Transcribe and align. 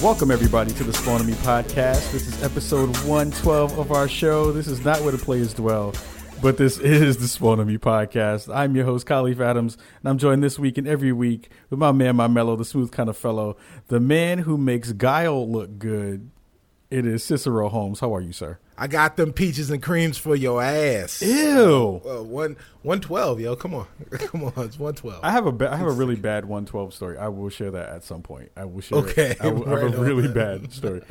Welcome, 0.00 0.30
everybody, 0.30 0.72
to 0.74 0.84
the 0.84 0.92
Spawn 0.92 1.26
Me 1.26 1.32
podcast. 1.32 2.12
This 2.12 2.28
is 2.28 2.40
episode 2.44 2.96
112 2.98 3.80
of 3.80 3.90
our 3.90 4.06
show. 4.06 4.52
This 4.52 4.68
is 4.68 4.84
not 4.84 5.00
where 5.00 5.10
the 5.10 5.18
players 5.18 5.52
dwell, 5.52 5.92
but 6.40 6.56
this 6.56 6.78
is 6.78 7.16
the 7.16 7.26
Spawn 7.26 7.66
Me 7.66 7.78
podcast. 7.78 8.48
I'm 8.54 8.76
your 8.76 8.84
host, 8.84 9.08
Kahlief 9.08 9.40
Adams, 9.40 9.76
and 10.00 10.08
I'm 10.08 10.16
joined 10.16 10.44
this 10.44 10.56
week 10.56 10.78
and 10.78 10.86
every 10.86 11.10
week 11.10 11.50
with 11.68 11.80
my 11.80 11.90
man, 11.90 12.14
my 12.14 12.28
mellow, 12.28 12.54
the 12.54 12.64
smooth 12.64 12.92
kind 12.92 13.08
of 13.08 13.16
fellow, 13.16 13.56
the 13.88 13.98
man 13.98 14.38
who 14.38 14.56
makes 14.56 14.92
Guile 14.92 15.50
look 15.50 15.80
good. 15.80 16.30
It 16.92 17.04
is 17.04 17.24
Cicero 17.24 17.68
Holmes. 17.68 17.98
How 17.98 18.14
are 18.14 18.20
you, 18.20 18.32
sir? 18.32 18.60
I 18.80 18.86
got 18.86 19.16
them 19.16 19.32
peaches 19.32 19.70
and 19.70 19.82
creams 19.82 20.18
for 20.18 20.36
your 20.36 20.62
ass. 20.62 21.20
Ew. 21.20 22.00
Uh, 22.08 22.22
one 22.22 22.56
one 22.82 23.00
twelve, 23.00 23.40
yo. 23.40 23.56
Come 23.56 23.74
on, 23.74 23.86
come 24.12 24.44
on. 24.44 24.52
It's 24.58 24.78
one 24.78 24.94
twelve. 24.94 25.18
I 25.24 25.32
have 25.32 25.46
a 25.46 25.52
ba- 25.52 25.72
I 25.72 25.76
have 25.76 25.88
a 25.88 25.92
really 25.92 26.14
bad 26.30 26.44
112 26.44 26.94
story. 26.94 27.18
I 27.18 27.26
will 27.26 27.48
share 27.48 27.72
that 27.72 27.88
at 27.88 28.04
some 28.04 28.22
point. 28.22 28.52
I 28.56 28.64
will 28.66 28.80
share. 28.80 28.98
Okay, 28.98 29.30
it. 29.32 29.40
I, 29.40 29.48
will, 29.48 29.66
I 29.66 29.80
have 29.80 29.94
a 29.94 29.98
on. 29.98 30.04
really 30.04 30.28
bad 30.28 30.72
story. 30.72 31.02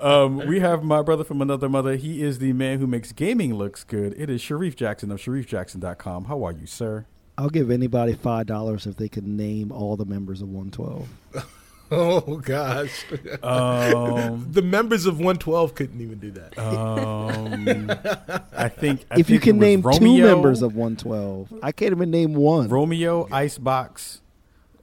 Um, 0.00 0.46
we 0.46 0.60
have 0.60 0.84
my 0.84 1.02
brother 1.02 1.24
from 1.24 1.42
another 1.42 1.68
mother. 1.68 1.96
He 1.96 2.22
is 2.22 2.38
the 2.38 2.52
man 2.52 2.78
who 2.78 2.86
makes 2.86 3.10
gaming 3.10 3.54
looks 3.54 3.82
good. 3.82 4.14
It 4.16 4.30
is 4.30 4.40
Shareef 4.40 4.76
Jackson 4.76 5.10
of 5.10 5.18
ShareefJackson.com. 5.20 6.26
How 6.26 6.44
are 6.44 6.52
you, 6.52 6.66
sir? 6.66 7.06
I'll 7.36 7.50
give 7.50 7.70
anybody 7.70 8.14
five 8.14 8.46
dollars 8.46 8.86
if 8.86 8.96
they 8.96 9.08
can 9.08 9.36
name 9.36 9.72
all 9.72 9.96
the 9.96 10.06
members 10.06 10.40
of 10.42 10.48
112. 10.48 11.08
Oh 11.90 12.38
gosh, 12.38 13.04
Um, 13.44 14.48
the 14.50 14.62
members 14.62 15.06
of 15.06 15.20
one 15.20 15.36
twelve 15.38 15.74
couldn't 15.74 16.00
even 16.00 16.18
do 16.18 16.30
that. 16.32 16.58
um, 16.58 17.90
I 18.56 18.68
think 18.68 19.04
I 19.10 19.18
if 19.20 19.30
you 19.30 19.38
think 19.38 19.42
it 19.42 19.44
can 19.44 19.56
was 19.58 19.62
name 19.62 19.82
two 20.00 20.22
members 20.22 20.62
of 20.62 20.74
112, 20.74 21.60
I 21.62 21.70
can't 21.72 21.92
even 21.92 22.10
name 22.10 22.34
one. 22.34 22.68
Romeo 22.68 23.28
Icebox, 23.30 24.20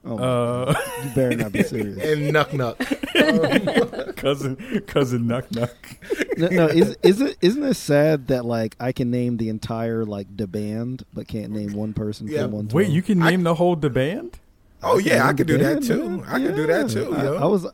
oh, 0.06 0.16
uh, 0.16 0.74
you 1.04 1.10
better 1.14 1.36
not 1.36 1.52
be 1.52 1.62
serious. 1.62 1.98
and 1.98 2.32
Nuck 2.34 2.48
Nuck. 2.50 4.16
cousin 4.16 4.56
cousin 4.86 5.24
Nuck 5.24 5.46
Nuck. 5.50 6.38
no, 6.38 6.48
no 6.48 6.66
is, 6.68 6.96
isn't 7.02 7.36
isn't 7.42 7.62
it 7.64 7.74
sad 7.74 8.28
that 8.28 8.44
like 8.46 8.76
I 8.80 8.92
can 8.92 9.10
name 9.10 9.36
the 9.36 9.48
entire 9.50 10.04
like 10.06 10.34
the 10.34 10.46
band, 10.46 11.04
but 11.12 11.28
can't 11.28 11.52
name 11.52 11.74
one 11.74 11.92
person 11.92 12.28
Yeah. 12.28 12.42
from 12.42 12.52
112? 12.52 12.74
Wait, 12.74 12.88
you 12.94 13.02
can 13.02 13.20
I- 13.22 13.30
name 13.30 13.42
the 13.42 13.54
whole 13.56 13.76
the 13.76 13.90
band? 13.90 14.38
Oh 14.82 14.98
yeah, 14.98 15.26
I 15.26 15.32
could 15.32 15.46
do 15.46 15.58
that 15.58 15.82
too. 15.82 16.08
man. 16.10 16.24
I 16.28 16.38
could 16.44 16.56
do 16.56 16.66
that 16.66 16.90
too, 16.90 17.14
I. 17.14 17.26
I 17.36 17.44
was 17.46 17.66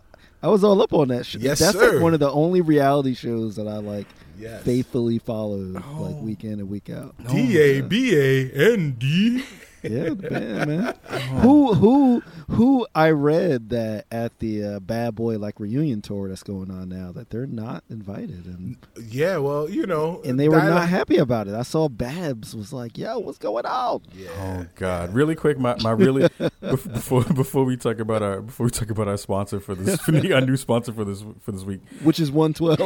I 0.42 0.48
was 0.48 0.64
all 0.64 0.80
up 0.80 0.92
on 0.92 1.08
that 1.08 1.26
shit. 1.26 1.42
Yes, 1.42 1.58
That's 1.58 1.76
sir. 1.78 1.92
like 1.94 2.02
one 2.02 2.14
of 2.14 2.20
the 2.20 2.30
only 2.30 2.60
reality 2.60 3.14
shows 3.14 3.56
that 3.56 3.66
I 3.68 3.76
like 3.78 4.06
Yes. 4.38 4.62
faithfully 4.62 5.18
follow 5.18 5.56
like 5.58 5.84
Oh. 5.86 6.20
week 6.22 6.44
in 6.44 6.52
and 6.60 6.68
week 6.70 6.88
out. 6.88 7.14
D 7.30 7.58
A 7.58 7.82
B 7.82 8.14
A 8.16 8.50
N 8.72 8.96
D. 8.98 9.44
Yeah, 9.82 10.10
the 10.10 10.14
band, 10.16 10.68
man. 10.68 10.94
Who 11.40 11.74
who 11.74 12.20
who 12.48 12.86
I 12.94 13.10
read 13.10 13.70
that 13.70 14.06
at 14.10 14.38
the 14.40 14.64
uh, 14.64 14.80
Bad 14.80 15.14
Boy 15.14 15.38
like 15.38 15.58
reunion 15.60 16.02
tour 16.02 16.28
that's 16.28 16.42
going 16.42 16.70
on 16.70 16.88
now 16.88 17.12
that 17.12 17.30
they're 17.30 17.46
not 17.46 17.84
invited 17.88 18.46
and 18.46 18.76
Yeah, 19.08 19.36
well, 19.38 19.70
you 19.70 19.86
know, 19.86 20.20
and 20.24 20.38
they 20.38 20.48
were 20.48 20.56
dialect- 20.56 20.74
not 20.80 20.88
happy 20.88 21.16
about 21.18 21.48
it. 21.48 21.54
I 21.54 21.62
saw 21.62 21.88
Babs 21.88 22.54
was 22.54 22.72
like, 22.72 22.98
"Yo, 22.98 23.18
what's 23.20 23.38
going 23.38 23.64
on?" 23.66 24.02
Yeah. 24.12 24.28
Oh 24.38 24.66
God! 24.74 25.14
Really 25.14 25.34
quick, 25.34 25.58
my, 25.58 25.76
my 25.82 25.92
really 25.92 26.28
before 26.60 27.22
before 27.24 27.64
we 27.64 27.76
talk 27.76 28.00
about 28.00 28.22
our 28.22 28.40
before 28.42 28.64
we 28.64 28.70
talk 28.70 28.90
about 28.90 29.08
our 29.08 29.16
sponsor 29.16 29.60
for 29.60 29.74
this 29.74 29.98
our 30.32 30.40
new 30.40 30.56
sponsor 30.56 30.92
for 30.92 31.04
this 31.04 31.24
for 31.40 31.52
this 31.52 31.62
week. 31.64 31.80
Which 32.02 32.18
is 32.20 32.30
one 32.30 32.54
twelve. 32.54 32.78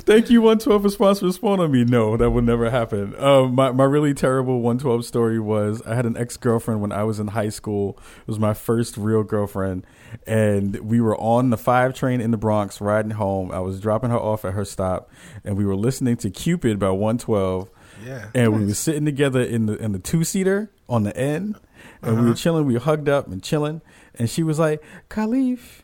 Thank 0.00 0.30
you, 0.30 0.40
one 0.42 0.58
twelve, 0.58 0.82
for 0.82 0.88
sponsoring 0.88 1.32
Spawn 1.32 1.60
on 1.60 1.70
me. 1.70 1.84
No, 1.84 2.16
that 2.16 2.30
would 2.30 2.44
never 2.44 2.70
happen. 2.70 3.14
Um, 3.18 3.54
my 3.54 3.70
my 3.72 3.84
really 3.84 4.14
terrible 4.14 4.60
one 4.60 4.78
twelve 4.78 5.04
story 5.04 5.38
was 5.38 5.82
I 5.82 5.94
had 5.94 6.06
an 6.06 6.16
ex 6.16 6.36
girlfriend 6.36 6.80
when 6.80 6.92
I 6.92 7.04
was 7.04 7.20
in 7.20 7.28
high 7.28 7.50
school. 7.50 7.98
It 8.20 8.26
was 8.28 8.38
my 8.38 8.54
first 8.54 8.96
real 8.96 9.22
girlfriend, 9.22 9.86
and 10.26 10.76
we 10.80 11.00
were 11.00 11.16
on 11.18 11.50
the 11.50 11.58
five 11.58 11.94
train 11.94 12.20
in 12.20 12.30
the 12.30 12.36
Bronx 12.38 12.80
riding 12.80 13.12
home. 13.12 13.52
I 13.52 13.60
was 13.60 13.80
dropping 13.80 14.10
her 14.10 14.18
off 14.18 14.44
at 14.44 14.54
her 14.54 14.64
stop, 14.64 15.10
and 15.44 15.56
we 15.56 15.64
were 15.64 15.76
listening 15.76 16.16
to 16.18 16.30
Cupid 16.30 16.78
by 16.78 16.90
one 16.90 17.18
twelve. 17.18 17.68
Yeah. 18.04 18.28
and 18.32 18.56
we 18.56 18.64
were 18.64 18.74
sitting 18.74 19.04
together 19.04 19.40
in 19.42 19.66
the 19.66 19.76
in 19.76 19.90
the 19.92 19.98
two 19.98 20.22
seater 20.24 20.70
on 20.88 21.02
the 21.02 21.14
end, 21.16 21.56
and 22.02 22.12
Uh-huh. 22.12 22.22
we 22.22 22.28
were 22.28 22.34
chilling. 22.34 22.64
We 22.64 22.74
were 22.74 22.80
hugged 22.80 23.08
up 23.08 23.26
and 23.26 23.42
chilling, 23.42 23.82
and 24.14 24.30
she 24.30 24.42
was 24.44 24.58
like, 24.58 24.80
"Kahlief, 25.10 25.82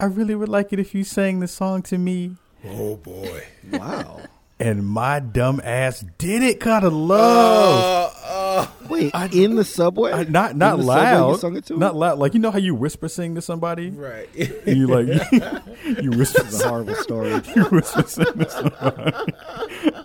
I 0.00 0.04
really 0.06 0.34
would 0.34 0.48
like 0.48 0.72
it 0.72 0.78
if 0.78 0.94
you 0.94 1.04
sang 1.04 1.40
the 1.40 1.48
song 1.48 1.82
to 1.82 1.98
me." 1.98 2.36
Oh 2.66 2.96
boy. 2.96 3.44
wow. 3.72 4.20
And 4.60 4.84
my 4.84 5.20
dumb 5.20 5.60
ass 5.62 6.04
did 6.18 6.42
it 6.42 6.58
kind 6.58 6.84
of 6.84 6.92
low, 6.92 7.16
Uh, 7.16 8.10
uh, 8.26 8.66
Wait, 8.90 9.14
in 9.32 9.54
the 9.54 9.62
subway? 9.62 10.10
I- 10.10 10.24
not 10.24 10.50
In 10.50 10.58
not 10.58 10.78
the 10.78 10.82
subway 10.82 10.96
you 11.12 11.16
loud, 11.28 11.38
sung 11.38 11.56
it 11.56 11.66
to? 11.66 11.78
not 11.78 11.94
loud. 11.94 12.18
Like 12.18 12.34
you 12.34 12.40
know 12.40 12.50
how 12.50 12.58
you 12.58 12.74
whisper 12.74 13.08
sing 13.08 13.36
to 13.36 13.40
somebody, 13.40 13.90
right. 13.90 14.28
and 14.66 14.76
you 14.76 14.88
like 14.88 15.06
you 16.02 16.10
whisper 16.10 16.42
It's 16.44 16.60
a 16.60 16.68
horrible 16.68 16.96
story. 16.96 17.40
you 17.54 17.64
whisper 17.66 18.02
sing 18.02 18.24
to 18.32 18.50
somebody. 18.50 19.32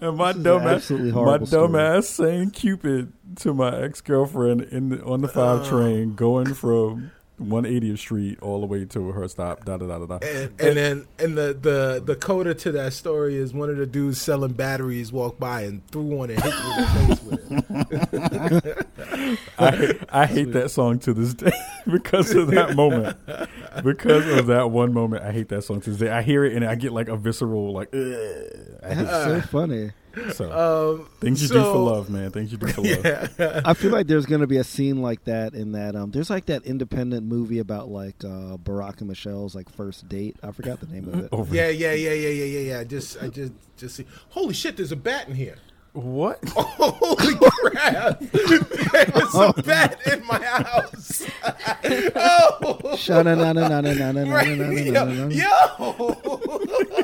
And 0.02 0.18
my 0.18 0.34
This 0.34 0.44
dumb 0.44 0.68
ass, 0.68 0.90
my 0.92 1.10
horrible 1.10 1.48
dumb 1.48 1.72
story. 1.72 1.81
ass 1.84 2.08
sang 2.10 2.52
Cupid 2.52 3.12
to 3.38 3.56
my 3.56 3.75
ex 3.81 4.02
girlfriend 4.02 4.62
in 4.62 4.90
the, 4.90 5.04
on 5.04 5.22
the 5.22 5.28
five 5.30 5.62
Oh. 5.62 5.66
train 5.68 6.14
going 6.14 6.54
from 6.54 7.10
180th 7.41 7.97
Street 7.97 8.39
all 8.41 8.59
the 8.61 8.66
way 8.67 8.85
to 8.85 9.11
her 9.11 9.27
stop. 9.27 9.66
Da 9.66 9.77
da 9.77 9.88
da 9.88 9.99
da 9.99 10.05
da. 10.05 10.19
And, 10.25 10.61
and 10.61 10.77
then 10.77 11.07
and 11.19 11.38
the, 11.38 11.57
the 11.59 12.01
the 12.03 12.16
coda 12.16 12.53
to 12.53 12.71
that 12.73 12.94
story 12.94 13.35
is 13.35 13.53
one 13.53 13.69
of 13.69 13.77
the 13.77 13.85
dudes 13.85 14.21
selling 14.21 14.53
batteries 14.53 15.11
walked 15.11 15.39
by 15.39 15.61
and 15.61 15.85
threw 15.88 16.03
one 16.03 16.29
and 16.29 16.41
hit 16.41 16.53
you 16.53 16.71
in 16.71 16.77
the 16.77 17.16
face 17.16 17.23
with 17.23 17.51
it. 18.11 19.39
I, 19.59 19.99
I 20.09 20.25
hate 20.25 20.51
that 20.53 20.69
song 20.71 20.99
to 20.99 21.13
this 21.13 21.33
day 21.33 21.51
because 21.91 22.33
of 22.35 22.47
that 22.51 22.75
moment. 22.75 23.17
Because 23.83 24.27
of 24.27 24.47
that 24.47 24.71
one 24.71 24.94
moment, 24.94 25.23
I 25.23 25.31
hate 25.31 25.50
that 25.50 25.63
song 25.63 25.81
to 25.81 25.89
this 25.89 26.00
day. 26.00 26.09
I 26.09 26.21
hear 26.21 26.45
it 26.45 26.53
and 26.53 26.63
I 26.63 26.75
get 26.75 26.94
like 26.94 27.07
a 27.07 27.17
visceral 27.17 27.73
like. 27.73 27.94
Ugh. 27.94 28.00
That's 28.83 29.09
so 29.09 29.41
funny. 29.41 29.91
So 30.34 31.00
um, 31.00 31.09
things 31.19 31.41
you 31.41 31.47
so, 31.47 31.56
do 31.56 31.62
for 31.63 31.78
love, 31.79 32.09
man. 32.09 32.29
Things 32.29 32.51
you 32.51 32.57
do 32.57 32.68
for 32.68 32.81
yeah. 32.81 33.28
love. 33.40 33.62
I 33.66 33.74
feel 33.74 33.91
like 33.91 34.06
there's 34.06 34.28
gonna 34.28 34.47
be 34.47 34.57
a 34.57 34.63
scene 34.63 35.01
like 35.01 35.24
that 35.24 35.53
in 35.53 35.72
that. 35.72 35.96
Um, 35.96 36.12
there's 36.12 36.29
like 36.29 36.46
that 36.46 36.66
independent 36.66 37.25
movie 37.25 37.59
about 37.59 37.90
like 37.90 38.16
uh, 38.24 38.57
Barack 38.57 39.00
and 39.00 39.07
Michelle's 39.09 39.56
like 39.56 39.69
first 39.69 40.07
date. 40.07 40.38
I 40.44 40.51
forgot 40.51 40.79
the 40.79 40.88
name 40.88 41.07
of 41.07 41.19
it. 41.19 41.29
Over. 41.31 41.56
Yeah, 41.56 41.69
yeah, 41.69 41.94
yeah, 41.94 42.13
yeah, 42.13 42.29
yeah, 42.29 42.46
yeah, 42.46 42.59
yeah. 42.59 42.84
Just, 42.84 43.22
I 43.24 43.29
just, 43.29 43.53
just 43.75 43.96
see. 43.96 44.06
Holy 44.29 44.53
shit! 44.53 44.78
There's 44.78 44.91
a 44.91 44.96
bat 44.96 45.28
in 45.28 45.35
here. 45.35 45.57
What? 45.94 46.40
Oh, 46.56 46.63
holy 47.00 47.35
crap! 47.72 48.19
There's 48.19 49.35
a 49.35 49.53
bat 49.63 50.00
in 50.12 50.25
my 50.25 50.44
house. 50.44 51.24
oh, 52.16 52.97
yo, 54.94 55.28
yo 55.30 57.03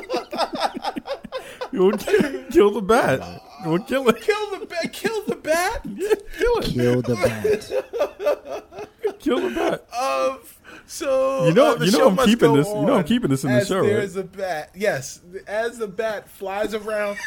na 1.80 1.88
na. 1.88 1.90
You'll 1.96 1.98
kill, 1.98 2.44
kill 2.50 2.70
the 2.72 2.82
bat. 2.82 3.42
We'll 3.64 3.78
kill 3.80 4.08
it. 4.08 4.20
kill 4.22 4.58
the 4.58 4.66
bat! 4.66 4.92
Kill 4.92 5.22
the 5.26 5.36
bat! 5.36 5.82
Kill 6.38 6.58
it. 6.58 6.64
Kill 6.64 7.02
the 7.02 7.14
bat. 7.16 9.18
Kill 9.18 9.40
the 9.48 9.54
bat. 9.54 9.84
Um, 9.94 10.38
so 10.86 11.46
You 11.46 11.52
know- 11.54 11.76
uh, 11.76 11.84
you 11.84 11.92
know 11.92 12.08
I'm 12.08 12.16
keeping 12.16 12.54
this- 12.54 12.66
you 12.68 12.86
know 12.86 12.94
I'm 12.94 13.04
keeping 13.04 13.28
this 13.30 13.44
in 13.44 13.50
the 13.52 13.58
as 13.58 13.68
show, 13.68 13.80
right? 13.80 13.86
There's 13.88 14.16
a 14.16 14.24
bat. 14.24 14.70
Yes, 14.74 15.20
as 15.46 15.78
the 15.78 15.86
bat 15.88 16.28
flies 16.30 16.74
around, 16.74 17.18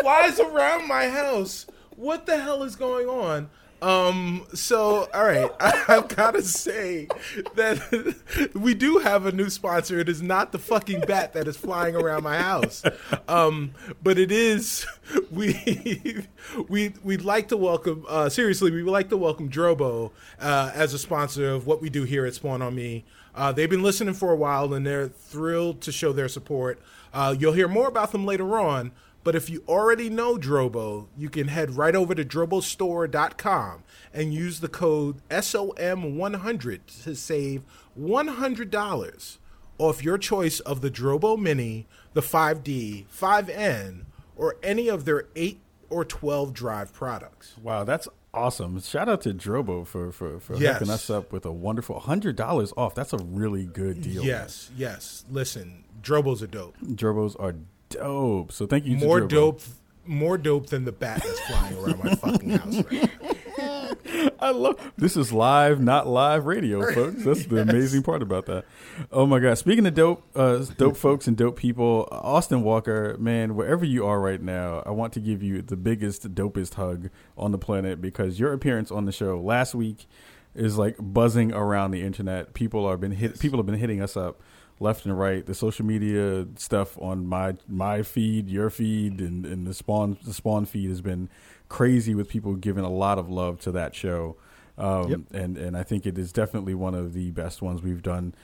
flies 0.00 0.38
around 0.40 0.86
my 0.88 1.08
house. 1.08 1.66
What 1.96 2.24
the 2.26 2.38
hell 2.38 2.62
is 2.62 2.76
going 2.76 3.08
on? 3.08 3.50
Um. 3.82 4.46
So, 4.54 5.08
all 5.14 5.24
right, 5.24 5.50
I, 5.58 5.84
I've 5.88 6.08
got 6.08 6.32
to 6.32 6.42
say 6.42 7.08
that 7.54 8.50
we 8.54 8.74
do 8.74 8.98
have 8.98 9.26
a 9.26 9.32
new 9.32 9.48
sponsor. 9.48 9.98
It 9.98 10.08
is 10.08 10.20
not 10.22 10.52
the 10.52 10.58
fucking 10.58 11.02
bat 11.02 11.32
that 11.32 11.48
is 11.48 11.56
flying 11.56 11.96
around 11.96 12.22
my 12.22 12.36
house, 12.38 12.82
um, 13.28 13.72
but 14.02 14.18
it 14.18 14.30
is. 14.32 14.86
We 15.32 16.24
we 16.68 16.94
we'd 17.02 17.22
like 17.22 17.48
to 17.48 17.56
welcome. 17.56 18.04
Uh, 18.08 18.28
seriously, 18.28 18.70
we 18.70 18.84
would 18.84 18.92
like 18.92 19.08
to 19.08 19.16
welcome 19.16 19.50
Drobo 19.50 20.12
uh, 20.38 20.70
as 20.72 20.94
a 20.94 20.98
sponsor 21.00 21.50
of 21.50 21.66
what 21.66 21.80
we 21.82 21.90
do 21.90 22.04
here 22.04 22.26
at 22.26 22.34
Spawn 22.34 22.62
on 22.62 22.76
Me. 22.76 23.04
Uh, 23.34 23.50
they've 23.50 23.70
been 23.70 23.82
listening 23.82 24.14
for 24.14 24.30
a 24.30 24.36
while, 24.36 24.72
and 24.72 24.86
they're 24.86 25.08
thrilled 25.08 25.80
to 25.82 25.92
show 25.92 26.12
their 26.12 26.28
support. 26.28 26.80
Uh, 27.12 27.34
you'll 27.36 27.52
hear 27.52 27.68
more 27.68 27.88
about 27.88 28.12
them 28.12 28.24
later 28.24 28.58
on. 28.58 28.92
But 29.22 29.34
if 29.34 29.50
you 29.50 29.62
already 29.68 30.08
know 30.08 30.36
Drobo, 30.36 31.06
you 31.16 31.28
can 31.28 31.48
head 31.48 31.76
right 31.76 31.94
over 31.94 32.14
to 32.14 32.24
drobostore.com 32.24 33.82
and 34.14 34.32
use 34.32 34.60
the 34.60 34.68
code 34.68 35.20
SOM100 35.28 36.80
to 37.04 37.14
save 37.14 37.62
$100 37.98 39.38
off 39.78 40.02
your 40.04 40.18
choice 40.18 40.60
of 40.60 40.80
the 40.80 40.90
Drobo 40.90 41.38
Mini, 41.38 41.86
the 42.12 42.20
5D, 42.22 43.06
5N, 43.08 44.04
or 44.36 44.56
any 44.62 44.88
of 44.88 45.04
their 45.04 45.24
8 45.36 45.60
or 45.90 46.04
12 46.04 46.52
drive 46.52 46.92
products. 46.92 47.56
Wow, 47.62 47.84
that's 47.84 48.08
awesome. 48.32 48.80
Shout 48.80 49.08
out 49.08 49.22
to 49.22 49.34
Drobo 49.34 49.86
for 49.86 50.12
for, 50.12 50.38
for 50.38 50.56
Yes. 50.56 50.78
hooking 50.78 50.92
us 50.92 51.10
up 51.10 51.32
with 51.32 51.44
a 51.44 51.52
wonderful 51.52 51.98
hundred 52.00 52.36
dollars 52.36 52.72
off. 52.76 52.94
That's 52.94 53.12
a 53.12 53.18
really 53.18 53.66
good 53.66 54.00
deal. 54.02 54.22
Yes, 54.24 54.70
yes. 54.76 55.24
Listen, 55.30 55.84
Drobos 56.02 56.42
are 56.42 56.46
dope. 56.46 56.76
Drobos 56.80 57.34
are 57.40 57.54
dope. 57.90 58.52
So 58.52 58.66
thank 58.66 58.86
you. 58.86 58.96
More 58.96 59.20
dope 59.20 59.60
more 60.06 60.36
dope 60.36 60.66
than 60.66 60.84
the 60.84 60.92
bat 60.92 61.22
that's 61.24 61.40
flying 61.40 61.76
around 61.78 62.04
my 62.04 62.14
fucking 62.16 62.50
house 62.50 62.84
right 62.90 63.10
now. 63.58 63.90
I 64.40 64.50
love 64.50 64.92
this 64.96 65.16
is 65.16 65.32
live, 65.32 65.80
not 65.80 66.06
live 66.06 66.46
radio, 66.46 66.92
folks. 66.94 67.24
That's 67.24 67.46
the 67.46 67.60
amazing 67.62 68.02
part 68.02 68.22
about 68.22 68.46
that. 68.46 68.64
Oh 69.12 69.26
my 69.26 69.38
god! 69.38 69.58
Speaking 69.58 69.86
of 69.86 69.94
dope, 69.94 70.24
uh, 70.34 70.64
dope 70.76 70.96
folks 70.96 71.26
and 71.26 71.36
dope 71.36 71.56
people, 71.56 72.08
Austin 72.10 72.62
Walker, 72.62 73.16
man, 73.18 73.54
wherever 73.54 73.84
you 73.84 74.06
are 74.06 74.20
right 74.20 74.40
now, 74.40 74.82
I 74.84 74.90
want 74.90 75.12
to 75.14 75.20
give 75.20 75.42
you 75.42 75.62
the 75.62 75.76
biggest, 75.76 76.34
dopest 76.34 76.74
hug 76.74 77.10
on 77.36 77.52
the 77.52 77.58
planet 77.58 78.00
because 78.00 78.40
your 78.40 78.52
appearance 78.52 78.90
on 78.90 79.04
the 79.04 79.12
show 79.12 79.38
last 79.38 79.74
week 79.74 80.06
is 80.54 80.76
like 80.78 80.96
buzzing 80.98 81.52
around 81.52 81.92
the 81.92 82.02
internet. 82.02 82.54
People 82.54 82.84
are 82.86 82.96
been 82.96 83.12
hit. 83.12 83.38
People 83.38 83.58
have 83.58 83.66
been 83.66 83.78
hitting 83.78 84.02
us 84.02 84.16
up 84.16 84.40
left 84.80 85.04
and 85.04 85.16
right. 85.16 85.46
The 85.46 85.54
social 85.54 85.84
media 85.86 86.46
stuff 86.56 86.98
on 87.00 87.26
my 87.26 87.54
my 87.68 88.02
feed, 88.02 88.48
your 88.48 88.70
feed, 88.70 89.20
and, 89.20 89.46
and 89.46 89.66
the 89.66 89.74
spawn 89.74 90.18
the 90.24 90.32
spawn 90.32 90.64
feed 90.64 90.88
has 90.88 91.00
been 91.00 91.28
crazy 91.68 92.14
with 92.14 92.28
people 92.28 92.54
giving 92.54 92.84
a 92.84 92.90
lot 92.90 93.18
of 93.18 93.30
love 93.30 93.60
to 93.60 93.72
that 93.72 93.94
show. 93.94 94.36
Um, 94.76 95.10
yep. 95.10 95.20
and, 95.32 95.58
and 95.58 95.76
I 95.76 95.82
think 95.82 96.06
it 96.06 96.16
is 96.16 96.32
definitely 96.32 96.74
one 96.74 96.94
of 96.94 97.12
the 97.12 97.30
best 97.32 97.60
ones 97.60 97.82
we've 97.82 98.02
done 98.02 98.34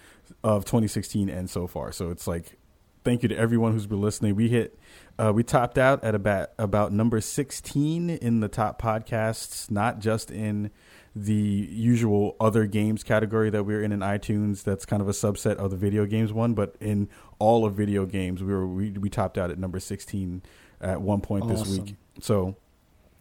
of 0.44 0.66
2016 0.66 1.30
and 1.30 1.48
so 1.48 1.66
far. 1.66 1.92
So 1.92 2.10
it's 2.10 2.26
like, 2.26 2.58
thank 3.04 3.22
you 3.22 3.28
to 3.30 3.36
everyone 3.36 3.72
who's 3.72 3.86
been 3.86 4.02
listening. 4.02 4.36
We 4.36 4.50
hit, 4.50 4.78
uh, 5.18 5.32
we 5.34 5.42
topped 5.42 5.78
out 5.78 6.04
at 6.04 6.14
about, 6.14 6.50
about 6.58 6.92
number 6.92 7.22
16 7.22 8.10
in 8.10 8.40
the 8.40 8.48
top 8.48 8.80
podcasts, 8.80 9.70
not 9.70 9.98
just 9.98 10.30
in 10.30 10.70
the 11.18 11.32
usual 11.32 12.36
other 12.38 12.66
games 12.66 13.02
category 13.02 13.48
that 13.48 13.64
we're 13.64 13.82
in 13.82 13.90
in 13.90 14.00
iTunes. 14.00 14.62
That's 14.62 14.84
kind 14.84 15.00
of 15.00 15.08
a 15.08 15.12
subset 15.12 15.56
of 15.56 15.70
the 15.70 15.76
video 15.76 16.04
games 16.04 16.30
one, 16.30 16.52
but 16.52 16.76
in 16.78 17.08
all 17.38 17.64
of 17.64 17.74
video 17.74 18.04
games, 18.04 18.42
we 18.42 18.52
were, 18.52 18.66
we, 18.66 18.90
we 18.90 19.08
topped 19.08 19.38
out 19.38 19.50
at 19.50 19.58
number 19.58 19.80
16 19.80 20.42
at 20.82 21.00
one 21.00 21.22
point 21.22 21.44
awesome. 21.44 21.56
this 21.56 21.78
week. 21.78 21.96
So 22.20 22.56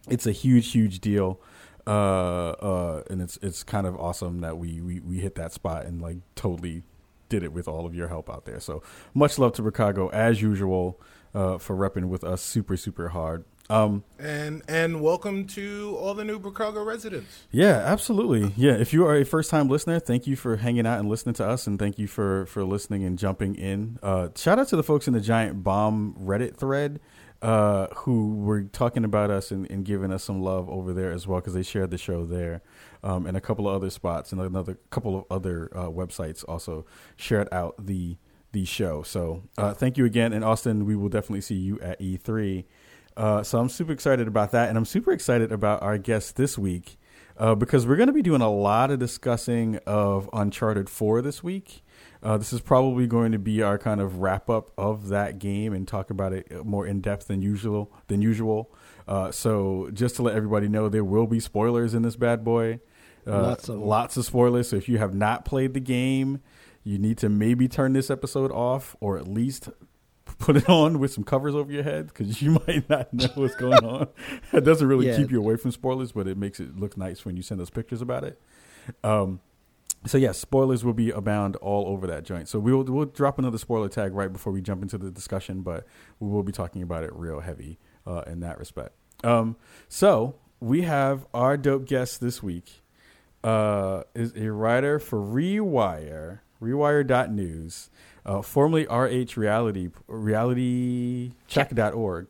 it's 0.09 0.27
a 0.27 0.33
huge, 0.33 0.73
huge 0.73 0.99
deal. 0.99 1.39
Uh, 1.87 2.49
uh, 2.49 3.03
and 3.09 3.21
it's 3.21 3.37
it's 3.43 3.61
kind 3.63 3.85
of 3.85 3.95
awesome 3.95 4.39
that 4.39 4.57
we, 4.57 4.81
we 4.81 4.99
we 5.01 5.19
hit 5.19 5.35
that 5.35 5.53
spot 5.53 5.85
and 5.85 6.01
like 6.01 6.17
totally 6.33 6.81
did 7.29 7.43
it 7.43 7.53
with 7.53 7.67
all 7.67 7.85
of 7.85 7.93
your 7.93 8.07
help 8.07 8.29
out 8.29 8.45
there. 8.45 8.59
So 8.59 8.81
much 9.13 9.37
love 9.37 9.53
to 9.53 9.63
Chicago 9.63 10.09
as 10.09 10.41
usual 10.41 10.99
uh, 11.35 11.59
for 11.59 11.75
repping 11.75 12.05
with 12.05 12.23
us 12.23 12.41
super 12.41 12.75
super 12.75 13.09
hard. 13.09 13.45
Um, 13.69 14.03
and 14.19 14.61
and 14.67 15.01
welcome 15.01 15.47
to 15.47 15.97
all 15.99 16.13
the 16.13 16.23
new 16.23 16.41
Chicago 16.41 16.83
residents. 16.83 17.43
Yeah, 17.51 17.81
absolutely. 17.85 18.53
Yeah, 18.55 18.73
if 18.73 18.93
you 18.93 19.05
are 19.05 19.15
a 19.15 19.25
first 19.25 19.49
time 19.49 19.69
listener, 19.69 19.99
thank 19.99 20.27
you 20.27 20.35
for 20.35 20.57
hanging 20.57 20.85
out 20.85 20.99
and 20.99 21.09
listening 21.09 21.33
to 21.35 21.47
us, 21.47 21.65
and 21.65 21.79
thank 21.79 21.97
you 21.97 22.07
for 22.07 22.45
for 22.45 22.63
listening 22.63 23.03
and 23.03 23.17
jumping 23.17 23.55
in. 23.55 23.97
Uh, 24.03 24.29
shout 24.35 24.59
out 24.59 24.67
to 24.67 24.75
the 24.75 24.83
folks 24.83 25.07
in 25.07 25.13
the 25.13 25.21
Giant 25.21 25.63
Bomb 25.63 26.15
Reddit 26.19 26.57
thread 26.57 26.99
uh, 27.41 27.87
who 27.97 28.35
were 28.35 28.63
talking 28.63 29.03
about 29.03 29.29
us 29.29 29.51
and, 29.51 29.69
and, 29.69 29.85
giving 29.85 30.11
us 30.11 30.23
some 30.23 30.41
love 30.41 30.69
over 30.69 30.93
there 30.93 31.11
as 31.11 31.27
well 31.27 31.39
because 31.39 31.53
they 31.53 31.63
shared 31.63 31.91
the 31.91 31.97
show 31.97 32.25
there, 32.25 32.61
um, 33.03 33.25
and 33.25 33.35
a 33.37 33.41
couple 33.41 33.67
of 33.67 33.75
other 33.75 33.89
spots 33.89 34.31
and 34.31 34.41
another 34.41 34.79
couple 34.89 35.17
of 35.17 35.25
other 35.29 35.69
uh, 35.75 35.85
websites 35.85 36.45
also 36.47 36.85
shared 37.15 37.47
out 37.51 37.75
the 37.85 38.17
the 38.51 38.63
show. 38.63 39.03
So 39.03 39.43
uh, 39.57 39.73
thank 39.73 39.97
you 39.97 40.05
again, 40.05 40.33
and 40.33 40.43
Austin, 40.43 40.85
we 40.85 40.95
will 40.95 41.09
definitely 41.09 41.41
see 41.41 41.55
you 41.55 41.79
at 41.81 41.99
E3. 41.99 42.63
Uh, 43.17 43.43
so 43.43 43.59
I'm 43.59 43.69
super 43.69 43.91
excited 43.91 44.27
about 44.27 44.51
that, 44.51 44.69
and 44.69 44.77
I'm 44.77 44.85
super 44.85 45.11
excited 45.11 45.51
about 45.51 45.81
our 45.81 45.97
guest 45.97 46.35
this 46.35 46.57
week. 46.57 46.97
Uh, 47.37 47.53
because 47.53 47.85
we're 47.85 47.97
going 47.97 48.07
to 48.07 48.13
be 48.13 48.21
doing 48.21 48.39
a 48.39 48.49
lot 48.49 48.91
of 48.91 48.97
discussing 48.97 49.75
of 49.85 50.29
Uncharted 50.31 50.89
4 50.89 51.21
this 51.21 51.43
week. 51.43 51.83
Uh, 52.23 52.37
this 52.37 52.53
is 52.53 52.61
probably 52.61 53.07
going 53.07 53.33
to 53.33 53.39
be 53.39 53.61
our 53.61 53.77
kind 53.77 53.99
of 53.99 54.19
wrap 54.19 54.49
up 54.49 54.71
of 54.77 55.09
that 55.09 55.37
game 55.37 55.73
and 55.73 55.85
talk 55.85 56.09
about 56.09 56.31
it 56.31 56.65
more 56.65 56.87
in 56.87 57.01
depth 57.01 57.27
than 57.27 57.41
usual. 57.41 57.91
Than 58.07 58.21
usual. 58.21 58.73
Uh, 59.05 59.31
so 59.31 59.89
just 59.93 60.15
to 60.15 60.23
let 60.23 60.35
everybody 60.35 60.69
know, 60.69 60.87
there 60.87 61.03
will 61.03 61.27
be 61.27 61.41
spoilers 61.41 61.93
in 61.93 62.03
this 62.03 62.15
bad 62.15 62.45
boy. 62.45 62.79
Uh, 63.27 63.41
lots 63.41 63.69
of 63.69 63.79
lots 63.79 64.17
of 64.17 64.25
spoilers. 64.25 64.69
So 64.69 64.77
if 64.77 64.87
you 64.87 64.97
have 64.97 65.13
not 65.13 65.45
played 65.45 65.73
the 65.73 65.79
game, 65.79 66.41
you 66.83 66.97
need 66.97 67.17
to 67.17 67.29
maybe 67.29 67.67
turn 67.67 67.93
this 67.93 68.09
episode 68.09 68.51
off 68.51 68.95
or 68.99 69.17
at 69.17 69.27
least 69.27 69.69
put 70.39 70.57
it 70.57 70.69
on 70.69 70.99
with 70.99 71.13
some 71.13 71.23
covers 71.23 71.55
over 71.55 71.71
your 71.71 71.83
head 71.83 72.07
because 72.07 72.41
you 72.41 72.51
might 72.67 72.89
not 72.89 73.13
know 73.13 73.29
what's 73.35 73.55
going 73.55 73.83
on. 73.83 74.07
it 74.53 74.61
doesn't 74.61 74.87
really 74.87 75.07
yeah. 75.07 75.17
keep 75.17 75.31
you 75.31 75.39
away 75.39 75.55
from 75.57 75.71
spoilers, 75.71 76.11
but 76.11 76.27
it 76.27 76.37
makes 76.37 76.59
it 76.59 76.77
look 76.77 76.97
nice 76.97 77.25
when 77.25 77.35
you 77.35 77.43
send 77.43 77.61
us 77.61 77.69
pictures 77.69 78.01
about 78.01 78.23
it. 78.23 78.41
Um, 79.03 79.39
so 80.05 80.17
yes, 80.17 80.37
spoilers 80.37 80.85
will 80.85 80.93
be 80.93 81.09
abound 81.09 81.55
all 81.57 81.87
over 81.87 82.05
that 82.07 82.23
joint. 82.23 82.47
So 82.47 82.59
we'll 82.59 82.83
we'll 82.83 83.05
drop 83.05 83.39
another 83.39 83.57
spoiler 83.57 83.89
tag 83.89 84.13
right 84.13 84.31
before 84.31 84.53
we 84.53 84.61
jump 84.61 84.83
into 84.83 84.97
the 84.97 85.09
discussion, 85.09 85.61
but 85.61 85.85
we 86.19 86.29
will 86.29 86.43
be 86.43 86.51
talking 86.51 86.83
about 86.83 87.03
it 87.03 87.11
real 87.13 87.39
heavy 87.39 87.79
uh, 88.05 88.21
in 88.27 88.41
that 88.41 88.59
respect. 88.59 88.95
Um, 89.23 89.55
so 89.89 90.35
we 90.59 90.83
have 90.83 91.25
our 91.33 91.57
dope 91.57 91.85
guest 91.85 92.21
this 92.21 92.43
week 92.43 92.83
uh, 93.43 94.03
is 94.13 94.33
a 94.35 94.51
writer 94.51 94.99
for 94.99 95.19
Rewire, 95.19 96.39
Rewire.news, 96.61 97.89
uh, 98.25 98.41
formerly 98.41 98.85
RH 98.85 99.35
Reality 99.35 99.89
RealityCheck.org. 100.09 102.29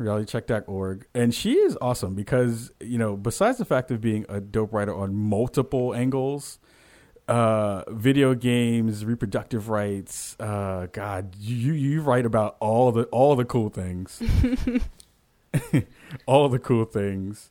realitycheck.org 0.00 1.06
and 1.14 1.34
she 1.34 1.54
is 1.54 1.76
awesome 1.80 2.14
because 2.14 2.70
you 2.80 2.98
know 2.98 3.16
besides 3.16 3.58
the 3.58 3.64
fact 3.64 3.90
of 3.90 4.00
being 4.00 4.24
a 4.28 4.40
dope 4.40 4.72
writer 4.72 4.94
on 4.94 5.12
multiple 5.14 5.92
angles 5.94 6.58
uh, 7.28 7.84
video 7.88 8.34
games, 8.34 9.04
reproductive 9.04 9.68
rights. 9.68 10.34
Uh, 10.40 10.86
God, 10.92 11.36
you 11.38 11.74
you 11.74 12.00
write 12.00 12.24
about 12.24 12.56
all 12.58 12.90
the 12.90 13.04
all 13.04 13.36
the 13.36 13.44
cool 13.44 13.68
things, 13.68 14.22
all 16.26 16.48
the 16.48 16.58
cool 16.58 16.84
things. 16.84 17.50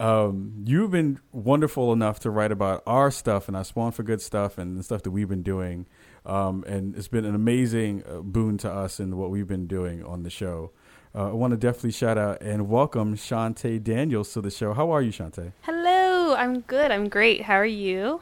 Um, 0.00 0.62
you've 0.64 0.92
been 0.92 1.18
wonderful 1.32 1.92
enough 1.92 2.20
to 2.20 2.30
write 2.30 2.52
about 2.52 2.82
our 2.86 3.10
stuff 3.10 3.48
and 3.48 3.56
our 3.56 3.64
Spawn 3.64 3.92
for 3.92 4.04
Good 4.04 4.22
stuff 4.22 4.56
and 4.56 4.78
the 4.78 4.82
stuff 4.82 5.02
that 5.02 5.10
we've 5.10 5.28
been 5.28 5.42
doing. 5.42 5.86
Um, 6.28 6.62
and 6.66 6.94
it's 6.94 7.08
been 7.08 7.24
an 7.24 7.34
amazing 7.34 8.04
uh, 8.06 8.20
boon 8.20 8.58
to 8.58 8.70
us 8.70 9.00
and 9.00 9.14
what 9.14 9.30
we've 9.30 9.46
been 9.46 9.66
doing 9.66 10.04
on 10.04 10.24
the 10.24 10.30
show. 10.30 10.72
Uh, 11.14 11.30
I 11.30 11.32
want 11.32 11.52
to 11.52 11.56
definitely 11.56 11.92
shout 11.92 12.18
out 12.18 12.42
and 12.42 12.68
welcome 12.68 13.16
Shonté 13.16 13.82
Daniels 13.82 14.34
to 14.34 14.42
the 14.42 14.50
show. 14.50 14.74
How 14.74 14.90
are 14.90 15.00
you, 15.00 15.10
Shonté? 15.10 15.52
Hello, 15.62 16.34
I'm 16.34 16.60
good. 16.60 16.90
I'm 16.90 17.08
great. 17.08 17.42
How 17.42 17.54
are 17.54 17.64
you? 17.64 18.20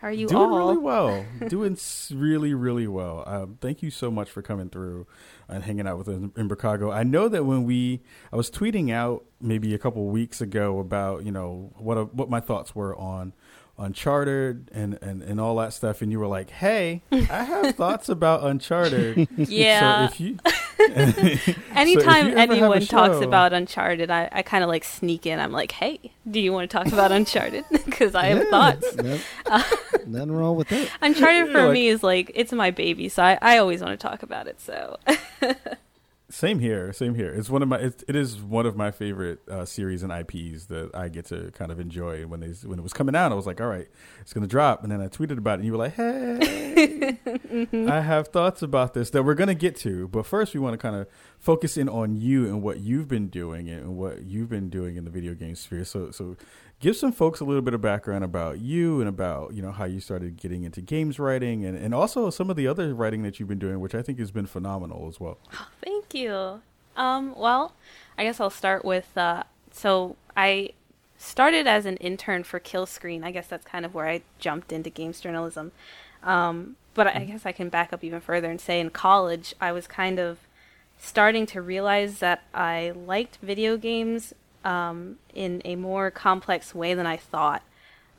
How 0.00 0.06
are 0.06 0.12
you 0.12 0.28
all? 0.28 0.28
doing 0.46 0.50
all? 0.50 0.58
really 0.58 0.78
well? 0.78 1.26
doing 1.48 1.76
really, 2.14 2.54
really 2.54 2.86
well. 2.86 3.24
Um, 3.26 3.58
thank 3.60 3.82
you 3.82 3.90
so 3.90 4.08
much 4.08 4.30
for 4.30 4.40
coming 4.40 4.70
through 4.70 5.08
and 5.48 5.64
hanging 5.64 5.88
out 5.88 5.98
with 5.98 6.08
us 6.08 6.14
in, 6.14 6.32
in 6.36 6.48
Chicago. 6.48 6.92
I 6.92 7.02
know 7.02 7.28
that 7.28 7.44
when 7.44 7.64
we, 7.64 8.02
I 8.32 8.36
was 8.36 8.52
tweeting 8.52 8.92
out 8.92 9.24
maybe 9.40 9.74
a 9.74 9.78
couple 9.78 10.06
weeks 10.06 10.40
ago 10.40 10.78
about 10.78 11.24
you 11.24 11.32
know 11.32 11.72
what 11.76 11.98
a, 11.98 12.04
what 12.04 12.30
my 12.30 12.38
thoughts 12.38 12.76
were 12.76 12.96
on 12.96 13.32
Uncharted 13.78 14.70
and, 14.74 14.98
and, 15.00 15.22
and 15.22 15.40
all 15.40 15.54
that 15.56 15.72
stuff, 15.72 16.02
and 16.02 16.10
you 16.10 16.18
were 16.18 16.26
like, 16.26 16.50
"Hey, 16.50 17.02
I 17.12 17.44
have 17.44 17.74
thoughts 17.76 18.08
about 18.08 18.42
Uncharted." 18.44 19.28
Yeah. 19.38 20.08
So 20.78 20.88
if 20.88 21.48
you, 21.48 21.54
anytime 21.74 22.32
so 22.32 22.38
if 22.38 22.48
you 22.48 22.54
anyone 22.54 22.80
talks 22.82 23.20
about 23.20 23.52
Uncharted, 23.52 24.10
I, 24.10 24.28
I 24.30 24.42
kind 24.42 24.62
of 24.62 24.68
like 24.68 24.84
sneak 24.84 25.26
in. 25.26 25.40
I'm 25.40 25.52
like, 25.52 25.72
"Hey, 25.72 26.12
do 26.30 26.40
you 26.40 26.52
want 26.52 26.70
to 26.70 26.76
talk 26.76 26.86
about 26.86 27.10
Uncharted?" 27.12 27.64
Because 27.70 28.14
I 28.14 28.26
have 28.26 28.38
yeah, 28.38 28.50
thoughts. 28.50 28.96
uh, 29.46 29.62
nothing 30.06 30.32
wrong 30.32 30.56
with 30.56 30.68
that. 30.68 30.90
Uncharted 31.02 31.52
for 31.52 31.64
like, 31.64 31.72
me 31.72 31.88
is 31.88 32.02
like 32.02 32.30
it's 32.34 32.52
my 32.52 32.70
baby, 32.70 33.08
so 33.08 33.22
I, 33.22 33.38
I 33.42 33.58
always 33.58 33.82
want 33.82 33.98
to 33.98 34.06
talk 34.06 34.22
about 34.22 34.46
it. 34.46 34.60
So. 34.60 34.98
Same 36.30 36.58
here. 36.58 36.92
Same 36.92 37.14
here. 37.14 37.30
It's 37.30 37.48
one 37.48 37.62
of 37.62 37.68
my. 37.68 37.78
It, 37.78 38.04
it 38.06 38.14
is 38.14 38.36
one 38.36 38.66
of 38.66 38.76
my 38.76 38.90
favorite 38.90 39.40
uh, 39.48 39.64
series 39.64 40.02
and 40.02 40.12
IPs 40.12 40.66
that 40.66 40.90
I 40.94 41.08
get 41.08 41.24
to 41.26 41.50
kind 41.52 41.72
of 41.72 41.80
enjoy. 41.80 42.26
When 42.26 42.40
they 42.40 42.48
when 42.68 42.78
it 42.78 42.82
was 42.82 42.92
coming 42.92 43.16
out, 43.16 43.32
I 43.32 43.34
was 43.34 43.46
like, 43.46 43.62
"All 43.62 43.66
right, 43.66 43.88
it's 44.20 44.34
gonna 44.34 44.46
drop," 44.46 44.82
and 44.82 44.92
then 44.92 45.00
I 45.00 45.08
tweeted 45.08 45.38
about 45.38 45.52
it, 45.52 45.60
and 45.60 45.64
you 45.64 45.72
were 45.72 45.78
like, 45.78 45.94
"Hey, 45.94 47.18
mm-hmm. 47.26 47.90
I 47.90 48.02
have 48.02 48.28
thoughts 48.28 48.60
about 48.60 48.92
this 48.92 49.08
that 49.10 49.22
we're 49.22 49.34
gonna 49.34 49.54
get 49.54 49.74
to." 49.76 50.06
But 50.08 50.26
first, 50.26 50.52
we 50.52 50.60
want 50.60 50.74
to 50.74 50.78
kind 50.78 50.96
of 50.96 51.06
focus 51.38 51.76
in 51.76 51.88
on 51.88 52.16
you 52.16 52.46
and 52.46 52.62
what 52.62 52.80
you've 52.80 53.08
been 53.08 53.28
doing 53.28 53.68
and 53.68 53.96
what 53.96 54.24
you've 54.24 54.48
been 54.48 54.68
doing 54.68 54.96
in 54.96 55.04
the 55.04 55.10
video 55.10 55.34
game 55.34 55.54
sphere. 55.54 55.84
So, 55.84 56.10
so 56.10 56.36
give 56.80 56.96
some 56.96 57.12
folks 57.12 57.40
a 57.40 57.44
little 57.44 57.62
bit 57.62 57.74
of 57.74 57.80
background 57.80 58.24
about 58.24 58.60
you 58.60 59.00
and 59.00 59.08
about 59.08 59.52
you 59.54 59.62
know 59.62 59.72
how 59.72 59.84
you 59.84 60.00
started 60.00 60.36
getting 60.36 60.64
into 60.64 60.80
games 60.80 61.18
writing 61.18 61.64
and, 61.64 61.76
and 61.76 61.94
also 61.94 62.30
some 62.30 62.50
of 62.50 62.56
the 62.56 62.66
other 62.66 62.94
writing 62.94 63.22
that 63.22 63.38
you've 63.38 63.48
been 63.48 63.58
doing 63.58 63.80
which 63.80 63.94
i 63.94 64.02
think 64.02 64.18
has 64.18 64.30
been 64.30 64.46
phenomenal 64.46 65.06
as 65.08 65.20
well. 65.20 65.38
Oh, 65.54 65.68
thank 65.82 66.14
you. 66.14 66.60
Um, 66.96 67.34
well 67.36 67.74
i 68.16 68.24
guess 68.24 68.40
i'll 68.40 68.50
start 68.50 68.84
with 68.84 69.16
uh, 69.16 69.44
so 69.70 70.16
i 70.36 70.70
started 71.16 71.66
as 71.66 71.86
an 71.86 71.96
intern 71.96 72.44
for 72.44 72.58
kill 72.58 72.86
screen 72.86 73.24
i 73.24 73.30
guess 73.30 73.46
that's 73.46 73.64
kind 73.64 73.84
of 73.84 73.94
where 73.94 74.06
i 74.06 74.22
jumped 74.38 74.72
into 74.72 74.90
games 74.90 75.20
journalism. 75.20 75.72
Um, 76.22 76.76
but 76.94 77.06
i 77.06 77.24
guess 77.24 77.46
i 77.46 77.52
can 77.52 77.68
back 77.68 77.92
up 77.92 78.02
even 78.02 78.20
further 78.20 78.50
and 78.50 78.60
say 78.60 78.80
in 78.80 78.90
college 78.90 79.54
i 79.60 79.70
was 79.70 79.86
kind 79.86 80.18
of 80.18 80.38
starting 80.98 81.46
to 81.46 81.62
realize 81.62 82.18
that 82.18 82.42
i 82.52 82.92
liked 82.94 83.38
video 83.42 83.76
games 83.76 84.34
um, 84.64 85.16
in 85.34 85.62
a 85.64 85.76
more 85.76 86.10
complex 86.10 86.74
way 86.74 86.94
than 86.94 87.06
I 87.06 87.16
thought. 87.16 87.62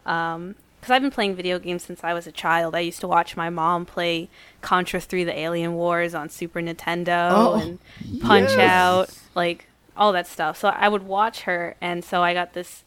Because 0.03 0.35
um, 0.35 0.55
I've 0.87 1.01
been 1.01 1.11
playing 1.11 1.35
video 1.35 1.59
games 1.59 1.83
since 1.83 2.03
I 2.03 2.13
was 2.13 2.27
a 2.27 2.31
child. 2.31 2.75
I 2.75 2.79
used 2.79 3.01
to 3.01 3.07
watch 3.07 3.37
my 3.37 3.49
mom 3.49 3.85
play 3.85 4.29
Contra 4.61 4.99
3 4.99 5.23
The 5.23 5.37
Alien 5.37 5.73
Wars 5.73 6.15
on 6.15 6.29
Super 6.29 6.61
Nintendo 6.61 7.29
oh, 7.31 7.53
and 7.55 7.79
Punch 8.21 8.49
yes. 8.49 8.59
Out, 8.59 9.19
like 9.35 9.67
all 9.95 10.11
that 10.13 10.27
stuff. 10.27 10.57
So 10.57 10.69
I 10.69 10.87
would 10.87 11.03
watch 11.03 11.41
her, 11.41 11.75
and 11.81 12.03
so 12.03 12.23
I 12.23 12.33
got 12.33 12.53
this 12.53 12.83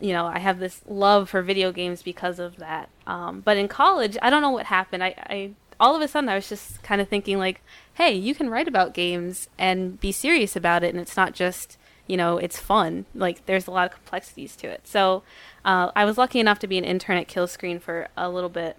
you 0.00 0.12
know, 0.12 0.26
I 0.26 0.40
have 0.40 0.58
this 0.58 0.80
love 0.88 1.30
for 1.30 1.42
video 1.42 1.70
games 1.70 2.02
because 2.02 2.40
of 2.40 2.56
that. 2.56 2.88
Um, 3.06 3.40
but 3.40 3.56
in 3.56 3.68
college, 3.68 4.18
I 4.20 4.30
don't 4.30 4.42
know 4.42 4.50
what 4.50 4.66
happened. 4.66 5.04
I, 5.04 5.14
I 5.16 5.50
all 5.82 5.96
of 5.96 6.00
a 6.00 6.06
sudden 6.06 6.30
I 6.30 6.36
was 6.36 6.48
just 6.48 6.82
kind 6.84 7.00
of 7.00 7.08
thinking 7.08 7.38
like, 7.38 7.60
hey, 7.94 8.12
you 8.12 8.34
can 8.34 8.48
write 8.48 8.68
about 8.68 8.94
games 8.94 9.48
and 9.58 10.00
be 10.00 10.12
serious 10.12 10.54
about 10.54 10.84
it, 10.84 10.94
and 10.94 11.00
it's 11.00 11.16
not 11.16 11.34
just 11.34 11.76
you 12.06 12.16
know 12.16 12.38
it's 12.38 12.58
fun. 12.58 13.04
Like 13.14 13.44
there's 13.46 13.66
a 13.66 13.72
lot 13.72 13.86
of 13.86 13.92
complexities 13.92 14.56
to 14.56 14.68
it. 14.68 14.86
So 14.86 15.24
uh, 15.64 15.90
I 15.94 16.04
was 16.04 16.16
lucky 16.16 16.38
enough 16.38 16.60
to 16.60 16.68
be 16.68 16.78
an 16.78 16.84
intern 16.84 17.18
at 17.18 17.28
Killscreen 17.28 17.80
for 17.80 18.08
a 18.16 18.30
little 18.30 18.48
bit. 18.48 18.76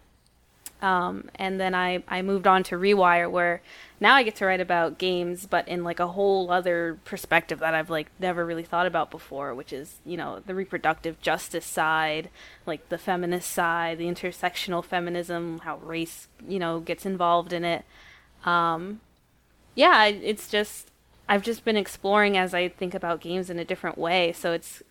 Um, 0.84 1.30
and 1.36 1.62
then 1.62 1.74
I, 1.74 2.04
I 2.10 2.22
moved 2.22 2.46
on 2.46 2.62
to 2.64 2.76
Rewire, 2.76 3.32
where 3.32 3.62
now 4.02 4.16
I 4.16 4.24
get 4.24 4.36
to 4.36 4.46
write 4.46 4.60
about 4.60 4.98
games, 4.98 5.46
but 5.46 5.66
in 5.66 5.86
like 5.86 6.02
a 6.02 6.10
whole 6.10 6.52
other 6.52 7.00
perspective 7.06 7.60
that 7.60 7.74
I've 7.74 7.90
like 7.90 8.08
never 8.20 8.46
really 8.46 8.66
thought 8.66 8.86
about 8.86 9.10
before, 9.10 9.56
which 9.56 9.72
is 9.72 9.96
you 10.06 10.18
know 10.18 10.42
the 10.46 10.54
reproductive 10.54 11.22
justice 11.22 11.66
side, 11.66 12.30
like 12.66 12.90
the 12.90 12.98
feminist 12.98 13.50
side, 13.50 13.98
the 13.98 14.08
intersectional 14.08 14.84
feminism, 14.84 15.60
how 15.60 15.78
race 15.78 16.28
you 16.46 16.60
know 16.60 16.82
gets 16.82 17.06
involved 17.06 17.54
in 17.54 17.64
it. 17.64 17.86
Um, 18.44 19.00
yeah, 19.76 20.06
it's 20.06 20.50
just 20.50 20.92
I've 21.30 21.44
just 21.44 21.64
been 21.64 21.78
exploring 21.78 22.38
as 22.38 22.54
I 22.54 22.68
think 22.68 22.94
about 22.94 23.22
games 23.22 23.50
in 23.50 23.58
a 23.58 23.64
different 23.64 23.98
way. 23.98 24.34
So 24.34 24.52
it's 24.52 24.84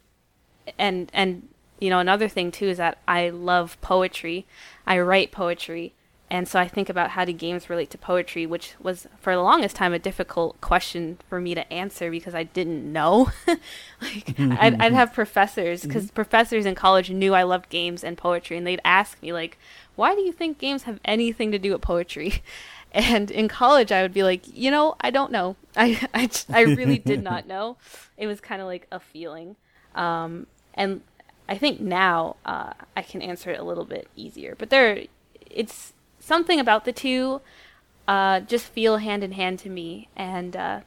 and 0.79 1.11
and 1.13 1.49
you 1.83 1.91
know 1.91 1.99
another 1.99 2.29
thing 2.29 2.51
too 2.51 2.67
is 2.67 2.79
that 2.79 2.99
I 3.07 3.31
love 3.31 3.81
poetry. 3.81 4.47
I 4.87 4.99
write 4.99 5.33
poetry 5.33 5.95
and 6.33 6.49
so 6.49 6.59
I 6.59 6.67
think 6.67 6.89
about 6.89 7.11
how 7.11 7.27
do 7.27 7.33
games 7.35 7.69
relate 7.69 7.91
to 7.91 7.99
poetry, 7.99 8.47
which 8.47 8.73
was 8.81 9.07
for 9.21 9.35
the 9.35 9.43
longest 9.43 9.77
time 9.77 9.93
a 9.93 9.99
difficult 9.99 10.59
question 10.63 11.19
for 11.29 11.39
me 11.39 11.55
to 11.55 11.71
answer 11.71 12.11
because 12.11 12.35
I 12.35 12.45
didn't 12.45 12.91
know. 12.91 13.31
like 13.47 14.41
I'd, 14.41 14.81
I'd, 14.81 14.95
have 14.95 15.13
professors 15.13 15.83
because 15.83 16.07
mm-hmm. 16.07 16.15
professors 16.15 16.65
in 16.65 16.75
college 16.75 17.11
knew 17.11 17.35
I 17.35 17.43
loved 17.43 17.69
games 17.69 18.03
and 18.03 18.17
poetry, 18.17 18.57
and 18.57 18.67
they'd 18.67 18.81
ask 18.83 19.21
me 19.21 19.35
like, 19.35 19.59
"Why 19.95 20.15
do 20.15 20.23
you 20.23 20.33
think 20.33 20.57
games 20.57 20.85
have 20.85 21.01
anything 21.05 21.53
to 21.53 21.59
do 21.59 21.73
with 21.73 21.83
poetry?" 21.83 22.43
And 22.95 23.31
in 23.31 23.49
college, 23.49 23.91
I 23.91 24.03
would 24.03 24.13
be 24.13 24.23
like, 24.23 24.43
you 24.55 24.71
know, 24.71 24.97
I 25.01 25.11
don't 25.11 25.33
know. 25.33 25.57
I 25.77 26.09
I, 26.13 26.31
I 26.51 26.61
really 26.63 26.99
did 26.99 27.23
not 27.23 27.47
know. 27.47 27.79
It 28.19 28.27
was 28.27 28.39
kind 28.39 28.61
of 28.61 28.69
like 28.69 28.87
a 28.93 29.01
feeling, 29.01 29.57
um, 29.95 30.47
and 30.75 31.01
I 31.49 31.59
think 31.59 31.81
now 31.81 32.37
uh, 32.45 32.73
I 32.97 33.03
can 33.03 33.23
answer 33.23 33.51
it 33.51 33.61
a 33.61 33.65
little 33.65 33.85
bit 33.85 34.09
easier. 34.17 34.55
But 34.57 34.71
there, 34.71 35.05
it's 35.51 35.93
something 36.19 36.61
about 36.61 36.85
the 36.85 36.93
two 36.93 37.41
uh, 38.09 38.41
just 38.41 38.67
feel 38.67 38.99
hand 38.99 39.23
in 39.23 39.33
hand 39.33 39.59
to 39.61 39.69
me, 39.69 40.09
and 40.17 40.57
uh, 40.57 40.81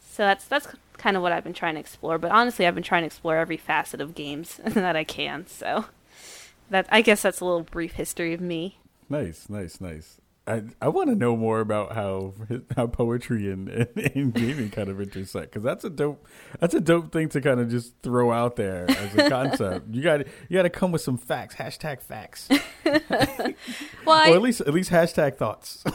so 0.00 0.24
that's 0.24 0.46
that's 0.46 0.68
kind 0.96 1.16
of 1.16 1.22
what 1.22 1.32
I've 1.32 1.44
been 1.44 1.52
trying 1.52 1.74
to 1.74 1.80
explore. 1.80 2.18
But 2.18 2.32
honestly, 2.32 2.66
I've 2.66 2.74
been 2.74 2.82
trying 2.82 3.02
to 3.02 3.06
explore 3.06 3.36
every 3.36 3.56
facet 3.56 4.00
of 4.00 4.14
games 4.14 4.60
that 4.64 4.96
I 4.96 5.04
can. 5.04 5.46
So 5.46 5.86
that 6.70 6.86
I 6.90 7.02
guess 7.02 7.22
that's 7.22 7.40
a 7.40 7.44
little 7.44 7.62
brief 7.62 7.92
history 7.92 8.32
of 8.32 8.40
me. 8.40 8.78
Nice, 9.08 9.48
nice, 9.48 9.80
nice. 9.80 10.20
I 10.46 10.62
I 10.80 10.88
want 10.88 11.10
to 11.10 11.16
know 11.16 11.36
more 11.36 11.60
about 11.60 11.94
how 11.94 12.34
how 12.76 12.86
poetry 12.86 13.50
and, 13.50 13.68
and, 13.68 13.88
and 14.14 14.34
gaming 14.34 14.70
kind 14.70 14.88
of 14.88 15.00
intersect 15.00 15.52
because 15.52 15.64
that's 15.64 15.84
a 15.84 15.90
dope 15.90 16.24
that's 16.60 16.74
a 16.74 16.80
dope 16.80 17.12
thing 17.12 17.28
to 17.30 17.40
kind 17.40 17.58
of 17.58 17.68
just 17.68 17.94
throw 18.02 18.32
out 18.32 18.56
there 18.56 18.88
as 18.88 19.14
a 19.16 19.28
concept. 19.28 19.88
you 19.92 20.02
got 20.02 20.20
you 20.48 20.56
got 20.56 20.62
to 20.62 20.70
come 20.70 20.92
with 20.92 21.02
some 21.02 21.18
facts. 21.18 21.56
Hashtag 21.56 22.00
facts. 22.00 22.48
well, 24.04 24.18
I, 24.18 24.30
or 24.30 24.36
at 24.36 24.42
least 24.42 24.60
at 24.60 24.72
least 24.72 24.90
hashtag 24.90 25.36
thoughts. 25.36 25.82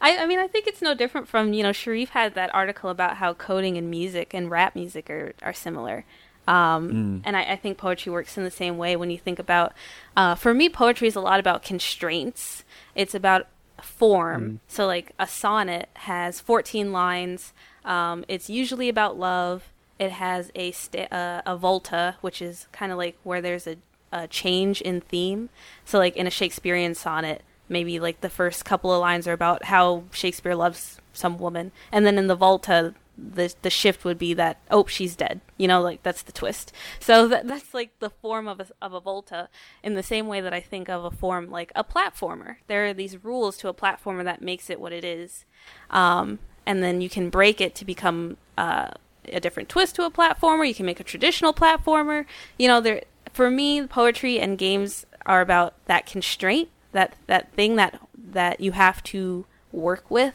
I 0.00 0.18
I 0.18 0.26
mean 0.26 0.38
I 0.38 0.48
think 0.48 0.66
it's 0.66 0.80
no 0.80 0.94
different 0.94 1.28
from 1.28 1.52
you 1.52 1.62
know 1.62 1.70
Shareef 1.70 2.08
had 2.08 2.34
that 2.34 2.54
article 2.54 2.88
about 2.88 3.18
how 3.18 3.34
coding 3.34 3.76
and 3.76 3.90
music 3.90 4.32
and 4.32 4.50
rap 4.50 4.74
music 4.74 5.10
are 5.10 5.34
are 5.42 5.52
similar. 5.52 6.06
Um, 6.48 6.90
mm. 6.90 7.22
And 7.24 7.36
I, 7.36 7.52
I, 7.52 7.56
think 7.56 7.78
poetry 7.78 8.10
works 8.10 8.36
in 8.36 8.42
the 8.42 8.50
same 8.50 8.76
way 8.76 8.96
when 8.96 9.10
you 9.10 9.18
think 9.18 9.38
about, 9.38 9.72
uh, 10.16 10.34
for 10.34 10.52
me, 10.52 10.68
poetry 10.68 11.06
is 11.06 11.14
a 11.14 11.20
lot 11.20 11.38
about 11.38 11.62
constraints. 11.62 12.64
It's 12.96 13.14
about 13.14 13.46
form. 13.80 14.44
Mm. 14.44 14.58
So, 14.66 14.86
like, 14.86 15.12
a 15.20 15.28
sonnet 15.28 15.88
has 15.94 16.40
14 16.40 16.92
lines. 16.92 17.52
Um, 17.84 18.24
it's 18.26 18.50
usually 18.50 18.88
about 18.88 19.16
love. 19.16 19.68
It 20.00 20.10
has 20.10 20.50
a, 20.56 20.72
sta- 20.72 21.12
uh, 21.12 21.42
a 21.46 21.56
volta, 21.56 22.16
which 22.22 22.42
is 22.42 22.66
kind 22.72 22.90
of 22.90 22.98
like 22.98 23.16
where 23.22 23.40
there's 23.40 23.68
a, 23.68 23.76
a 24.10 24.26
change 24.26 24.80
in 24.80 25.00
theme. 25.00 25.48
So, 25.84 25.98
like, 25.98 26.16
in 26.16 26.26
a 26.26 26.30
Shakespearean 26.30 26.96
sonnet, 26.96 27.42
maybe 27.68 28.00
like 28.00 28.20
the 28.20 28.30
first 28.30 28.64
couple 28.64 28.92
of 28.92 29.00
lines 29.00 29.28
are 29.28 29.32
about 29.32 29.64
how 29.64 30.04
Shakespeare 30.12 30.54
loves 30.54 31.00
some 31.12 31.38
woman. 31.38 31.72
And 31.90 32.04
then 32.04 32.18
in 32.18 32.26
the 32.26 32.34
volta, 32.34 32.94
the 33.16 33.54
the 33.62 33.70
shift 33.70 34.04
would 34.04 34.18
be 34.18 34.32
that 34.34 34.58
oh 34.70 34.86
she's 34.86 35.14
dead 35.14 35.40
you 35.58 35.68
know 35.68 35.80
like 35.80 36.02
that's 36.02 36.22
the 36.22 36.32
twist. 36.32 36.72
So 36.98 37.28
that, 37.28 37.46
that's 37.46 37.74
like 37.74 37.98
the 37.98 38.10
form 38.10 38.48
of 38.48 38.60
a, 38.60 38.66
of 38.80 38.92
a 38.94 39.00
volta 39.00 39.48
in 39.82 39.94
the 39.94 40.02
same 40.02 40.26
way 40.26 40.40
that 40.40 40.54
i 40.54 40.60
think 40.60 40.88
of 40.88 41.04
a 41.04 41.10
form 41.10 41.50
like 41.50 41.72
a 41.74 41.84
platformer. 41.84 42.56
There 42.66 42.86
are 42.86 42.94
these 42.94 43.22
rules 43.24 43.56
to 43.58 43.68
a 43.68 43.74
platformer 43.74 44.24
that 44.24 44.42
makes 44.42 44.70
it 44.70 44.80
what 44.80 44.92
it 44.92 45.04
is 45.04 45.44
um, 45.90 46.38
and 46.66 46.82
then 46.82 47.00
you 47.00 47.08
can 47.08 47.28
break 47.30 47.60
it 47.60 47.74
to 47.76 47.84
become 47.84 48.36
uh, 48.56 48.88
a 49.28 49.40
different 49.40 49.68
twist 49.68 49.96
to 49.96 50.04
a 50.04 50.10
platformer. 50.10 50.66
You 50.66 50.74
can 50.74 50.86
make 50.86 51.00
a 51.00 51.04
traditional 51.04 51.52
platformer. 51.52 52.24
You 52.58 52.68
know 52.68 52.80
there 52.80 53.02
for 53.32 53.50
me 53.50 53.86
poetry 53.86 54.38
and 54.38 54.58
games 54.58 55.06
are 55.24 55.40
about 55.40 55.74
that 55.86 56.06
constraint 56.06 56.68
that 56.92 57.14
that 57.26 57.52
thing 57.52 57.76
that 57.76 58.00
that 58.16 58.60
you 58.60 58.72
have 58.72 59.02
to 59.02 59.46
work 59.70 60.10
with 60.10 60.34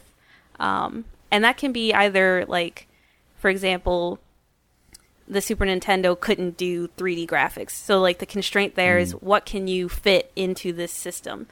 um, 0.58 1.04
and 1.30 1.44
that 1.44 1.56
can 1.56 1.72
be 1.72 1.92
either 1.92 2.44
like, 2.46 2.86
for 3.36 3.50
example, 3.50 4.18
the 5.26 5.40
Super 5.40 5.66
Nintendo 5.66 6.18
couldn't 6.18 6.56
do 6.56 6.88
3D 6.88 7.26
graphics. 7.26 7.70
So 7.70 8.00
like 8.00 8.18
the 8.18 8.26
constraint 8.26 8.74
there 8.74 8.98
mm. 8.98 9.02
is 9.02 9.12
what 9.12 9.44
can 9.44 9.68
you 9.68 9.88
fit 9.88 10.32
into 10.34 10.72
this 10.72 10.92
system. 10.92 11.46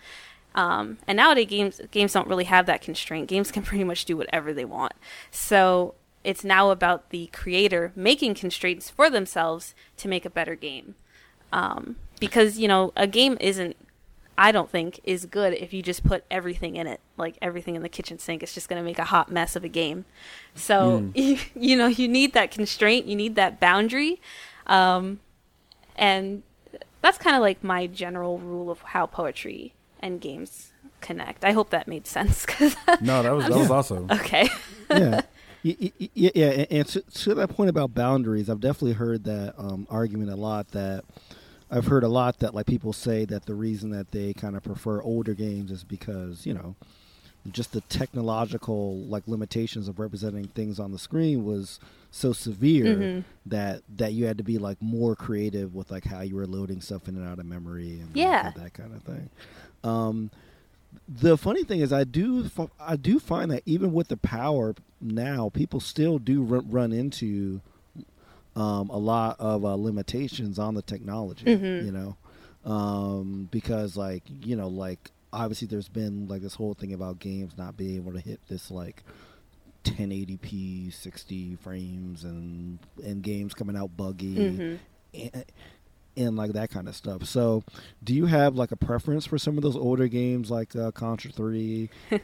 Um, 0.54 0.96
and 1.06 1.16
nowadays 1.16 1.46
games 1.48 1.80
games 1.90 2.14
don't 2.14 2.28
really 2.28 2.44
have 2.44 2.66
that 2.66 2.80
constraint. 2.80 3.28
Games 3.28 3.50
can 3.50 3.62
pretty 3.64 3.84
much 3.84 4.04
do 4.06 4.16
whatever 4.16 4.52
they 4.52 4.64
want. 4.64 4.94
So 5.30 5.94
it's 6.24 6.42
now 6.42 6.70
about 6.70 7.10
the 7.10 7.28
creator 7.28 7.92
making 7.94 8.34
constraints 8.34 8.90
for 8.90 9.10
themselves 9.10 9.74
to 9.98 10.08
make 10.08 10.24
a 10.24 10.30
better 10.30 10.54
game. 10.54 10.94
Um, 11.52 11.96
because 12.18 12.58
you 12.58 12.66
know 12.66 12.92
a 12.96 13.06
game 13.06 13.36
isn't 13.40 13.76
I 14.38 14.52
don't 14.52 14.70
think 14.70 15.00
is 15.04 15.26
good 15.26 15.54
if 15.54 15.72
you 15.72 15.82
just 15.82 16.04
put 16.04 16.24
everything 16.30 16.76
in 16.76 16.86
it, 16.86 17.00
like 17.16 17.38
everything 17.40 17.74
in 17.74 17.82
the 17.82 17.88
kitchen 17.88 18.18
sink. 18.18 18.42
It's 18.42 18.54
just 18.54 18.68
going 18.68 18.80
to 18.80 18.84
make 18.84 18.98
a 18.98 19.04
hot 19.04 19.30
mess 19.30 19.56
of 19.56 19.64
a 19.64 19.68
game. 19.68 20.04
So 20.54 21.00
mm. 21.00 21.16
you, 21.16 21.38
you, 21.70 21.76
know 21.76 21.86
you 21.86 22.08
need 22.08 22.34
that 22.34 22.50
constraint, 22.50 23.06
you 23.06 23.16
need 23.16 23.34
that 23.36 23.60
boundary, 23.60 24.20
um, 24.66 25.20
and 25.96 26.42
that's 27.00 27.18
kind 27.18 27.36
of 27.36 27.42
like 27.42 27.62
my 27.62 27.86
general 27.86 28.38
rule 28.38 28.70
of 28.70 28.80
how 28.82 29.06
poetry 29.06 29.74
and 30.00 30.20
games 30.20 30.72
connect. 31.00 31.44
I 31.44 31.52
hope 31.52 31.70
that 31.70 31.88
made 31.88 32.06
sense. 32.06 32.44
Cause 32.46 32.76
no, 33.00 33.22
that 33.22 33.30
was 33.30 33.46
that 33.46 33.56
was 33.56 33.70
awesome. 33.70 34.10
Okay. 34.10 34.48
yeah. 34.90 35.22
Yeah, 35.62 35.90
yeah, 36.14 36.64
and 36.70 36.86
to, 36.86 37.00
to, 37.00 37.34
that 37.34 37.48
point 37.48 37.70
about 37.70 37.92
boundaries, 37.92 38.48
I've 38.48 38.60
definitely 38.60 38.92
heard 38.92 39.24
that 39.24 39.54
um, 39.58 39.88
argument 39.90 40.30
a 40.30 40.36
lot. 40.36 40.68
That 40.68 41.04
I've 41.70 41.86
heard 41.86 42.04
a 42.04 42.08
lot 42.08 42.38
that 42.40 42.54
like 42.54 42.66
people 42.66 42.92
say 42.92 43.24
that 43.24 43.46
the 43.46 43.54
reason 43.54 43.90
that 43.90 44.12
they 44.12 44.32
kind 44.32 44.56
of 44.56 44.62
prefer 44.62 45.02
older 45.02 45.34
games 45.34 45.70
is 45.70 45.84
because 45.84 46.46
you 46.46 46.54
know 46.54 46.76
just 47.52 47.72
the 47.72 47.80
technological 47.82 48.98
like 49.04 49.22
limitations 49.26 49.88
of 49.88 49.98
representing 49.98 50.48
things 50.48 50.80
on 50.80 50.92
the 50.92 50.98
screen 50.98 51.44
was 51.44 51.78
so 52.10 52.32
severe 52.32 52.84
mm-hmm. 52.84 53.20
that 53.44 53.82
that 53.96 54.12
you 54.12 54.26
had 54.26 54.38
to 54.38 54.44
be 54.44 54.58
like 54.58 54.80
more 54.80 55.14
creative 55.14 55.74
with 55.74 55.90
like 55.90 56.04
how 56.04 56.20
you 56.20 56.36
were 56.36 56.46
loading 56.46 56.80
stuff 56.80 57.08
in 57.08 57.16
and 57.16 57.28
out 57.28 57.38
of 57.38 57.46
memory 57.46 58.00
and 58.00 58.10
yeah 58.14 58.52
that 58.56 58.74
kind 58.74 58.94
of 58.94 59.02
thing. 59.02 59.30
Um, 59.84 60.30
the 61.08 61.36
funny 61.36 61.64
thing 61.64 61.80
is, 61.80 61.92
I 61.92 62.04
do 62.04 62.50
I 62.80 62.96
do 62.96 63.18
find 63.18 63.50
that 63.50 63.62
even 63.66 63.92
with 63.92 64.08
the 64.08 64.16
power 64.16 64.74
now, 65.00 65.50
people 65.50 65.80
still 65.80 66.18
do 66.18 66.42
run 66.42 66.92
into 66.92 67.60
um, 68.56 68.88
a 68.90 68.98
lot 68.98 69.36
of 69.38 69.64
uh, 69.64 69.74
limitations 69.74 70.58
on 70.58 70.74
the 70.74 70.82
technology. 70.82 71.44
Mm-hmm. 71.44 71.86
You 71.86 71.92
know, 71.92 72.16
um, 72.64 73.48
because 73.50 73.96
like 73.96 74.22
you 74.26 74.56
know, 74.56 74.68
like 74.68 75.10
obviously 75.32 75.68
there's 75.68 75.88
been 75.88 76.26
like 76.26 76.42
this 76.42 76.54
whole 76.54 76.74
thing 76.74 76.92
about 76.92 77.18
games 77.18 77.52
not 77.56 77.76
being 77.76 77.96
able 77.96 78.12
to 78.12 78.20
hit 78.20 78.40
this 78.48 78.70
like 78.70 79.04
1080p 79.84 80.92
60 80.92 81.56
frames 81.56 82.24
and 82.24 82.78
and 83.04 83.22
games 83.22 83.54
coming 83.54 83.76
out 83.76 83.96
buggy 83.96 84.36
mm-hmm. 84.36 85.20
and, 85.32 85.44
and, 86.16 86.36
like 86.36 86.52
that 86.54 86.70
kind 86.70 86.88
of 86.88 86.96
stuff 86.96 87.24
so 87.24 87.62
do 88.02 88.12
you 88.12 88.26
have 88.26 88.56
like 88.56 88.72
a 88.72 88.76
preference 88.76 89.24
for 89.26 89.38
some 89.38 89.56
of 89.56 89.62
those 89.62 89.76
older 89.76 90.08
games 90.08 90.50
like 90.50 90.74
uh, 90.74 90.90
contra 90.90 91.30
3 91.30 91.88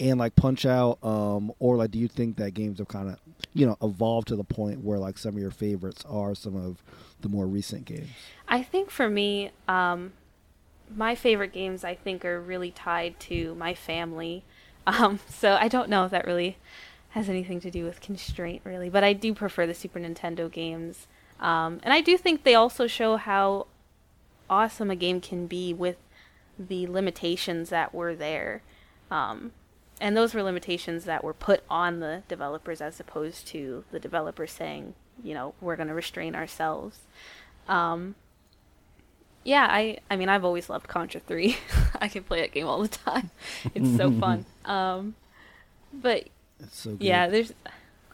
and 0.00 0.18
like 0.18 0.34
punch 0.34 0.66
out 0.66 0.98
um 1.04 1.52
or 1.58 1.76
like 1.76 1.90
do 1.90 1.98
you 1.98 2.08
think 2.08 2.36
that 2.36 2.52
games 2.52 2.78
have 2.78 2.88
kind 2.88 3.08
of 3.08 3.18
you 3.54 3.66
know 3.66 3.76
evolved 3.82 4.28
to 4.28 4.36
the 4.36 4.44
point 4.44 4.82
where 4.82 4.98
like 4.98 5.18
some 5.18 5.36
of 5.36 5.40
your 5.40 5.50
favorites 5.50 6.04
are 6.08 6.34
some 6.34 6.56
of 6.56 6.82
the 7.20 7.28
more 7.28 7.46
recent 7.46 7.84
games? 7.84 8.08
I 8.48 8.62
think 8.62 8.90
for 8.90 9.08
me 9.08 9.50
um 9.68 10.12
my 10.92 11.14
favorite 11.14 11.52
games 11.52 11.84
i 11.84 11.94
think 11.94 12.24
are 12.24 12.40
really 12.40 12.70
tied 12.72 13.20
to 13.20 13.54
my 13.54 13.74
family. 13.74 14.44
Um 14.86 15.20
so 15.28 15.58
i 15.60 15.68
don't 15.68 15.90
know 15.90 16.06
if 16.06 16.10
that 16.10 16.26
really 16.26 16.56
has 17.10 17.28
anything 17.28 17.60
to 17.60 17.70
do 17.70 17.84
with 17.84 18.00
constraint 18.00 18.62
really 18.64 18.88
but 18.88 19.04
i 19.04 19.12
do 19.12 19.34
prefer 19.34 19.66
the 19.66 19.74
super 19.74 20.00
nintendo 20.00 20.50
games. 20.50 21.06
Um, 21.38 21.80
and 21.82 21.92
I 21.92 22.00
do 22.02 22.18
think 22.18 22.44
they 22.44 22.54
also 22.54 22.86
show 22.86 23.16
how 23.16 23.66
awesome 24.48 24.90
a 24.90 24.96
game 24.96 25.20
can 25.20 25.46
be 25.46 25.72
with 25.72 25.96
the 26.58 26.86
limitations 26.86 27.70
that 27.70 27.94
were 27.94 28.14
there. 28.14 28.62
Um, 29.10 29.52
and 30.00 30.16
those 30.16 30.34
were 30.34 30.42
limitations 30.42 31.04
that 31.04 31.22
were 31.22 31.34
put 31.34 31.62
on 31.68 32.00
the 32.00 32.22
developers 32.28 32.80
as 32.80 32.98
opposed 33.00 33.46
to 33.48 33.84
the 33.90 34.00
developers 34.00 34.50
saying, 34.52 34.94
you 35.22 35.34
know, 35.34 35.54
we're 35.60 35.76
going 35.76 35.88
to 35.88 35.94
restrain 35.94 36.34
ourselves. 36.34 37.00
Um, 37.68 38.14
yeah, 39.44 39.66
I 39.70 39.98
I 40.10 40.16
mean 40.16 40.28
I've 40.28 40.44
always 40.44 40.68
loved 40.68 40.88
Contra 40.88 41.20
3. 41.20 41.56
I 42.00 42.08
can 42.08 42.22
play 42.24 42.40
that 42.40 42.52
game 42.52 42.66
all 42.66 42.80
the 42.82 42.88
time. 42.88 43.30
It's 43.74 43.96
so 43.96 44.10
fun. 44.10 44.46
Um, 44.66 45.14
but 45.92 46.28
It's 46.60 46.76
so 46.78 46.90
good. 46.90 47.02
yeah, 47.02 47.26
there's 47.28 47.52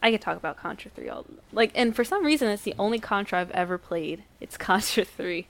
I 0.01 0.11
could 0.11 0.21
talk 0.21 0.37
about 0.37 0.57
Contra 0.57 0.89
3 0.91 1.09
all 1.09 1.25
like 1.51 1.71
and 1.75 1.95
for 1.95 2.03
some 2.05 2.25
reason 2.25 2.47
it's 2.49 2.63
the 2.63 2.75
only 2.79 2.99
Contra 2.99 3.39
I've 3.39 3.51
ever 3.51 3.77
played. 3.77 4.23
It's 4.39 4.57
Contra 4.57 5.03
3. 5.05 5.47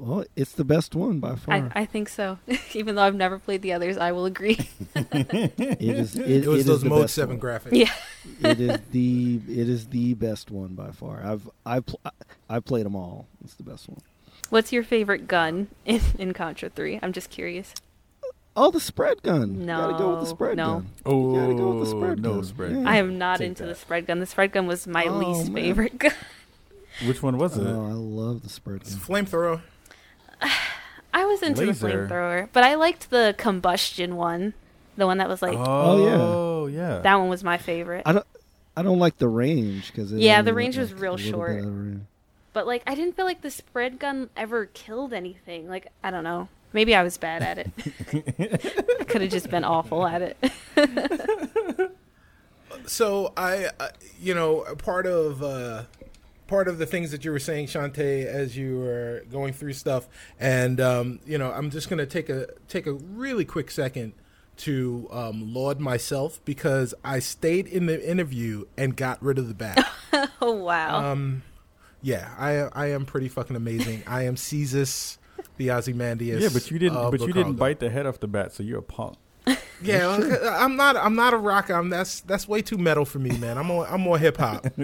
Well, 0.00 0.24
it's 0.36 0.52
the 0.52 0.64
best 0.64 0.94
one 0.94 1.18
by 1.18 1.34
far. 1.34 1.54
I, 1.54 1.70
I 1.80 1.84
think 1.84 2.08
so. 2.08 2.38
Even 2.74 2.94
though 2.94 3.02
I've 3.02 3.16
never 3.16 3.38
played 3.38 3.62
the 3.62 3.72
others, 3.72 3.98
I 3.98 4.12
will 4.12 4.26
agree. 4.26 4.56
it 4.94 5.80
is. 5.80 6.14
It, 6.16 6.44
It, 6.44 6.46
was 6.46 6.58
it 6.58 6.60
is 6.60 6.66
those 6.66 6.82
the 6.82 6.88
Mode 6.88 7.02
best 7.02 7.14
Seven 7.14 7.38
one. 7.38 7.44
graphics. 7.44 7.72
yeah. 7.72 7.92
it 8.50 8.60
is 8.60 8.78
the 8.92 9.40
it 9.48 9.68
is 9.68 9.88
the 9.88 10.14
best 10.14 10.50
one 10.52 10.74
by 10.74 10.92
far. 10.92 11.20
I've 11.24 11.50
I've 11.66 11.84
pl- 11.86 12.00
I've 12.48 12.64
played 12.64 12.86
them 12.86 12.94
all. 12.94 13.26
It's 13.44 13.54
the 13.54 13.64
best 13.64 13.88
one. 13.88 14.00
What's 14.50 14.72
your 14.72 14.82
favorite 14.84 15.26
gun 15.26 15.66
in, 15.84 16.00
in 16.18 16.32
Contra 16.32 16.70
3? 16.70 17.00
I'm 17.02 17.12
just 17.12 17.28
curious. 17.28 17.74
Oh, 18.56 18.70
the 18.70 18.80
spread 18.80 19.22
gun. 19.22 19.66
No, 19.66 19.76
you 19.76 19.92
gotta 19.92 19.98
go 20.02 20.10
with 20.12 20.20
the 20.20 20.26
spread 20.26 20.56
no. 20.56 20.66
gun. 20.74 20.88
Oh, 21.04 21.34
You 21.34 21.40
gotta 21.40 21.54
go 21.54 21.70
with 21.72 21.88
the 21.88 21.94
oh, 21.96 21.98
spread 22.00 22.22
no 22.22 22.34
gun. 22.36 22.44
spread. 22.44 22.72
Yeah. 22.72 22.84
I 22.86 22.96
am 22.96 23.18
not 23.18 23.38
Take 23.38 23.48
into 23.48 23.64
that. 23.64 23.68
the 23.70 23.74
spread 23.74 24.06
gun. 24.06 24.20
The 24.20 24.26
spread 24.26 24.52
gun 24.52 24.66
was 24.66 24.86
my 24.86 25.04
Oh, 25.06 25.18
least 25.18 25.50
man. 25.50 25.62
favorite 25.64 25.98
gun. 25.98 26.12
Which 27.04 27.22
one 27.22 27.36
was 27.36 27.56
it? 27.58 27.66
Oh, 27.66 27.86
I 27.86 27.92
love 27.92 28.42
the 28.42 28.48
spread 28.48 28.80
It's 28.82 28.94
gun. 28.94 29.24
flamethrower. 29.26 29.60
I 31.12 31.24
was 31.24 31.42
into 31.42 31.62
Laser. 31.62 31.88
the 31.88 32.14
flamethrower, 32.14 32.48
but 32.52 32.64
I 32.64 32.74
liked 32.74 33.10
the 33.10 33.34
combustion 33.38 34.16
one. 34.16 34.54
The 34.96 35.06
one 35.06 35.18
that 35.18 35.28
was 35.28 35.42
like 35.42 35.56
oh, 35.56 36.66
yeah. 36.66 36.98
that 36.98 37.16
one 37.16 37.28
was 37.28 37.44
my 37.44 37.56
favorite. 37.56 38.02
I 38.04 38.12
don't. 38.12 38.26
I 38.76 38.82
don't 38.82 38.98
like 39.00 39.18
the 39.18 39.28
range 39.28 39.88
because 39.88 40.12
Yeah, 40.12 40.42
the 40.42 40.54
range 40.54 40.76
was 40.76 40.92
real 40.92 41.16
short. 41.16 41.64
But 42.52 42.66
like 42.66 42.82
I 42.86 42.94
didn't 42.94 43.16
feel 43.16 43.24
like 43.24 43.42
the 43.42 43.50
spread 43.50 43.98
gun 43.98 44.30
ever 44.36 44.66
killed 44.66 45.12
anything. 45.12 45.68
Like 45.68 45.88
I 46.02 46.10
don't 46.10 46.24
know. 46.24 46.48
Maybe 46.72 46.94
I 46.94 47.02
was 47.02 47.16
bad 47.16 47.42
at 47.42 47.58
it. 47.58 47.70
I 49.00 49.04
could 49.04 49.22
have 49.22 49.30
just 49.30 49.50
been 49.50 49.64
awful 49.64 50.06
at 50.06 50.22
it. 50.22 50.36
So 52.86 53.32
I, 53.36 53.70
uh, 53.78 53.88
you 54.20 54.34
know, 54.34 54.64
part 54.78 55.06
of 55.06 55.42
uh, 55.42 55.84
part 56.48 56.66
of 56.66 56.78
the 56.78 56.86
things 56.86 57.12
that 57.12 57.24
you 57.24 57.30
were 57.30 57.38
saying, 57.38 57.66
Shonté, 57.68 58.26
as 58.26 58.56
you 58.56 58.78
were 58.78 59.22
going 59.30 59.52
through 59.52 59.74
stuff, 59.74 60.08
and 60.40 60.80
um, 60.80 61.20
you 61.24 61.38
know, 61.38 61.52
I'm 61.52 61.70
just 61.70 61.88
gonna 61.88 62.06
take 62.06 62.28
a 62.28 62.48
take 62.66 62.88
a 62.88 62.92
really 62.92 63.44
quick 63.44 63.70
second 63.70 64.14
to 64.56 65.06
um, 65.12 65.54
laud 65.54 65.78
myself 65.78 66.40
because 66.44 66.92
I 67.04 67.20
stayed 67.20 67.68
in 67.68 67.86
the 67.86 68.10
interview 68.10 68.64
and 68.76 68.96
got 68.96 69.22
rid 69.22 69.38
of 69.38 69.46
the 69.46 69.54
bat. 69.54 69.88
oh 70.42 70.54
wow. 70.54 71.12
um, 71.12 71.42
yeah, 72.02 72.34
I 72.36 72.68
I 72.72 72.86
am 72.90 73.06
pretty 73.06 73.28
fucking 73.28 73.54
amazing. 73.54 74.02
I 74.06 74.22
am 74.24 74.36
Caesar, 74.36 75.18
the 75.58 75.70
Ozymandias. 75.70 76.42
yeah, 76.42 76.48
but 76.52 76.70
you 76.70 76.78
didn't. 76.78 76.96
of 76.96 77.12
But 77.12 77.20
you 77.20 77.32
didn't 77.32 77.54
bite 77.54 77.78
the 77.78 77.90
head 77.90 78.06
off 78.06 78.18
the 78.18 78.28
bat, 78.28 78.52
so 78.52 78.62
you're 78.62 78.80
a 78.80 78.82
punk. 78.82 79.16
Yeah, 79.80 80.08
I'm 80.58 80.76
not. 80.76 80.96
I'm 80.96 81.14
not 81.14 81.34
a 81.34 81.36
rocker. 81.36 81.72
I'm 81.74 81.88
that's 81.88 82.20
that's 82.20 82.48
way 82.48 82.62
too 82.62 82.78
metal 82.78 83.04
for 83.04 83.18
me, 83.20 83.30
man. 83.38 83.56
I'm 83.58 83.66
more. 83.66 83.86
I'm 83.86 84.00
more 84.00 84.18
hip 84.18 84.36
hop. 84.36 84.66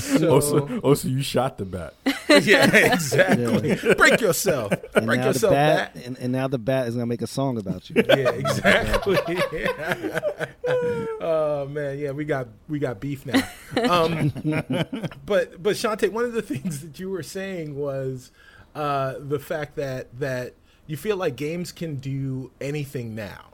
So- 0.00 0.30
Also, 0.32 0.80
also, 0.80 1.08
you 1.08 1.22
shot 1.22 1.58
the 1.58 1.64
bat. 1.64 1.94
yeah, 2.44 2.66
exactly. 2.92 3.76
Break 3.94 4.20
yourself. 4.20 4.72
And 4.94 5.06
Break 5.06 5.20
yourself 5.24 5.50
the 5.52 5.56
bat, 5.56 5.96
and, 6.04 6.18
and 6.18 6.32
now 6.32 6.48
the 6.48 6.58
bat 6.58 6.88
is 6.88 6.94
gonna 6.94 7.06
make 7.06 7.22
a 7.22 7.26
song 7.26 7.58
about 7.58 7.88
you. 7.90 7.96
Yeah, 8.08 8.30
exactly. 8.30 9.16
oh 11.20 11.66
man, 11.70 11.98
yeah, 11.98 12.10
we 12.10 12.24
got 12.24 12.48
we 12.68 12.78
got 12.78 13.00
beef 13.00 13.26
now. 13.26 13.42
Um, 13.88 14.30
but 15.26 15.62
but 15.62 15.76
Shonté, 15.76 16.10
one 16.10 16.24
of 16.24 16.32
the 16.32 16.42
things 16.42 16.80
that 16.80 16.98
you 16.98 17.10
were 17.10 17.22
saying 17.22 17.76
was 17.76 18.30
uh, 18.74 19.14
the 19.18 19.38
fact 19.38 19.76
that 19.76 20.18
that 20.18 20.54
you 20.86 20.96
feel 20.96 21.16
like 21.16 21.36
games 21.36 21.72
can 21.72 21.96
do 21.96 22.50
anything 22.60 23.14
now. 23.14 23.46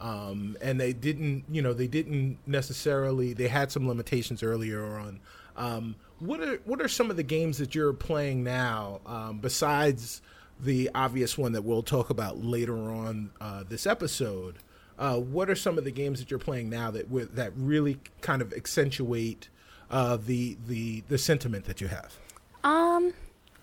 Um, 0.00 0.56
and 0.60 0.80
they 0.80 0.92
didn't, 0.92 1.44
you 1.50 1.62
know, 1.62 1.72
they 1.72 1.86
didn't 1.86 2.38
necessarily. 2.46 3.32
They 3.32 3.48
had 3.48 3.70
some 3.70 3.88
limitations 3.88 4.42
earlier 4.42 4.84
on. 4.84 5.20
Um, 5.56 5.96
what 6.18 6.40
are 6.40 6.56
what 6.64 6.80
are 6.80 6.88
some 6.88 7.10
of 7.10 7.16
the 7.16 7.22
games 7.22 7.58
that 7.58 7.74
you're 7.74 7.92
playing 7.92 8.44
now 8.44 9.00
um, 9.06 9.38
besides 9.38 10.22
the 10.60 10.90
obvious 10.94 11.36
one 11.36 11.52
that 11.52 11.62
we'll 11.62 11.82
talk 11.82 12.10
about 12.10 12.42
later 12.42 12.90
on 12.90 13.30
uh, 13.40 13.64
this 13.68 13.86
episode? 13.86 14.56
Uh, 14.98 15.18
what 15.18 15.50
are 15.50 15.56
some 15.56 15.78
of 15.78 15.84
the 15.84 15.90
games 15.90 16.20
that 16.20 16.30
you're 16.30 16.38
playing 16.38 16.70
now 16.70 16.90
that 16.90 17.06
that 17.34 17.52
really 17.56 17.98
kind 18.20 18.40
of 18.40 18.52
accentuate 18.52 19.48
uh, 19.90 20.16
the 20.16 20.56
the 20.66 21.02
the 21.08 21.18
sentiment 21.18 21.64
that 21.64 21.80
you 21.80 21.88
have? 21.88 22.16
Um, 22.64 23.12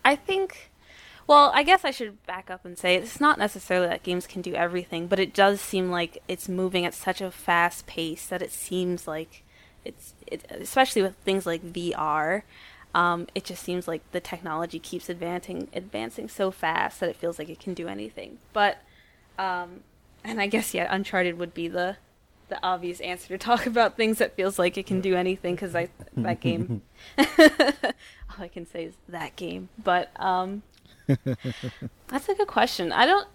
I 0.04 0.16
think. 0.16 0.69
Well, 1.30 1.52
I 1.54 1.62
guess 1.62 1.86
I 1.86 1.92
should 1.92 2.26
back 2.26 2.50
up 2.50 2.66
and 2.66 2.76
say 2.76 2.96
it's 2.96 3.22
not 3.22 3.38
necessarily 3.38 3.88
that 3.88 4.02
games 4.02 4.26
can 4.26 4.42
do 4.42 4.56
everything, 4.56 5.06
but 5.06 5.20
it 5.20 5.32
does 5.32 5.62
seem 5.62 5.92
like 5.92 6.18
it's 6.28 6.50
moving 6.50 6.88
at 6.88 6.96
such 6.96 7.22
a 7.22 7.30
fast 7.30 7.86
pace 7.86 8.26
that 8.26 8.42
it 8.42 8.52
seems 8.52 9.08
like 9.08 9.44
it's, 9.86 10.16
it, 10.26 10.44
especially 10.50 11.04
with 11.04 11.14
things 11.18 11.46
like 11.46 11.62
VR. 11.62 12.42
Um, 12.96 13.28
it 13.36 13.44
just 13.44 13.62
seems 13.62 13.88
like 13.88 14.02
the 14.12 14.20
technology 14.20 14.80
keeps 14.80 15.08
advancing, 15.08 15.68
advancing 15.72 16.30
so 16.30 16.50
fast 16.50 17.00
that 17.00 17.10
it 17.10 17.16
feels 17.16 17.38
like 17.38 17.48
it 17.48 17.60
can 17.60 17.76
do 17.76 17.88
anything. 17.88 18.40
But, 18.52 18.80
um, 19.38 19.82
and 20.24 20.42
I 20.42 20.48
guess 20.48 20.74
yeah, 20.74 20.88
Uncharted 20.90 21.38
would 21.38 21.54
be 21.54 21.68
the 21.68 21.98
the 22.48 22.58
obvious 22.64 23.00
answer 23.02 23.28
to 23.28 23.38
talk 23.38 23.66
about 23.68 23.96
things 23.96 24.18
that 24.18 24.36
feels 24.36 24.58
like 24.58 24.80
it 24.80 24.88
can 24.88 25.00
do 25.00 25.16
anything 25.16 25.54
because 25.54 25.76
I 25.76 25.90
that 26.18 26.40
game. 26.42 26.82
all 27.20 27.26
I 28.40 28.48
can 28.48 28.66
say 28.66 28.86
is 28.86 28.96
that 29.08 29.36
game, 29.36 29.70
but 29.84 30.10
um, 30.20 30.64
that's 32.08 32.30
a 32.30 32.36
good 32.36 32.48
question. 32.48 32.92
I 32.92 33.06
don't 33.06 33.28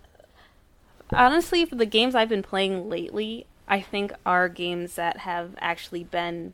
honestly 1.12 1.64
for 1.64 1.74
the 1.76 1.86
games 1.86 2.14
I've 2.14 2.28
been 2.28 2.42
playing 2.42 2.88
lately. 2.88 3.46
I 3.66 3.80
think 3.80 4.12
are 4.26 4.48
games 4.48 4.96
that 4.96 5.18
have 5.18 5.54
actually 5.58 6.04
been, 6.04 6.52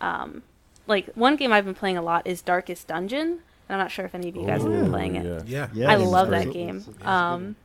um, 0.00 0.42
like 0.86 1.06
one 1.14 1.36
game 1.36 1.52
I've 1.52 1.64
been 1.64 1.74
playing 1.74 1.96
a 1.96 2.02
lot 2.02 2.26
is 2.26 2.42
Darkest 2.42 2.86
Dungeon. 2.86 3.40
And 3.68 3.74
I'm 3.74 3.78
not 3.78 3.90
sure 3.90 4.04
if 4.04 4.14
any 4.14 4.28
of 4.28 4.36
you 4.36 4.46
guys 4.46 4.62
have 4.62 4.70
been 4.70 4.86
Ooh, 4.86 4.90
playing 4.90 5.16
it. 5.16 5.24
yeah. 5.24 5.42
Yeah, 5.46 5.68
Yeah, 5.72 5.90
I 5.90 5.96
love 5.96 6.28
that 6.30 6.52
game. 6.52 6.76
It's- 6.78 6.88
it's 6.96 7.06
Um, 7.06 7.56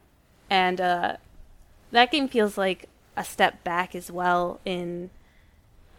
and 0.49 0.81
uh, 0.81 1.17
that 1.91 2.11
game 2.11 2.27
feels 2.27 2.57
like 2.57 2.87
a 3.17 3.23
step 3.23 3.63
back 3.63 3.93
as 3.93 4.09
well 4.11 4.59
in 4.65 5.09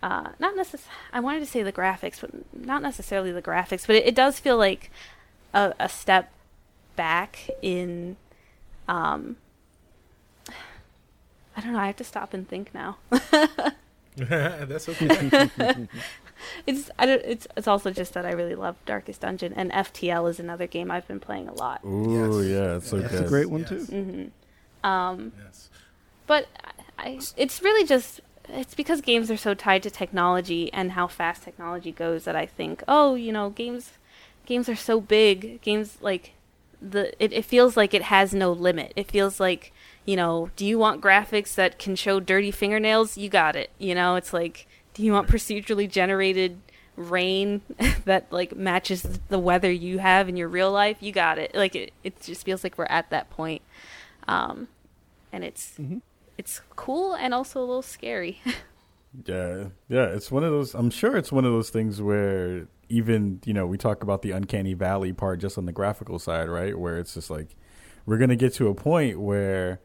uh, 0.03 0.31
not 0.41 0.57
necess- 0.57 0.87
I 1.13 1.21
wanted 1.21 1.41
to 1.41 1.47
say 1.47 1.63
the 1.63 1.73
graphics, 1.73 2.21
but 2.21 2.31
not 2.53 2.83
necessarily 2.83 3.31
the 3.31 3.43
graphics, 3.43 3.87
but 3.87 3.95
it, 3.97 4.07
it 4.07 4.15
does 4.17 4.41
feel 4.41 4.57
like 4.57 4.91
a, 5.55 5.75
a 5.79 5.89
step 5.89 6.33
back 6.97 7.49
in. 7.63 8.17
Um, 8.89 9.37
I 11.57 11.61
don't 11.61 11.73
know. 11.73 11.79
I 11.79 11.87
have 11.87 11.97
to 11.97 12.05
stop 12.05 12.33
and 12.35 12.49
think 12.49 12.73
now. 12.75 12.97
that's 14.17 14.89
okay. 14.89 15.31
It's 16.67 16.91
I 16.99 17.07
don't, 17.07 17.23
it's 17.25 17.47
it's 17.57 17.69
also 17.69 17.93
just 17.93 18.15
that 18.15 18.27
I 18.27 18.33
really 18.33 18.57
love 18.57 18.75
Darkest 18.85 19.21
Dungeon, 19.21 19.53
and 19.55 19.71
FTL 19.71 20.29
is 20.29 20.41
another 20.41 20.67
game 20.67 20.91
I've 20.91 21.07
been 21.07 21.21
playing 21.21 21.47
a 21.49 21.53
lot. 21.55 21.85
Ooh, 21.85 22.43
Yes. 22.43 22.51
yeah, 22.51 22.77
it's 22.77 22.89
so 22.91 22.99
That's 22.99 23.13
That's 23.15 23.27
a 23.27 23.29
great 23.29 23.49
one 23.49 23.61
Yes. 23.61 23.69
too. 23.69 23.85
hmm 24.83 24.87
Um, 24.87 25.33
yes. 25.45 25.71
but 26.27 26.49
I, 26.99 27.07
I, 27.11 27.21
it's 27.37 27.63
really 27.63 27.87
just 27.87 28.21
it's 28.49 28.75
because 28.75 29.01
games 29.01 29.31
are 29.31 29.37
so 29.37 29.55
tied 29.55 29.85
to 29.85 29.91
technology 29.91 30.73
and 30.73 30.93
how 30.93 31.07
fast 31.07 31.45
technology 31.45 31.93
goes 31.93 32.25
that 32.25 32.35
I 32.35 32.47
think, 32.47 32.83
oh, 32.89 33.15
you 33.15 33.31
know, 33.31 33.51
games 33.51 33.93
games 34.45 34.69
are 34.69 34.75
so 34.77 35.01
big. 35.01 35.61
Games 35.63 35.99
like 36.01 36.33
the 36.91 37.13
it, 37.23 37.33
it 37.33 37.45
feels 37.45 37.77
like 37.77 37.95
it 37.95 38.03
has 38.03 38.35
no 38.35 38.53
limit. 38.53 38.93
It 38.97 39.11
feels 39.11 39.39
like 39.39 39.73
you 40.05 40.17
know, 40.17 40.51
do 40.57 40.67
you 40.67 40.79
want 40.79 41.01
graphics 41.01 41.55
that 41.55 41.79
can 41.79 41.95
show 41.95 42.19
dirty 42.19 42.51
fingernails? 42.51 43.17
You 43.17 43.29
got 43.29 43.55
it. 43.55 43.71
You 43.79 43.95
know, 43.95 44.17
it's 44.17 44.33
like, 44.33 44.67
do 44.95 45.05
you 45.05 45.13
want 45.13 45.29
procedurally 45.29 45.89
generated 45.89 46.59
rain 46.97 47.63
that 48.05 48.27
like 48.33 48.57
matches 48.57 49.21
the 49.29 49.39
weather 49.39 49.71
you 49.71 49.99
have 49.99 50.29
in 50.29 50.37
your 50.37 50.49
real 50.49 50.73
life? 50.73 50.97
You 51.01 51.13
got 51.13 51.39
it. 51.39 51.55
Like 51.55 51.77
it, 51.77 51.93
it 52.03 52.21
just 52.21 52.45
feels 52.45 52.65
like 52.65 52.77
we're 52.77 52.87
at 52.87 53.11
that 53.11 53.31
point. 53.31 53.63
Um, 54.27 54.69
and 55.33 55.45
it's 55.45 55.79
it's 56.37 56.61
cool 56.77 57.15
and 57.15 57.33
also 57.33 57.61
a 57.61 57.65
little 57.65 57.83
scary. 57.83 58.41
Yeah, 59.27 59.67
yeah. 59.91 60.07
It's 60.07 60.31
one 60.31 60.43
of 60.43 60.51
those. 60.51 60.75
I'm 60.75 60.89
sure 60.89 61.17
it's 61.19 61.31
one 61.31 61.45
of 61.45 61.53
those 61.53 61.69
things 61.69 62.01
where 62.01 62.67
even 62.93 63.41
you 63.45 63.55
know 63.55 63.67
we 63.67 63.79
talk 63.79 64.03
about 64.03 64.23
the 64.23 64.31
uncanny 64.31 64.75
valley 64.75 65.13
part 65.13 65.41
just 65.41 65.59
on 65.59 65.67
the 65.67 65.73
graphical 65.73 66.19
side, 66.19 66.49
right? 66.49 66.79
Where 66.79 66.99
it's 66.99 67.15
just 67.15 67.31
like 67.31 67.57
we're 68.07 68.19
gonna 68.19 68.37
get 68.37 68.55
to 68.55 68.69
a 68.69 68.75
point 68.75 69.21
where 69.21 69.81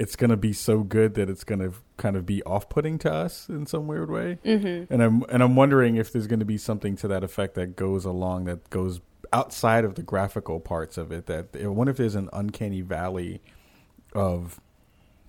it's 0.00 0.16
going 0.16 0.30
to 0.30 0.36
be 0.38 0.54
so 0.54 0.78
good 0.82 1.12
that 1.12 1.28
it's 1.28 1.44
going 1.44 1.58
to 1.58 1.74
kind 1.98 2.16
of 2.16 2.24
be 2.24 2.42
off-putting 2.44 2.96
to 2.96 3.12
us 3.12 3.50
in 3.50 3.66
some 3.66 3.86
weird 3.86 4.10
way. 4.10 4.38
Mm-hmm. 4.46 4.90
And 4.90 5.02
I'm 5.02 5.22
and 5.28 5.42
I'm 5.42 5.54
wondering 5.56 5.96
if 5.96 6.10
there's 6.10 6.26
going 6.26 6.38
to 6.38 6.46
be 6.46 6.56
something 6.56 6.96
to 6.96 7.08
that 7.08 7.22
effect 7.22 7.54
that 7.56 7.76
goes 7.76 8.06
along 8.06 8.44
that 8.46 8.70
goes 8.70 9.02
outside 9.30 9.84
of 9.84 9.96
the 9.96 10.02
graphical 10.02 10.58
parts 10.58 10.96
of 10.96 11.12
it. 11.12 11.26
That 11.26 11.48
I 11.62 11.66
wonder 11.66 11.90
if 11.90 11.98
there's 11.98 12.14
an 12.14 12.30
uncanny 12.32 12.80
valley 12.80 13.42
of 14.14 14.58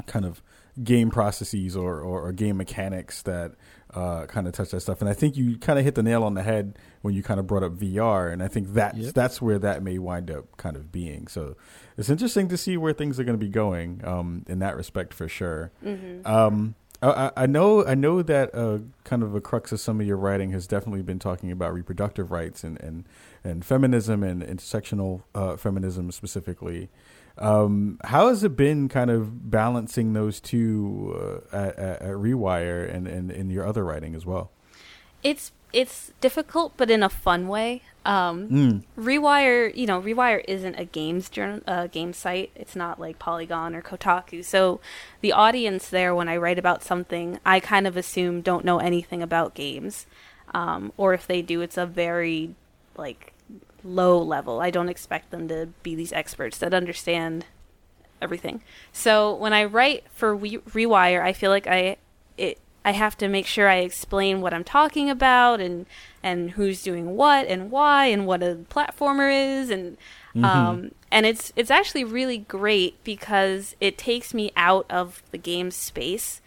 kind 0.08 0.24
of 0.24 0.42
game 0.82 1.12
processes 1.12 1.76
or, 1.76 2.00
or, 2.00 2.22
or 2.22 2.32
game 2.32 2.58
mechanics 2.58 3.22
that 3.24 3.54
uh, 3.94 4.26
kind 4.26 4.48
of 4.48 4.54
touch 4.54 4.72
that 4.72 4.82
stuff. 4.82 5.02
And 5.02 5.10
I 5.10 5.14
think 5.14 5.36
you 5.36 5.58
kind 5.58 5.78
of 5.78 5.86
hit 5.86 5.96
the 5.96 6.04
nail 6.04 6.24
on 6.24 6.34
the 6.34 6.44
head 6.44 6.78
when 7.02 7.14
you 7.14 7.24
kind 7.24 7.40
of 7.40 7.48
brought 7.48 7.64
up 7.64 7.74
VR, 7.74 8.32
and 8.32 8.42
I 8.42 8.48
think 8.48 8.74
that's 8.74 8.98
yep. 8.98 9.14
that's 9.14 9.42
where 9.42 9.60
that 9.60 9.84
may 9.84 9.98
wind 9.98 10.32
up 10.32 10.58
kind 10.58 10.76
of 10.76 10.92
being. 10.92 11.28
So 11.28 11.56
it's 11.98 12.10
interesting 12.10 12.48
to 12.50 12.58
see 12.58 12.78
where 12.78 12.94
things 12.94 13.20
are 13.20 13.24
going 13.24 13.38
to 13.38 13.46
be 13.46 13.52
going 13.52 14.02
um, 14.04 14.46
in 14.48 14.60
that 14.60 14.76
respect 14.76 15.14
for 15.14 15.28
sure. 15.28 15.72
Mm-hmm. 15.84 16.26
Um, 16.26 16.76
I, 17.02 17.32
I, 17.36 17.46
know 17.48 17.86
I 17.86 17.96
know 17.96 18.22
that 18.22 18.54
uh, 18.54 18.80
kind 19.04 19.24
of 19.24 19.34
a 19.34 19.42
crux 19.42 19.72
of 19.72 19.80
some 19.80 20.00
of 20.00 20.06
your 20.06 20.18
writing 20.18 20.52
has 20.52 20.68
definitely 20.68 21.02
been 21.02 21.20
talking 21.20 21.52
about 21.52 21.74
reproductive 21.74 22.32
rights 22.32 22.64
and 22.64 22.80
and, 22.80 23.06
and 23.44 23.66
feminism 23.66 24.24
and 24.24 24.44
intersectional 24.44 25.24
uh, 25.34 25.58
feminism 25.58 26.12
specifically. 26.12 26.90
Um, 27.38 28.00
how 28.04 28.30
has 28.30 28.44
it 28.44 28.56
been 28.56 28.90
kind 28.90 29.10
of 29.10 29.50
balancing 29.50 30.14
those 30.14 30.40
two 30.40 31.42
uh, 31.52 31.56
at, 31.56 31.78
at, 31.78 32.02
Rewire 32.02 32.94
and, 32.94 33.08
and 33.08 33.32
in 33.32 33.50
your 33.50 33.66
other 33.66 33.84
writing 33.84 34.16
as 34.16 34.26
well? 34.26 34.52
It's 35.24 35.52
it's 35.74 36.12
difficult, 36.20 36.74
but 36.76 36.92
in 36.92 37.02
a 37.02 37.10
fun 37.10 37.48
way. 37.48 37.82
Um, 38.04 38.50
mm. 38.50 38.84
Rewire, 38.98 39.74
you 39.76 39.86
know, 39.86 40.02
Rewire 40.02 40.44
isn't 40.48 40.76
a 40.76 40.86
games 40.86 41.30
journal, 41.30 41.62
uh, 41.68 41.88
game 41.88 42.14
site. 42.14 42.52
It's 42.56 42.76
not 42.76 43.00
like 43.00 43.20
Polygon 43.20 43.76
or 43.76 43.82
Kotaku. 43.82 44.44
So 44.44 44.82
the 45.22 45.32
audience 45.32 45.88
there, 45.88 46.14
when 46.14 46.28
I 46.28 46.38
write 46.38 46.60
about 46.60 46.84
something, 46.84 47.40
I 47.46 47.60
kind 47.60 47.88
of 47.88 47.96
assume 47.96 48.42
don't 48.42 48.66
know 48.66 48.80
anything 48.80 49.22
about 49.22 49.54
games, 49.54 50.08
um, 50.54 50.92
or 50.98 51.14
if 51.14 51.28
they 51.28 51.42
do, 51.42 51.62
it's 51.62 51.78
a 51.78 51.86
very 51.86 52.56
like 52.98 53.31
low 53.84 54.22
level. 54.22 54.60
I 54.60 54.70
don't 54.70 54.90
expect 54.90 55.32
them 55.32 55.48
to 55.48 55.70
be 55.84 55.96
these 55.96 56.14
experts 56.14 56.58
that 56.60 56.74
understand 56.74 57.46
everything. 58.22 58.62
So 58.92 59.34
when 59.34 59.54
I 59.54 59.64
write 59.66 60.04
for 60.12 60.36
we- 60.36 60.60
Rewire, 60.60 61.22
I 61.22 61.34
feel 61.34 61.52
like 61.52 61.68
I 61.68 61.98
it 62.38 62.60
I 62.84 62.92
have 62.92 63.16
to 63.18 63.28
make 63.28 63.46
sure 63.46 63.70
I 63.70 63.78
explain 63.78 64.42
what 64.42 64.54
I'm 64.54 64.64
talking 64.64 65.10
about 65.10 65.62
and 65.62 65.86
and 66.24 66.52
who's 66.52 66.82
doing 66.82 67.16
what 67.16 67.48
and 67.48 67.70
why 67.70 68.08
and 68.08 68.26
what 68.26 68.42
a 68.42 68.60
platformer 68.70 69.62
is 69.62 69.70
and 69.70 69.98
mm-hmm. 70.36 70.46
um 70.46 70.92
and 71.12 71.26
it's 71.26 71.54
it's 71.56 71.70
actually 71.70 72.04
really 72.04 72.40
great 72.40 73.04
because 73.04 73.76
it 73.80 73.98
takes 73.98 74.34
me 74.34 74.52
out 74.56 74.86
of 74.90 75.22
the 75.32 75.38
game 75.38 75.70
space 75.70 76.42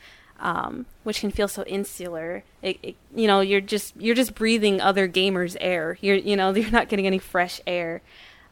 um, 0.45 0.85
which 1.05 1.21
can 1.21 1.31
feel 1.31 1.49
so 1.49 1.65
insular. 1.65 2.45
It, 2.61 2.79
it, 2.83 2.97
you 3.17 3.27
know, 3.27 3.41
you're 3.41 3.63
just 3.63 3.97
you're 3.97 4.15
just 4.15 4.35
breathing 4.35 4.81
other 4.81 5.09
gamers' 5.09 5.57
air. 5.59 5.99
You're 6.01 6.17
you 6.17 6.37
know 6.37 6.51
you're 6.55 6.71
not 6.71 6.89
getting 6.89 7.07
any 7.07 7.19
fresh 7.19 7.61
air. 7.67 8.03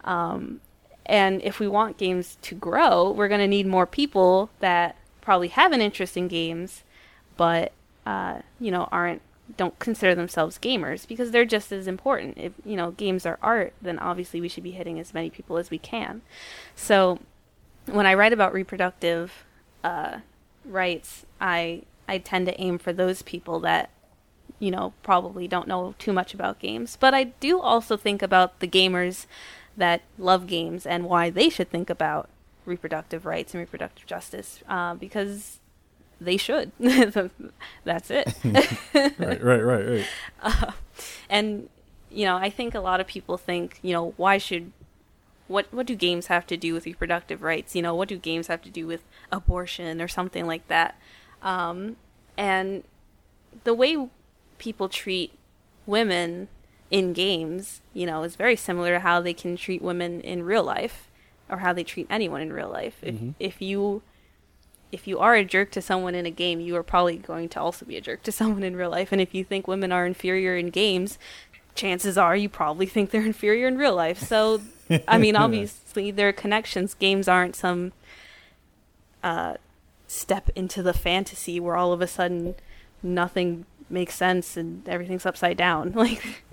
Um, 0.03 0.61
and 1.05 1.43
if 1.43 1.61
we 1.61 1.69
want 1.69 1.99
games 1.99 2.39
to 2.43 2.55
grow, 2.55 3.11
we're 3.11 3.29
going 3.29 3.41
to 3.41 3.47
need 3.47 3.67
more 3.67 3.87
people 3.87 4.51
that 4.61 4.97
probably 5.21 5.49
have 5.49 5.73
an 5.73 5.81
interest 5.81 6.17
in 6.17 6.29
games, 6.29 6.83
but 7.37 7.73
uh, 8.07 8.41
you 8.59 8.71
know 8.71 8.89
aren't 8.91 9.21
don't 9.59 9.79
consider 9.79 10.15
themselves 10.15 10.59
gamers 10.59 11.07
because 11.07 11.31
they're 11.31 11.45
just 11.45 11.73
as 11.73 11.87
important. 11.87 12.39
If 12.39 12.55
you 12.65 12.75
know 12.75 12.93
games 12.93 13.27
are 13.27 13.39
art, 13.43 13.75
then 13.83 13.99
obviously 13.99 14.41
we 14.41 14.49
should 14.49 14.65
be 14.65 14.71
hitting 14.71 14.99
as 14.99 15.13
many 15.13 15.29
people 15.29 15.59
as 15.59 15.71
we 15.71 15.79
can. 15.79 16.23
So 16.75 17.19
when 17.85 18.07
I 18.07 18.15
write 18.15 18.33
about 18.33 18.55
reproductive 18.55 19.45
uh, 19.85 20.21
rights, 20.65 21.27
I 21.41 21.83
I 22.09 22.19
tend 22.19 22.47
to 22.47 22.61
aim 22.61 22.79
for 22.79 22.93
those 22.93 23.23
people 23.23 23.61
that 23.61 23.91
you 24.59 24.71
know 24.71 24.93
probably 25.03 25.49
don't 25.49 25.69
know 25.69 25.95
too 25.99 26.13
much 26.13 26.35
about 26.35 26.59
games. 26.59 26.97
But 26.99 27.15
I 27.15 27.25
do 27.25 27.61
also 27.61 27.97
think 27.97 28.23
about 28.23 28.61
the 28.61 28.69
gamers 28.69 29.27
that 29.77 30.03
love 30.19 30.47
games 30.47 30.87
and 30.87 31.05
why 31.05 31.31
they 31.31 31.49
should 31.49 31.71
think 31.71 31.89
about 31.89 32.29
reproductive 32.67 33.27
rights 33.27 33.55
and 33.55 33.61
reproductive 33.61 34.07
justice 34.07 34.63
uh, 34.69 34.95
because 34.95 35.59
they 36.21 36.37
should. 36.37 36.73
That's 36.79 38.11
it. 38.11 38.35
right, 38.95 39.43
right, 39.43 39.43
right, 39.43 39.89
right. 39.89 40.07
Uh, 40.43 40.73
and 41.31 41.69
you 42.11 42.25
know, 42.25 42.37
I 42.37 42.51
think 42.51 42.75
a 42.75 42.81
lot 42.81 43.01
of 43.01 43.07
people 43.07 43.39
think, 43.39 43.79
you 43.83 43.93
know, 43.93 44.13
why 44.17 44.39
should 44.39 44.73
what 45.53 45.73
what 45.73 45.87
do 45.87 45.95
games 45.95 46.27
have 46.27 46.47
to 46.49 46.57
do 46.57 46.75
with 46.75 46.87
reproductive 46.87 47.43
rights? 47.43 47.77
You 47.77 47.83
know, 47.83 47.95
what 47.95 48.09
do 48.09 48.17
games 48.17 48.49
have 48.49 48.63
to 48.63 48.71
do 48.71 48.87
with 48.87 49.05
abortion 49.31 50.01
or 50.01 50.09
something 50.09 50.47
like 50.47 50.67
that? 50.69 50.97
Um, 51.43 51.97
and 52.37 52.85
the 53.65 53.75
way 53.75 54.09
people 54.59 54.89
treat 54.89 55.33
women 55.87 56.49
in 56.91 57.13
games, 57.13 57.81
you 57.95 58.07
know, 58.07 58.23
is 58.23 58.37
very 58.37 58.57
similar 58.57 58.93
to 58.93 59.01
how 59.01 59.21
they 59.21 59.35
can 59.35 59.57
treat 59.57 59.83
women 59.83 60.21
in 60.21 60.43
real 60.43 60.63
life 60.63 61.09
or 61.49 61.59
how 61.59 61.73
they 61.73 61.85
treat 61.85 62.07
anyone 62.11 62.41
in 62.41 62.53
real 62.53 62.69
life. 62.69 62.97
If 63.03 63.15
mm-hmm. 63.15 63.31
if 63.39 63.61
you 63.61 64.03
if 64.93 65.07
you 65.07 65.19
are 65.19 65.35
a 65.35 65.45
jerk 65.45 65.71
to 65.73 65.83
someone 65.83 66.15
in 66.15 66.27
a 66.27 66.31
game, 66.31 66.61
you 66.61 66.77
are 66.77 66.83
probably 66.83 67.17
going 67.17 67.49
to 67.49 67.61
also 67.61 67.87
be 67.87 67.97
a 67.97 68.01
jerk 68.01 68.23
to 68.25 68.33
someone 68.41 68.63
in 68.63 68.77
real 68.77 68.91
life. 68.91 69.13
And 69.13 69.21
if 69.21 69.35
you 69.35 69.45
think 69.45 69.67
women 69.67 69.93
are 69.93 70.07
inferior 70.07 70.57
in 70.57 70.71
games, 70.71 71.19
chances 71.75 72.19
are 72.19 72.37
you 72.37 72.49
probably 72.49 72.87
think 72.87 73.11
they're 73.11 73.27
inferior 73.27 73.67
in 73.67 73.77
real 73.77 73.95
life. 73.95 74.19
So, 74.19 74.61
I 75.09 75.19
mean, 75.19 75.37
obviously 75.45 76.11
there 76.11 76.29
are 76.29 76.33
connections. 76.33 76.95
Games 76.95 77.29
aren't 77.29 77.57
some 77.57 77.93
uh, 79.23 79.55
step 80.07 80.51
into 80.55 80.83
the 80.83 80.93
fantasy 80.93 81.59
where 81.59 81.77
all 81.77 81.93
of 81.93 82.01
a 82.01 82.07
sudden 82.07 82.55
nothing 83.03 83.67
makes 83.89 84.15
sense 84.15 84.57
and 84.57 84.89
everything's 84.89 85.27
upside 85.27 85.57
down. 85.57 85.93
Like 86.03 86.45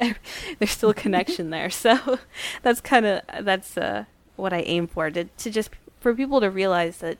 there's 0.59 0.71
still 0.71 0.91
a 0.91 0.93
connection 0.93 1.49
there. 1.55 1.69
So 1.69 2.19
that's 2.61 2.81
kind 2.81 3.05
of 3.05 3.21
that's 3.41 3.77
uh, 3.77 4.05
what 4.35 4.53
I 4.53 4.59
aim 4.61 4.87
for 4.87 5.09
to 5.09 5.23
to 5.25 5.49
just 5.49 5.71
for 5.99 6.13
people 6.13 6.39
to 6.41 6.49
realize 6.49 6.97
that 6.97 7.17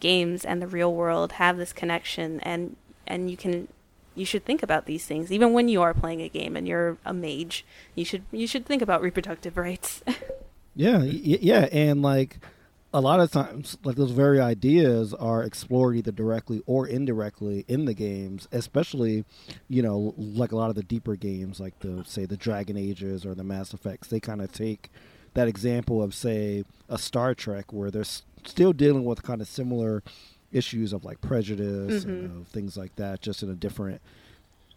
games 0.00 0.44
and 0.44 0.62
the 0.62 0.66
real 0.66 0.94
world 0.94 1.32
have 1.32 1.56
this 1.56 1.72
connection 1.72 2.40
and 2.40 2.76
and 3.06 3.30
you 3.30 3.36
can 3.36 3.68
you 4.14 4.24
should 4.24 4.44
think 4.44 4.62
about 4.62 4.86
these 4.86 5.06
things 5.06 5.32
even 5.32 5.52
when 5.52 5.68
you 5.68 5.82
are 5.82 5.94
playing 5.94 6.20
a 6.20 6.28
game 6.28 6.56
and 6.56 6.68
you're 6.68 6.96
a 7.04 7.12
mage 7.12 7.64
you 7.94 8.04
should 8.04 8.22
you 8.30 8.46
should 8.46 8.64
think 8.64 8.82
about 8.82 9.02
reproductive 9.02 9.56
rights 9.56 10.02
yeah 10.78 11.02
yeah 11.02 11.68
and 11.72 12.02
like 12.02 12.38
a 12.94 13.00
lot 13.00 13.20
of 13.20 13.30
times 13.30 13.76
like 13.84 13.96
those 13.96 14.12
very 14.12 14.40
ideas 14.40 15.12
are 15.12 15.42
explored 15.42 15.96
either 15.96 16.10
directly 16.12 16.62
or 16.66 16.86
indirectly 16.86 17.64
in 17.68 17.84
the 17.84 17.94
games 17.94 18.48
especially 18.52 19.24
you 19.68 19.82
know 19.82 20.14
like 20.16 20.52
a 20.52 20.56
lot 20.56 20.70
of 20.70 20.76
the 20.76 20.82
deeper 20.82 21.16
games 21.16 21.60
like 21.60 21.78
the 21.80 22.02
say 22.06 22.24
the 22.24 22.36
dragon 22.36 22.76
ages 22.76 23.26
or 23.26 23.34
the 23.34 23.44
mass 23.44 23.74
effects 23.74 24.08
they 24.08 24.20
kind 24.20 24.40
of 24.40 24.50
take 24.52 24.90
that 25.34 25.48
example 25.48 26.02
of 26.02 26.14
say 26.14 26.64
a 26.88 26.98
star 26.98 27.34
trek 27.34 27.72
where 27.72 27.90
they're 27.90 28.00
s- 28.00 28.22
still 28.44 28.72
dealing 28.72 29.04
with 29.04 29.22
kind 29.22 29.40
of 29.40 29.48
similar 29.48 30.02
issues 30.52 30.92
of 30.92 31.04
like 31.04 31.20
prejudice 31.20 32.04
mm-hmm. 32.04 32.10
and 32.10 32.42
uh, 32.42 32.44
things 32.50 32.76
like 32.76 32.94
that, 32.96 33.20
just 33.20 33.42
in 33.42 33.50
a 33.50 33.54
different 33.54 34.00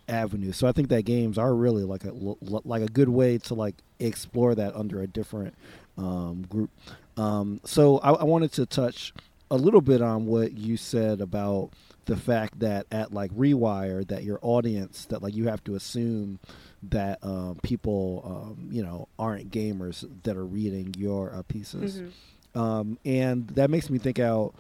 avenue. 0.08 0.52
So 0.52 0.68
I 0.68 0.72
think 0.72 0.90
that 0.90 1.04
games 1.04 1.38
are 1.38 1.54
really 1.56 1.84
like 1.84 2.04
a 2.04 2.12
like 2.12 2.82
a 2.82 2.88
good 2.88 3.10
way 3.10 3.38
to 3.40 3.54
like 3.54 3.76
explore 4.00 4.56
that 4.56 4.76
under 4.76 5.02
a 5.02 5.08
different 5.08 5.56
um, 6.02 6.46
group. 6.50 6.70
Um, 7.18 7.62
so 7.64 8.00
I, 8.00 8.12
I 8.12 8.24
wanted 8.24 8.52
to 8.54 8.66
touch 8.66 9.14
a 9.50 9.56
little 9.56 9.82
bit 9.82 10.02
on 10.02 10.26
what 10.26 10.54
you 10.54 10.78
said 10.78 11.22
about 11.22 11.72
the 12.06 12.16
fact 12.18 12.60
that 12.60 12.88
at 12.92 13.14
like 13.14 13.32
Rewire 13.32 14.08
that 14.08 14.24
your 14.24 14.40
audience 14.42 15.06
that 15.06 15.22
like 15.22 15.36
you 15.36 15.48
have 15.48 15.64
to 15.66 15.76
assume 15.76 16.40
that 16.84 17.20
um, 17.22 17.60
people 17.62 18.24
um, 18.26 18.70
you 18.72 18.82
know 18.82 19.08
aren't 19.20 19.52
gamers 19.52 20.08
that 20.24 20.36
are 20.36 20.46
reading 20.46 20.96
your 20.98 21.34
uh, 21.34 21.44
pieces, 21.44 22.02
mm-hmm. 22.02 22.60
um, 22.60 22.98
and 23.06 23.48
that 23.50 23.70
makes 23.70 23.90
me 23.90 24.00
think 24.00 24.20
out 24.20 24.56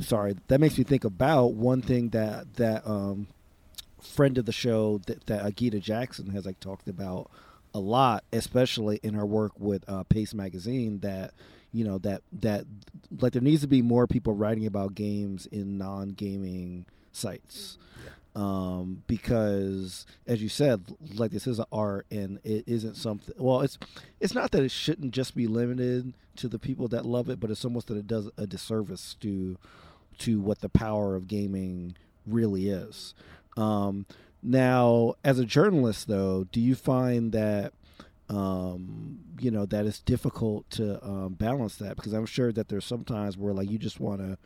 sorry, 0.00 0.36
that 0.48 0.60
makes 0.60 0.76
me 0.78 0.84
think 0.84 1.04
about 1.04 1.54
one 1.54 1.82
thing 1.82 2.08
that 2.10 2.54
that 2.54 2.86
um, 2.86 3.26
friend 4.00 4.38
of 4.38 4.46
the 4.46 4.52
show 4.52 4.98
that, 5.06 5.26
that 5.26 5.44
Agita 5.44 5.80
Jackson 5.80 6.30
has 6.30 6.46
like 6.46 6.60
talked 6.60 6.88
about 6.88 7.30
a 7.74 7.80
lot, 7.80 8.24
especially 8.32 9.00
in 9.02 9.14
her 9.14 9.26
work 9.26 9.52
with 9.58 9.84
uh, 9.88 10.04
Paste 10.04 10.34
Magazine. 10.34 11.00
That 11.00 11.34
you 11.72 11.84
know 11.84 11.98
that 11.98 12.22
that 12.32 12.64
like 13.20 13.32
there 13.32 13.42
needs 13.42 13.62
to 13.62 13.68
be 13.68 13.82
more 13.82 14.06
people 14.06 14.34
writing 14.34 14.66
about 14.66 14.94
games 14.94 15.46
in 15.46 15.76
non-gaming 15.76 16.86
sites. 17.12 17.78
Um, 18.36 19.04
because 19.06 20.06
as 20.26 20.42
you 20.42 20.48
said, 20.48 20.82
like 21.14 21.30
this 21.30 21.46
is 21.46 21.60
an 21.60 21.66
art 21.70 22.06
and 22.10 22.40
it 22.42 22.64
isn't 22.66 22.96
something. 22.96 23.34
Well, 23.38 23.60
it's 23.60 23.78
it's 24.20 24.34
not 24.34 24.50
that 24.52 24.64
it 24.64 24.70
shouldn't 24.70 25.12
just 25.12 25.36
be 25.36 25.46
limited 25.46 26.14
to 26.36 26.48
the 26.48 26.58
people 26.58 26.88
that 26.88 27.06
love 27.06 27.28
it, 27.28 27.38
but 27.38 27.50
it's 27.50 27.64
almost 27.64 27.88
that 27.88 27.96
it 27.96 28.08
does 28.08 28.28
a 28.36 28.46
disservice 28.46 29.14
to 29.20 29.56
to 30.18 30.40
what 30.40 30.60
the 30.60 30.68
power 30.68 31.14
of 31.14 31.28
gaming 31.28 31.96
really 32.26 32.68
is. 32.68 33.14
Um, 33.56 34.06
now, 34.44 35.14
as 35.24 35.38
a 35.38 35.46
journalist, 35.46 36.06
though, 36.06 36.44
do 36.52 36.60
you 36.60 36.74
find 36.74 37.32
that 37.32 37.72
um, 38.28 39.18
you 39.40 39.50
know 39.50 39.64
that 39.66 39.86
it's 39.86 40.00
difficult 40.00 40.68
to 40.70 41.02
um, 41.04 41.34
balance 41.34 41.76
that? 41.76 41.96
Because 41.96 42.12
I'm 42.12 42.26
sure 42.26 42.52
that 42.52 42.68
there's 42.68 42.84
sometimes 42.84 43.38
where 43.38 43.54
like 43.54 43.70
you 43.70 43.78
just 43.78 44.00
want 44.00 44.20
to 44.20 44.36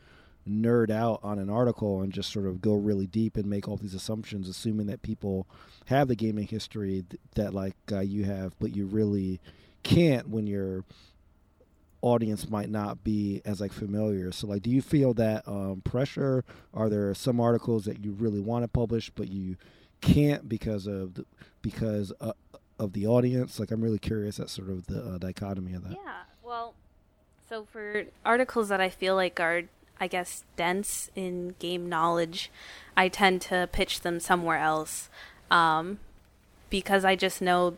nerd 0.48 0.90
out 0.90 1.20
on 1.24 1.38
an 1.38 1.50
article 1.50 2.00
and 2.00 2.12
just 2.12 2.32
sort 2.32 2.46
of 2.46 2.62
go 2.62 2.74
really 2.74 3.06
deep 3.08 3.36
and 3.36 3.46
make 3.46 3.66
all 3.66 3.76
these 3.76 3.92
assumptions, 3.92 4.48
assuming 4.48 4.86
that 4.86 5.02
people 5.02 5.48
have 5.86 6.06
the 6.06 6.14
gaming 6.14 6.46
history 6.46 7.04
th- 7.10 7.20
that 7.34 7.52
like 7.52 7.74
uh, 7.90 7.98
you 7.98 8.24
have, 8.24 8.54
but 8.60 8.74
you 8.76 8.86
really 8.86 9.40
can't 9.82 10.28
when 10.28 10.46
your 10.46 10.84
audience 12.02 12.48
might 12.48 12.70
not 12.70 13.02
be 13.02 13.42
as 13.44 13.60
like 13.60 13.72
familiar. 13.72 14.30
So 14.30 14.46
like, 14.46 14.62
do 14.62 14.70
you 14.70 14.80
feel 14.80 15.12
that 15.14 15.46
um, 15.48 15.82
pressure? 15.84 16.44
Are 16.72 16.88
there 16.88 17.12
some 17.14 17.40
articles 17.40 17.84
that 17.86 18.04
you 18.04 18.12
really 18.12 18.40
want 18.40 18.62
to 18.62 18.68
publish 18.68 19.10
but 19.10 19.28
you 19.28 19.56
can't 20.00 20.48
because 20.48 20.86
of 20.86 21.14
the, 21.14 21.24
because 21.62 22.12
uh, 22.20 22.32
of 22.78 22.92
the 22.92 23.06
audience? 23.06 23.58
Like, 23.58 23.70
I'm 23.70 23.82
really 23.82 23.98
curious 23.98 24.38
at 24.38 24.50
sort 24.50 24.70
of 24.70 24.86
the 24.86 25.02
uh, 25.02 25.18
dichotomy 25.18 25.74
of 25.74 25.84
that. 25.88 25.92
Yeah, 25.92 26.22
well, 26.42 26.74
so 27.48 27.64
for 27.64 28.04
articles 28.24 28.68
that 28.68 28.80
I 28.80 28.88
feel 28.88 29.14
like 29.14 29.40
are, 29.40 29.62
I 30.00 30.06
guess, 30.06 30.44
dense 30.56 31.10
in 31.14 31.54
game 31.58 31.88
knowledge, 31.88 32.50
I 32.96 33.08
tend 33.08 33.40
to 33.42 33.68
pitch 33.72 34.02
them 34.02 34.20
somewhere 34.20 34.58
else 34.58 35.08
um, 35.50 35.98
because 36.70 37.04
I 37.04 37.16
just 37.16 37.40
know, 37.40 37.76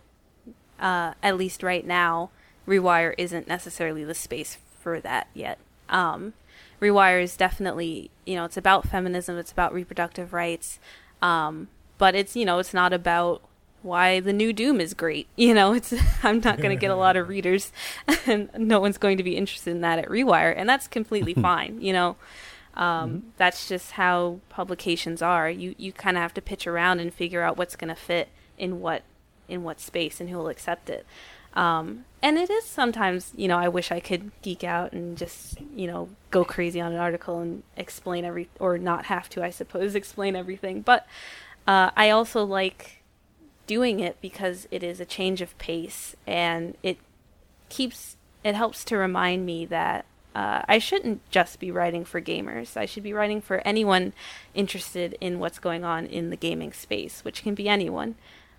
uh, 0.79 1.15
at 1.23 1.37
least 1.37 1.63
right 1.63 1.87
now, 1.87 2.31
Rewire 2.67 3.15
isn't 3.17 3.49
necessarily 3.49 4.05
the 4.05 4.15
space 4.15 4.59
for 4.81 5.01
that 5.01 5.29
yet. 5.35 5.59
Um, 5.89 6.35
Rewire 6.81 7.23
is 7.23 7.37
definitely, 7.37 8.11
you 8.25 8.35
know, 8.37 8.45
it's 8.45 8.57
about 8.57 8.89
feminism, 8.89 9.37
it's 9.39 9.53
about 9.53 9.75
reproductive 9.75 10.33
rights, 10.33 10.79
um, 11.21 11.69
but 12.01 12.15
it's, 12.15 12.35
you 12.35 12.47
know, 12.47 12.59
it's 12.59 12.73
not 12.73 12.95
about 12.95 13.43
why 13.83 14.21
the 14.21 14.33
new 14.33 14.55
Doom 14.55 14.81
is 14.81 14.95
great. 14.95 15.29
You 15.37 15.55
know, 15.55 15.75
it's 15.75 15.93
I'm 16.25 16.41
not 16.41 16.57
going 16.57 16.71
to 16.71 16.81
get 16.81 16.91
a 16.91 16.97
lot 16.97 17.17
of 17.17 17.29
readers, 17.35 17.73
and 18.27 18.49
no 18.57 18.81
one's 18.81 18.99
going 18.99 19.19
to 19.19 19.23
be 19.23 19.37
interested 19.37 19.71
in 19.71 19.83
that 19.83 19.99
at 19.99 20.09
Rewire, 20.09 20.53
and 20.57 20.67
that's 20.67 20.89
completely 20.89 21.35
fine. 21.49 21.81
You 21.81 21.93
know, 21.93 22.17
um, 22.75 23.11
mm-hmm. 23.11 23.29
that's 23.37 23.69
just 23.69 23.93
how 23.93 24.41
publications 24.49 25.21
are. 25.21 25.51
You 25.51 25.75
you 25.79 25.93
kind 25.93 26.17
of 26.17 26.23
have 26.23 26.35
to 26.35 26.43
pitch 26.43 26.67
around 26.67 27.01
and 27.01 27.13
figure 27.13 27.43
out 27.43 27.59
what's 27.59 27.77
going 27.77 27.89
to 27.89 27.95
fit 27.95 28.29
in 28.59 28.81
what 28.81 29.03
in 29.47 29.63
what 29.63 29.79
space 29.79 30.21
and 30.21 30.31
who 30.31 30.39
will 30.39 30.49
accept 30.49 30.89
it. 30.89 31.05
Um, 31.55 32.05
and 32.23 32.39
it 32.39 32.49
is 32.49 32.65
sometimes, 32.65 33.33
you 33.37 33.49
know, 33.49 33.59
I 33.59 33.69
wish 33.69 33.91
I 33.91 33.99
could 33.99 34.31
geek 34.43 34.63
out 34.63 34.93
and 34.93 35.19
just, 35.19 35.57
you 35.75 35.87
know, 35.87 36.09
go 36.31 36.45
crazy 36.45 36.81
on 36.81 36.93
an 36.93 36.99
article 36.99 37.41
and 37.41 37.63
explain 37.77 38.25
every, 38.25 38.49
or 38.61 38.79
not 38.79 39.07
have 39.07 39.29
to, 39.31 39.43
I 39.43 39.51
suppose, 39.51 39.95
explain 39.95 40.37
everything. 40.37 40.83
But 40.83 41.07
uh, 41.71 41.93
I 41.97 42.11
also 42.11 42.43
like 42.43 43.05
doing 43.69 44.01
it 44.01 44.21
because 44.21 44.67
it 44.73 44.83
is 44.83 44.99
a 44.99 45.05
change 45.05 45.41
of 45.41 45.57
pace 45.59 46.17
and 46.27 46.77
it 46.83 46.99
keeps 47.69 48.17
it 48.43 48.57
helps 48.57 48.83
to 48.87 48.97
remind 48.97 49.47
me 49.47 49.67
that 49.67 50.05
uh, 50.35 50.63
I 50.67 50.79
shouldn't 50.79 51.21
just 51.31 51.61
be 51.61 51.71
writing 51.71 52.05
for 52.05 52.21
gamers. 52.21 52.77
I 52.77 52.87
should 52.87 53.05
be 53.05 53.13
writing 53.13 53.41
for 53.41 53.59
anyone 53.65 54.15
interested 54.53 55.17
in 55.21 55.39
what's 55.39 55.61
going 55.61 55.85
on 55.85 56.07
in 56.07 56.31
the 56.31 56.37
gaming 56.37 56.73
space, 56.73 57.23
which 57.23 57.45
can 57.45 57.55
be 57.55 57.69
anyone. 57.69 58.17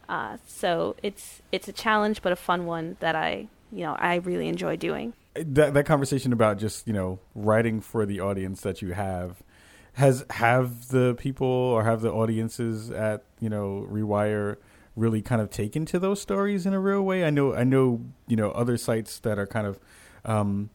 Uh, 0.08 0.38
so 0.48 0.96
it's 1.04 1.42
it's 1.52 1.68
a 1.68 1.74
challenge, 1.74 2.22
but 2.22 2.32
a 2.32 2.38
fun 2.38 2.66
one 2.66 2.96
that 3.02 3.14
I 3.14 3.50
you 3.74 3.84
know 3.84 3.96
I 4.00 4.16
really 4.16 4.48
enjoy 4.48 4.78
doing. 4.78 5.12
That 5.36 5.74
that 5.74 5.86
conversation 5.86 6.32
about 6.32 6.60
just 6.60 6.88
you 6.88 6.94
know 6.94 7.20
writing 7.36 7.82
for 7.82 8.06
the 8.06 8.22
audience 8.22 8.62
that 8.62 8.82
you 8.82 8.94
have 8.94 9.44
has 9.94 10.26
have 10.30 10.88
the 10.90 11.16
people 11.16 11.48
or 11.48 11.84
have 11.84 12.02
the 12.02 12.12
audiences 12.12 12.90
at 12.90 13.24
you 13.40 13.50
know 13.50 13.88
Rewire 13.90 14.58
really 14.96 15.22
kind 15.22 15.42
of 15.42 15.50
taken 15.50 15.86
to 15.86 16.00
those 16.00 16.22
stories 16.22 16.66
in 16.66 16.74
a 16.74 16.80
real 16.80 17.02
way. 17.02 17.26
I 17.26 17.30
know 17.30 17.54
I 17.54 17.64
know 17.64 18.02
you 18.28 18.36
know 18.36 18.52
other 18.52 18.78
sites 18.78 19.20
that 19.20 19.38
are 19.38 19.48
kind 19.48 19.68
of 19.68 19.80
um, 20.24 20.70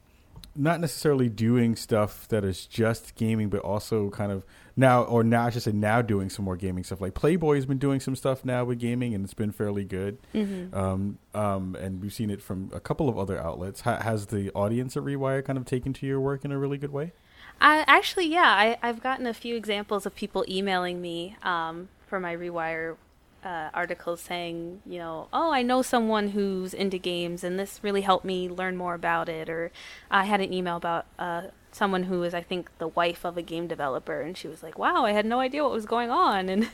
not 0.55 0.81
necessarily 0.81 1.29
doing 1.29 1.77
stuff 1.77 2.27
that 2.29 2.45
is 2.45 2.67
just 2.67 3.15
gaming, 3.15 3.49
but 3.49 3.61
also 3.61 4.11
kind 4.11 4.33
of 4.33 4.45
now 4.77 5.03
or 5.03 5.23
now 5.23 5.47
I 5.47 5.51
should 5.51 5.63
say 5.63 5.73
now 5.73 6.03
doing 6.03 6.31
some 6.31 6.45
more 6.45 6.57
gaming 6.57 6.85
stuff. 6.85 7.01
Like 7.01 7.15
Playboy's 7.15 7.67
been 7.67 7.79
doing 7.79 8.01
some 8.01 8.17
stuff 8.17 8.45
now 8.45 8.65
with 8.65 8.79
gaming, 8.79 9.15
and 9.15 9.25
it's 9.25 9.35
been 9.35 9.53
fairly 9.53 9.85
good. 9.85 10.19
Mm-hmm. 10.35 10.77
Um, 10.77 11.19
um, 11.35 11.77
and 11.77 12.03
we've 12.03 12.13
seen 12.13 12.31
it 12.31 12.43
from 12.43 12.71
a 12.75 12.81
couple 12.81 13.09
of 13.09 13.19
other 13.19 13.39
outlets. 13.39 13.83
has 13.83 14.27
the 14.27 14.51
audience 14.53 14.97
at 14.97 15.03
Rewire 15.03 15.45
kind 15.45 15.59
of 15.59 15.65
taken 15.65 15.93
to 15.95 16.07
your 16.07 16.21
work 16.21 16.45
in 16.45 16.53
a 16.53 16.59
really 16.59 16.79
good 16.79 16.93
way? 16.93 17.13
I, 17.61 17.85
actually, 17.87 18.27
yeah, 18.27 18.77
I, 18.83 18.87
have 18.87 19.03
gotten 19.03 19.27
a 19.27 19.35
few 19.35 19.57
examples 19.57 20.07
of 20.07 20.15
people 20.15 20.45
emailing 20.49 21.01
me 21.01 21.37
um, 21.43 21.89
for 22.07 22.21
my 22.21 22.37
Rewire 22.37 22.97
uh, 23.45 23.71
articles 23.73 24.21
saying, 24.21 24.83
you 24.85 24.99
know, 24.99 25.29
oh, 25.33 25.53
I 25.53 25.63
know 25.63 25.81
someone 25.83 26.29
who's 26.29 26.75
into 26.75 26.99
games, 26.99 27.45
and 27.45 27.59
this 27.59 27.81
really 27.83 28.03
helped 28.03 28.25
me 28.25 28.49
learn 28.49 28.77
more 28.77 28.95
about 28.95 29.29
it. 29.29 29.49
Or 29.49 29.71
I 30.11 30.25
had 30.25 30.41
an 30.41 30.53
email 30.53 30.77
about 30.77 31.07
uh, 31.19 31.43
someone 31.73 32.05
who 32.05 32.23
is, 32.25 32.35
I 32.35 32.43
think, 32.43 32.71
the 32.79 32.89
wife 32.89 33.25
of 33.25 33.37
a 33.37 33.43
game 33.43 33.67
developer, 33.69 34.21
and 34.21 34.37
she 34.37 34.49
was 34.49 34.63
like, 34.63 34.79
"Wow, 34.79 35.05
I 35.07 35.13
had 35.13 35.25
no 35.25 35.41
idea 35.41 35.63
what 35.63 35.73
was 35.73 35.87
going 35.87 36.11
on," 36.11 36.49
and, 36.49 36.69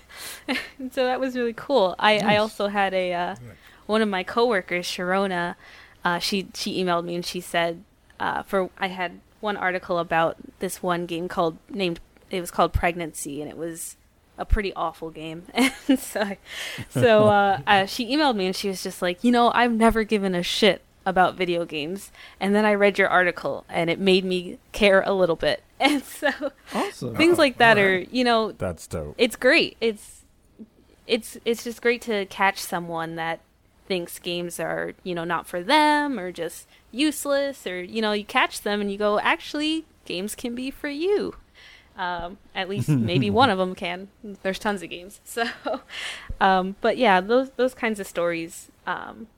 and 0.79 0.93
so 0.93 1.05
that 1.05 1.21
was 1.21 1.37
really 1.37 1.53
cool. 1.55 1.95
I, 1.99 2.17
nice. 2.17 2.25
I 2.25 2.37
also 2.39 2.69
had 2.69 2.95
a 2.95 3.13
uh, 3.13 3.37
one 3.87 4.03
of 4.03 4.09
my 4.09 4.23
coworkers, 4.25 4.87
Sharona. 4.87 5.57
Uh, 6.05 6.19
she 6.19 6.49
she 6.55 6.83
emailed 6.83 7.05
me 7.05 7.15
and 7.15 7.25
she 7.25 7.41
said, 7.41 7.85
uh, 8.19 8.43
for 8.43 8.71
I 8.79 8.89
had 8.89 9.21
one 9.43 9.57
article 9.57 9.99
about 9.99 10.37
this 10.61 10.83
one 10.83 11.07
game 11.07 11.29
called 11.29 11.59
named 11.69 12.01
it 12.31 12.41
was 12.41 12.51
called 12.51 12.73
Pregnancy, 12.73 13.43
and 13.43 13.51
it 13.51 13.57
was 13.57 13.97
a 14.39 14.45
pretty 14.45 14.73
awful 14.75 15.11
game. 15.11 15.45
And 15.89 15.99
so, 15.99 16.37
so 16.89 17.25
uh, 17.29 17.61
uh, 17.67 17.87
she 17.87 18.15
emailed 18.15 18.37
me 18.37 18.47
and 18.47 18.57
she 18.57 18.69
was 18.69 18.83
just 18.83 19.03
like, 19.03 19.23
you 19.23 19.31
know, 19.31 19.51
I've 19.55 19.73
never 19.73 20.05
given 20.05 20.35
a 20.35 20.43
shit 20.43 20.83
about 21.05 21.35
video 21.35 21.65
games, 21.65 22.13
and 22.41 22.55
then 22.55 22.65
I 22.65 22.75
read 22.75 22.99
your 22.99 23.09
article 23.09 23.65
and 23.69 23.91
it 23.91 23.99
made 23.99 24.25
me 24.25 24.59
care 24.71 25.03
a 25.03 25.13
little 25.13 25.37
bit. 25.37 25.63
And 25.83 26.05
so, 26.05 26.31
awesome. 26.73 27.17
things 27.17 27.39
like 27.39 27.59
that 27.59 27.77
right. 27.77 27.83
are, 27.83 27.99
you 27.99 28.23
know, 28.23 28.53
that's 28.53 28.87
dope. 28.87 29.17
It's 29.19 29.35
great. 29.35 29.77
It's 29.81 30.23
it's 31.09 31.37
it's 31.45 31.65
just 31.65 31.83
great 31.83 32.03
to 32.03 32.25
catch 32.27 32.61
someone 32.61 33.17
that 33.17 33.41
thinks 33.87 34.19
games 34.19 34.61
are, 34.61 34.95
you 35.03 35.15
know, 35.15 35.25
not 35.25 35.47
for 35.47 35.63
them 35.63 36.19
or 36.19 36.33
just 36.33 36.67
useless 36.91 37.67
or 37.67 37.83
you 37.83 38.01
know, 38.01 38.13
you 38.13 38.25
catch 38.25 38.63
them 38.63 38.81
and 38.81 38.91
you 38.91 38.99
go, 38.99 39.19
actually, 39.21 39.85
games 40.05 40.35
can 40.35 40.55
be 40.55 40.71
for 40.71 40.89
you. 40.89 41.35
Um, 41.97 42.39
at 42.55 42.69
least 42.69 42.89
maybe 43.13 43.31
one 43.31 43.51
of 43.51 43.59
them 43.59 43.75
can. 43.75 44.09
There's 44.43 44.59
tons 44.59 44.83
of 44.83 44.91
games. 44.91 45.21
So, 45.33 45.47
um, 46.41 46.77
but 46.81 46.97
yeah, 46.97 47.21
those 47.21 47.51
those 47.51 47.75
kinds 47.75 48.01
of 48.01 48.07
stories, 48.07 48.71
um, 48.87 49.29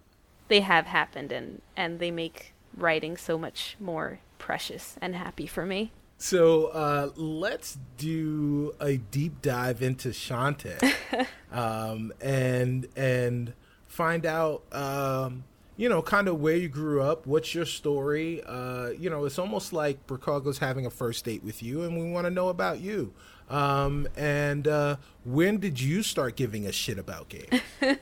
they 0.49 0.61
have 0.61 0.87
happened, 0.87 1.33
and 1.33 1.63
and 1.77 1.99
they 1.99 2.11
make 2.11 2.55
writing 2.77 3.17
so 3.17 3.39
much 3.39 3.77
more 3.81 4.21
precious 4.39 4.97
and 5.01 5.15
happy 5.15 5.47
for 5.47 5.67
me. 5.67 5.93
So 6.19 6.67
uh, 6.69 7.11
let's 7.17 7.79
do 7.99 8.75
a 8.81 8.97
deep 8.97 9.43
dive 9.43 9.83
into 9.83 10.09
Shonté, 10.11 10.95
um, 11.53 12.13
and 12.21 12.89
and 12.97 13.53
find 13.95 14.27
out 14.27 14.63
um, 14.73 15.45
you 15.77 15.89
know, 15.89 16.03
kind 16.03 16.29
of 16.29 16.41
where 16.41 16.57
you 16.57 16.69
grew 16.69 17.03
up, 17.03 17.27
what's 17.27 17.55
your 17.55 17.65
story. 17.65 18.43
Uh, 18.45 18.91
you 18.91 19.11
know, 19.11 19.25
it's 19.25 19.39
almost 19.39 19.73
like 19.73 20.07
Bricago's 20.07 20.59
having 20.59 20.87
a 20.87 20.91
first 20.91 21.25
date 21.25 21.43
with 21.43 21.63
you, 21.63 21.83
and 21.83 21.99
we 21.99 22.11
want 22.11 22.27
to 22.27 22.31
know 22.31 22.49
about 22.49 22.81
you. 22.81 23.13
Um, 23.51 24.07
and 24.17 24.69
uh, 24.69 24.97
when 25.25 25.59
did 25.59 25.81
you 25.81 26.03
start 26.03 26.37
giving 26.37 26.67
a 26.67 26.73
shit 26.73 26.99
about 26.99 27.29
games? 27.29 27.61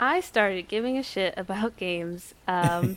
I 0.00 0.20
started 0.20 0.68
giving 0.68 0.98
a 0.98 1.02
shit 1.02 1.32
about 1.38 1.78
games 1.78 2.34
um, 2.46 2.96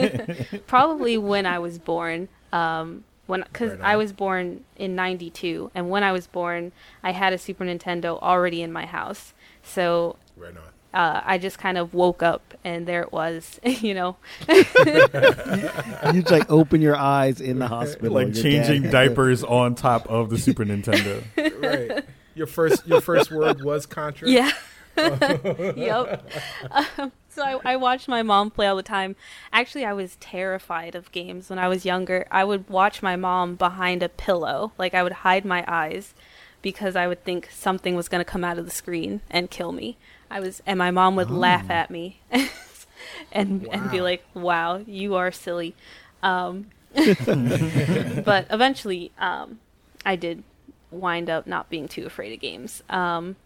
probably 0.66 1.16
when 1.16 1.46
I 1.46 1.58
was 1.58 1.78
born. 1.78 2.28
Um, 2.52 3.04
when 3.26 3.42
because 3.42 3.70
right 3.70 3.80
I 3.80 3.96
was 3.96 4.12
born 4.12 4.64
in 4.76 4.94
'92, 4.94 5.70
and 5.74 5.88
when 5.88 6.04
I 6.04 6.12
was 6.12 6.26
born, 6.26 6.72
I 7.02 7.12
had 7.12 7.32
a 7.32 7.38
Super 7.38 7.64
Nintendo 7.64 8.20
already 8.20 8.60
in 8.60 8.70
my 8.70 8.84
house. 8.84 9.32
So 9.62 10.16
right 10.36 10.54
on 10.54 10.73
uh, 10.94 11.20
I 11.24 11.38
just 11.38 11.58
kind 11.58 11.76
of 11.76 11.92
woke 11.92 12.22
up 12.22 12.54
and 12.62 12.86
there 12.86 13.02
it 13.02 13.12
was, 13.12 13.60
you 13.64 13.94
know. 13.94 14.16
you 14.48 14.62
just 14.62 16.30
like 16.30 16.50
open 16.50 16.80
your 16.80 16.96
eyes 16.96 17.40
in 17.40 17.58
the 17.58 17.68
hospital, 17.68 18.14
like 18.14 18.32
changing 18.32 18.90
diapers 18.90 19.42
on 19.42 19.74
top 19.74 20.08
of 20.08 20.30
the 20.30 20.38
Super 20.38 20.64
Nintendo. 20.64 21.22
right. 21.60 22.04
Your 22.34 22.46
first 22.46 22.86
your 22.86 23.00
first 23.00 23.30
word 23.30 23.62
was 23.62 23.86
Contra. 23.86 24.28
Yeah. 24.28 24.50
yep. 24.96 26.30
Um, 26.70 27.12
so 27.28 27.42
I, 27.42 27.72
I 27.72 27.76
watched 27.76 28.06
my 28.06 28.22
mom 28.22 28.50
play 28.50 28.68
all 28.68 28.76
the 28.76 28.82
time. 28.82 29.16
Actually, 29.52 29.84
I 29.84 29.92
was 29.92 30.16
terrified 30.20 30.94
of 30.94 31.10
games 31.10 31.50
when 31.50 31.58
I 31.58 31.66
was 31.68 31.84
younger. 31.84 32.26
I 32.30 32.44
would 32.44 32.68
watch 32.68 33.02
my 33.02 33.16
mom 33.16 33.56
behind 33.56 34.04
a 34.04 34.08
pillow, 34.08 34.72
like 34.78 34.94
I 34.94 35.02
would 35.02 35.12
hide 35.12 35.44
my 35.44 35.64
eyes 35.66 36.14
because 36.62 36.96
I 36.96 37.06
would 37.06 37.24
think 37.24 37.50
something 37.50 37.94
was 37.94 38.08
going 38.08 38.20
to 38.20 38.24
come 38.24 38.44
out 38.44 38.58
of 38.58 38.64
the 38.64 38.70
screen 38.70 39.20
and 39.30 39.50
kill 39.50 39.72
me. 39.72 39.98
I 40.34 40.40
was, 40.40 40.60
and 40.66 40.76
my 40.78 40.90
mom 40.90 41.14
would 41.14 41.30
oh. 41.30 41.34
laugh 41.34 41.70
at 41.70 41.92
me, 41.92 42.18
and 43.32 43.62
wow. 43.62 43.72
and 43.72 43.90
be 43.90 44.00
like, 44.00 44.24
"Wow, 44.34 44.78
you 44.84 45.14
are 45.14 45.30
silly." 45.30 45.76
Um, 46.24 46.66
but 46.94 48.46
eventually, 48.50 49.12
um, 49.18 49.60
I 50.04 50.16
did 50.16 50.42
wind 50.90 51.30
up 51.30 51.46
not 51.46 51.70
being 51.70 51.86
too 51.86 52.04
afraid 52.04 52.32
of 52.32 52.40
games. 52.40 52.82
Um, 52.90 53.36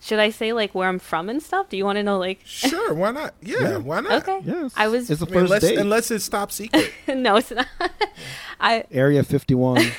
should 0.00 0.18
I 0.18 0.30
say 0.30 0.52
like 0.52 0.74
where 0.74 0.88
I'm 0.88 0.98
from 0.98 1.28
and 1.28 1.40
stuff? 1.40 1.68
Do 1.68 1.76
you 1.76 1.84
want 1.84 1.96
to 1.96 2.02
know 2.02 2.18
like? 2.18 2.40
Sure, 2.44 2.92
why 2.92 3.12
not? 3.12 3.34
Yeah, 3.40 3.60
Yeah. 3.60 3.76
why 3.78 4.00
not? 4.00 4.28
Okay. 4.28 4.40
Yes. 4.44 4.72
I 4.76 4.88
was- 4.88 5.08
It's 5.08 5.20
the 5.20 5.26
I 5.26 5.30
mean, 5.30 5.34
first 5.40 5.44
unless, 5.52 5.62
date. 5.62 5.78
unless 5.78 6.10
it's 6.10 6.28
top 6.28 6.50
secret. 6.52 6.92
no, 7.08 7.36
it's 7.36 7.52
not. 7.52 7.66
I 8.60 8.84
Area 8.90 9.22
51. 9.22 9.92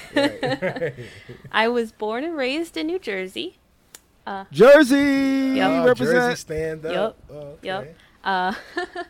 I 1.52 1.68
was 1.68 1.92
born 1.94 2.24
and 2.24 2.36
raised 2.36 2.76
in 2.76 2.88
New 2.88 3.00
Jersey. 3.00 3.58
Jersey! 4.52 5.54
Yep. 5.56 5.70
Oh, 5.70 5.86
Represent. 5.86 6.18
Jersey 6.18 6.36
stand 6.36 6.86
up. 6.86 7.18
Yep. 7.30 7.36
Oh, 7.36 7.36
okay. 7.36 7.58
Yep. 7.64 7.98
Uh, 8.24 8.54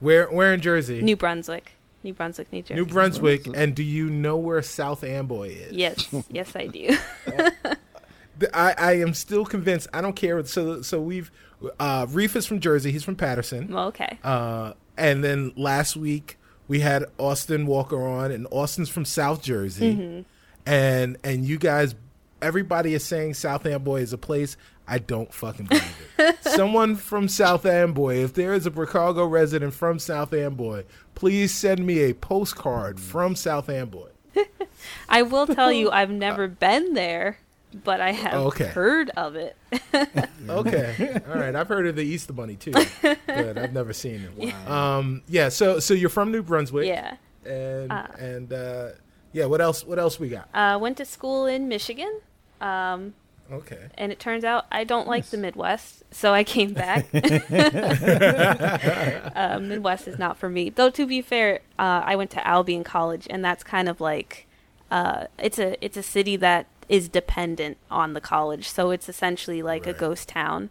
Where 0.00 0.30
where 0.30 0.54
in 0.54 0.60
Jersey? 0.62 1.02
New 1.02 1.14
Brunswick, 1.16 1.72
New 2.02 2.14
Brunswick, 2.14 2.50
New 2.52 2.62
Jersey. 2.62 2.74
New 2.74 2.86
Brunswick. 2.86 3.44
Brunswick. 3.44 3.62
And 3.62 3.74
do 3.74 3.82
you 3.82 4.08
know 4.08 4.38
where 4.38 4.62
South 4.62 5.04
Amboy 5.04 5.48
is? 5.50 5.72
Yes, 5.72 6.08
yes, 6.30 6.56
I 6.56 6.66
do. 6.68 6.96
I, 8.54 8.74
I 8.78 8.92
am 9.00 9.12
still 9.12 9.44
convinced. 9.44 9.88
I 9.92 10.00
don't 10.00 10.16
care. 10.16 10.42
So 10.46 10.80
so 10.80 11.00
we've 11.00 11.30
uh, 11.78 12.06
Reef 12.08 12.34
is 12.34 12.46
from 12.46 12.60
Jersey. 12.60 12.90
He's 12.90 13.04
from 13.04 13.16
Paterson. 13.16 13.68
well, 13.68 13.88
okay. 13.88 14.18
Uh, 14.24 14.72
and 14.96 15.22
then 15.22 15.52
last 15.56 15.96
week 15.96 16.38
we 16.66 16.80
had 16.80 17.04
Austin 17.18 17.66
Walker 17.66 18.02
on, 18.02 18.30
and 18.30 18.46
Austin's 18.50 18.88
from 18.88 19.04
South 19.04 19.42
Jersey. 19.42 19.94
Mm-hmm. 19.94 20.20
And 20.64 21.18
and 21.22 21.44
you 21.44 21.58
guys, 21.58 21.94
everybody 22.42 22.94
is 22.94 23.04
saying 23.04 23.34
South 23.34 23.66
Amboy 23.66 24.00
is 24.02 24.12
a 24.12 24.18
place. 24.18 24.56
I 24.88 24.98
don't 24.98 25.32
fucking 25.32 25.66
believe 25.66 25.96
it. 26.18 26.36
Someone 26.44 26.96
from 26.96 27.28
South 27.28 27.64
Amboy, 27.64 28.16
if 28.16 28.34
there 28.34 28.52
is 28.54 28.66
a 28.66 28.72
Chicago 28.74 29.24
resident 29.26 29.72
from 29.74 29.98
South 29.98 30.32
Amboy, 30.32 30.84
please 31.14 31.54
send 31.54 31.86
me 31.86 32.00
a 32.00 32.12
postcard 32.14 32.98
from 32.98 33.36
South 33.36 33.68
Amboy. 33.68 34.08
I 35.08 35.22
will 35.22 35.46
tell 35.46 35.72
you, 35.72 35.90
I've 35.90 36.10
never 36.10 36.48
been 36.48 36.94
there, 36.94 37.38
but 37.84 38.00
I 38.00 38.10
have 38.12 38.34
Okay. 38.34 38.66
heard 38.66 39.10
of 39.10 39.36
it. 39.36 39.56
Okay, 40.48 41.20
all 41.28 41.34
right. 41.38 41.54
I've 41.54 41.68
heard 41.68 41.86
of 41.86 41.94
the 41.94 42.02
Easter 42.02 42.32
Bunny 42.32 42.56
too, 42.56 42.72
but 42.72 43.18
I've 43.58 43.72
never 43.74 43.92
seen 43.92 44.26
it. 44.38 44.68
Um, 44.68 45.22
yeah. 45.28 45.48
So 45.50 45.78
so 45.78 45.94
you're 45.94 46.08
from 46.08 46.32
New 46.32 46.42
Brunswick. 46.42 46.86
yeah. 46.88 47.16
and 47.44 47.92
Uh. 47.92 48.06
and 48.18 48.52
uh, 48.52 48.88
yeah, 49.32 49.44
what 49.44 49.60
else? 49.60 49.84
What 49.84 49.98
else 50.00 50.18
we 50.18 50.28
got? 50.30 50.48
Uh, 50.54 50.78
went 50.80 50.96
to 50.96 51.04
school 51.04 51.46
in 51.46 51.68
Michigan. 51.68 52.20
Um, 52.60 53.14
Okay, 53.52 53.88
and 53.98 54.12
it 54.12 54.20
turns 54.20 54.44
out 54.44 54.66
I 54.70 54.84
don't 54.84 55.08
like 55.08 55.26
the 55.26 55.36
Midwest, 55.36 56.04
so 56.12 56.32
I 56.32 56.44
came 56.44 56.72
back. 56.72 57.08
uh, 57.12 57.20
Midwest 59.60 60.06
is 60.06 60.18
not 60.20 60.36
for 60.36 60.48
me. 60.48 60.70
Though 60.70 60.90
to 60.90 61.04
be 61.06 61.20
fair, 61.20 61.60
uh, 61.78 62.02
I 62.04 62.16
went 62.16 62.30
to 62.30 62.46
Albion 62.46 62.84
College, 62.84 63.26
and 63.28 63.44
that's 63.44 63.64
kind 63.64 63.88
of 63.88 64.00
like 64.00 64.46
uh, 64.90 65.26
it's 65.38 65.58
a 65.58 65.82
it's 65.84 65.96
a 65.96 66.02
city 66.02 66.36
that 66.36 66.66
is 66.88 67.08
dependent 67.08 67.76
on 67.90 68.12
the 68.14 68.20
college, 68.20 68.68
so 68.68 68.90
it's 68.90 69.08
essentially 69.08 69.62
like 69.62 69.86
a 69.86 69.92
ghost 69.92 70.28
town, 70.28 70.70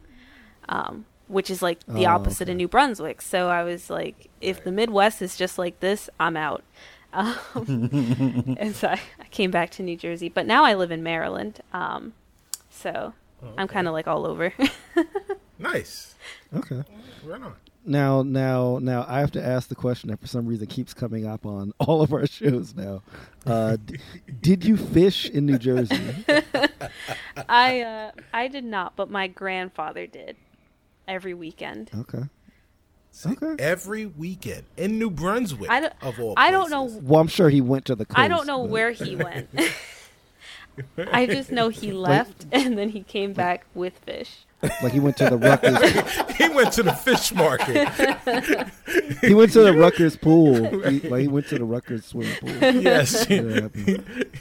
um, 0.68 1.06
which 1.28 1.50
is 1.50 1.62
like 1.62 1.80
the 1.88 2.06
Oh, 2.06 2.12
opposite 2.12 2.44
okay. 2.44 2.52
of 2.52 2.58
New 2.58 2.68
Brunswick. 2.68 3.22
So 3.22 3.50
I 3.50 3.64
was 3.64 3.90
like, 3.90 4.30
if 4.42 4.64
the 4.64 4.72
Midwest 4.72 5.22
is 5.22 5.36
just 5.38 5.58
like 5.58 5.80
this, 5.82 6.10
I'm 6.20 6.36
out. 6.38 6.64
Um, 7.14 7.38
and 8.60 8.76
so 8.76 8.90
I, 8.90 9.00
I 9.20 9.26
came 9.32 9.52
back 9.52 9.72
to 9.72 9.84
New 9.84 9.98
Jersey, 9.98 10.30
but 10.30 10.46
now 10.46 10.64
I 10.64 10.76
live 10.76 10.92
in 10.92 11.04
Maryland. 11.04 11.60
Um, 11.74 12.14
so 12.70 13.14
I'm 13.58 13.68
kind 13.68 13.88
of 13.88 13.94
like 13.94 14.08
all 14.08 14.26
over. 14.26 14.54
nice. 15.60 16.16
Okay. 16.54 16.84
Right 17.24 17.42
on. 17.42 17.56
Now, 17.86 18.22
now, 18.22 18.78
now, 18.80 19.06
I 19.08 19.20
have 19.20 19.32
to 19.32 19.44
ask 19.44 19.70
the 19.70 19.76
question 19.76 20.10
that 20.10 20.20
for 20.20 20.28
some 20.28 20.46
reason 20.46 20.68
keeps 20.68 20.94
coming 20.94 21.26
up 21.26 21.46
on 21.46 21.74
all 21.80 22.02
of 22.02 22.14
our 22.14 22.28
shows 22.28 22.76
now. 22.76 23.02
Uh, 23.46 23.78
d- 23.84 23.98
did 24.42 24.66
you 24.66 24.78
fish 24.78 25.30
in 25.30 25.46
New 25.46 25.58
Jersey? 25.58 26.26
I 27.48 27.82
uh, 27.82 28.12
I 28.34 28.48
did 28.48 28.66
not, 28.66 28.96
but 28.96 29.10
my 29.10 29.28
grandfather 29.28 30.06
did 30.06 30.36
every 31.08 31.34
weekend. 31.34 31.90
Okay. 31.96 32.24
See, 33.12 33.30
Okay. 33.32 33.56
Every 33.62 34.06
weekend 34.06 34.64
in 34.78 35.00
New 35.00 35.10
Brunswick. 35.10 35.70
I 35.70 35.80
don't- 35.82 35.94
of 36.02 36.20
all. 36.20 36.34
I 36.38 36.52
don't 36.52 36.70
know. 36.70 36.84
Well, 36.84 37.20
I'm 37.20 37.28
sure 37.28 37.50
he 37.50 37.60
went 37.62 37.86
to 37.86 37.96
the 37.96 38.06
coast. 38.06 38.20
I 38.20 38.28
don't 38.28 38.46
know 38.48 38.62
but- 38.62 38.70
where 38.70 38.92
he 38.92 39.16
went. 39.16 39.50
I 41.12 41.26
just 41.26 41.52
know 41.52 41.70
he 41.70 41.92
left 41.92 42.46
and 42.52 42.78
then 42.78 42.90
he 42.90 43.02
came 43.02 43.34
back 43.34 43.66
with 43.74 43.98
fish. 44.00 44.46
Like 44.84 44.92
he 44.92 45.00
went 45.00 45.16
to 45.18 45.30
the 45.30 45.38
Rutgers. 45.38 46.36
he 46.38 46.50
went 46.50 46.74
to 46.74 46.84
the 46.84 46.92
fish 46.92 47.34
market. 47.34 47.88
he 49.22 49.34
went 49.34 49.54
to 49.54 49.62
the 49.62 49.74
Rutgers 49.74 50.18
pool. 50.18 50.82
He, 50.90 51.00
like 51.00 51.22
he 51.22 51.28
went 51.30 51.48
to 51.48 51.58
the 51.58 51.64
Rutgers 51.64 52.06
swimming 52.06 52.36
pool. 52.42 52.74
yes, 52.74 53.30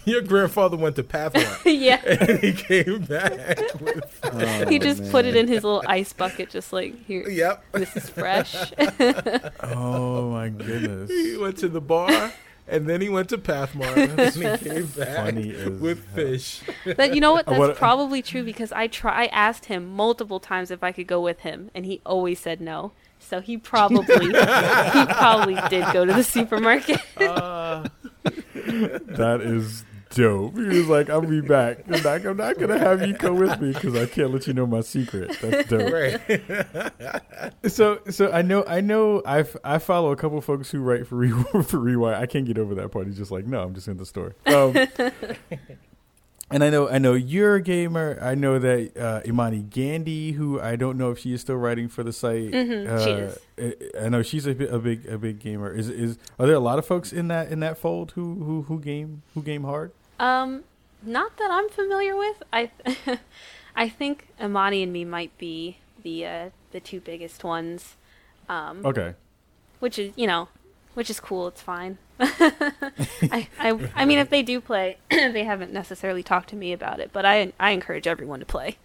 your 0.04 0.22
grandfather 0.22 0.76
went 0.76 0.96
to 0.96 1.04
Pathmark 1.04 1.60
yeah. 1.64 2.00
and 2.04 2.40
he 2.40 2.52
came 2.52 3.02
back. 3.02 3.58
With, 3.80 4.20
Oh, 4.24 4.66
He 4.66 4.80
just 4.80 5.08
put 5.12 5.24
it 5.24 5.36
in 5.36 5.46
his 5.46 5.62
little 5.62 5.84
ice 5.86 6.12
bucket, 6.12 6.50
just 6.50 6.72
like 6.72 7.04
here. 7.06 7.28
yep. 7.28 7.64
This 7.72 7.96
is 7.96 8.08
fresh. 8.10 8.72
Oh 9.60 10.30
my 10.32 10.48
goodness. 10.48 11.10
He 11.10 11.36
went 11.36 11.58
to 11.58 11.68
the 11.68 11.80
bar. 11.80 12.32
And 12.70 12.86
then 12.86 13.00
he 13.00 13.08
went 13.08 13.30
to 13.30 13.38
Pathmark, 13.38 13.96
and 13.96 14.34
he 14.62 14.68
came 14.68 14.86
back 14.86 15.16
Funny 15.16 15.52
with 15.78 16.04
hell. 16.08 16.14
fish. 16.14 16.60
But 16.96 17.14
you 17.14 17.20
know 17.20 17.32
what? 17.32 17.46
That's 17.46 17.58
what- 17.58 17.76
probably 17.76 18.20
true 18.22 18.44
because 18.44 18.72
I 18.72 18.86
try. 18.88 19.24
I 19.24 19.26
asked 19.26 19.66
him 19.66 19.86
multiple 19.86 20.38
times 20.40 20.70
if 20.70 20.82
I 20.82 20.92
could 20.92 21.06
go 21.06 21.20
with 21.20 21.40
him, 21.40 21.70
and 21.74 21.86
he 21.86 22.00
always 22.04 22.38
said 22.38 22.60
no. 22.60 22.92
So 23.20 23.40
he 23.40 23.56
probably 23.56 24.26
he 24.26 24.32
probably 24.32 25.56
did 25.70 25.92
go 25.92 26.04
to 26.04 26.12
the 26.12 26.22
supermarket. 26.22 27.00
Uh, 27.16 27.88
That 28.24 29.40
is 29.42 29.84
dope. 30.10 30.56
He 30.56 30.62
was 30.64 30.88
like, 30.88 31.10
"I'll 31.10 31.20
be 31.20 31.40
back. 31.40 31.84
I'm 31.88 32.02
not, 32.02 32.24
I'm 32.26 32.36
not 32.36 32.58
gonna 32.58 32.78
have 32.78 33.06
you 33.06 33.14
come 33.14 33.36
with 33.38 33.60
me 33.60 33.72
because 33.72 33.94
I 33.94 34.06
can't 34.06 34.32
let 34.32 34.46
you 34.46 34.52
know 34.54 34.66
my 34.66 34.80
secret." 34.80 35.36
That's 35.40 35.68
dope. 35.68 35.92
right. 35.92 37.22
So, 37.68 38.00
so 38.10 38.30
I 38.32 38.42
know, 38.42 38.64
I 38.66 38.80
know, 38.80 39.22
I 39.26 39.44
I 39.62 39.78
follow 39.78 40.10
a 40.10 40.16
couple 40.16 40.40
folks 40.40 40.70
who 40.70 40.80
write 40.80 41.06
for 41.06 41.16
Re- 41.16 41.30
for 41.52 41.78
Rewire. 41.78 42.14
I 42.14 42.26
can't 42.26 42.46
get 42.46 42.58
over 42.58 42.74
that 42.76 42.90
part. 42.90 43.06
He's 43.06 43.16
just 43.16 43.30
like, 43.30 43.46
no, 43.46 43.62
I'm 43.62 43.74
just 43.74 43.88
in 43.88 43.96
the 43.96 44.06
store. 44.06 44.34
Um, 44.46 44.74
and 46.50 46.64
I 46.64 46.70
know, 46.70 46.88
I 46.88 46.98
know 46.98 47.14
you're 47.14 47.56
a 47.56 47.62
gamer. 47.62 48.18
I 48.22 48.34
know 48.34 48.58
that 48.58 48.96
uh, 48.96 49.20
Imani 49.26 49.60
Gandy, 49.62 50.32
who 50.32 50.60
I 50.60 50.76
don't 50.76 50.96
know 50.96 51.10
if 51.10 51.18
she 51.18 51.32
is 51.32 51.40
still 51.40 51.56
writing 51.56 51.88
for 51.88 52.02
the 52.02 52.12
site. 52.12 52.50
Mhm, 52.52 53.04
she 53.04 53.10
uh, 53.10 53.64
is. 53.66 53.84
I 54.00 54.06
I 54.06 54.08
know 54.08 54.22
she's 54.22 54.46
a, 54.46 54.50
a 54.74 54.78
big 54.78 55.06
a 55.06 55.18
big 55.18 55.38
gamer. 55.40 55.72
Is 55.72 55.88
is 55.90 56.16
are 56.38 56.46
there 56.46 56.56
a 56.56 56.60
lot 56.60 56.78
of 56.78 56.86
folks 56.86 57.12
in 57.12 57.28
that 57.28 57.50
in 57.52 57.60
that 57.60 57.76
fold 57.78 58.12
who 58.12 58.34
who 58.44 58.62
who 58.62 58.80
game 58.80 59.22
who 59.34 59.42
game 59.42 59.64
hard? 59.64 59.92
Um, 60.18 60.64
not 61.02 61.36
that 61.36 61.50
I'm 61.50 61.68
familiar 61.68 62.16
with. 62.16 62.42
I 62.52 62.70
I 63.76 63.88
think 63.88 64.28
Imani 64.40 64.82
and 64.82 64.92
me 64.92 65.04
might 65.04 65.36
be 65.38 65.78
the 66.02 66.26
uh, 66.26 66.50
the 66.72 66.80
two 66.80 67.00
biggest 67.00 67.44
ones. 67.44 67.96
Um, 68.48 68.80
Okay. 68.84 69.14
which 69.80 69.98
is 69.98 70.12
you 70.16 70.26
know, 70.26 70.48
which 70.98 71.10
is 71.10 71.20
cool. 71.20 71.46
It's 71.46 71.62
fine. 71.62 71.96
I, 72.20 73.46
I 73.60 73.78
I 73.94 74.04
mean, 74.04 74.18
if 74.18 74.30
they 74.30 74.42
do 74.42 74.60
play, 74.60 74.98
they 75.10 75.44
haven't 75.44 75.72
necessarily 75.72 76.24
talked 76.24 76.48
to 76.50 76.56
me 76.56 76.72
about 76.72 76.98
it, 76.98 77.10
but 77.12 77.24
I 77.24 77.52
I 77.60 77.70
encourage 77.70 78.08
everyone 78.08 78.40
to 78.40 78.46
play, 78.46 78.76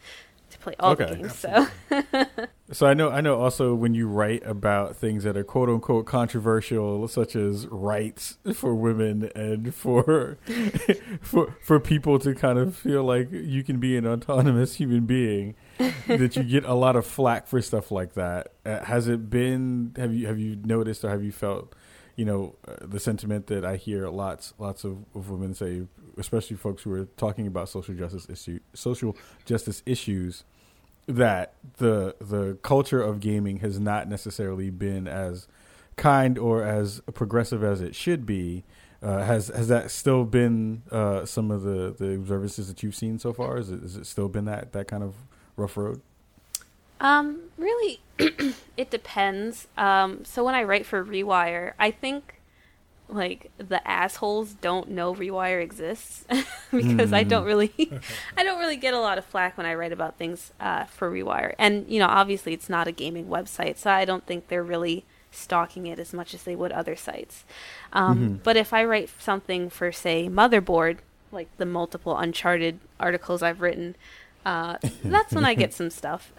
to 0.52 0.60
play 0.60 0.76
all 0.80 0.96
the 0.96 1.06
Okay. 1.06 1.16
games. 1.16 1.36
So 1.36 1.68
So 2.72 2.86
I 2.88 2.94
know 2.94 3.10
I 3.10 3.22
know 3.22 3.40
also 3.42 3.74
when 3.74 3.96
you 3.96 4.08
write 4.08 4.44
about 4.46 4.96
things 4.96 5.24
that 5.24 5.36
are 5.36 5.44
quote 5.44 5.70
unquote 5.70 6.06
controversial, 6.06 7.08
such 7.08 7.36
as 7.36 7.66
rights 7.68 8.38
for 8.54 8.76
women 8.76 9.32
and 9.36 9.74
for 9.74 10.38
for 11.22 11.56
for 11.62 11.80
people 11.80 12.20
to 12.20 12.36
kind 12.36 12.60
of 12.60 12.76
feel 12.76 13.04
like 13.04 13.32
you 13.32 13.64
can 13.64 13.80
be 13.80 13.98
an 13.98 14.06
autonomous 14.06 14.76
human 14.76 15.06
being, 15.08 15.56
that 16.08 16.36
you 16.36 16.44
get 16.44 16.64
a 16.66 16.76
lot 16.76 16.96
of 16.96 17.06
flack 17.08 17.48
for 17.48 17.60
stuff 17.62 17.92
like 17.92 18.14
that. 18.14 18.54
Uh, 18.66 18.84
has 18.86 19.08
it 19.08 19.30
been? 19.32 19.94
Have 19.98 20.14
you 20.14 20.28
have 20.28 20.38
you 20.40 20.56
noticed 20.64 21.04
or 21.04 21.10
have 21.10 21.24
you 21.24 21.32
felt? 21.32 21.74
You 22.16 22.26
know 22.26 22.56
uh, 22.68 22.76
the 22.82 23.00
sentiment 23.00 23.48
that 23.48 23.66
I 23.66 23.76
hear 23.76 24.08
lots 24.10 24.54
lots 24.60 24.84
of, 24.84 24.98
of 25.16 25.30
women 25.30 25.54
say, 25.56 25.84
especially 26.18 26.58
folks 26.58 26.84
who 26.84 26.94
are 26.94 27.06
talking 27.18 27.48
about 27.48 27.70
social 27.70 27.96
justice 27.96 28.30
issue 28.30 28.60
social 28.74 29.18
justice 29.46 29.82
issues 29.86 30.44
that 31.08 31.54
the 31.78 32.16
the 32.20 32.58
culture 32.62 33.02
of 33.02 33.20
gaming 33.20 33.58
has 33.60 33.80
not 33.80 34.08
necessarily 34.08 34.70
been 34.70 35.08
as 35.08 35.48
kind 35.96 36.38
or 36.38 36.64
as 36.64 37.02
progressive 37.14 37.64
as 37.64 37.82
it 37.82 37.96
should 37.96 38.26
be. 38.26 38.64
Uh, 39.02 39.24
has 39.24 39.48
has 39.50 39.68
that 39.68 39.92
still 39.92 40.24
been 40.24 40.82
uh, 40.92 41.26
some 41.26 41.52
of 41.52 41.64
the, 41.64 41.94
the 41.98 42.14
observances 42.14 42.68
that 42.68 42.82
you've 42.84 42.96
seen 42.96 43.20
so 43.20 43.34
far? 43.34 43.58
Is 43.58 43.70
it, 43.70 43.84
is 43.84 43.98
it 43.98 44.06
still 44.06 44.30
been 44.30 44.46
that, 44.46 44.72
that 44.72 44.88
kind 44.88 45.04
of 45.04 45.16
rough 45.58 45.76
road? 45.76 46.02
Um, 47.00 47.40
really, 47.58 48.00
it 48.78 48.90
depends. 48.90 49.68
Um, 49.78 50.24
so 50.26 50.44
when 50.44 50.56
I 50.56 50.64
write 50.64 50.86
for 50.86 51.04
Rewire, 51.04 51.74
I 51.80 51.92
think 51.92 52.40
like 53.10 53.52
the 53.58 53.86
assholes 53.88 54.54
don't 54.54 54.90
know 54.90 55.14
Rewire 55.14 55.62
exists 55.62 56.26
because 56.72 57.14
I 57.14 57.24
don't 57.24 57.46
really, 57.46 57.74
I 58.38 58.44
don't 58.44 58.60
really 58.60 58.78
get 58.78 58.94
a 58.94 59.00
lot 59.00 59.18
of 59.18 59.26
flack 59.26 59.58
when 59.58 59.66
I 59.66 59.74
write 59.76 59.92
about 59.92 60.18
things 60.18 60.52
uh, 60.60 60.86
for 60.86 61.12
Rewire. 61.12 61.54
And 61.60 61.86
you 61.88 62.00
know, 62.00 62.08
obviously, 62.08 62.54
it's 62.54 62.70
not 62.70 62.88
a 62.88 62.92
gaming 62.92 63.28
website, 63.28 63.78
so 63.78 63.92
I 63.92 64.06
don't 64.06 64.26
think 64.26 64.48
they're 64.48 64.64
really 64.64 65.06
stalking 65.32 65.88
it 65.88 66.00
as 66.00 66.14
much 66.14 66.34
as 66.34 66.44
they 66.44 66.56
would 66.56 66.72
other 66.72 66.96
sites. 66.96 67.44
Um, 67.92 68.40
But 68.44 68.56
if 68.56 68.72
I 68.72 68.84
write 68.86 69.10
something 69.20 69.70
for, 69.70 69.92
say, 69.92 70.30
Motherboard, 70.30 71.00
like 71.32 71.50
the 71.58 71.66
multiple 71.66 72.16
Uncharted 72.16 72.80
articles 73.00 73.42
I've 73.42 73.60
written, 73.62 73.96
Uh, 74.46 74.78
that's 75.04 75.34
when 75.34 75.46
I 75.46 75.54
get 75.54 75.74
some 75.74 75.90
stuff. 75.90 76.32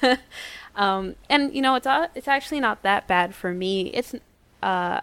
um, 0.76 1.14
and 1.28 1.54
you 1.54 1.62
know, 1.62 1.74
it's 1.74 1.86
uh, 1.86 2.08
it's 2.14 2.28
actually 2.28 2.60
not 2.60 2.82
that 2.82 3.06
bad 3.06 3.34
for 3.34 3.52
me. 3.52 3.88
It's 3.88 4.14
uh, 4.62 5.00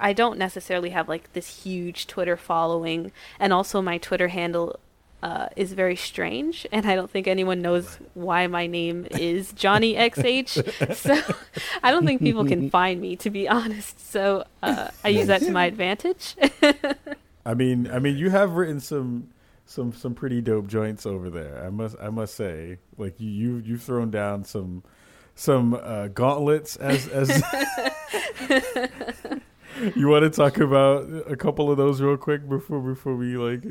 I 0.00 0.12
don't 0.12 0.38
necessarily 0.38 0.90
have 0.90 1.08
like 1.08 1.32
this 1.32 1.64
huge 1.64 2.06
Twitter 2.06 2.36
following, 2.36 3.12
and 3.40 3.52
also 3.52 3.82
my 3.82 3.98
Twitter 3.98 4.28
handle 4.28 4.78
uh, 5.22 5.48
is 5.56 5.72
very 5.72 5.96
strange, 5.96 6.66
and 6.70 6.86
I 6.86 6.94
don't 6.94 7.10
think 7.10 7.26
anyone 7.26 7.60
knows 7.60 7.98
why 8.14 8.46
my 8.46 8.66
name 8.66 9.06
is 9.10 9.52
Johnny 9.52 9.94
XH. 9.94 10.94
so 10.94 11.34
I 11.82 11.90
don't 11.90 12.06
think 12.06 12.20
people 12.20 12.44
can 12.44 12.70
find 12.70 13.00
me, 13.00 13.16
to 13.16 13.30
be 13.30 13.48
honest. 13.48 13.98
So 14.10 14.44
uh, 14.62 14.90
I 15.02 15.08
use 15.08 15.26
that 15.26 15.42
to 15.42 15.50
my 15.50 15.66
advantage. 15.66 16.36
I 17.44 17.54
mean, 17.54 17.90
I 17.90 17.98
mean, 17.98 18.16
you 18.16 18.30
have 18.30 18.52
written 18.52 18.78
some 18.78 19.28
some 19.68 19.92
some 19.92 20.14
pretty 20.14 20.40
dope 20.40 20.66
joints 20.66 21.04
over 21.04 21.28
there. 21.28 21.62
I 21.64 21.68
must 21.68 21.94
I 22.00 22.08
must 22.08 22.34
say, 22.34 22.78
like 22.96 23.20
you 23.20 23.28
you 23.28 23.56
you've 23.58 23.82
thrown 23.82 24.10
down 24.10 24.44
some 24.44 24.82
some 25.34 25.74
uh, 25.74 26.08
gauntlets 26.08 26.76
as 26.76 27.06
as. 27.08 27.28
you 29.94 30.08
want 30.08 30.24
to 30.24 30.30
talk 30.30 30.58
about 30.58 31.06
a 31.26 31.36
couple 31.36 31.70
of 31.70 31.76
those 31.76 32.00
real 32.00 32.16
quick 32.16 32.48
before 32.48 32.80
before 32.80 33.14
we 33.14 33.36
like 33.36 33.62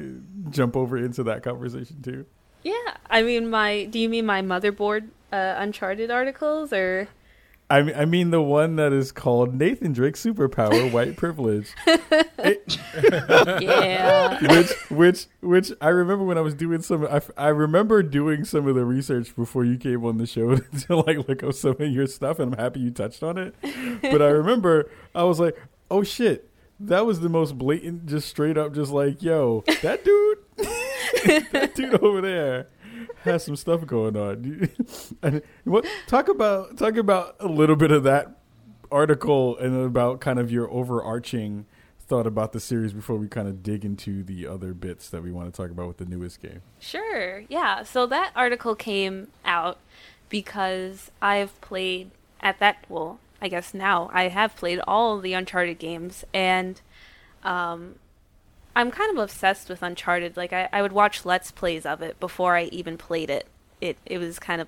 jump 0.52 0.78
over 0.78 0.98
into 0.98 1.24
that 1.24 1.42
conversation 1.42 2.00
too? 2.04 2.26
Yeah, 2.62 2.98
I 3.10 3.24
mean, 3.24 3.50
my. 3.50 3.86
Do 3.86 3.98
you 3.98 4.08
mean 4.08 4.28
my 4.28 4.44
motherboard 4.44 5.08
uh, 5.32 5.56
Uncharted 5.58 6.12
articles 6.12 6.72
or? 6.72 7.08
I 7.70 7.82
mean, 7.82 7.96
I 7.96 8.06
mean 8.06 8.30
the 8.32 8.42
one 8.42 8.78
that 8.78 8.94
is 8.94 9.12
called 9.12 9.54
Nathan 9.54 9.92
Drake 9.92 10.16
Superpower 10.16 10.92
White 10.92 11.18
Privilege. 11.18 11.74
It, 12.40 12.78
yeah. 13.62 14.40
which, 14.40 14.72
which, 14.90 15.26
which 15.42 15.72
I 15.82 15.90
remember 15.90 16.24
when 16.24 16.38
I 16.38 16.42
was 16.42 16.54
doing 16.54 16.82
some. 16.84 17.06
I, 17.06 17.20
I 17.36 17.48
remember 17.48 18.04
doing 18.04 18.46
some 18.46 18.68
of 18.68 18.76
the 18.76 18.86
research 18.86 19.36
before 19.36 19.66
you 19.66 19.76
came 19.78 20.06
on 20.06 20.18
the 20.18 20.28
show 20.28 20.56
to 20.88 20.96
like 20.98 21.28
look 21.28 21.42
up 21.44 21.54
some 21.56 21.72
of 21.72 21.92
your 21.92 22.06
stuff, 22.06 22.38
and 22.40 22.54
I'm 22.54 22.60
happy 22.60 22.80
you 22.80 22.92
touched 22.92 23.24
on 23.24 23.40
it. 23.40 23.56
But 24.02 24.22
I 24.22 24.28
remember 24.28 24.90
I 25.16 25.24
was 25.24 25.40
like, 25.40 25.60
oh 25.90 26.04
shit, 26.04 26.50
that 26.80 27.08
was 27.08 27.20
the 27.20 27.30
most 27.30 27.58
blatant, 27.58 28.06
just 28.06 28.30
straight 28.30 28.58
up, 28.58 28.74
just 28.74 28.92
like, 28.92 29.24
yo, 29.24 29.64
that 29.82 30.06
dude, 30.06 30.38
that 31.52 31.74
dude 31.76 32.02
over 32.02 32.22
there 32.22 32.68
has 33.24 33.44
some 33.44 33.56
stuff 33.56 33.86
going 33.86 34.16
on. 34.16 34.70
and 35.22 35.42
what 35.64 35.86
talk 36.08 36.30
about 36.30 36.78
talk 36.78 36.98
about 36.98 37.36
a 37.40 37.48
little 37.48 37.76
bit 37.76 37.92
of 37.92 38.04
that 38.04 38.38
article 38.92 39.58
and 39.58 39.76
about 39.76 40.22
kind 40.22 40.40
of 40.40 40.52
your 40.52 40.70
overarching 40.72 41.66
thought 42.00 42.26
about 42.26 42.54
the 42.54 42.60
series 42.60 42.94
before 42.94 43.18
we 43.18 43.28
kind 43.28 43.48
of 43.48 43.62
dig 43.62 43.84
into 43.84 44.24
the 44.24 44.48
other 44.48 44.74
bits 44.74 45.10
that 45.10 45.22
we 45.22 45.32
want 45.32 45.54
to 45.54 45.62
talk 45.62 45.70
about 45.70 45.88
with 45.88 45.98
the 45.98 46.06
newest 46.06 46.42
game. 46.42 46.62
Sure. 46.80 47.44
Yeah. 47.50 47.84
So 47.84 48.06
that 48.06 48.32
article 48.36 48.76
came 48.76 49.28
out 49.44 49.78
because 50.30 51.12
I've 51.22 51.60
played 51.60 52.12
at 52.40 52.60
that 52.60 52.86
well, 52.88 53.20
I 53.42 53.50
guess 53.50 53.74
now 53.74 54.10
I 54.14 54.30
have 54.30 54.56
played 54.56 54.80
all 54.88 55.20
the 55.20 55.34
Uncharted 55.34 55.80
games 55.80 56.24
and 56.34 56.80
um 57.44 57.96
I'm 58.78 58.92
kind 58.92 59.12
of 59.12 59.24
obsessed 59.24 59.70
with 59.70 59.82
Uncharted. 59.82 60.38
Like 60.38 60.54
I, 60.54 60.70
I 60.72 60.82
would 60.84 60.92
watch 60.92 61.26
let's 61.26 61.52
plays 61.52 61.86
of 61.86 62.02
it 62.04 62.20
before 62.20 62.56
I 62.56 62.66
even 62.66 62.98
played 62.98 63.30
it. 63.32 63.48
It 63.82 63.98
it 64.06 64.20
was 64.20 64.38
kind 64.40 64.62
of 64.62 64.68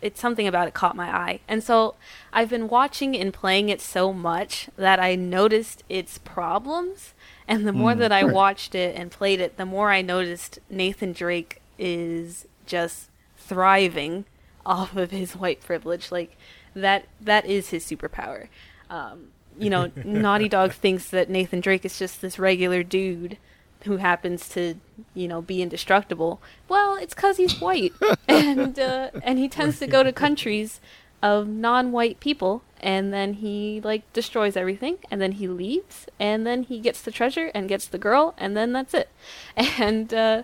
it's 0.00 0.20
something 0.20 0.46
about 0.46 0.68
it 0.68 0.74
caught 0.74 0.94
my 0.94 1.08
eye. 1.14 1.40
And 1.48 1.62
so 1.64 1.96
I've 2.32 2.48
been 2.48 2.68
watching 2.68 3.16
and 3.16 3.34
playing 3.34 3.68
it 3.68 3.80
so 3.80 4.12
much 4.12 4.70
that 4.76 5.00
I 5.00 5.16
noticed 5.16 5.82
its 5.88 6.18
problems. 6.18 7.12
And 7.48 7.66
the 7.66 7.72
more 7.72 7.94
Mm, 7.94 7.98
that 7.98 8.12
I 8.12 8.22
right. 8.22 8.34
watched 8.34 8.76
it 8.76 8.94
and 8.96 9.10
played 9.10 9.40
it, 9.40 9.56
the 9.56 9.66
more 9.66 9.90
I 9.90 10.00
noticed 10.02 10.60
Nathan 10.70 11.12
Drake 11.12 11.60
is 11.76 12.46
just 12.66 13.10
thriving 13.36 14.26
off 14.66 14.94
of 14.96 15.10
his 15.10 15.34
white 15.34 15.60
privilege. 15.60 16.12
Like 16.12 16.36
that 16.74 17.06
that 17.20 17.46
is 17.46 17.70
his 17.70 17.84
superpower. 17.84 18.46
Um, 18.88 19.28
you 19.60 19.70
know, 19.70 19.90
Naughty 20.04 20.48
Dog 20.48 20.72
thinks 20.72 21.10
that 21.10 21.28
Nathan 21.28 21.60
Drake 21.60 21.84
is 21.84 21.98
just 21.98 22.20
this 22.20 22.38
regular 22.38 22.82
dude 22.82 23.36
who 23.84 23.96
happens 23.96 24.48
to, 24.50 24.74
you 25.14 25.28
know, 25.28 25.40
be 25.40 25.62
indestructible. 25.62 26.40
Well, 26.68 26.96
it's 26.96 27.14
because 27.14 27.36
he's 27.36 27.60
white, 27.60 27.92
and 28.28 28.78
uh, 28.78 29.10
and 29.22 29.38
he 29.38 29.48
tends 29.48 29.78
to 29.78 29.86
go 29.86 30.02
to 30.02 30.12
countries 30.12 30.80
of 31.22 31.48
non-white 31.48 32.20
people, 32.20 32.62
and 32.80 33.12
then 33.12 33.34
he 33.34 33.80
like 33.82 34.10
destroys 34.12 34.56
everything, 34.56 34.98
and 35.10 35.20
then 35.20 35.32
he 35.32 35.46
leaves, 35.48 36.06
and 36.18 36.46
then 36.46 36.62
he 36.62 36.80
gets 36.80 37.02
the 37.02 37.10
treasure 37.10 37.50
and 37.54 37.68
gets 37.68 37.86
the 37.86 37.98
girl, 37.98 38.34
and 38.38 38.56
then 38.56 38.72
that's 38.72 38.94
it. 38.94 39.08
And 39.56 40.12
uh, 40.12 40.42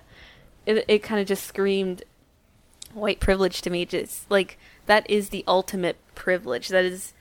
it 0.65 0.85
it 0.89 1.03
kind 1.03 1.21
of 1.21 1.27
just 1.27 1.45
screamed 1.47 2.03
white 2.93 3.21
privilege 3.21 3.63
to 3.63 3.71
me. 3.71 3.85
Just 3.85 4.31
like 4.31 4.59
that 4.87 5.09
is 5.11 5.29
the 5.29 5.45
ultimate 5.47 5.97
privilege. 6.15 6.69
That 6.69 6.85
is 6.85 7.13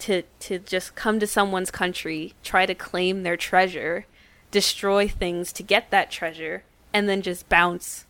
to 0.00 0.22
to 0.40 0.58
just 0.58 0.94
come 0.94 1.20
to 1.20 1.26
someone's 1.26 1.70
country, 1.70 2.34
try 2.42 2.66
to 2.66 2.74
claim 2.74 3.22
their 3.22 3.36
treasure, 3.36 4.06
destroy 4.50 5.08
things 5.08 5.52
to 5.54 5.62
get 5.62 5.90
that 5.90 6.10
treasure, 6.10 6.64
and 6.92 7.08
then 7.08 7.22
just 7.22 7.48
bounce. 7.48 8.06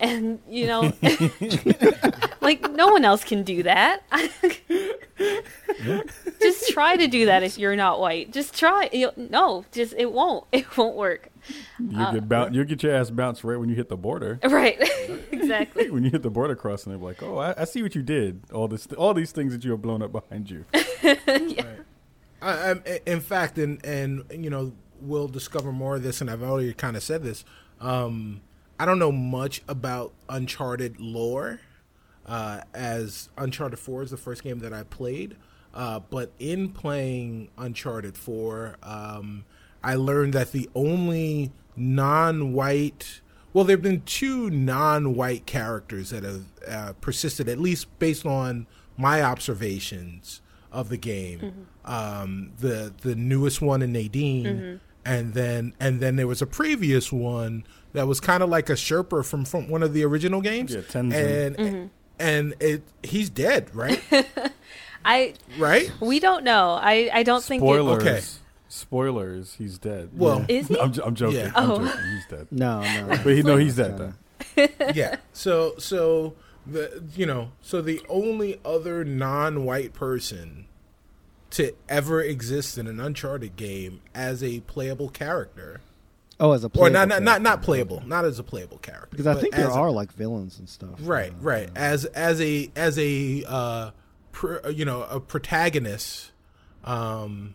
And 0.00 0.40
you 0.48 0.66
know, 0.66 0.92
like 2.44 2.70
no 2.70 2.88
one 2.88 3.04
else 3.04 3.24
can 3.24 3.42
do 3.42 3.62
that. 3.64 4.02
just 6.40 6.68
try 6.70 6.96
to 6.96 7.06
do 7.08 7.26
that 7.26 7.42
if 7.42 7.58
you're 7.58 7.76
not 7.76 8.00
white. 8.00 8.32
Just 8.32 8.56
try. 8.56 8.88
you 8.92 9.10
no, 9.16 9.64
just 9.72 9.94
it 9.96 10.12
won't. 10.12 10.44
It 10.52 10.76
won't 10.76 10.96
work. 10.96 11.30
You 11.78 11.98
Uh, 12.00 12.12
get 12.12 12.28
boun- 12.28 12.54
you'll 12.54 12.64
get 12.64 12.82
your 12.82 12.94
ass 12.94 13.10
bounced 13.10 13.44
right 13.44 13.58
when 13.58 13.68
you 13.68 13.74
hit 13.74 13.88
the 13.88 13.96
border. 13.96 14.38
Right. 14.44 14.78
exactly. 15.32 15.90
when 15.90 16.04
you 16.04 16.10
hit 16.10 16.22
the 16.22 16.30
border 16.30 16.54
crossing, 16.54 16.92
they're 16.92 17.00
like, 17.00 17.22
"Oh, 17.22 17.38
I, 17.38 17.54
I 17.58 17.64
see 17.64 17.82
what 17.82 17.94
you 17.94 18.02
did. 18.02 18.42
All 18.52 18.68
this, 18.68 18.86
all 18.96 19.12
these 19.14 19.32
things 19.32 19.52
that 19.52 19.64
you 19.64 19.72
have 19.72 19.82
blown 19.82 20.00
up 20.02 20.12
behind 20.12 20.50
you." 20.50 20.64
yeah. 21.02 21.66
I, 22.40 22.70
I'm, 22.70 22.82
in 23.06 23.20
fact, 23.20 23.58
and 23.58 23.84
and 23.84 24.24
you 24.30 24.48
know, 24.50 24.72
we'll 25.00 25.28
discover 25.28 25.72
more 25.72 25.96
of 25.96 26.02
this, 26.02 26.20
and 26.20 26.30
I've 26.30 26.42
already 26.42 26.72
kind 26.72 26.96
of 26.96 27.02
said 27.02 27.22
this. 27.22 27.44
Um, 27.80 28.40
I 28.78 28.86
don't 28.86 28.98
know 28.98 29.12
much 29.12 29.62
about 29.68 30.12
Uncharted 30.28 30.98
lore, 31.00 31.60
uh, 32.26 32.62
as 32.72 33.28
Uncharted 33.36 33.78
Four 33.78 34.02
is 34.02 34.10
the 34.10 34.16
first 34.16 34.42
game 34.42 34.60
that 34.60 34.72
I 34.72 34.84
played. 34.84 35.36
Uh, 35.72 36.00
but 36.08 36.30
in 36.38 36.68
playing 36.68 37.48
Uncharted 37.58 38.16
Four, 38.16 38.76
um, 38.82 39.44
I 39.82 39.96
learned 39.96 40.32
that 40.34 40.52
the 40.52 40.70
only 40.74 41.52
non-white 41.76 43.20
well, 43.54 43.62
there 43.62 43.76
have 43.76 43.82
been 43.82 44.02
two 44.02 44.50
non-white 44.50 45.46
characters 45.46 46.10
that 46.10 46.24
have 46.24 46.44
uh, 46.68 46.92
persisted, 47.00 47.48
at 47.48 47.60
least 47.60 47.86
based 48.00 48.26
on 48.26 48.66
my 48.96 49.22
observations 49.22 50.40
of 50.72 50.88
the 50.88 50.96
game. 50.96 51.68
Um, 51.84 52.52
the 52.58 52.92
the 53.02 53.14
newest 53.14 53.62
one 53.62 53.80
in 53.80 53.92
Nadine, 53.92 54.80
and 55.04 55.34
then 55.34 55.72
and 55.78 56.00
then 56.00 56.16
there 56.16 56.26
was 56.26 56.42
a 56.42 56.46
previous 56.46 57.12
one 57.12 57.64
that 57.92 58.08
was 58.08 58.18
kind 58.18 58.42
of 58.42 58.48
like 58.48 58.68
a 58.70 58.72
Sherpa 58.72 59.24
from 59.24 59.44
from 59.44 59.68
one 59.68 59.84
of 59.84 59.92
the 59.94 60.04
original 60.04 60.40
games. 60.40 60.74
Yeah, 60.74 60.80
Tenzin. 60.80 61.58
and 61.58 61.90
and 62.18 62.54
it 62.60 62.82
he's 63.02 63.30
dead, 63.30 63.74
right? 63.74 64.02
I 65.04 65.34
right? 65.58 65.90
we 66.00 66.20
don't 66.20 66.44
know. 66.44 66.78
I 66.80 67.10
I 67.12 67.22
don't 67.22 67.42
think 67.44 67.62
it, 67.62 67.66
Spoilers. 67.66 68.02
Okay. 68.02 68.20
Spoilers. 68.68 69.54
He's 69.54 69.78
dead. 69.78 70.10
Well- 70.14 70.44
Is 70.48 70.68
he? 70.68 70.78
I'm, 70.80 70.92
j- 70.92 71.02
I'm 71.04 71.14
joking. 71.14 71.36
Yeah. 71.38 71.52
I'm 71.54 71.70
Oh. 71.70 71.78
joking. 71.86 72.00
He's 72.14 72.26
dead. 72.26 72.48
No, 72.50 72.80
no. 72.80 73.06
But 73.08 73.26
he, 73.26 73.42
no, 73.42 73.56
he's 73.56 73.76
dead 73.76 73.98
though. 73.98 74.14
yeah. 74.94 75.16
So 75.32 75.74
so 75.78 76.34
the 76.66 77.02
you 77.14 77.26
know 77.26 77.52
so 77.60 77.80
the 77.82 78.00
only 78.08 78.60
other 78.64 79.04
non-white 79.04 79.92
person 79.92 80.66
to 81.50 81.72
ever 81.88 82.20
exist 82.22 82.78
in 82.78 82.86
an 82.88 82.98
Uncharted 82.98 83.54
game 83.54 84.00
as 84.14 84.42
a 84.42 84.60
playable 84.60 85.08
character, 85.08 85.82
Oh, 86.40 86.52
as 86.52 86.64
a 86.64 86.70
or 86.76 86.90
not 86.90 87.08
not, 87.08 87.22
not 87.22 87.42
not 87.42 87.62
playable, 87.62 88.02
not 88.06 88.24
as 88.24 88.38
a 88.38 88.42
playable 88.42 88.78
character, 88.78 89.08
because 89.10 89.26
I 89.26 89.34
think 89.34 89.54
there 89.54 89.68
as 89.68 89.74
a- 89.76 89.78
are 89.78 89.90
like 89.90 90.12
villains 90.12 90.58
and 90.58 90.68
stuff. 90.68 90.94
right 91.00 91.30
Uh, 91.30 91.34
right 91.40 91.70
as 91.76 92.04
as 92.06 92.40
a 92.40 92.70
as 92.74 92.98
a 92.98 93.44
uh, 93.46 93.90
pr- 94.32 94.68
you 94.68 94.84
know 94.84 95.02
a 95.04 95.20
protagonist 95.20 96.32
um 96.82 97.54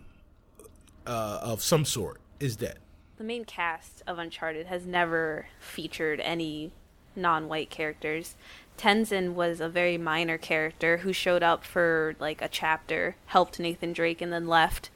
uh, 1.05 1.39
of 1.41 1.61
some 1.61 1.86
sort 1.86 2.19
is 2.39 2.55
dead. 2.55 2.80
the 3.17 3.23
main 3.23 3.43
cast 3.43 4.01
of 4.07 4.17
Uncharted 4.17 4.67
has 4.67 4.86
never 4.86 5.47
featured 5.59 6.19
any 6.21 6.71
non-white 7.15 7.69
characters. 7.69 8.36
Tenzin 8.77 9.34
was 9.34 9.59
a 9.59 9.67
very 9.67 9.97
minor 9.97 10.38
character 10.38 10.97
who 10.99 11.11
showed 11.11 11.43
up 11.43 11.65
for 11.65 12.15
like 12.19 12.41
a 12.41 12.47
chapter, 12.47 13.17
helped 13.25 13.59
Nathan 13.59 13.91
Drake, 13.91 14.21
and 14.21 14.32
then 14.32 14.47
left. 14.47 14.89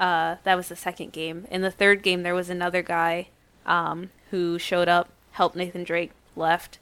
Uh, 0.00 0.36
that 0.44 0.56
was 0.56 0.68
the 0.68 0.76
second 0.76 1.12
game. 1.12 1.46
In 1.50 1.62
the 1.62 1.70
third 1.70 2.02
game, 2.02 2.22
there 2.24 2.34
was 2.34 2.50
another 2.50 2.82
guy 2.82 3.28
um, 3.66 4.10
who 4.30 4.58
showed 4.58 4.88
up, 4.88 5.10
helped 5.32 5.54
Nathan 5.54 5.84
Drake, 5.84 6.12
left. 6.34 6.78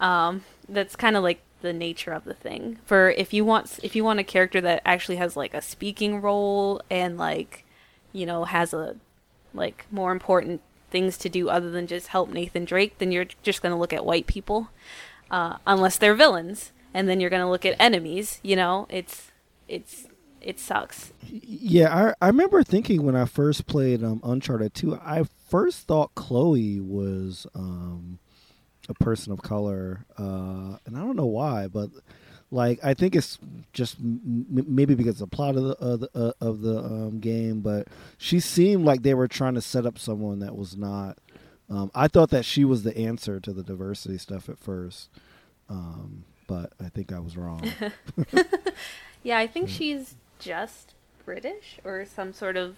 Um, 0.00 0.42
that's 0.68 0.96
kind 0.96 1.16
of 1.16 1.22
like 1.22 1.40
the 1.60 1.72
nature 1.72 2.12
of 2.12 2.24
the 2.24 2.34
thing. 2.34 2.78
For 2.86 3.10
if 3.10 3.32
you 3.32 3.44
want, 3.44 3.78
if 3.82 3.94
you 3.94 4.02
want 4.02 4.18
a 4.20 4.24
character 4.24 4.60
that 4.62 4.82
actually 4.84 5.16
has 5.16 5.36
like 5.36 5.54
a 5.54 5.62
speaking 5.62 6.20
role 6.22 6.80
and 6.90 7.18
like, 7.18 7.64
you 8.12 8.26
know, 8.26 8.44
has 8.44 8.72
a 8.74 8.96
like 9.52 9.86
more 9.90 10.10
important 10.10 10.62
things 10.90 11.16
to 11.18 11.28
do 11.28 11.48
other 11.50 11.70
than 11.70 11.86
just 11.86 12.08
help 12.08 12.30
Nathan 12.30 12.64
Drake, 12.64 12.98
then 12.98 13.12
you're 13.12 13.26
just 13.42 13.62
going 13.62 13.72
to 13.72 13.78
look 13.78 13.92
at 13.92 14.04
white 14.06 14.26
people. 14.26 14.70
uh, 15.30 15.56
unless 15.66 15.96
they're 15.98 16.14
villains, 16.14 16.72
and 16.92 17.08
then 17.08 17.20
you're 17.20 17.30
gonna 17.30 17.50
look 17.50 17.64
at 17.66 17.76
enemies. 17.80 18.40
You 18.42 18.56
know, 18.56 18.86
it's 18.90 19.30
it's 19.68 20.06
it 20.44 20.60
sucks. 20.60 21.12
Yeah, 21.28 22.14
I 22.20 22.24
I 22.24 22.28
remember 22.28 22.62
thinking 22.62 23.02
when 23.02 23.16
I 23.16 23.24
first 23.24 23.66
played 23.66 24.04
um, 24.04 24.20
Uncharted 24.22 24.74
2, 24.74 24.96
I 24.96 25.24
first 25.48 25.86
thought 25.86 26.14
Chloe 26.14 26.80
was 26.80 27.46
um, 27.54 28.18
a 28.88 28.94
person 28.94 29.32
of 29.32 29.42
color, 29.42 30.04
uh, 30.18 30.76
and 30.86 30.96
I 30.96 31.00
don't 31.00 31.16
know 31.16 31.26
why, 31.26 31.66
but 31.66 31.90
like 32.50 32.78
I 32.84 32.94
think 32.94 33.16
it's 33.16 33.38
just 33.72 33.98
m- 33.98 34.46
maybe 34.48 34.94
because 34.94 35.20
of 35.20 35.30
the 35.30 35.36
plot 35.36 35.56
of 35.56 35.64
the 35.64 35.76
of 35.76 36.00
the, 36.00 36.10
uh, 36.14 36.32
of 36.40 36.60
the 36.60 36.78
um, 36.78 37.20
game, 37.20 37.60
but 37.60 37.88
she 38.18 38.38
seemed 38.38 38.84
like 38.84 39.02
they 39.02 39.14
were 39.14 39.28
trying 39.28 39.54
to 39.54 39.62
set 39.62 39.86
up 39.86 39.98
someone 39.98 40.40
that 40.40 40.56
was 40.56 40.76
not. 40.76 41.18
Um, 41.70 41.90
I 41.94 42.08
thought 42.08 42.28
that 42.30 42.44
she 42.44 42.66
was 42.66 42.82
the 42.82 42.96
answer 42.96 43.40
to 43.40 43.52
the 43.52 43.62
diversity 43.62 44.18
stuff 44.18 44.50
at 44.50 44.58
first, 44.58 45.08
um, 45.70 46.24
but 46.46 46.74
I 46.78 46.90
think 46.90 47.10
I 47.10 47.18
was 47.20 47.38
wrong. 47.38 47.66
Yeah, 49.24 49.38
I 49.38 49.46
think 49.46 49.70
she's 49.70 50.14
just 50.38 50.94
British 51.24 51.78
or 51.84 52.04
some 52.04 52.32
sort 52.32 52.56
of 52.56 52.76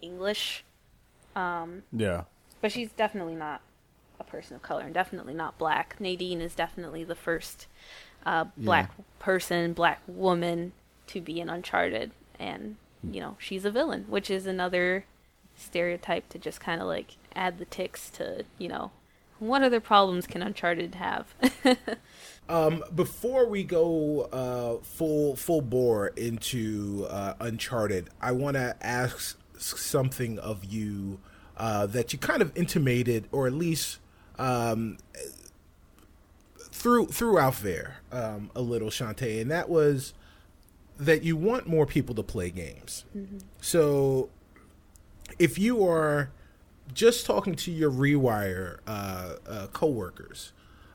English, 0.00 0.64
um, 1.34 1.82
Yeah. 1.92 2.24
but 2.60 2.72
she's 2.72 2.92
definitely 2.92 3.34
not 3.34 3.60
a 4.18 4.24
person 4.24 4.56
of 4.56 4.62
color 4.62 4.82
and 4.82 4.94
definitely 4.94 5.34
not 5.34 5.58
black. 5.58 5.96
Nadine 6.00 6.40
is 6.40 6.54
definitely 6.54 7.04
the 7.04 7.14
first 7.14 7.66
uh, 8.24 8.44
black 8.56 8.90
person, 9.18 9.72
black 9.72 10.00
woman 10.06 10.72
to 11.08 11.20
be 11.20 11.40
in 11.40 11.48
Uncharted, 11.48 12.10
and 12.38 12.76
you 13.04 13.20
know 13.20 13.36
she's 13.38 13.64
a 13.64 13.70
villain, 13.70 14.04
which 14.08 14.30
is 14.30 14.46
another 14.46 15.04
stereotype 15.54 16.28
to 16.30 16.38
just 16.38 16.60
kind 16.60 16.80
of 16.80 16.86
like 16.86 17.16
add 17.34 17.58
the 17.58 17.64
ticks 17.66 18.10
to 18.10 18.44
you 18.58 18.68
know 18.68 18.90
what 19.38 19.62
other 19.62 19.80
problems 19.80 20.26
can 20.26 20.42
Uncharted 20.42 20.94
have? 20.96 21.34
Um, 22.48 22.84
before 22.94 23.48
we 23.48 23.64
go 23.64 24.22
uh, 24.32 24.82
full 24.84 25.34
full 25.36 25.62
bore 25.62 26.08
into 26.08 27.06
uh, 27.10 27.34
Uncharted, 27.40 28.08
I 28.20 28.32
want 28.32 28.54
to 28.54 28.76
ask 28.80 29.36
something 29.58 30.38
of 30.38 30.64
you 30.64 31.18
uh, 31.56 31.86
that 31.86 32.12
you 32.12 32.18
kind 32.18 32.42
of 32.42 32.56
intimated, 32.56 33.28
or 33.32 33.46
at 33.46 33.52
least 33.52 33.98
um, 34.38 34.98
through 36.70 37.06
threw 37.06 37.38
out 37.38 37.56
there 37.62 37.96
um, 38.12 38.50
a 38.54 38.60
little, 38.60 38.90
Shonté, 38.90 39.40
and 39.40 39.50
that 39.50 39.68
was 39.68 40.14
that 40.98 41.22
you 41.22 41.36
want 41.36 41.66
more 41.66 41.86
people 41.86 42.14
to 42.14 42.22
play 42.22 42.50
games. 42.50 43.04
So, 43.60 44.30
if 45.38 45.58
you 45.58 45.84
are 45.86 46.30
just 46.94 47.26
talking 47.26 47.54
to 47.56 47.72
your 47.72 47.90
Rewire 47.90 48.78
uh, 48.86 49.34
uh, 49.48 49.66
coworkers, 49.72 50.52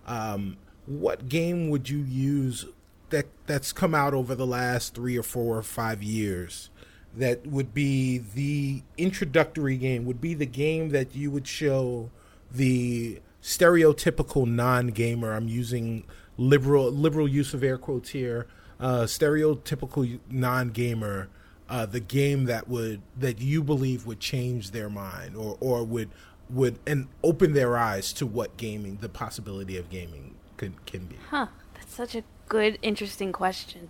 um, 0.07 0.57
what 0.85 1.29
game 1.29 1.69
would 1.69 1.89
you 1.89 1.99
use 1.99 2.65
that 3.09 3.27
that's 3.45 3.73
come 3.73 3.93
out 3.93 4.13
over 4.13 4.35
the 4.35 4.47
last 4.47 4.95
three 4.95 5.17
or 5.17 5.23
four 5.23 5.57
or 5.57 5.63
five 5.63 6.01
years 6.01 6.69
that 7.15 7.45
would 7.45 7.73
be 7.73 8.17
the 8.17 8.83
introductory 8.97 9.77
game? 9.77 10.05
Would 10.05 10.21
be 10.21 10.33
the 10.33 10.45
game 10.45 10.89
that 10.89 11.15
you 11.15 11.29
would 11.31 11.47
show 11.47 12.09
the 12.51 13.21
stereotypical 13.41 14.45
non-gamer. 14.45 15.33
I'm 15.33 15.47
using 15.47 16.03
liberal 16.37 16.91
liberal 16.91 17.27
use 17.27 17.53
of 17.53 17.63
air 17.63 17.77
quotes 17.77 18.09
here. 18.09 18.47
Uh, 18.79 19.03
stereotypical 19.03 20.19
non-gamer. 20.29 21.29
Uh, 21.69 21.85
the 21.85 21.99
game 22.01 22.45
that 22.45 22.67
would 22.67 23.01
that 23.17 23.39
you 23.39 23.63
believe 23.63 24.05
would 24.05 24.19
change 24.19 24.71
their 24.71 24.89
mind 24.89 25.35
or 25.35 25.57
or 25.59 25.83
would 25.83 26.09
would 26.49 26.79
and 26.85 27.07
open 27.23 27.53
their 27.53 27.77
eyes 27.77 28.11
to 28.11 28.25
what 28.25 28.57
gaming 28.57 28.97
the 28.99 29.07
possibility 29.07 29.77
of 29.77 29.89
gaming 29.89 30.35
can 30.61 30.75
can 30.85 31.05
be. 31.05 31.15
Huh. 31.29 31.47
That's 31.73 31.93
such 31.93 32.15
a 32.15 32.23
good, 32.47 32.77
interesting 32.81 33.31
question. 33.31 33.89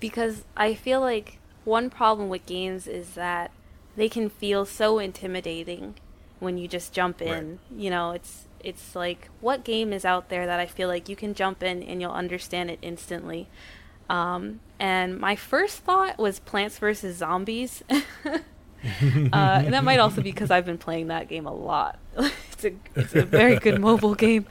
Because 0.00 0.44
I 0.56 0.74
feel 0.74 1.00
like 1.00 1.38
one 1.64 1.88
problem 1.88 2.28
with 2.28 2.44
games 2.46 2.86
is 2.86 3.14
that 3.14 3.50
they 3.96 4.08
can 4.08 4.28
feel 4.28 4.66
so 4.66 4.98
intimidating 4.98 5.94
when 6.40 6.58
you 6.58 6.68
just 6.68 6.92
jump 6.92 7.22
in. 7.22 7.58
You 7.74 7.90
know, 7.90 8.10
it's 8.10 8.46
it's 8.60 8.94
like 8.94 9.28
what 9.40 9.64
game 9.64 9.92
is 9.92 10.04
out 10.04 10.28
there 10.28 10.46
that 10.46 10.60
I 10.60 10.66
feel 10.66 10.88
like 10.88 11.08
you 11.08 11.16
can 11.16 11.34
jump 11.34 11.62
in 11.62 11.82
and 11.82 12.00
you'll 12.00 12.12
understand 12.12 12.70
it 12.70 12.78
instantly. 12.82 13.48
Um, 14.10 14.60
and 14.78 15.18
my 15.18 15.36
first 15.36 15.78
thought 15.78 16.18
was 16.18 16.38
Plants 16.40 16.78
vs 16.78 17.16
Zombies. 17.16 17.82
uh, 18.84 19.62
and 19.64 19.72
that 19.74 19.84
might 19.84 19.98
also 19.98 20.16
be 20.16 20.30
because 20.30 20.50
I've 20.50 20.66
been 20.66 20.78
playing 20.78 21.08
that 21.08 21.28
game 21.28 21.46
a 21.46 21.54
lot. 21.54 21.98
it's 22.16 22.64
a 22.64 22.72
it's 22.94 23.14
a 23.14 23.24
very 23.24 23.58
good 23.58 23.80
mobile 23.80 24.14
game. 24.26 24.46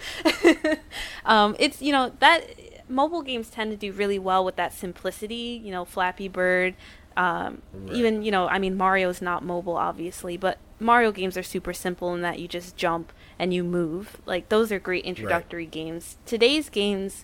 um, 1.25 1.55
it's 1.59 1.81
you 1.81 1.91
know 1.91 2.11
that 2.19 2.43
mobile 2.89 3.21
games 3.21 3.49
tend 3.49 3.71
to 3.71 3.77
do 3.77 3.91
really 3.91 4.19
well 4.19 4.43
with 4.43 4.55
that 4.55 4.73
simplicity. 4.73 5.61
You 5.63 5.71
know, 5.71 5.85
Flappy 5.85 6.27
Bird. 6.27 6.75
Um, 7.15 7.61
Even 7.91 8.23
you 8.23 8.31
know, 8.31 8.47
I 8.47 8.57
mean, 8.57 8.75
Mario's 8.75 9.21
not 9.21 9.43
mobile, 9.43 9.77
obviously, 9.77 10.35
but 10.35 10.57
Mario 10.79 11.11
games 11.11 11.37
are 11.37 11.43
super 11.43 11.73
simple 11.73 12.13
in 12.15 12.21
that 12.21 12.39
you 12.39 12.47
just 12.47 12.75
jump 12.75 13.13
and 13.37 13.53
you 13.53 13.63
move. 13.63 14.17
Like 14.25 14.49
those 14.49 14.71
are 14.71 14.79
great 14.79 15.05
introductory 15.05 15.65
games. 15.67 16.17
Today's 16.25 16.69
games 16.69 17.23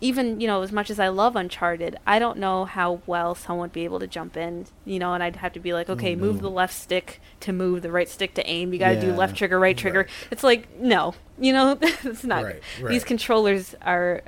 even 0.00 0.40
you 0.40 0.46
know 0.46 0.62
as 0.62 0.72
much 0.72 0.90
as 0.90 0.98
i 0.98 1.08
love 1.08 1.36
uncharted 1.36 1.96
i 2.06 2.18
don't 2.18 2.38
know 2.38 2.66
how 2.66 3.00
well 3.06 3.34
someone 3.34 3.64
would 3.64 3.72
be 3.72 3.84
able 3.84 3.98
to 3.98 4.06
jump 4.06 4.36
in 4.36 4.66
you 4.84 4.98
know 4.98 5.14
and 5.14 5.22
i'd 5.22 5.36
have 5.36 5.52
to 5.52 5.60
be 5.60 5.72
like 5.72 5.88
okay 5.88 6.14
move 6.14 6.40
the 6.40 6.48
mm-hmm. 6.48 6.56
left 6.56 6.74
stick 6.74 7.20
to 7.40 7.52
move 7.52 7.82
the 7.82 7.90
right 7.90 8.08
stick 8.08 8.34
to 8.34 8.46
aim. 8.48 8.72
You 8.72 8.78
got 8.78 8.90
to 8.90 9.00
do 9.00 9.12
left 9.12 9.36
trigger 9.36 9.58
right 9.58 9.76
trigger. 9.76 10.00
Right. 10.00 10.28
it's 10.30 10.42
like 10.42 10.78
no 10.80 11.14
you 11.38 11.52
know 11.52 11.78
it's 11.80 12.24
not. 12.24 12.44
Right, 12.44 12.62
these 12.88 13.04
controllers 13.04 13.74
are 13.82 14.22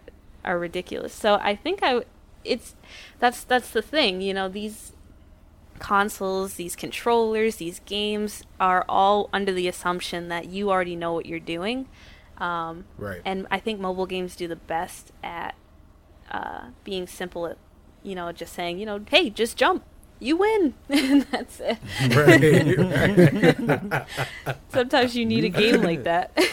are 0.45 0.59
ridiculous. 0.59 1.13
So 1.13 1.35
i 1.35 1.55
think 1.57 1.81
i 1.83 2.03
it's 2.45 2.77
that's 3.19 3.45
that's 3.45 3.71
the 3.71 3.83
thing 3.83 4.21
you 4.21 4.33
know 4.33 4.49
these 4.49 4.93
consoles 5.79 6.55
these 6.55 6.75
controllers 6.75 7.57
these 7.57 7.81
games 7.81 8.43
are 8.59 8.85
all 8.89 9.29
under 9.33 9.53
the 9.53 9.69
assumption 9.69 10.29
that 10.29 10.47
you 10.47 10.71
already 10.71 10.97
know 10.97 11.13
what 11.13 11.27
you're 11.27 11.39
doing 11.39 11.87
um, 12.39 12.85
Right. 12.97 13.21
and 13.25 13.47
I 13.51 13.59
think 13.61 13.81
mobile 13.81 14.07
games 14.07 14.37
do 14.37 14.49
the 14.49 14.57
best 14.57 15.13
at 15.23 15.55
uh, 16.31 16.67
being 16.85 17.07
simple 17.07 17.47
at, 17.47 17.59
you 18.03 18.15
know, 18.15 18.31
just 18.33 18.53
saying, 18.53 18.79
you 18.79 18.87
know, 18.87 19.01
hey, 19.11 19.31
just 19.31 19.57
jump. 19.57 19.85
You 20.21 20.37
win. 20.37 20.75
and 20.89 21.23
that's 21.31 21.61
it. 21.61 21.79
right. 22.17 24.05
Sometimes 24.69 25.17
you 25.17 25.25
need 25.25 25.45
a 25.45 25.49
game 25.49 25.83
like 25.83 26.05
that. 26.05 26.37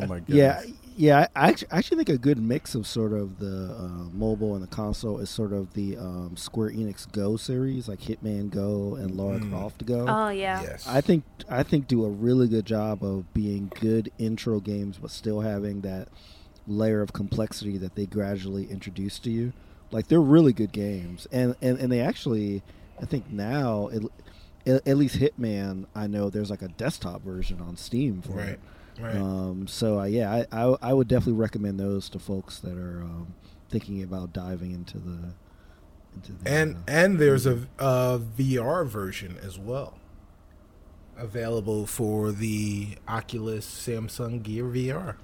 Oh 0.00 0.06
my 0.06 0.18
god. 0.20 0.28
Yeah, 0.28 0.62
yeah. 0.96 1.26
I 1.34 1.48
actually, 1.48 1.68
I 1.70 1.78
actually 1.78 1.96
think 1.98 2.08
a 2.10 2.18
good 2.18 2.38
mix 2.38 2.74
of 2.74 2.86
sort 2.86 3.12
of 3.12 3.38
the 3.38 3.74
uh, 3.78 4.08
mobile 4.12 4.54
and 4.54 4.62
the 4.62 4.68
console 4.68 5.18
is 5.18 5.30
sort 5.30 5.52
of 5.52 5.72
the 5.74 5.96
um, 5.96 6.36
Square 6.36 6.70
Enix 6.70 7.10
Go 7.10 7.36
series, 7.36 7.88
like 7.88 8.00
Hitman 8.00 8.50
Go 8.50 8.94
and 8.96 9.16
Lara 9.16 9.40
Croft 9.40 9.84
Go. 9.86 10.06
oh, 10.08 10.28
yeah. 10.28 10.62
yes. 10.62 10.86
I 10.86 11.00
think 11.00 11.24
I 11.48 11.62
think 11.62 11.88
do 11.88 12.04
a 12.04 12.10
really 12.10 12.48
good 12.48 12.66
job 12.66 13.02
of 13.04 13.32
being 13.34 13.70
good 13.80 14.10
intro 14.18 14.60
games, 14.60 14.98
but 14.98 15.10
still 15.10 15.40
having 15.40 15.80
that 15.82 16.08
layer 16.66 17.02
of 17.02 17.12
complexity 17.12 17.76
that 17.78 17.94
they 17.96 18.06
gradually 18.06 18.66
introduce 18.70 19.18
to 19.20 19.30
you. 19.30 19.52
Like 19.90 20.08
they're 20.08 20.20
really 20.20 20.52
good 20.52 20.72
games, 20.72 21.26
and 21.32 21.54
and, 21.60 21.78
and 21.78 21.92
they 21.92 22.00
actually, 22.00 22.62
I 23.00 23.04
think 23.04 23.30
now, 23.30 23.88
it, 23.88 24.02
at, 24.66 24.86
at 24.88 24.96
least 24.96 25.16
Hitman, 25.18 25.86
I 25.94 26.06
know 26.06 26.30
there's 26.30 26.48
like 26.50 26.62
a 26.62 26.68
desktop 26.68 27.22
version 27.22 27.60
on 27.60 27.76
Steam 27.76 28.22
for 28.22 28.32
Right. 28.38 28.48
it. 28.50 28.60
Right. 29.00 29.16
Um, 29.16 29.66
so 29.66 30.00
uh, 30.00 30.04
yeah, 30.04 30.30
I, 30.30 30.46
I 30.64 30.76
I 30.82 30.92
would 30.92 31.08
definitely 31.08 31.40
recommend 31.40 31.80
those 31.80 32.08
to 32.10 32.18
folks 32.18 32.58
that 32.60 32.76
are 32.76 33.02
um, 33.02 33.34
thinking 33.70 34.02
about 34.02 34.32
diving 34.32 34.72
into 34.72 34.98
the 34.98 35.32
into 36.14 36.32
the 36.32 36.50
and 36.50 36.76
uh, 36.76 36.78
and 36.88 37.18
there's 37.18 37.46
a, 37.46 37.66
a 37.78 38.20
VR 38.38 38.86
version 38.86 39.38
as 39.42 39.58
well, 39.58 39.98
available 41.18 41.86
for 41.86 42.32
the 42.32 42.88
Oculus 43.06 43.66
Samsung 43.66 44.42
Gear 44.42 44.64
VR. 44.64 45.16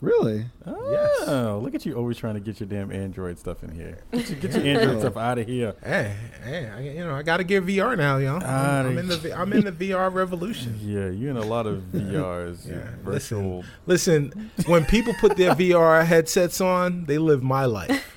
really 0.00 0.46
Oh, 0.66 0.90
Yes. 0.92 1.28
Oh, 1.28 1.60
look 1.62 1.74
at 1.74 1.86
you 1.86 1.94
always 1.94 2.16
trying 2.18 2.34
to 2.34 2.40
get 2.40 2.58
your 2.60 2.68
damn 2.68 2.90
Android 2.90 3.38
stuff 3.38 3.62
in 3.62 3.70
here. 3.72 3.98
Get 4.12 4.30
your, 4.30 4.38
get 4.40 4.52
your 4.54 4.64
Android 4.64 5.00
stuff 5.00 5.16
out 5.16 5.38
of 5.38 5.46
here. 5.46 5.74
Hey, 5.84 6.14
hey, 6.42 6.68
I, 6.68 6.80
you 6.80 7.04
know 7.04 7.14
I 7.14 7.22
got 7.22 7.36
to 7.38 7.44
get 7.44 7.64
VR 7.64 7.96
now, 7.96 8.16
y'all. 8.18 8.42
I'm, 8.42 8.86
I'm 8.86 8.98
in 8.98 9.08
the 9.08 9.16
V- 9.16 9.32
I'm 9.32 9.52
in 9.52 9.64
the 9.64 9.72
VR 9.72 10.12
revolution. 10.12 10.78
Yeah, 10.86 11.08
you're 11.10 11.30
in 11.30 11.36
a 11.36 11.44
lot 11.44 11.66
of 11.66 11.78
VRs, 11.92 12.68
Yeah, 12.68 12.90
virtual. 13.02 13.64
Listen, 13.86 14.50
when 14.66 14.84
people 14.84 15.14
put 15.20 15.36
their 15.36 15.54
VR 15.54 16.04
headsets 16.04 16.60
on, 16.60 17.04
they 17.06 17.18
live 17.18 17.42
my 17.42 17.64
life. 17.64 18.15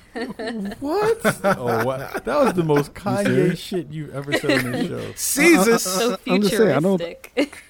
What? 0.80 1.20
oh, 1.44 1.84
what? 1.84 2.24
That 2.24 2.44
was 2.44 2.54
the 2.54 2.64
most 2.64 2.94
Kanye 2.94 3.56
shit 3.56 3.88
you've 3.90 4.14
ever 4.14 4.32
said 4.32 4.64
on 4.64 4.72
this 4.72 4.88
show. 4.88 5.12
Jesus. 5.42 5.82
So 5.82 6.16
I'm 6.26 6.42
just 6.42 6.56
saying, 6.56 6.76
I 6.76 6.80
don't- 6.80 6.98
futuristic. 6.98 7.62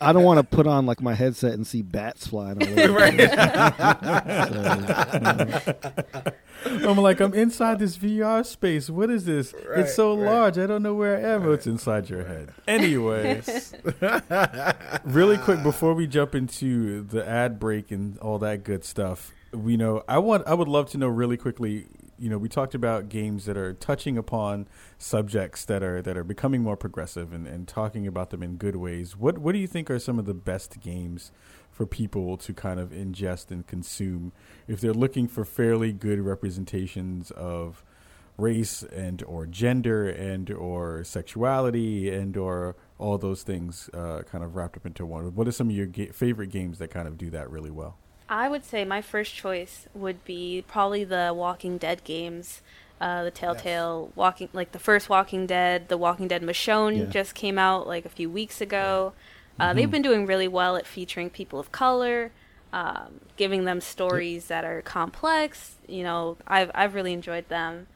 I 0.00 0.12
don't 0.12 0.24
want 0.24 0.38
to 0.38 0.44
put 0.44 0.66
on 0.66 0.86
like 0.86 1.00
my 1.00 1.14
headset 1.14 1.54
and 1.54 1.66
see 1.66 1.82
bats 1.82 2.26
flying 2.26 2.62
all 2.62 2.80
over. 2.80 2.92
Right. 2.92 3.20
I'm 6.66 6.96
like, 6.96 7.20
I'm 7.20 7.34
inside 7.34 7.78
this 7.78 7.96
VR 7.96 8.44
space. 8.44 8.90
What 8.90 9.10
is 9.10 9.24
this? 9.24 9.54
Right, 9.54 9.80
it's 9.80 9.94
so 9.94 10.16
right. 10.16 10.30
large. 10.30 10.58
I 10.58 10.66
don't 10.66 10.82
know 10.82 10.94
where 10.94 11.16
I 11.16 11.20
am. 11.34 11.46
Oh, 11.46 11.52
it's 11.52 11.66
inside 11.66 12.10
your 12.10 12.24
head. 12.24 12.52
Anyways, 12.66 13.74
really 15.04 15.38
quick 15.38 15.62
before 15.62 15.94
we 15.94 16.06
jump 16.06 16.34
into 16.34 17.02
the 17.02 17.26
ad 17.26 17.58
break 17.60 17.90
and 17.90 18.18
all 18.18 18.38
that 18.40 18.64
good 18.64 18.84
stuff, 18.84 19.32
we 19.52 19.76
know 19.76 20.02
I 20.08 20.18
want 20.18 20.46
I 20.46 20.54
would 20.54 20.68
love 20.68 20.90
to 20.90 20.98
know 20.98 21.08
really 21.08 21.36
quickly. 21.36 21.86
You 22.18 22.30
know, 22.30 22.38
we 22.38 22.48
talked 22.48 22.74
about 22.74 23.10
games 23.10 23.44
that 23.44 23.58
are 23.58 23.74
touching 23.74 24.16
upon 24.16 24.68
subjects 24.98 25.64
that 25.66 25.82
are 25.82 26.00
that 26.02 26.16
are 26.16 26.24
becoming 26.24 26.62
more 26.62 26.76
progressive 26.76 27.32
and, 27.32 27.46
and 27.46 27.68
talking 27.68 28.06
about 28.06 28.30
them 28.30 28.42
in 28.42 28.56
good 28.56 28.76
ways. 28.76 29.16
What 29.16 29.38
what 29.38 29.52
do 29.52 29.58
you 29.58 29.66
think 29.66 29.90
are 29.90 29.98
some 29.98 30.18
of 30.18 30.24
the 30.24 30.34
best 30.34 30.80
games 30.80 31.30
for 31.70 31.84
people 31.86 32.38
to 32.38 32.54
kind 32.54 32.80
of 32.80 32.90
ingest 32.90 33.50
and 33.50 33.66
consume 33.66 34.32
if 34.66 34.80
they're 34.80 34.94
looking 34.94 35.28
for 35.28 35.44
fairly 35.44 35.92
good 35.92 36.18
representations 36.20 37.30
of 37.32 37.84
race 38.38 38.82
and 38.82 39.22
or 39.24 39.46
gender 39.46 40.08
and 40.08 40.50
or 40.50 41.04
sexuality 41.04 42.10
and 42.10 42.36
or 42.36 42.76
all 42.98 43.18
those 43.18 43.42
things 43.42 43.90
uh, 43.94 44.22
kind 44.22 44.42
of 44.42 44.56
wrapped 44.56 44.76
up 44.76 44.86
into 44.86 45.04
one. 45.04 45.34
What 45.34 45.46
are 45.48 45.52
some 45.52 45.68
of 45.68 45.76
your 45.76 45.86
ga- 45.86 46.12
favorite 46.12 46.48
games 46.48 46.78
that 46.78 46.88
kind 46.88 47.06
of 47.08 47.18
do 47.18 47.30
that 47.30 47.50
really 47.50 47.70
well? 47.70 47.98
I 48.28 48.48
would 48.48 48.64
say 48.64 48.84
my 48.84 49.00
first 49.02 49.34
choice 49.34 49.86
would 49.94 50.24
be 50.24 50.64
probably 50.66 51.04
the 51.04 51.32
Walking 51.34 51.78
Dead 51.78 52.02
games. 52.04 52.60
Uh, 52.98 53.24
the 53.24 53.30
Telltale 53.30 54.10
Walking, 54.14 54.48
like 54.54 54.72
the 54.72 54.78
first 54.78 55.10
Walking 55.10 55.46
Dead, 55.46 55.88
the 55.88 55.98
Walking 55.98 56.28
Dead 56.28 56.42
Michonne 56.42 56.96
Yeah. 56.96 57.10
just 57.10 57.34
came 57.34 57.58
out 57.58 57.86
like 57.86 58.06
a 58.06 58.08
few 58.08 58.30
weeks 58.30 58.60
ago. 58.60 59.12
Uh, 59.60 59.66
Mm-hmm. 59.68 59.76
They've 59.76 59.90
been 59.90 60.02
doing 60.02 60.26
really 60.26 60.48
well 60.48 60.76
at 60.76 60.86
featuring 60.86 61.30
people 61.30 61.58
of 61.58 61.70
color, 61.72 62.32
um, 62.72 63.20
giving 63.36 63.64
them 63.64 63.80
stories 63.80 64.46
that 64.48 64.64
are 64.64 64.80
complex. 64.82 65.76
You 65.86 66.02
know, 66.04 66.36
I've 66.46 66.70
I've 66.74 66.94
really 66.94 67.12
enjoyed 67.12 67.48
them. 67.48 67.86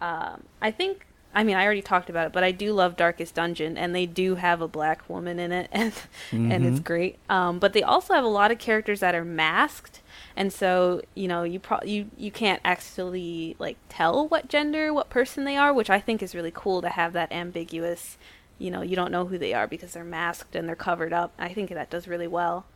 Um, 0.00 0.44
I 0.60 0.70
think, 0.70 1.06
I 1.38 1.44
mean, 1.44 1.54
I 1.54 1.64
already 1.64 1.82
talked 1.82 2.10
about 2.10 2.26
it, 2.26 2.32
but 2.32 2.42
I 2.42 2.50
do 2.50 2.72
love 2.72 2.96
Darkest 2.96 3.36
Dungeon, 3.36 3.78
and 3.78 3.94
they 3.94 4.06
do 4.06 4.34
have 4.34 4.60
a 4.60 4.66
black 4.66 5.08
woman 5.08 5.38
in 5.38 5.52
it, 5.52 5.68
and 5.72 5.92
and 6.32 6.66
it's 6.66 6.80
great. 6.80 7.16
Um, 7.30 7.60
but 7.60 7.74
they 7.74 7.82
also 7.84 8.12
have 8.12 8.24
a 8.24 8.28
lot 8.28 8.50
of 8.50 8.58
characters 8.58 8.98
that 8.98 9.14
are 9.14 9.24
masked, 9.24 10.02
and 10.34 10.52
so 10.52 11.00
you 11.14 11.28
know, 11.28 11.44
you 11.44 11.60
pro- 11.60 11.84
you 11.84 12.10
you 12.16 12.32
can't 12.32 12.60
actually 12.64 13.54
like 13.60 13.76
tell 13.88 14.26
what 14.26 14.48
gender, 14.48 14.92
what 14.92 15.10
person 15.10 15.44
they 15.44 15.56
are, 15.56 15.72
which 15.72 15.90
I 15.90 16.00
think 16.00 16.24
is 16.24 16.34
really 16.34 16.52
cool 16.52 16.82
to 16.82 16.88
have 16.88 17.12
that 17.12 17.30
ambiguous. 17.30 18.18
You 18.58 18.72
know, 18.72 18.82
you 18.82 18.96
don't 18.96 19.12
know 19.12 19.26
who 19.26 19.38
they 19.38 19.54
are 19.54 19.68
because 19.68 19.92
they're 19.92 20.02
masked 20.02 20.56
and 20.56 20.68
they're 20.68 20.74
covered 20.74 21.12
up. 21.12 21.32
I 21.38 21.54
think 21.54 21.70
that 21.70 21.88
does 21.88 22.08
really 22.08 22.26
well. 22.26 22.66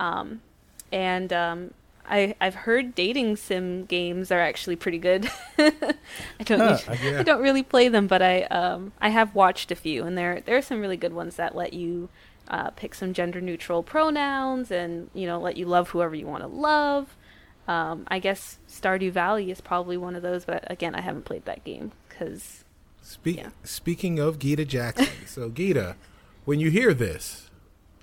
Um, 0.00 0.40
and 0.90 1.32
um, 1.32 1.74
I 2.10 2.34
I've 2.40 2.54
heard 2.56 2.94
dating 2.94 3.36
sim 3.36 3.84
games 3.86 4.30
are 4.30 4.40
actually 4.40 4.76
pretty 4.76 4.98
good. 4.98 5.30
I 5.58 6.42
don't 6.44 6.70
usually- 6.70 7.10
yeah. 7.10 7.20
I 7.20 7.22
don't 7.22 7.40
really 7.40 7.62
play 7.62 7.88
them, 7.88 8.06
but 8.06 8.20
I 8.22 8.42
um 8.44 8.92
I 9.00 9.08
have 9.10 9.34
watched 9.34 9.70
a 9.70 9.74
few, 9.76 10.04
and 10.04 10.18
there 10.18 10.40
there 10.44 10.56
are 10.56 10.62
some 10.62 10.80
really 10.80 10.96
good 10.96 11.12
ones 11.12 11.36
that 11.36 11.54
let 11.54 11.72
you 11.72 12.08
uh, 12.48 12.70
pick 12.70 12.94
some 12.96 13.12
gender 13.14 13.40
neutral 13.40 13.82
pronouns 13.84 14.70
and 14.72 15.08
you 15.14 15.26
know 15.26 15.38
let 15.40 15.56
you 15.56 15.66
love 15.66 15.90
whoever 15.90 16.14
you 16.14 16.26
want 16.26 16.42
to 16.42 16.48
love. 16.48 17.16
Um, 17.68 18.04
I 18.08 18.18
guess 18.18 18.58
Stardew 18.68 19.12
Valley 19.12 19.50
is 19.52 19.60
probably 19.60 19.96
one 19.96 20.16
of 20.16 20.22
those, 20.22 20.44
but 20.44 20.64
again, 20.68 20.94
I 20.96 21.00
haven't 21.02 21.24
played 21.26 21.44
that 21.44 21.62
game 21.62 21.92
because 22.08 22.64
Speak, 23.02 23.36
Yeah. 23.36 23.50
Speaking 23.62 24.18
of 24.18 24.38
Gita 24.40 24.64
Jackson, 24.64 25.06
so 25.26 25.48
Gita, 25.50 25.94
when 26.44 26.58
you 26.58 26.70
hear 26.70 26.92
this, 26.92 27.49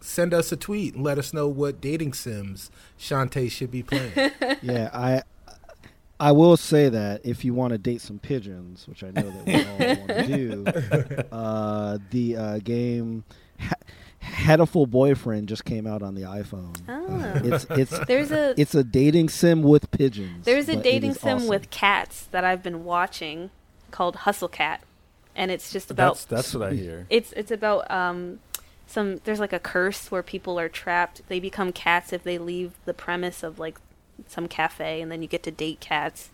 send 0.02 0.34
us 0.34 0.52
a 0.52 0.58
tweet 0.58 0.95
and 0.95 1.04
let 1.04 1.18
us 1.18 1.34
know 1.34 1.48
what 1.48 1.82
dating 1.82 2.14
sims 2.14 2.70
Shonté 3.00 3.50
should 3.52 3.72
be 3.72 3.84
playing. 3.84 4.12
yeah, 4.62 4.89
I 4.93 5.24
I 6.20 6.32
will 6.32 6.58
say 6.58 6.89
that 6.89 7.22
if 7.24 7.45
you 7.45 7.54
want 7.54 7.72
to 7.74 7.78
date 7.78 8.02
some 8.02 8.18
pigeons, 8.20 8.88
which 8.88 9.04
I 9.04 9.12
know 9.12 9.30
that 9.30 9.45
we 9.45 9.56
all 9.56 9.98
want 10.00 10.08
to 10.08 10.28
do, 11.22 11.28
uh, 11.32 11.98
the 12.12 12.36
uh, 12.36 12.60
game 12.60 13.24
ha- 13.60 13.76
Hatoful 14.24 14.89
Boyfriend 14.89 15.48
just 15.48 15.64
came 15.64 15.86
out 15.86 16.02
on 16.02 16.16
the 16.16 16.24
iPhone. 16.24 16.76
oh, 16.89 17.32
It's 17.48 17.66
it's 17.70 18.00
there's 18.08 18.32
a 18.32 18.60
it's 18.60 18.74
a 18.76 18.84
dating 18.84 19.30
sim 19.30 19.62
with 19.62 19.91
pigeons. 19.91 20.45
There's 20.45 20.70
a 20.70 20.76
dating 20.76 21.14
sim 21.14 21.38
awesome. 21.38 21.48
with 21.50 21.70
cats 21.70 22.28
that 22.32 22.43
I've 22.43 22.64
been 22.64 22.84
watching 22.84 23.52
called 23.91 24.18
Hustle 24.18 24.50
Cat, 24.50 24.82
and 25.36 25.52
it's 25.52 25.72
just 25.72 25.91
about 25.91 26.16
That's 26.16 26.26
that's 26.26 26.54
what 26.56 26.70
I 26.70 26.74
hear. 26.74 27.06
it's 27.12 27.32
it's 27.34 27.52
about 27.52 27.89
um 27.91 28.39
some 28.88 29.18
there's 29.26 29.40
like 29.40 29.54
a 29.54 29.60
curse 29.60 30.10
where 30.10 30.24
people 30.24 30.60
are 30.60 30.70
trapped. 30.70 31.22
They 31.28 31.40
become 31.40 31.72
cats 31.72 32.12
if 32.14 32.24
they 32.24 32.38
leave 32.38 32.74
the 32.86 32.94
premise 32.94 33.44
of 33.44 33.60
like 33.60 33.78
some 34.28 34.48
cafe, 34.48 35.02
and 35.02 35.12
then 35.12 35.22
you 35.22 35.28
get 35.28 35.44
to 35.44 35.52
date 35.52 35.80
cats. 35.80 36.30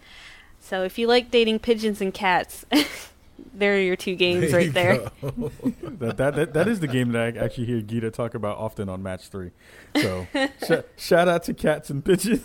So 0.61 0.83
if 0.83 0.97
you 0.97 1.07
like 1.07 1.29
dating 1.31 1.59
pigeons 1.59 1.99
and 1.99 2.13
cats, 2.13 2.65
there 3.53 3.75
are 3.75 3.79
your 3.79 3.95
two 3.97 4.15
games 4.15 4.51
There 4.51 4.59
right 4.61 4.73
there. 4.73 4.97
that, 5.21 6.17
that, 6.17 6.35
that 6.35 6.53
that 6.53 6.67
is 6.67 6.79
the 6.79 6.87
game 6.87 7.11
that 7.11 7.35
I 7.35 7.39
actually 7.43 7.65
hear 7.65 7.81
Gita 7.81 8.11
talk 8.11 8.33
about 8.35 8.57
often 8.57 8.87
on 8.87 9.03
Match 9.03 9.27
Three. 9.27 9.51
So 9.95 10.27
sh- 10.65 10.85
shout 10.95 11.27
out 11.27 11.43
to 11.45 11.53
cats 11.53 11.89
and 11.89 12.05
pigeons. 12.05 12.43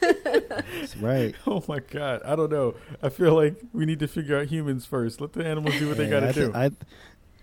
That's 0.00 0.96
right. 0.96 1.34
Oh 1.46 1.62
my 1.68 1.80
god, 1.80 2.22
I 2.24 2.36
don't 2.36 2.50
know. 2.50 2.74
I 3.02 3.08
feel 3.08 3.34
like 3.34 3.56
we 3.72 3.84
need 3.84 3.98
to 4.00 4.08
figure 4.08 4.38
out 4.38 4.46
humans 4.46 4.86
first. 4.86 5.20
Let 5.20 5.32
the 5.34 5.44
animals 5.44 5.78
do 5.78 5.88
what 5.88 5.96
they 5.98 6.08
got 6.08 6.20
to 6.20 6.28
I 6.28 6.32
do. 6.32 6.52
thi- 6.52 6.58
I, 6.58 6.70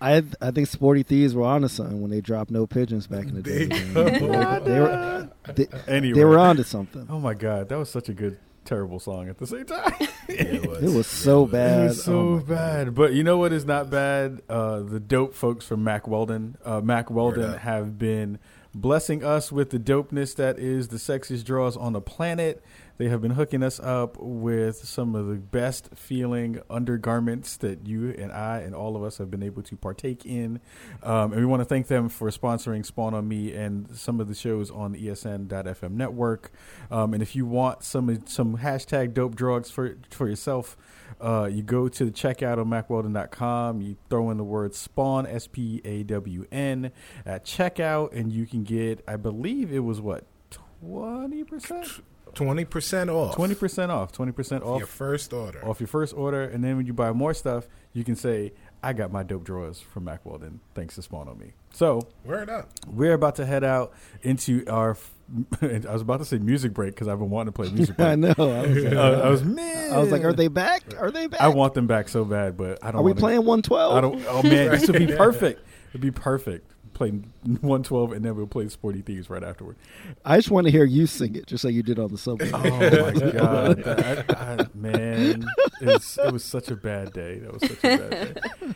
I 0.00 0.22
I 0.40 0.50
think 0.50 0.68
Sporty 0.68 1.02
Thievz 1.04 1.34
were 1.34 1.44
onto 1.44 1.68
something 1.68 2.00
when 2.00 2.10
they 2.10 2.20
dropped 2.20 2.50
no 2.50 2.66
pigeons 2.66 3.06
back 3.06 3.26
in 3.26 3.34
the 3.34 3.42
day. 3.42 3.66
There 3.66 3.78
you 3.78 3.84
man. 3.86 3.94
go. 3.94 4.04
They 4.04 4.20
were, 4.28 4.60
they 4.64 4.80
were, 4.80 5.28
they, 5.54 5.66
anyway, 5.92 6.18
they 6.18 6.24
were 6.24 6.38
onto 6.38 6.62
something. 6.62 7.06
Oh 7.10 7.18
my 7.18 7.34
god, 7.34 7.68
that 7.68 7.78
was 7.78 7.90
such 7.90 8.08
a 8.08 8.14
good, 8.14 8.38
terrible 8.64 9.00
song 9.00 9.28
at 9.28 9.38
the 9.38 9.46
same 9.46 9.64
time. 9.64 9.92
it 10.28 10.66
was. 10.68 10.82
It 10.82 10.96
was 10.96 11.06
so 11.06 11.44
It 11.46 11.52
bad. 11.52 11.88
was 11.88 12.04
so 12.04 12.12
Oh 12.18 12.32
my 12.34 12.38
God. 12.40 12.48
bad. 12.48 12.94
But 12.94 13.12
you 13.14 13.24
know 13.24 13.38
what 13.38 13.52
is 13.52 13.64
not 13.64 13.90
bad? 13.90 14.42
Uh, 14.48 14.80
the 14.80 15.00
dope 15.00 15.34
folks 15.34 15.66
from 15.66 15.82
Mack 15.82 16.06
Weldon. 16.06 16.56
Uh, 16.64 16.80
Mack 16.80 17.10
Weldon 17.10 17.58
have 17.58 17.98
been 17.98 18.38
blessing 18.74 19.24
us 19.24 19.50
with 19.50 19.70
the 19.70 19.78
dopeness 19.78 20.34
that 20.36 20.58
is 20.58 20.88
the 20.88 20.98
sexiest 20.98 21.44
draws 21.44 21.76
on 21.76 21.92
the 21.94 22.00
planet. 22.00 22.62
They 22.98 23.08
have 23.08 23.22
been 23.22 23.32
hooking 23.32 23.62
us 23.62 23.78
up 23.78 24.16
with 24.18 24.84
some 24.84 25.14
of 25.14 25.28
the 25.28 25.36
best 25.36 25.90
feeling 25.94 26.60
undergarments 26.68 27.56
that 27.58 27.86
you 27.86 28.10
and 28.10 28.32
I 28.32 28.58
and 28.58 28.74
all 28.74 28.96
of 28.96 29.04
us 29.04 29.18
have 29.18 29.30
been 29.30 29.42
able 29.42 29.62
to 29.62 29.76
partake 29.76 30.26
in. 30.26 30.60
Um, 31.04 31.32
and 31.32 31.40
we 31.40 31.46
want 31.46 31.60
to 31.60 31.64
thank 31.64 31.86
them 31.86 32.08
for 32.08 32.28
sponsoring 32.30 32.84
Spawn 32.84 33.14
on 33.14 33.28
Me 33.28 33.52
and 33.52 33.96
some 33.96 34.18
of 34.18 34.26
the 34.26 34.34
shows 34.34 34.68
on 34.70 34.92
the 34.92 35.06
ESN.FM 35.06 35.92
network. 35.92 36.50
Um, 36.90 37.14
and 37.14 37.22
if 37.22 37.36
you 37.36 37.46
want 37.46 37.84
some 37.84 38.26
some 38.26 38.58
hashtag 38.58 39.14
dope 39.14 39.36
drugs 39.36 39.70
for 39.70 39.96
for 40.10 40.28
yourself, 40.28 40.76
uh, 41.20 41.48
you 41.50 41.62
go 41.62 41.88
to 41.88 42.04
the 42.04 42.10
checkout 42.10 42.58
on 42.58 42.66
mackweldon.com. 42.66 43.80
You 43.80 43.96
throw 44.10 44.30
in 44.30 44.38
the 44.38 44.44
word 44.44 44.74
spawn, 44.74 45.24
S 45.24 45.46
P 45.46 45.80
A 45.84 46.02
W 46.02 46.46
N, 46.50 46.90
at 47.24 47.44
checkout, 47.44 48.12
and 48.12 48.32
you 48.32 48.44
can 48.44 48.64
get, 48.64 49.04
I 49.06 49.14
believe 49.14 49.72
it 49.72 49.80
was 49.80 50.00
what, 50.00 50.24
20%? 50.84 52.00
Twenty 52.38 52.64
percent 52.64 53.10
off. 53.10 53.36
20% 53.36 53.88
off. 53.90 54.12
20% 54.12 54.62
off 54.62 54.78
your 54.78 54.86
first 54.86 55.32
order. 55.32 55.64
off 55.66 55.80
your 55.80 55.88
first 55.88 56.14
order. 56.14 56.42
And 56.44 56.62
then 56.62 56.76
when 56.76 56.86
you 56.86 56.92
buy 56.92 57.12
more 57.12 57.34
stuff, 57.34 57.66
you 57.92 58.04
can 58.04 58.16
say, 58.16 58.52
I 58.82 58.92
got 58.92 59.10
my 59.12 59.22
dope 59.24 59.44
drawers 59.44 59.80
from 59.80 60.04
Mack 60.04 60.24
Weldon. 60.24 60.60
Thanks 60.74 60.94
to 60.96 61.02
Spawn 61.02 61.28
on 61.28 61.38
Me. 61.38 61.52
So 61.72 62.08
Word 62.24 62.48
up. 62.48 62.70
we're 62.86 63.12
about 63.14 63.36
to 63.36 63.46
head 63.46 63.64
out 63.64 63.92
into 64.22 64.64
our. 64.68 64.96
I 65.60 65.80
was 65.92 66.00
about 66.02 66.20
to 66.20 66.24
say 66.24 66.38
music 66.38 66.72
break 66.72 66.94
because 66.94 67.06
I've 67.08 67.18
been 67.18 67.28
wanting 67.28 67.52
to 67.52 67.56
play 67.56 67.70
music 67.70 67.94
I 68.00 68.16
break. 68.16 68.38
know. 68.38 68.50
I 68.50 68.66
was, 68.66 68.84
like, 68.84 68.92
Uh, 68.94 69.00
I 69.24 69.28
was 69.28 69.44
man. 69.44 69.92
I 69.92 69.98
was 69.98 70.10
like, 70.10 70.24
are 70.24 70.32
they 70.32 70.48
back? 70.48 70.82
Are 70.98 71.10
they 71.10 71.26
back? 71.26 71.40
I 71.40 71.48
want 71.48 71.74
them 71.74 71.86
back 71.86 72.08
so 72.08 72.24
bad, 72.24 72.56
but 72.56 72.78
I 72.82 72.90
don't. 72.92 73.00
Are 73.00 73.02
we 73.02 73.10
wanna- 73.12 73.20
playing 73.20 73.38
112? 73.44 73.94
I 73.94 74.00
don't. 74.00 74.24
Oh 74.28 74.42
man, 74.42 74.70
this 74.70 74.88
would 74.88 74.98
be 74.98 75.06
perfect. 75.14 75.60
It'd 75.90 76.00
be 76.00 76.10
perfect. 76.10 76.72
Play 76.98 77.10
112 77.10 78.12
and 78.12 78.24
then 78.24 78.34
we'll 78.34 78.48
play 78.48 78.68
Sporty 78.68 79.02
Thievz 79.02 79.30
right 79.30 79.44
afterward. 79.44 79.76
I 80.24 80.36
just 80.36 80.50
want 80.50 80.66
to 80.66 80.72
hear 80.72 80.84
you 80.84 81.06
sing 81.06 81.36
it, 81.36 81.46
just 81.46 81.62
like 81.62 81.72
you 81.72 81.84
did 81.84 82.00
on 82.00 82.10
the 82.10 82.18
subway. 82.18 82.50
Oh 82.52 82.58
my 82.58 83.30
god, 83.32 83.84
that, 83.84 84.36
I, 84.36 84.66
man, 84.74 85.46
it's, 85.80 86.18
it 86.18 86.32
was 86.32 86.44
such 86.44 86.72
a 86.72 86.76
bad 86.76 87.12
day. 87.12 87.38
That 87.38 87.52
was 87.52 87.62
such 87.62 87.84
a 87.84 87.96
bad 87.98 88.34
day. 88.34 88.74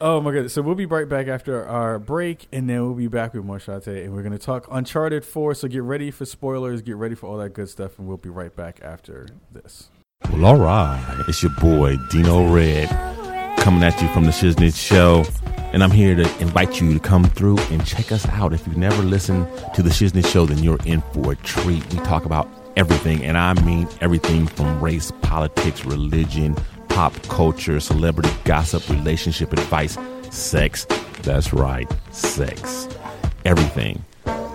Oh 0.00 0.20
my 0.20 0.32
god! 0.32 0.50
So 0.50 0.62
we'll 0.62 0.74
be 0.74 0.86
right 0.86 1.08
back 1.08 1.28
after 1.28 1.64
our 1.64 2.00
break, 2.00 2.48
and 2.52 2.68
then 2.68 2.82
we'll 2.82 2.94
be 2.94 3.06
back 3.06 3.34
with 3.34 3.44
more 3.44 3.58
Shonté, 3.58 3.86
eh? 3.98 4.00
and 4.02 4.12
we're 4.12 4.24
gonna 4.24 4.36
talk 4.36 4.66
Uncharted 4.68 5.24
Four. 5.24 5.54
So 5.54 5.68
get 5.68 5.82
ready 5.84 6.10
for 6.10 6.24
spoilers, 6.24 6.82
get 6.82 6.96
ready 6.96 7.14
for 7.14 7.28
all 7.28 7.38
that 7.38 7.50
good 7.50 7.68
stuff, 7.68 8.00
and 8.00 8.08
we'll 8.08 8.16
be 8.16 8.28
right 8.28 8.54
back 8.54 8.80
after 8.82 9.28
this. 9.52 9.90
Well, 10.32 10.44
all 10.44 10.56
right. 10.56 11.24
It's 11.28 11.40
your 11.42 11.52
boy, 11.52 11.98
Dino 12.10 12.52
Red, 12.52 12.88
coming 13.62 13.84
at 13.84 14.02
you 14.02 14.08
from 14.08 14.24
the 14.24 14.32
Shiznit 14.32 14.74
Show. 14.74 15.24
And 15.72 15.84
I'm 15.84 15.92
here 15.92 16.16
to 16.16 16.40
invite 16.40 16.80
you 16.80 16.92
to 16.94 16.98
come 16.98 17.22
through 17.24 17.58
and 17.70 17.86
check 17.86 18.10
us 18.10 18.26
out. 18.30 18.52
If 18.52 18.66
you've 18.66 18.76
never 18.76 19.02
listened 19.04 19.46
to 19.74 19.82
the 19.82 19.88
Shiznit 19.88 20.26
Show, 20.26 20.46
then 20.46 20.64
you're 20.64 20.80
in 20.84 21.00
for 21.12 21.32
a 21.32 21.36
treat. 21.36 21.88
We 21.92 22.00
talk 22.00 22.24
about 22.24 22.48
everything, 22.76 23.22
and 23.22 23.38
I 23.38 23.54
mean 23.62 23.86
everything 24.00 24.48
from 24.48 24.80
race, 24.80 25.12
politics, 25.22 25.84
religion, 25.84 26.56
pop 26.88 27.14
culture, 27.28 27.78
celebrity 27.78 28.30
gossip, 28.44 28.88
relationship 28.88 29.52
advice, 29.52 29.96
sex. 30.30 30.84
That's 31.22 31.52
right, 31.52 31.88
sex. 32.10 32.88
Everything. 33.44 34.04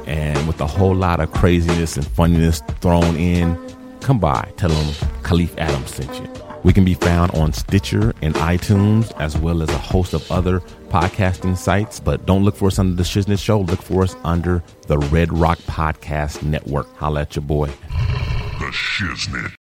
And 0.06 0.48
with 0.48 0.60
a 0.60 0.68
whole 0.68 0.96
lot 0.96 1.22
of 1.22 1.32
craziness 1.32 1.96
and 1.96 2.06
funniness 2.06 2.62
thrown 2.82 3.16
in, 3.16 3.58
come 4.02 4.20
by, 4.20 4.52
tell 4.58 4.70
them 4.70 4.88
Kahlief 5.24 5.58
Adams 5.58 5.92
sent 5.92 6.14
you. 6.14 6.47
We 6.68 6.74
can 6.74 6.84
be 6.84 6.96
found 6.96 7.32
on 7.32 7.54
Stitcher 7.54 8.14
and 8.22 8.36
iTunes, 8.36 9.18
as 9.22 9.38
well 9.38 9.64
as 9.64 9.70
a 9.70 9.78
host 9.78 10.14
of 10.14 10.30
other 10.30 10.60
podcasting 10.90 11.56
sites. 11.56 11.98
But 11.98 12.26
don't 12.26 12.44
look 12.44 12.58
for 12.58 12.68
us 12.68 12.78
under 12.78 12.94
the 12.94 13.04
Shiznit 13.04 13.40
Show. 13.40 13.62
Look 13.62 13.82
for 13.82 14.04
us 14.04 14.18
under 14.26 14.62
the 14.86 14.98
Red 14.98 15.32
Rock 15.32 15.60
Podcast 15.60 16.44
Network. 16.44 16.94
Holla 16.98 17.22
at 17.22 17.38
your 17.38 17.44
boy. 17.44 17.68
The 17.68 18.70
Shiznit. 18.74 19.54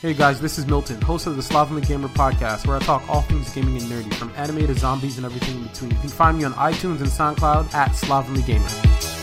Hey 0.00 0.14
guys, 0.14 0.40
this 0.40 0.58
is 0.58 0.66
Milton, 0.68 1.00
host 1.00 1.26
of 1.26 1.34
the 1.34 1.42
Slovenly 1.42 1.82
Gamer 1.82 2.06
podcast, 2.06 2.68
where 2.68 2.76
I 2.76 2.78
talk 2.78 3.02
all 3.08 3.22
things 3.22 3.52
gaming 3.52 3.82
and 3.82 3.90
nerdy, 3.90 4.14
from 4.14 4.32
anime 4.36 4.64
to 4.68 4.74
zombies 4.74 5.16
and 5.16 5.26
everything 5.26 5.56
in 5.56 5.64
between. 5.64 5.90
You 5.90 5.96
can 5.96 6.08
find 6.08 6.38
me 6.38 6.44
on 6.44 6.52
iTunes 6.52 7.00
and 7.00 7.08
SoundCloud 7.08 7.74
at 7.74 7.96
Slovenly 7.96 8.42
Gamer. 8.42 9.15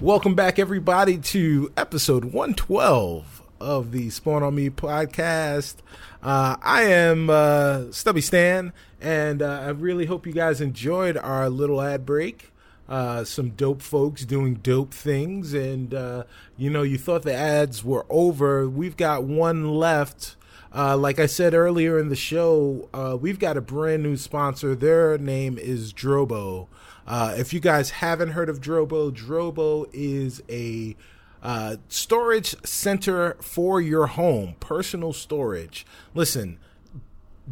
Welcome 0.00 0.34
back, 0.34 0.58
everybody, 0.58 1.18
to 1.18 1.70
episode 1.76 2.24
112 2.24 3.42
of 3.60 3.92
the 3.92 4.08
Spawn 4.08 4.42
on 4.42 4.54
Me 4.54 4.70
podcast. 4.70 5.74
Uh, 6.22 6.56
I 6.62 6.84
am 6.84 7.28
uh, 7.28 7.92
Stubby 7.92 8.22
Stan, 8.22 8.72
and 8.98 9.42
uh, 9.42 9.60
I 9.60 9.68
really 9.68 10.06
hope 10.06 10.26
you 10.26 10.32
guys 10.32 10.62
enjoyed 10.62 11.18
our 11.18 11.50
little 11.50 11.82
ad 11.82 12.06
break. 12.06 12.50
Uh, 12.88 13.24
some 13.24 13.50
dope 13.50 13.82
folks 13.82 14.24
doing 14.24 14.54
dope 14.54 14.94
things, 14.94 15.52
and 15.52 15.92
uh, 15.92 16.24
you 16.56 16.70
know, 16.70 16.82
you 16.82 16.96
thought 16.96 17.20
the 17.20 17.34
ads 17.34 17.84
were 17.84 18.06
over. 18.08 18.66
We've 18.70 18.96
got 18.96 19.24
one 19.24 19.74
left. 19.74 20.36
Uh, 20.74 20.96
like 20.96 21.18
I 21.18 21.26
said 21.26 21.52
earlier 21.52 21.98
in 21.98 22.08
the 22.08 22.16
show, 22.16 22.88
we've 23.20 23.38
got 23.38 23.58
a 23.58 23.60
brand 23.60 24.02
new 24.02 24.16
sponsor. 24.16 24.74
Their 24.74 25.18
name 25.18 25.58
is 25.58 25.92
Drobo. 25.92 26.68
Uh, 27.10 27.34
if 27.36 27.52
you 27.52 27.58
guys 27.58 27.90
haven't 27.90 28.28
heard 28.28 28.48
of 28.48 28.60
Drobo, 28.60 29.10
Drobo 29.10 29.90
is 29.92 30.40
a 30.48 30.94
uh, 31.42 31.74
storage 31.88 32.54
center 32.64 33.36
for 33.40 33.80
your 33.80 34.06
home, 34.06 34.54
personal 34.60 35.12
storage. 35.12 35.84
Listen, 36.14 36.56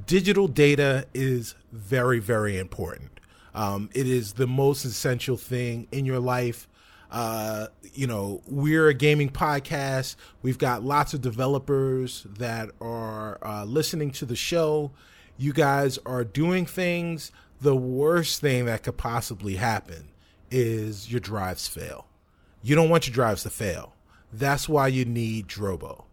digital 0.06 0.46
data 0.46 1.06
is 1.12 1.56
very, 1.72 2.20
very 2.20 2.56
important. 2.56 3.18
Um, 3.52 3.90
it 3.94 4.06
is 4.06 4.34
the 4.34 4.46
most 4.46 4.84
essential 4.84 5.36
thing 5.36 5.88
in 5.90 6.04
your 6.04 6.20
life. 6.20 6.68
Uh, 7.10 7.66
you 7.94 8.06
know, 8.06 8.42
we're 8.46 8.86
a 8.86 8.94
gaming 8.94 9.28
podcast. 9.28 10.14
We've 10.40 10.58
got 10.58 10.84
lots 10.84 11.14
of 11.14 11.20
developers 11.20 12.28
that 12.38 12.70
are 12.80 13.44
uh, 13.44 13.64
listening 13.64 14.12
to 14.12 14.24
the 14.24 14.36
show. 14.36 14.92
You 15.36 15.52
guys 15.52 15.98
are 16.06 16.22
doing 16.22 16.64
things. 16.64 17.32
The 17.60 17.76
worst 17.76 18.40
thing 18.40 18.66
that 18.66 18.82
could 18.82 18.96
possibly 18.96 19.56
happen 19.56 20.08
is 20.50 21.10
your 21.10 21.20
drives 21.20 21.66
fail. 21.66 22.06
You 22.62 22.74
don't 22.74 22.88
want 22.88 23.06
your 23.06 23.14
drives 23.14 23.42
to 23.42 23.50
fail. 23.50 23.94
That's 24.32 24.68
why 24.68 24.88
you 24.88 25.04
need 25.04 25.48
Drobo. 25.48 26.04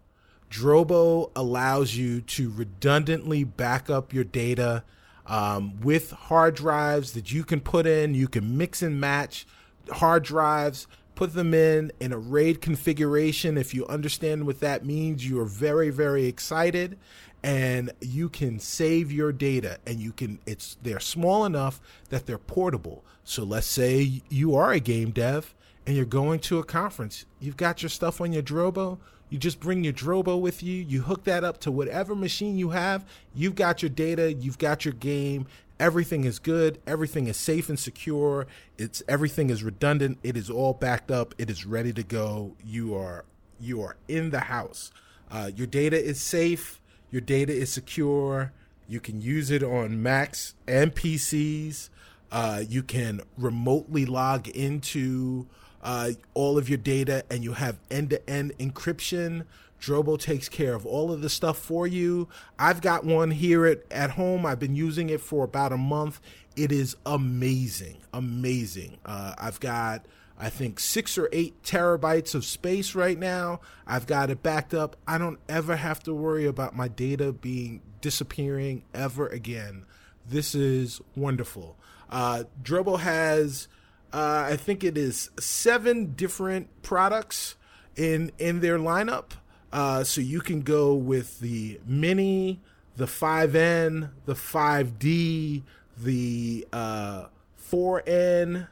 Drobo 0.49 1.31
allows 1.35 1.95
you 1.95 2.21
to 2.21 2.49
redundantly 2.51 3.43
back 3.43 3.89
up 3.89 4.13
your 4.13 4.23
data 4.23 4.83
um, 5.25 5.79
with 5.81 6.11
hard 6.11 6.55
drives 6.55 7.13
that 7.13 7.31
you 7.31 7.43
can 7.43 7.59
put 7.59 7.85
in. 7.85 8.13
You 8.13 8.27
can 8.27 8.57
mix 8.57 8.81
and 8.81 8.99
match 8.99 9.45
hard 9.91 10.23
drives, 10.23 10.87
put 11.15 11.33
them 11.33 11.53
in 11.53 11.91
in 11.99 12.11
a 12.11 12.17
RAID 12.17 12.61
configuration. 12.61 13.57
If 13.57 13.73
you 13.73 13.85
understand 13.87 14.45
what 14.45 14.59
that 14.59 14.85
means, 14.85 15.27
you 15.27 15.39
are 15.39 15.45
very, 15.45 15.89
very 15.89 16.25
excited 16.25 16.97
and 17.45 17.91
you 18.01 18.27
can 18.27 18.59
save 18.59 19.11
your 19.11 19.31
data 19.31 19.77
and 19.85 19.99
you 19.99 20.11
can 20.11 20.39
it's 20.47 20.77
they're 20.81 20.99
small 20.99 21.45
enough 21.45 21.79
that 22.09 22.25
they're 22.25 22.37
portable. 22.39 23.05
So 23.23 23.43
let's 23.43 23.67
say 23.67 24.23
you 24.29 24.55
are 24.55 24.71
a 24.71 24.79
game 24.79 25.11
dev 25.11 25.53
and 25.85 25.95
you're 25.95 26.05
going 26.05 26.39
to 26.39 26.57
a 26.57 26.63
conference. 26.63 27.25
You've 27.39 27.57
got 27.57 27.83
your 27.83 27.89
stuff 27.89 28.19
on 28.19 28.33
your 28.33 28.41
drobo. 28.41 28.97
You 29.29 29.37
just 29.37 29.59
bring 29.59 29.83
your 29.83 29.93
drobo 29.93 30.39
with 30.39 30.63
you. 30.63 30.73
You 30.83 31.01
hook 31.01 31.23
that 31.25 31.43
up 31.43 31.59
to 31.61 31.71
whatever 31.71 32.15
machine 32.15 32.57
you 32.57 32.69
have. 32.69 33.05
You've 33.33 33.55
got 33.55 33.81
your 33.81 33.89
data. 33.89 34.33
You've 34.33 34.57
got 34.57 34.85
your 34.85 34.93
game 34.93 35.47
everything 35.79 36.23
is 36.23 36.39
good. 36.39 36.79
Everything 36.87 37.27
is 37.27 37.37
safe 37.37 37.69
and 37.69 37.79
secure. 37.79 38.47
It's 38.77 39.03
everything 39.07 39.49
is 39.49 39.63
redundant. 39.63 40.19
It 40.23 40.37
is 40.37 40.49
all 40.49 40.73
backed 40.73 41.11
up. 41.11 41.33
It 41.37 41.49
is 41.49 41.65
ready 41.65 41.93
to 41.93 42.03
go. 42.03 42.55
You 42.63 42.95
are 42.95 43.25
you 43.59 43.81
are 43.81 43.95
in 44.07 44.31
the 44.31 44.41
house. 44.41 44.91
Uh, 45.31 45.51
your 45.55 45.67
data 45.67 46.01
is 46.01 46.21
safe. 46.21 46.81
Your 47.11 47.21
data 47.21 47.53
is 47.53 47.71
secure. 47.71 48.51
You 48.87 48.99
can 48.99 49.21
use 49.21 49.49
it 49.49 49.63
on 49.63 50.01
Macs 50.01 50.53
and 50.67 50.93
PCs. 50.93 51.89
Uh, 52.31 52.63
you 52.67 52.83
can 52.83 53.21
remotely 53.37 54.05
log 54.05 54.47
into 54.49 55.47
uh, 55.81 56.11
all 56.33 56.57
of 56.57 56.67
your 56.67 56.77
data 56.77 57.23
and 57.29 57.43
you 57.43 57.53
have 57.53 57.77
end 57.89 58.09
to 58.09 58.29
end 58.29 58.53
encryption. 58.59 59.45
Drobo 59.81 60.19
takes 60.19 60.49
care 60.49 60.73
of 60.73 60.85
all 60.85 61.11
of 61.11 61.21
the 61.21 61.29
stuff 61.29 61.57
for 61.57 61.85
you. 61.85 62.27
I've 62.57 62.81
got 62.81 63.05
one 63.05 63.31
here 63.31 63.65
at, 63.65 63.83
at 63.91 64.11
home. 64.11 64.45
I've 64.45 64.59
been 64.59 64.75
using 64.75 65.09
it 65.09 65.21
for 65.21 65.43
about 65.43 65.71
a 65.71 65.77
month. 65.77 66.19
It 66.55 66.71
is 66.71 66.95
amazing, 67.05 67.97
amazing. 68.13 68.97
Uh, 69.05 69.33
I've 69.37 69.59
got 69.59 70.05
I 70.37 70.49
think 70.49 70.79
six 70.79 71.17
or 71.17 71.29
eight 71.31 71.63
terabytes 71.63 72.35
of 72.35 72.43
space 72.43 72.93
right 72.93 73.17
now. 73.17 73.61
I've 73.87 74.05
got 74.05 74.29
it 74.29 74.43
backed 74.43 74.73
up. 74.73 74.97
I 75.07 75.17
don't 75.17 75.39
ever 75.47 75.77
have 75.77 76.03
to 76.03 76.13
worry 76.13 76.45
about 76.45 76.75
my 76.75 76.87
data 76.87 77.31
being 77.31 77.81
disappearing 78.01 78.83
ever 78.93 79.27
again. 79.27 79.85
This 80.27 80.53
is 80.53 81.01
wonderful. 81.15 81.77
Uh, 82.09 82.43
Drobo 82.61 82.99
has, 82.99 83.67
uh, 84.11 84.45
I 84.49 84.57
think 84.57 84.83
it 84.83 84.97
is 84.97 85.29
seven 85.39 86.13
different 86.15 86.81
products 86.81 87.55
in 87.95 88.31
in 88.37 88.59
their 88.59 88.77
lineup. 88.77 89.31
Uh, 89.75 90.03
so 90.03 90.21
you 90.21 90.39
can 90.39 90.61
go 90.61 90.93
with 90.93 91.39
the 91.41 91.79
Mini, 91.85 92.61
the 92.95 93.05
5N, 93.05 94.09
the 94.25 94.33
5D, 94.33 95.63
the 95.97 96.67
uh, 96.71 97.25
4N 97.71 98.67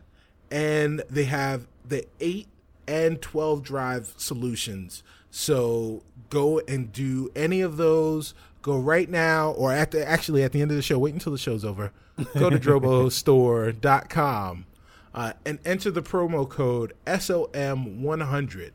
and 0.54 1.04
they 1.10 1.26
have 1.26 1.68
the 1.84 2.06
8 2.20 2.48
and 2.88 3.22
12 3.22 3.64
drive 3.64 4.14
solutions. 4.18 5.04
So 5.32 6.04
go 6.30 6.60
and 6.68 6.92
do 6.92 7.32
any 7.36 7.62
of 7.62 7.78
those. 7.78 8.36
Go 8.62 8.78
right 8.78 9.10
now, 9.10 9.52
or 9.52 9.74
at 9.74 9.92
the 9.92 10.08
actually 10.08 10.44
at 10.44 10.52
the 10.52 10.62
end 10.62 10.72
of 10.72 10.78
the 10.78 10.84
show. 10.84 11.00
Wait 11.00 11.14
until 11.14 11.32
the 11.32 11.38
show's 11.38 11.66
over. 11.66 11.92
Go 12.38 12.50
to 12.50 12.60
drobostore.com 12.60 14.66
uh, 15.14 15.34
and 15.46 15.60
enter 15.66 15.92
the 15.92 16.04
promo 16.04 16.48
code 16.48 16.94
SOM100 17.08 18.72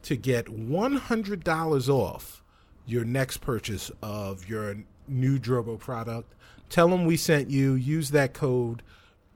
to 0.00 0.16
get 0.16 0.46
$100 0.46 1.88
off 1.88 2.42
your 2.86 3.04
next 3.04 3.38
purchase 3.38 3.90
of 4.02 4.48
your 4.48 4.76
new 5.06 5.38
Drobo 5.38 5.78
product. 5.78 6.34
Tell 6.68 6.88
them 6.88 7.04
we 7.04 7.16
sent 7.16 7.50
you. 7.50 7.74
Use 7.74 8.10
that 8.10 8.34
code 8.34 8.82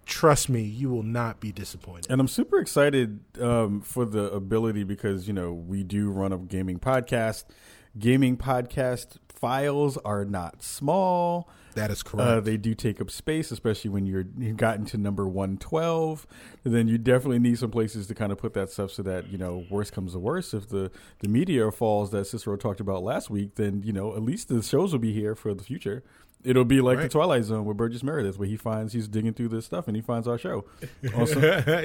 trust 0.07 0.49
me, 0.49 0.63
you 0.63 0.89
will 0.89 1.03
not 1.03 1.41
be 1.41 1.53
disappointed. 1.53 2.11
And 2.11 2.21
I'm 2.21 2.29
super 2.29 2.59
excited 2.59 3.21
um, 3.41 3.81
for 3.81 4.05
the 4.05 4.31
ability 4.33 4.85
because 4.85 5.27
you 5.27 5.33
know 5.33 5.53
we 5.53 5.83
do 5.83 6.11
run 6.11 6.33
a 6.33 6.39
gaming 6.39 6.79
podcast. 6.79 7.45
Gaming 7.99 8.37
podcast 8.37 9.19
files 9.43 9.99
are 9.99 10.25
not 10.25 10.63
small. 10.63 11.49
That 11.75 11.91
is 11.91 12.03
correct. 12.05 12.29
Uh, 12.29 12.41
they 12.41 12.57
do 12.57 12.75
take 12.75 13.01
up 13.01 13.11
space, 13.11 13.51
especially 13.51 13.91
when 13.91 14.07
you're 14.07 14.25
you've 14.39 14.57
gotten 14.57 14.85
to 14.87 14.99
number 14.99 15.27
one 15.27 15.57
twelve. 15.57 16.29
Then 16.63 16.87
you 16.87 16.97
definitely 16.97 17.41
need 17.41 17.59
some 17.59 17.73
places 17.73 18.07
to 18.07 18.15
kind 18.15 18.31
of 18.31 18.39
put 18.39 18.55
that 18.55 18.71
stuff 18.71 18.93
so 18.93 19.03
that 19.03 19.29
you 19.29 19.39
know 19.39 19.65
worst 19.69 19.93
comes 19.93 20.13
to 20.13 20.21
worst. 20.21 20.55
If 20.55 20.69
the 20.69 20.93
the 21.19 21.29
media 21.29 21.71
falls 21.73 22.13
that 22.13 22.27
Cicero 22.27 22.57
talked 22.57 22.79
about 22.79 23.03
last 23.03 23.31
week, 23.31 23.57
then 23.57 23.83
you 23.85 23.93
know 23.93 24.15
at 24.15 24.23
least 24.23 24.49
the 24.49 24.63
shows 24.63 24.93
will 24.93 25.01
be 25.01 25.13
here 25.13 25.35
for 25.35 25.55
the 25.55 25.65
future. 25.65 26.05
It'll 26.45 26.65
be 26.65 26.81
like 26.81 26.99
right. 26.99 27.05
the 27.05 27.09
Twilight 27.09 27.45
Zone 27.45 27.65
with 27.65 27.77
Burgess 27.77 28.03
Meredith, 28.03 28.39
where 28.39 28.49
he 28.49 28.57
finds 28.57 28.93
he's 28.93 29.09
digging 29.09 29.33
through 29.33 29.49
this 29.49 29.65
stuff 29.65 29.89
and 29.89 29.97
he 29.97 30.03
finds 30.03 30.29
our 30.29 30.39
show 30.39 30.65
on 31.17 31.27
some 31.27 31.43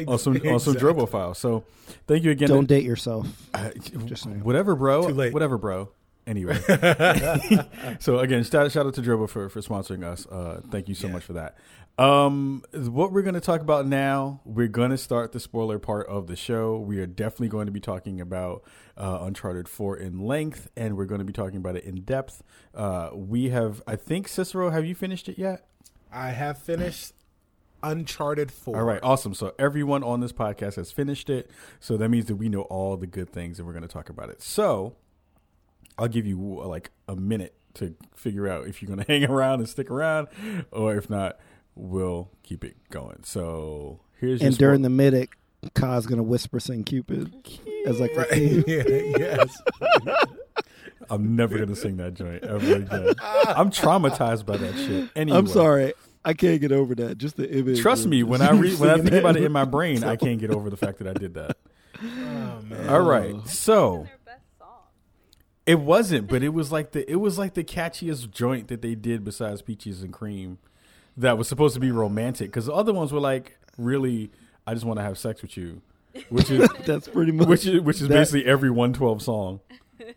on 0.08 0.20
some, 0.20 0.36
exactly. 0.36 0.50
on 0.50 0.60
some 0.60 0.76
Drobo 0.76 1.10
file. 1.10 1.34
So, 1.34 1.64
thank 2.08 2.24
you 2.24 2.32
again. 2.32 2.50
Don't 2.50 2.68
date 2.68 2.84
yourself. 2.84 3.28
Uh, 3.54 3.70
Just 4.06 4.28
whatever, 4.28 4.76
bro. 4.76 5.12
Whatever, 5.32 5.58
bro. 5.58 5.90
Anyway, 6.28 6.60
so 8.00 8.20
again, 8.20 8.44
shout, 8.44 8.72
shout 8.72 8.86
out 8.86 8.94
to 8.94 9.02
Drobo 9.02 9.30
for 9.30 9.48
for 9.48 9.62
sponsoring 9.62 10.04
us. 10.04 10.28
Uh, 10.28 10.62
thank 10.70 10.90
you 10.90 10.96
so 10.96 11.08
yeah. 11.08 11.14
much 11.14 11.24
for 11.24 11.34
that. 11.34 11.58
Um, 11.98 12.64
what 12.74 13.12
we're 13.12 13.24
going 13.24 13.34
to 13.34 13.42
talk 13.42 13.62
about 13.62 13.88
now, 13.88 14.42
we're 14.46 14.68
going 14.68 14.92
to 14.92 15.00
start 15.00 15.32
the 15.32 15.40
spoiler 15.40 15.80
part 15.80 16.06
of 16.08 16.28
the 16.28 16.36
show. 16.36 16.78
We 16.78 17.00
are 17.00 17.08
definitely 17.08 17.48
going 17.48 17.66
to 17.66 17.72
be 17.72 17.80
talking 17.80 18.22
about 18.22 18.64
uh, 18.96 19.20
Uncharted 19.22 19.68
4 19.68 19.98
in 19.98 20.20
length, 20.20 20.70
and 20.78 20.96
we're 20.96 21.06
going 21.06 21.20
to 21.20 21.26
be 21.26 21.34
talking 21.34 21.58
about 21.58 21.76
it 21.76 21.86
in 21.86 22.02
depth. 22.02 22.44
Uh, 22.76 23.10
we 23.14 23.50
have, 23.50 23.82
I 23.88 23.96
think, 23.96 24.28
Cicero, 24.28 24.70
have 24.70 24.86
you 24.86 24.94
finished 24.94 25.28
it 25.28 25.40
yet? 25.40 25.66
I 26.12 26.30
have 26.30 26.60
finished 26.60 27.14
Uncharted 27.82 28.52
Four. 28.52 28.78
All 28.78 28.84
right, 28.84 29.00
awesome. 29.02 29.34
So 29.34 29.54
everyone 29.58 30.04
on 30.04 30.20
this 30.20 30.32
podcast 30.32 30.76
has 30.76 30.92
finished 30.92 31.30
it. 31.30 31.50
So 31.80 31.98
that 31.98 32.10
means 32.10 32.26
that 32.26 32.36
we 32.36 32.50
know 32.50 32.62
all 32.62 32.98
the 32.98 33.08
good 33.08 33.30
things 33.30 33.60
and 33.60 33.68
we're 33.68 33.74
going 33.74 33.84
to 33.84 33.88
talk 33.88 34.10
about 34.10 34.30
it. 34.30 34.42
So 34.42 34.96
I'll 35.98 36.08
give 36.08 36.26
you 36.26 36.60
uh, 36.62 36.68
like 36.68 36.92
a 37.08 37.16
minute 37.16 37.54
to 37.76 37.96
figure 38.16 38.48
out 38.48 38.68
if 38.68 38.82
you're 38.82 38.88
going 38.88 39.00
to 39.06 39.12
hang 39.12 39.26
around 39.30 39.60
and 39.60 39.70
stick 39.70 39.90
around 39.92 40.28
or 40.72 40.96
if 40.96 41.10
not, 41.10 41.40
we'll 41.76 42.30
keep 42.44 42.64
it 42.64 42.76
going. 42.90 43.20
So 43.24 44.00
here's 44.20 44.42
And 44.42 44.58
during 44.58 44.82
what- 44.82 44.86
the 44.86 44.90
minute, 44.92 45.30
Ka's 45.74 46.06
gonna 46.06 46.24
whisper 46.24 46.60
"Sing 46.60 46.84
Cupid" 46.84 47.34
as 47.88 48.00
like 48.00 48.14
the 48.14 48.20
Right. 48.22 48.68
yeah, 48.68 49.18
yes. 49.18 49.62
I'm 51.10 51.36
never 51.36 51.56
going 51.56 51.70
to 51.70 51.76
sing 51.76 51.98
that 51.98 52.14
joint 52.16 52.44
ever 52.44 52.76
again. 52.76 53.14
I'm 53.48 53.70
traumatized 53.72 54.46
by 54.46 54.58
that 54.58 54.76
shit. 54.76 55.10
Anyway. 55.16 55.38
I'm 55.38 55.48
sorry, 55.48 55.94
I 56.26 56.34
can't 56.34 56.60
get 56.60 56.72
over 56.72 56.96
that. 56.96 57.18
Just 57.18 57.38
the 57.38 57.50
image. 57.50 57.80
Trust 57.82 58.08
me, 58.08 58.24
when 58.24 58.42
I 58.42 58.52
re- 58.52 58.76
when 58.76 58.90
I 58.90 58.96
think 58.98 59.14
about 59.14 59.38
it 59.38 59.44
in 59.44 59.52
my 59.52 59.64
brain, 59.76 60.04
I 60.04 60.16
can't 60.16 60.40
get 60.40 60.52
over 60.52 60.70
the 60.70 60.78
fact 60.78 60.98
that 61.00 61.08
I 61.08 61.14
did 61.14 61.36
that. 61.36 61.58
Oh 62.02 62.62
man. 62.64 62.90
All 62.90 63.02
right, 63.02 63.36
so 63.48 63.94
Their 64.04 64.04
best 64.04 64.10
song. 64.10 64.10
It 65.68 65.80
wasn't, 65.82 66.28
but 66.30 66.42
it 66.42 66.50
was 66.50 66.72
like 66.72 66.92
the 66.94 67.10
it 67.12 67.18
was 67.18 67.38
like 67.38 67.54
the 67.54 67.64
catchiest 67.64 68.32
joint 68.32 68.70
that 68.70 68.82
they 68.82 68.96
did 68.96 69.24
besides 69.24 69.62
Peaches 69.62 70.02
and 70.02 70.12
Cream, 70.12 70.58
that 71.16 71.38
was 71.38 71.48
supposed 71.48 71.76
to 71.76 71.80
be 71.80 71.92
romantic. 71.92 72.50
Because 72.50 72.66
the 72.66 72.74
other 72.74 72.94
ones 72.94 73.12
were 73.12 73.20
like 73.20 73.60
really, 73.78 74.32
I 74.66 74.74
just 74.74 74.86
want 74.86 74.98
to 74.98 75.04
have 75.04 75.18
sex 75.18 75.42
with 75.42 75.58
you, 75.58 75.82
which 76.30 76.50
is 76.50 76.68
that's 76.86 77.08
pretty 77.08 77.34
much 77.34 77.48
which 77.48 77.68
is 77.68 77.82
which 77.82 77.98
is 78.02 78.08
that- 78.08 78.16
basically 78.16 78.46
every 78.46 78.72
one 78.72 78.94
twelve 78.94 79.22
song. 79.22 79.60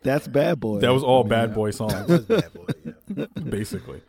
That's 0.03 0.28
Bad 0.28 0.61
Boy. 0.61 0.78
That 0.80 0.92
was 0.92 1.03
all 1.03 1.20
I 1.20 1.22
mean, 1.22 1.28
bad 1.30 1.55
boy 1.55 1.70
songs. 1.70 2.07
That's 2.07 2.24
bad 2.24 2.53
boy. 2.53 2.66
Yeah. 3.16 3.24
basically. 3.42 4.03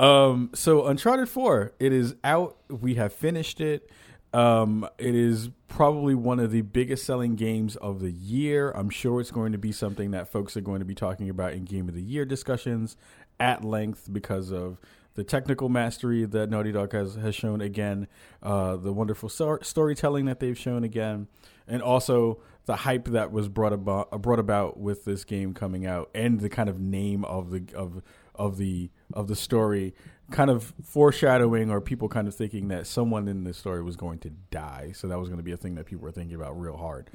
Um, 0.00 0.50
so 0.54 0.86
Uncharted 0.86 1.28
Four, 1.28 1.72
it 1.78 1.92
is 1.92 2.14
out. 2.24 2.56
We 2.68 2.94
have 2.94 3.12
finished 3.12 3.60
it. 3.60 3.90
Um, 4.32 4.88
it 4.98 5.14
is 5.14 5.50
probably 5.68 6.14
one 6.14 6.38
of 6.38 6.50
the 6.50 6.60
biggest 6.62 7.04
selling 7.04 7.34
games 7.34 7.76
of 7.76 8.00
the 8.00 8.10
year. 8.12 8.70
I'm 8.72 8.90
sure 8.90 9.20
it's 9.20 9.30
going 9.30 9.52
to 9.52 9.58
be 9.58 9.72
something 9.72 10.10
that 10.10 10.30
folks 10.30 10.56
are 10.56 10.60
going 10.60 10.80
to 10.80 10.84
be 10.84 10.94
talking 10.94 11.30
about 11.30 11.54
in 11.54 11.64
Game 11.64 11.88
of 11.88 11.94
the 11.94 12.02
Year 12.02 12.24
discussions 12.24 12.96
at 13.40 13.64
length 13.64 14.08
because 14.12 14.52
of 14.52 14.78
the 15.14 15.24
technical 15.24 15.68
mastery 15.68 16.24
that 16.24 16.48
Naughty 16.48 16.70
Dog 16.70 16.92
has, 16.92 17.16
has 17.16 17.34
shown 17.34 17.60
again, 17.60 18.06
uh, 18.42 18.76
the 18.76 18.92
wonderful 18.92 19.28
stor- 19.28 19.62
storytelling 19.64 20.26
that 20.26 20.38
they've 20.38 20.56
shown 20.56 20.84
again, 20.84 21.26
and 21.66 21.82
also 21.82 22.40
the 22.66 22.76
hype 22.76 23.06
that 23.06 23.32
was 23.32 23.48
brought 23.48 23.72
about 23.72 24.10
brought 24.22 24.38
about 24.38 24.78
with 24.78 25.04
this 25.04 25.24
game 25.24 25.54
coming 25.54 25.86
out, 25.86 26.08
and 26.14 26.40
the 26.40 26.48
kind 26.48 26.68
of 26.68 26.78
name 26.78 27.24
of 27.24 27.50
the 27.50 27.64
of 27.74 28.00
of 28.36 28.58
the 28.58 28.90
of 29.12 29.26
the 29.26 29.34
story, 29.34 29.92
kind 30.30 30.50
of 30.50 30.74
foreshadowing 30.84 31.70
or 31.70 31.80
people 31.80 32.08
kind 32.08 32.28
of 32.28 32.34
thinking 32.34 32.68
that 32.68 32.86
someone 32.86 33.28
in 33.28 33.44
this 33.44 33.56
story 33.56 33.82
was 33.82 33.96
going 33.96 34.18
to 34.18 34.30
die. 34.50 34.92
So 34.94 35.08
that 35.08 35.18
was 35.18 35.28
going 35.28 35.38
to 35.38 35.44
be 35.44 35.52
a 35.52 35.56
thing 35.56 35.74
that 35.76 35.86
people 35.86 36.04
were 36.04 36.12
thinking 36.12 36.34
about 36.36 36.58
real 36.60 36.76
hard. 36.76 37.08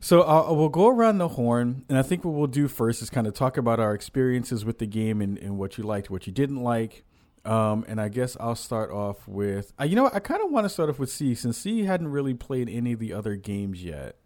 So 0.00 0.22
uh, 0.22 0.52
we'll 0.52 0.68
go 0.68 0.88
around 0.88 1.18
the 1.18 1.28
horn, 1.28 1.84
and 1.88 1.98
I 1.98 2.02
think 2.02 2.24
what 2.24 2.34
we'll 2.34 2.46
do 2.46 2.68
first 2.68 3.02
is 3.02 3.10
kind 3.10 3.26
of 3.26 3.34
talk 3.34 3.56
about 3.56 3.80
our 3.80 3.94
experiences 3.94 4.64
with 4.64 4.78
the 4.78 4.86
game 4.86 5.20
and, 5.20 5.38
and 5.38 5.58
what 5.58 5.76
you 5.76 5.84
liked, 5.84 6.10
what 6.10 6.26
you 6.26 6.32
didn't 6.32 6.62
like. 6.62 7.04
Um, 7.44 7.84
and 7.88 8.00
I 8.00 8.08
guess 8.08 8.36
I'll 8.40 8.54
start 8.54 8.90
off 8.90 9.28
with, 9.28 9.72
uh, 9.78 9.84
you 9.84 9.96
know, 9.96 10.04
what? 10.04 10.14
I 10.14 10.20
kind 10.20 10.42
of 10.42 10.50
want 10.50 10.64
to 10.64 10.68
start 10.70 10.88
off 10.88 10.98
with 10.98 11.10
C 11.10 11.34
since 11.34 11.58
C 11.58 11.84
hadn't 11.84 12.08
really 12.08 12.32
played 12.32 12.70
any 12.70 12.92
of 12.92 13.00
the 13.00 13.12
other 13.12 13.36
games 13.36 13.84
yet. 13.84 14.16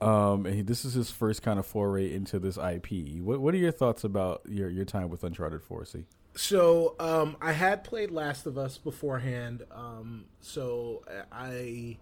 Um, 0.00 0.46
and 0.46 0.54
he, 0.54 0.62
this 0.62 0.84
is 0.84 0.94
his 0.94 1.10
first 1.10 1.42
kind 1.42 1.58
of 1.58 1.66
foray 1.66 2.12
into 2.12 2.38
this 2.38 2.56
IP. 2.56 3.20
What 3.20 3.40
What 3.40 3.54
are 3.54 3.58
your 3.58 3.70
thoughts 3.70 4.02
about 4.02 4.40
your 4.48 4.68
your 4.70 4.84
time 4.84 5.10
with 5.10 5.22
Uncharted 5.22 5.62
Four? 5.62 5.84
C. 5.84 6.06
So 6.34 6.94
um, 7.00 7.36
I 7.40 7.52
had 7.52 7.84
played 7.84 8.10
Last 8.10 8.46
of 8.46 8.56
Us 8.56 8.78
beforehand. 8.78 9.64
Um, 9.72 10.26
so 10.40 11.02
I 11.32 11.98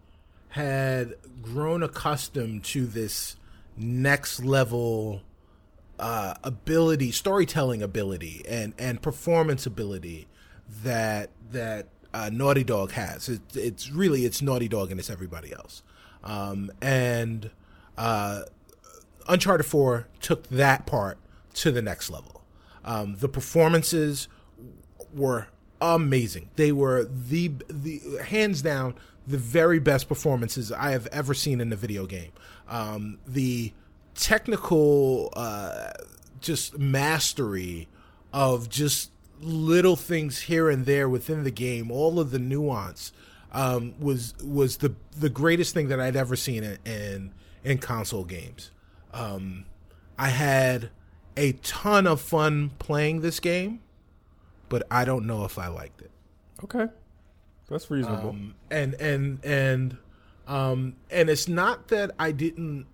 had 0.49 1.14
grown 1.43 1.83
accustomed 1.83 2.64
to 2.64 2.87
this 2.87 3.37
next 3.76 4.45
level 4.45 5.22
uh, 5.99 6.35
ability, 6.45 7.11
storytelling 7.11 7.83
ability, 7.83 8.45
and 8.49 8.74
and 8.79 9.03
performance 9.03 9.66
ability 9.66 10.29
that 10.83 11.31
that 11.51 11.89
uh, 12.14 12.31
Naughty 12.33 12.64
Dog 12.64 12.93
has. 12.93 13.29
It, 13.29 13.41
it's 13.55 13.91
really 13.91 14.24
it's 14.24 14.43
Naughty 14.43 14.68
Dog 14.68 14.91
and 14.91 15.01
it's 15.01 15.11
everybody 15.11 15.53
else. 15.53 15.83
Um, 16.22 16.70
and 16.81 17.51
uh, 17.97 18.43
Uncharted 19.29 19.66
4 19.66 20.09
took 20.20 20.49
that 20.49 20.87
part 20.87 21.18
to 21.55 21.70
the 21.70 21.83
next 21.83 22.11
level. 22.11 22.38
Um, 22.89 23.16
the 23.16 23.28
performances 23.28 24.28
were 25.14 25.49
amazing. 25.78 26.49
They 26.57 26.72
were 26.72 27.05
the 27.05 27.53
the 27.68 28.01
hands 28.24 28.62
down 28.62 28.95
the 29.26 29.36
very 29.36 29.78
best 29.78 30.09
performances 30.09 30.72
I 30.72 30.93
have 30.93 31.07
ever 31.09 31.34
seen 31.34 31.61
in 31.61 31.70
a 31.70 31.76
video 31.76 32.07
game. 32.07 32.32
Um, 32.66 33.18
the 33.26 33.74
technical 34.14 35.30
uh, 35.36 35.91
just 36.41 36.78
mastery 36.78 37.89
of 38.32 38.70
just 38.70 39.11
little 39.39 39.97
things 39.97 40.41
here 40.41 40.70
and 40.70 40.86
there 40.86 41.11
within 41.11 41.45
the 41.45 41.51
game, 41.51 41.91
all 41.91 42.18
of 42.18 42.30
the 42.30 42.39
nuance 42.39 43.12
um, 43.53 43.97
was 44.01 44.32
was 44.43 44.78
the 44.78 44.95
the 45.14 45.28
greatest 45.28 45.74
thing 45.74 45.89
that 45.89 46.01
I'd 46.01 46.16
ever 46.16 46.36
seen 46.36 46.64
in 46.64 46.78
in, 46.86 47.32
in 47.64 47.78
console 47.78 48.24
games. 48.24 48.70
Um, 49.12 49.66
I 50.18 50.30
had 50.30 50.89
a 51.39 51.53
ton 51.62 52.07
of 52.07 52.20
fun 52.20 52.70
playing 52.78 53.20
this 53.20 53.41
game, 53.41 53.80
but 54.68 54.82
I 54.91 55.05
don't 55.05 55.26
know 55.26 55.45
if 55.45 55.59
I 55.59 55.68
liked 55.68 56.03
it. 56.03 56.11
Okay, 56.64 56.89
that's 57.70 57.91
reasonable. 57.91 58.30
Um, 58.30 58.55
and 58.70 58.95
and 58.95 59.43
and 59.45 59.97
um, 60.47 60.97
and 61.11 61.30
it's 61.30 61.47
not 61.49 61.89
that 61.89 62.11
I 62.18 62.32
didn't 62.32 62.86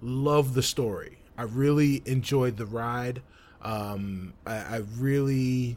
love 0.00 0.54
the 0.54 0.62
story. 0.62 1.18
I 1.36 1.42
really 1.42 2.02
enjoyed 2.06 2.56
the 2.56 2.66
ride. 2.66 3.22
Um, 3.62 4.32
I, 4.46 4.54
I 4.54 4.82
really, 4.96 5.76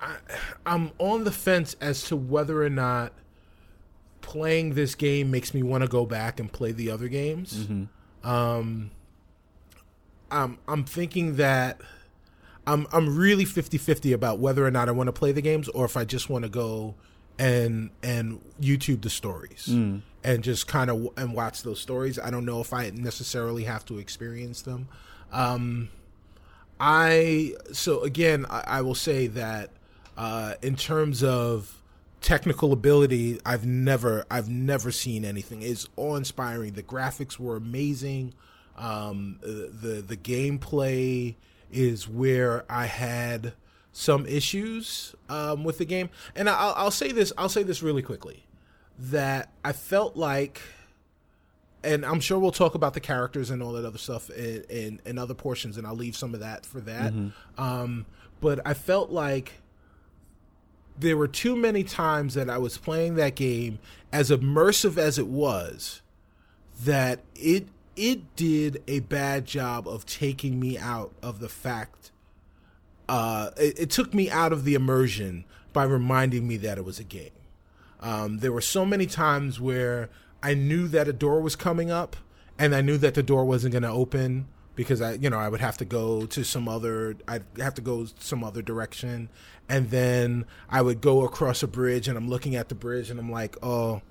I, 0.00 0.16
I'm 0.66 0.92
on 0.98 1.24
the 1.24 1.32
fence 1.32 1.74
as 1.80 2.02
to 2.04 2.16
whether 2.16 2.62
or 2.62 2.68
not 2.68 3.14
playing 4.20 4.74
this 4.74 4.94
game 4.94 5.30
makes 5.30 5.54
me 5.54 5.62
want 5.62 5.82
to 5.82 5.88
go 5.88 6.04
back 6.04 6.38
and 6.40 6.52
play 6.52 6.72
the 6.72 6.90
other 6.90 7.08
games. 7.08 7.66
Um, 8.22 8.90
I'm 10.34 10.58
I'm 10.68 10.84
thinking 10.84 11.36
that 11.36 11.80
I'm 12.66 12.86
I'm 12.92 13.16
really 13.16 13.44
50-50 13.44 14.14
about 14.14 14.38
whether 14.38 14.66
or 14.66 14.70
not 14.70 14.88
I 14.88 14.92
want 14.92 15.08
to 15.08 15.12
play 15.12 15.32
the 15.32 15.42
games 15.42 15.68
or 15.68 15.84
if 15.84 15.96
I 15.96 16.04
just 16.04 16.28
want 16.30 16.44
to 16.44 16.48
go 16.50 16.94
and 17.38 17.90
and 18.02 18.40
YouTube 18.60 19.02
the 19.02 19.10
stories 19.10 19.66
and 20.22 20.44
just 20.44 20.66
kind 20.68 20.90
of 20.90 21.08
and 21.16 21.34
watch 21.34 21.62
those 21.62 21.80
stories. 21.80 22.18
I 22.18 22.30
don't 22.30 22.44
know 22.44 22.60
if 22.60 22.72
I 22.72 22.90
necessarily 22.90 23.64
have 23.64 23.84
to 23.86 23.98
experience 23.98 24.62
them. 24.62 24.88
Um, 25.32 25.88
I 26.80 27.54
so 27.72 28.02
again 28.02 28.46
I, 28.48 28.64
I 28.66 28.80
will 28.82 28.94
say 28.94 29.26
that 29.28 29.70
uh, 30.16 30.54
in 30.62 30.76
terms 30.76 31.22
of 31.22 31.80
technical 32.20 32.72
ability, 32.72 33.40
I've 33.44 33.66
never 33.66 34.24
I've 34.30 34.48
never 34.48 34.90
seen 34.90 35.24
anything. 35.24 35.62
It's 35.62 35.88
awe 35.96 36.16
inspiring. 36.16 36.72
The 36.72 36.82
graphics 36.82 37.38
were 37.38 37.56
amazing. 37.56 38.32
Um, 38.76 39.38
the 39.42 40.04
the 40.06 40.16
gameplay 40.16 41.34
is 41.70 42.08
where 42.08 42.64
I 42.68 42.86
had 42.86 43.52
some 43.92 44.26
issues 44.26 45.14
um, 45.28 45.64
with 45.64 45.78
the 45.78 45.84
game, 45.84 46.10
and 46.34 46.48
I'll, 46.48 46.74
I'll 46.76 46.90
say 46.90 47.12
this. 47.12 47.32
I'll 47.38 47.48
say 47.48 47.62
this 47.62 47.82
really 47.82 48.02
quickly 48.02 48.44
that 48.98 49.50
I 49.64 49.72
felt 49.72 50.16
like 50.16 50.60
and 51.84 52.04
I'm 52.04 52.20
sure 52.20 52.38
we'll 52.38 52.50
talk 52.50 52.74
about 52.74 52.94
the 52.94 53.00
characters 53.00 53.50
and 53.50 53.62
all 53.62 53.72
that 53.72 53.84
other 53.84 53.98
stuff 53.98 54.30
in, 54.30 54.64
in, 54.70 55.00
in 55.04 55.18
other 55.18 55.34
portions, 55.34 55.76
and 55.76 55.86
I'll 55.86 55.94
leave 55.94 56.16
some 56.16 56.34
of 56.34 56.40
that 56.40 56.64
for 56.64 56.80
that. 56.80 57.12
Um, 57.58 58.06
but 58.40 58.60
I 58.64 58.74
felt 58.74 59.10
like 59.10 59.52
there 60.98 61.16
were 61.16 61.28
too 61.28 61.56
many 61.56 61.84
times 61.84 62.34
that 62.34 62.48
I 62.48 62.58
was 62.58 62.78
playing 62.78 63.16
that 63.16 63.34
game, 63.34 63.78
as 64.12 64.30
immersive 64.30 64.96
as 64.96 65.18
it 65.18 65.26
was, 65.26 66.00
that 66.84 67.20
it 67.34 67.66
it 67.96 68.36
did 68.36 68.82
a 68.86 69.00
bad 69.00 69.46
job 69.46 69.86
of 69.88 70.06
taking 70.06 70.58
me 70.58 70.78
out 70.78 71.12
of 71.22 71.40
the 71.40 71.48
fact. 71.48 72.10
Uh, 73.08 73.50
it, 73.56 73.78
it 73.78 73.90
took 73.90 74.14
me 74.14 74.30
out 74.30 74.52
of 74.52 74.64
the 74.64 74.74
immersion 74.74 75.44
by 75.72 75.84
reminding 75.84 76.46
me 76.46 76.56
that 76.58 76.78
it 76.78 76.84
was 76.84 76.98
a 76.98 77.04
game. 77.04 77.30
Um, 78.00 78.38
there 78.38 78.52
were 78.52 78.60
so 78.60 78.84
many 78.84 79.06
times 79.06 79.60
where 79.60 80.10
I 80.42 80.54
knew 80.54 80.88
that 80.88 81.08
a 81.08 81.12
door 81.12 81.40
was 81.40 81.56
coming 81.56 81.90
up, 81.90 82.16
and 82.58 82.74
I 82.74 82.80
knew 82.80 82.98
that 82.98 83.14
the 83.14 83.22
door 83.22 83.44
wasn't 83.44 83.72
going 83.72 83.82
to 83.82 83.90
open 83.90 84.46
because 84.76 85.00
I, 85.00 85.12
you 85.14 85.30
know, 85.30 85.38
I 85.38 85.48
would 85.48 85.60
have 85.60 85.76
to 85.78 85.84
go 85.84 86.26
to 86.26 86.44
some 86.44 86.68
other, 86.68 87.16
I'd 87.28 87.44
have 87.58 87.74
to 87.74 87.82
go 87.82 88.06
some 88.18 88.42
other 88.42 88.60
direction, 88.60 89.28
and 89.68 89.90
then 89.90 90.46
I 90.68 90.82
would 90.82 91.00
go 91.00 91.24
across 91.24 91.62
a 91.62 91.68
bridge, 91.68 92.08
and 92.08 92.18
I'm 92.18 92.28
looking 92.28 92.56
at 92.56 92.68
the 92.68 92.74
bridge, 92.74 93.08
and 93.08 93.18
I'm 93.20 93.30
like, 93.30 93.56
oh, 93.62 94.02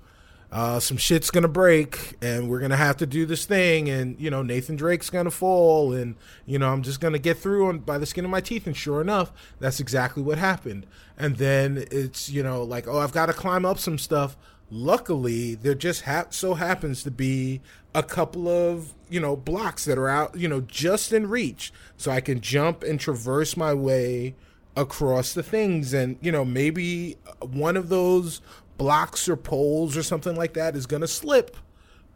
uh, 0.54 0.78
some 0.78 0.96
shit's 0.96 1.32
gonna 1.32 1.48
break, 1.48 2.14
and 2.22 2.48
we're 2.48 2.60
gonna 2.60 2.76
have 2.76 2.96
to 2.98 3.06
do 3.06 3.26
this 3.26 3.44
thing, 3.44 3.90
and 3.90 4.18
you 4.20 4.30
know 4.30 4.40
Nathan 4.40 4.76
Drake's 4.76 5.10
gonna 5.10 5.32
fall, 5.32 5.92
and 5.92 6.14
you 6.46 6.60
know 6.60 6.72
I'm 6.72 6.84
just 6.84 7.00
gonna 7.00 7.18
get 7.18 7.38
through 7.38 7.66
on 7.66 7.80
by 7.80 7.98
the 7.98 8.06
skin 8.06 8.24
of 8.24 8.30
my 8.30 8.40
teeth. 8.40 8.64
And 8.64 8.76
sure 8.76 9.00
enough, 9.00 9.32
that's 9.58 9.80
exactly 9.80 10.22
what 10.22 10.38
happened. 10.38 10.86
And 11.18 11.38
then 11.38 11.84
it's 11.90 12.30
you 12.30 12.44
know 12.44 12.62
like 12.62 12.86
oh 12.86 12.98
I've 12.98 13.10
got 13.10 13.26
to 13.26 13.32
climb 13.32 13.64
up 13.64 13.80
some 13.80 13.98
stuff. 13.98 14.36
Luckily, 14.70 15.56
there 15.56 15.74
just 15.74 16.02
ha- 16.02 16.26
so 16.30 16.54
happens 16.54 17.02
to 17.02 17.10
be 17.10 17.60
a 17.92 18.04
couple 18.04 18.48
of 18.48 18.94
you 19.10 19.18
know 19.18 19.34
blocks 19.34 19.84
that 19.86 19.98
are 19.98 20.08
out 20.08 20.38
you 20.38 20.46
know 20.46 20.60
just 20.60 21.12
in 21.12 21.28
reach, 21.28 21.72
so 21.96 22.12
I 22.12 22.20
can 22.20 22.40
jump 22.40 22.84
and 22.84 23.00
traverse 23.00 23.56
my 23.56 23.74
way 23.74 24.36
across 24.76 25.34
the 25.34 25.42
things 25.42 25.94
and 25.94 26.16
you 26.20 26.32
know 26.32 26.44
maybe 26.44 27.16
one 27.40 27.76
of 27.76 27.88
those 27.88 28.40
blocks 28.84 29.30
or 29.30 29.34
poles 29.34 29.96
or 29.96 30.02
something 30.02 30.36
like 30.36 30.52
that 30.52 30.76
is 30.76 30.84
going 30.84 31.00
to 31.00 31.08
slip, 31.08 31.56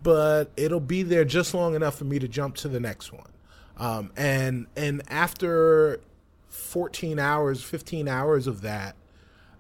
but 0.03 0.51
it'll 0.55 0.79
be 0.81 1.03
there 1.03 1.25
just 1.25 1.55
long 1.55 1.75
enough 1.75 1.97
for 1.97 2.05
me 2.05 2.19
to 2.19 2.29
jump 2.29 2.57
to 2.57 2.69
the 2.69 2.79
next 2.79 3.11
one. 3.11 3.31
Um, 3.79 4.13
and 4.19 4.67
and 4.77 5.01
after 5.09 6.01
14 6.51 7.19
hours, 7.19 7.63
15 7.63 8.07
hours 8.07 8.47
of 8.47 8.61
that, 8.61 8.97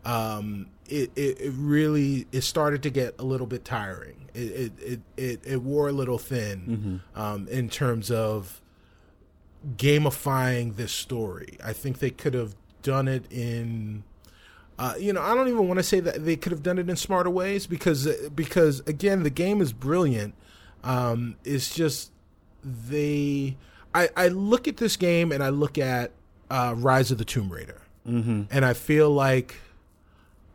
um, 0.04 0.66
it, 0.86 1.10
it, 1.16 1.40
it 1.40 1.52
really 1.56 2.26
it 2.30 2.42
started 2.42 2.82
to 2.82 2.90
get 2.90 3.14
a 3.18 3.24
little 3.24 3.46
bit 3.46 3.64
tiring. 3.64 4.28
It 4.34 4.40
it 4.40 4.72
it, 4.78 5.00
it, 5.16 5.40
it 5.46 5.62
wore 5.62 5.88
a 5.88 5.92
little 5.92 6.18
thin 6.18 7.00
um, 7.14 7.48
in 7.48 7.70
terms 7.70 8.10
of 8.10 8.60
gamifying 9.78 10.76
this 10.76 10.92
story. 10.92 11.56
I 11.64 11.72
think 11.72 12.00
they 12.00 12.10
could 12.10 12.34
have 12.34 12.54
done 12.82 13.08
it 13.08 13.24
in 13.32 14.04
uh, 14.78 14.94
you 14.98 15.12
know, 15.12 15.20
I 15.20 15.34
don't 15.34 15.48
even 15.48 15.66
want 15.66 15.78
to 15.78 15.82
say 15.82 16.00
that 16.00 16.24
they 16.24 16.36
could 16.36 16.52
have 16.52 16.62
done 16.62 16.78
it 16.78 16.88
in 16.88 16.96
smarter 16.96 17.30
ways 17.30 17.66
because 17.66 18.06
because 18.28 18.80
again, 18.80 19.24
the 19.24 19.30
game 19.30 19.60
is 19.60 19.72
brilliant. 19.72 20.34
Um, 20.84 21.36
it's 21.44 21.74
just 21.74 22.12
they. 22.62 23.56
I, 23.94 24.08
I 24.16 24.28
look 24.28 24.68
at 24.68 24.76
this 24.76 24.96
game 24.96 25.32
and 25.32 25.42
I 25.42 25.48
look 25.48 25.78
at 25.78 26.12
uh, 26.50 26.74
Rise 26.76 27.10
of 27.10 27.18
the 27.18 27.24
Tomb 27.24 27.50
Raider, 27.50 27.80
mm-hmm. 28.06 28.42
and 28.50 28.64
I 28.64 28.74
feel 28.74 29.10
like 29.10 29.56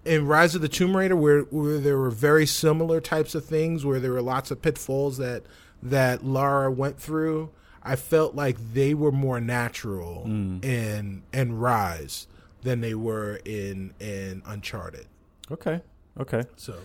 in 0.06 0.26
Rise 0.28 0.56
of 0.56 0.62
the 0.62 0.70
Tomb 0.70 0.96
Raider, 0.96 1.16
where 1.16 1.42
where 1.42 1.80
there 1.80 1.98
were 1.98 2.12
very 2.12 2.46
similar 2.46 3.02
types 3.02 3.36
of 3.36 3.44
things, 3.44 3.84
where 3.86 4.00
there 4.00 4.12
were 4.12 4.22
lots 4.22 4.52
of 4.52 4.62
pitfalls 4.62 5.18
that 5.18 5.44
that 5.82 6.24
Lara 6.26 6.72
went 6.72 6.98
through. 6.98 7.50
I 7.84 7.98
felt 7.98 8.34
like 8.36 8.56
they 8.74 8.94
were 8.94 9.12
more 9.12 9.42
natural 9.42 10.24
Mm. 10.26 10.64
in 10.64 11.24
in 11.34 11.58
Rise 11.60 12.28
than 12.64 12.82
they 12.82 12.96
were 12.96 13.40
in 13.46 13.94
in 14.00 14.42
Uncharted. 14.46 15.08
Okay. 15.52 15.82
Okay. 16.20 16.44
So 16.56 16.76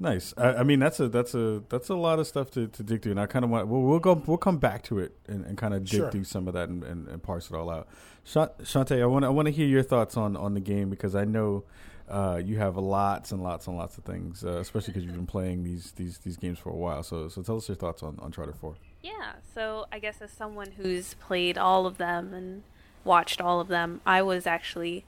Nice. 0.00 0.32
I, 0.36 0.54
I 0.54 0.62
mean, 0.62 0.78
that's 0.78 1.00
a 1.00 1.08
that's 1.08 1.34
a 1.34 1.60
that's 1.68 1.88
a 1.88 1.94
lot 1.96 2.20
of 2.20 2.26
stuff 2.28 2.52
to, 2.52 2.68
to 2.68 2.82
dig 2.84 3.02
through, 3.02 3.12
and 3.12 3.20
I 3.20 3.26
kind 3.26 3.44
of 3.44 3.50
want 3.50 3.66
we'll, 3.66 3.82
we'll 3.82 3.98
go 3.98 4.22
we'll 4.26 4.36
come 4.38 4.58
back 4.58 4.84
to 4.84 5.00
it 5.00 5.16
and, 5.26 5.44
and 5.44 5.58
kind 5.58 5.74
of 5.74 5.82
dig 5.84 5.98
Sure. 5.98 6.10
through 6.12 6.22
some 6.24 6.46
of 6.46 6.54
that 6.54 6.68
and, 6.68 6.84
and, 6.84 7.08
and 7.08 7.20
parse 7.20 7.50
it 7.50 7.56
all 7.56 7.68
out. 7.68 7.88
Sha- 8.22 8.46
Shonté, 8.62 9.02
I 9.02 9.06
want 9.06 9.24
I 9.24 9.28
want 9.28 9.46
to 9.46 9.52
hear 9.52 9.66
your 9.66 9.82
thoughts 9.82 10.16
on, 10.16 10.36
on 10.36 10.54
the 10.54 10.60
game 10.60 10.88
because 10.88 11.16
I 11.16 11.24
know 11.24 11.64
uh, 12.08 12.40
you 12.44 12.58
have 12.58 12.76
lots 12.76 13.32
and 13.32 13.42
lots 13.42 13.66
and 13.66 13.76
lots 13.76 13.98
of 13.98 14.04
things, 14.04 14.44
uh, 14.44 14.58
especially 14.60 14.92
because 14.92 15.04
you've 15.04 15.16
been 15.16 15.26
playing 15.26 15.64
these, 15.64 15.90
these 15.96 16.18
these 16.18 16.36
games 16.36 16.60
for 16.60 16.70
a 16.70 16.76
while. 16.76 17.02
So 17.02 17.28
so 17.28 17.42
tell 17.42 17.56
us 17.56 17.66
your 17.68 17.74
thoughts 17.76 18.04
on 18.04 18.20
Uncharted 18.22 18.54
Four. 18.54 18.76
Yeah, 19.02 19.32
so 19.52 19.86
I 19.90 19.98
guess 19.98 20.22
as 20.22 20.30
someone 20.30 20.70
who's 20.76 21.14
played 21.14 21.58
all 21.58 21.86
of 21.86 21.98
them 21.98 22.32
and 22.32 22.62
watched 23.04 23.40
all 23.40 23.60
of 23.60 23.68
them, 23.68 24.00
I 24.04 24.22
was 24.22 24.46
actually 24.46 25.04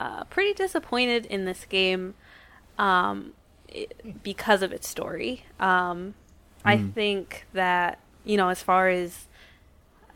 uh, 0.00 0.24
pretty 0.24 0.52
disappointed 0.54 1.26
in 1.26 1.44
this 1.44 1.64
game 1.64 2.14
um, 2.78 3.32
it, 3.68 4.22
because 4.22 4.62
of 4.62 4.72
its 4.72 4.88
story. 4.88 5.44
Um, 5.60 6.14
I 6.64 6.78
think 6.78 7.46
that 7.52 7.98
you 8.24 8.36
know, 8.36 8.48
as 8.48 8.62
far 8.62 8.88
as 8.88 9.28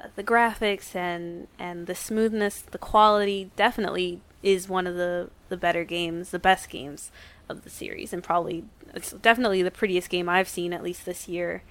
uh, 0.01 0.09
the 0.17 0.25
graphics 0.25 0.97
and 0.97 1.47
and 1.59 1.87
the 1.87 1.95
smoothness, 1.95 2.63
the 2.63 2.79
quality, 2.79 3.51
definitely 3.55 4.21
is 4.43 4.69
one 4.69 4.87
of 4.87 4.95
the 4.97 5.31
the 5.49 5.57
better 5.57 5.85
games, 5.85 6.31
the 6.31 6.39
best 6.39 6.71
games 6.71 7.11
of 7.49 7.65
the 7.65 7.71
series, 7.71 8.13
and 8.13 8.23
probably 8.23 8.65
it's 8.95 9.13
definitely 9.13 9.63
the 9.63 9.71
prettiest 9.71 10.09
game 10.09 10.29
I've 10.29 10.49
seen 10.49 10.73
at 10.73 10.83
least 10.83 11.05
this 11.05 11.29
year. 11.29 11.63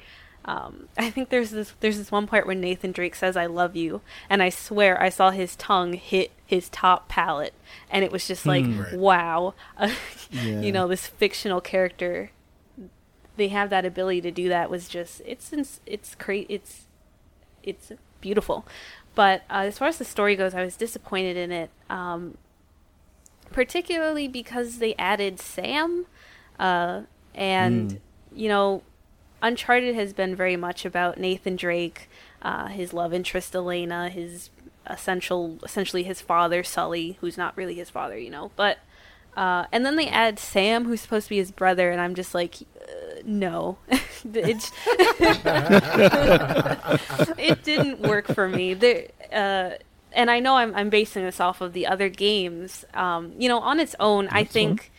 Um, 0.48 0.88
I 0.98 1.10
think 1.10 1.30
there's 1.30 1.52
this 1.52 1.74
there's 1.82 1.98
this 1.98 2.12
one 2.12 2.26
part 2.28 2.46
where 2.46 2.56
Nathan 2.56 2.92
Drake 2.94 3.16
says 3.16 3.36
"I 3.36 3.46
love 3.48 3.76
you," 3.76 4.02
and 4.30 4.42
I 4.42 4.50
swear 4.50 5.02
I 5.02 5.10
saw 5.10 5.32
his 5.32 5.56
tongue 5.58 5.94
hit 5.94 6.32
his 6.46 6.70
top 6.70 7.10
palate, 7.10 7.54
and 7.92 8.06
it 8.06 8.12
was 8.12 8.26
just 8.28 8.46
like, 8.46 8.66
Right. 8.66 8.94
wow, 8.98 9.54
Yeah. 10.32 10.62
you 10.62 10.72
know, 10.72 10.88
this 10.88 11.06
fictional 11.08 11.60
character. 11.62 12.32
They 13.36 13.50
have 13.50 13.70
that 13.70 13.86
ability 13.86 14.22
to 14.22 14.32
do 14.32 14.50
that. 14.50 14.70
Was 14.72 14.88
just 14.90 15.22
it's 15.26 15.52
ins- 15.54 15.82
it's 15.86 16.16
cra- 16.16 16.46
it's 16.50 16.86
it's 17.62 17.92
beautiful. 18.22 18.66
But 19.14 19.42
uh, 19.50 19.66
as 19.68 19.78
far 19.78 19.88
as 19.90 19.98
the 19.98 20.06
story 20.06 20.36
goes, 20.36 20.54
I 20.56 20.64
was 20.64 20.76
disappointed 20.76 21.38
in 21.38 21.52
it, 21.52 21.70
um, 21.90 22.38
particularly 23.52 24.28
because 24.28 24.78
they 24.80 24.96
added 24.98 25.40
Sam, 25.40 26.06
uh, 26.60 27.02
and 27.36 28.00
you 28.36 28.50
know, 28.50 28.84
Uncharted 29.42 29.96
has 29.96 30.14
been 30.14 30.36
very 30.36 30.56
much 30.56 30.86
about 30.86 31.20
Nathan 31.20 31.56
Drake, 31.56 32.10
uh, 32.42 32.68
his 32.68 32.94
love 32.94 33.14
interest 33.14 33.56
Elena, 33.56 34.10
his 34.10 34.50
essential, 34.86 35.60
essentially 35.64 36.04
his 36.04 36.22
father 36.22 36.64
Sully, 36.64 37.18
who's 37.22 37.38
not 37.38 37.56
really 37.56 37.76
his 37.76 37.90
father, 37.90 38.18
you 38.18 38.30
know. 38.30 38.52
But 38.56 38.80
uh, 39.36 39.66
and 39.72 39.86
then 39.86 39.96
they 39.96 40.08
add 40.08 40.40
Sam, 40.40 40.86
who's 40.86 41.02
supposed 41.02 41.26
to 41.28 41.30
be 41.30 41.38
his 41.38 41.52
brother, 41.52 41.92
and 41.92 42.02
I'm 42.02 42.16
just 42.16 42.34
like, 42.34 42.56
uh, 42.82 43.22
no, 43.24 43.78
it's 44.34 44.72
it 47.38 47.64
didn't 47.64 48.02
work 48.02 48.26
for 48.28 48.50
me. 48.50 48.74
There, 48.74 49.08
uh, 49.32 49.72
and 50.14 50.32
I 50.32 50.40
know 50.40 50.56
I'm 50.56 50.74
I'm 50.74 50.90
basing 50.90 51.24
this 51.24 51.40
off 51.40 51.62
of 51.62 51.74
the 51.74 51.86
other 51.86 52.10
games. 52.10 52.84
Um, 52.96 53.34
you 53.38 53.48
know, 53.48 53.60
on 53.60 53.80
its 53.80 53.96
own, 54.00 54.28
I 54.30 54.44
think 54.44 54.92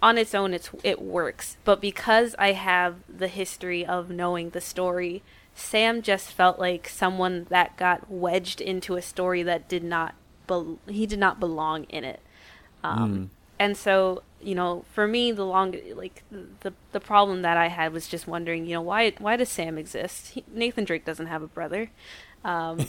on 0.00 0.18
its 0.18 0.34
own 0.34 0.54
it's 0.54 0.70
it 0.82 1.00
works. 1.00 1.56
But 1.64 1.80
because 1.80 2.34
i 2.38 2.52
have 2.52 2.96
the 3.08 3.28
history 3.28 3.84
of 3.84 4.10
knowing 4.10 4.50
the 4.50 4.60
story 4.60 5.22
sam 5.54 6.02
just 6.02 6.30
felt 6.30 6.58
like 6.58 6.88
someone 6.88 7.46
that 7.50 7.76
got 7.76 8.08
wedged 8.10 8.60
into 8.60 8.94
a 8.94 9.02
story 9.02 9.42
that 9.42 9.68
did 9.68 9.82
not 9.82 10.14
bel 10.46 10.78
he 10.88 11.06
did 11.06 11.18
not 11.18 11.40
belong 11.40 11.84
in 11.84 12.04
it. 12.04 12.20
Um, 12.84 13.30
and 13.58 13.76
so 13.76 14.22
you 14.40 14.54
know 14.54 14.84
for 14.92 15.08
me 15.08 15.32
the 15.32 15.44
long 15.44 15.74
like 15.94 16.22
the 16.60 16.72
the 16.92 17.00
problem 17.00 17.42
that 17.42 17.56
i 17.56 17.66
had 17.66 17.92
was 17.92 18.06
just 18.06 18.28
wondering 18.28 18.64
you 18.66 18.74
know 18.74 18.80
why 18.80 19.12
why 19.18 19.36
does 19.36 19.48
sam 19.48 19.76
exist? 19.76 20.28
He, 20.28 20.44
nathan 20.52 20.84
drake 20.84 21.04
doesn't 21.04 21.26
have 21.26 21.42
a 21.42 21.48
brother. 21.48 21.90
Um, 22.44 22.78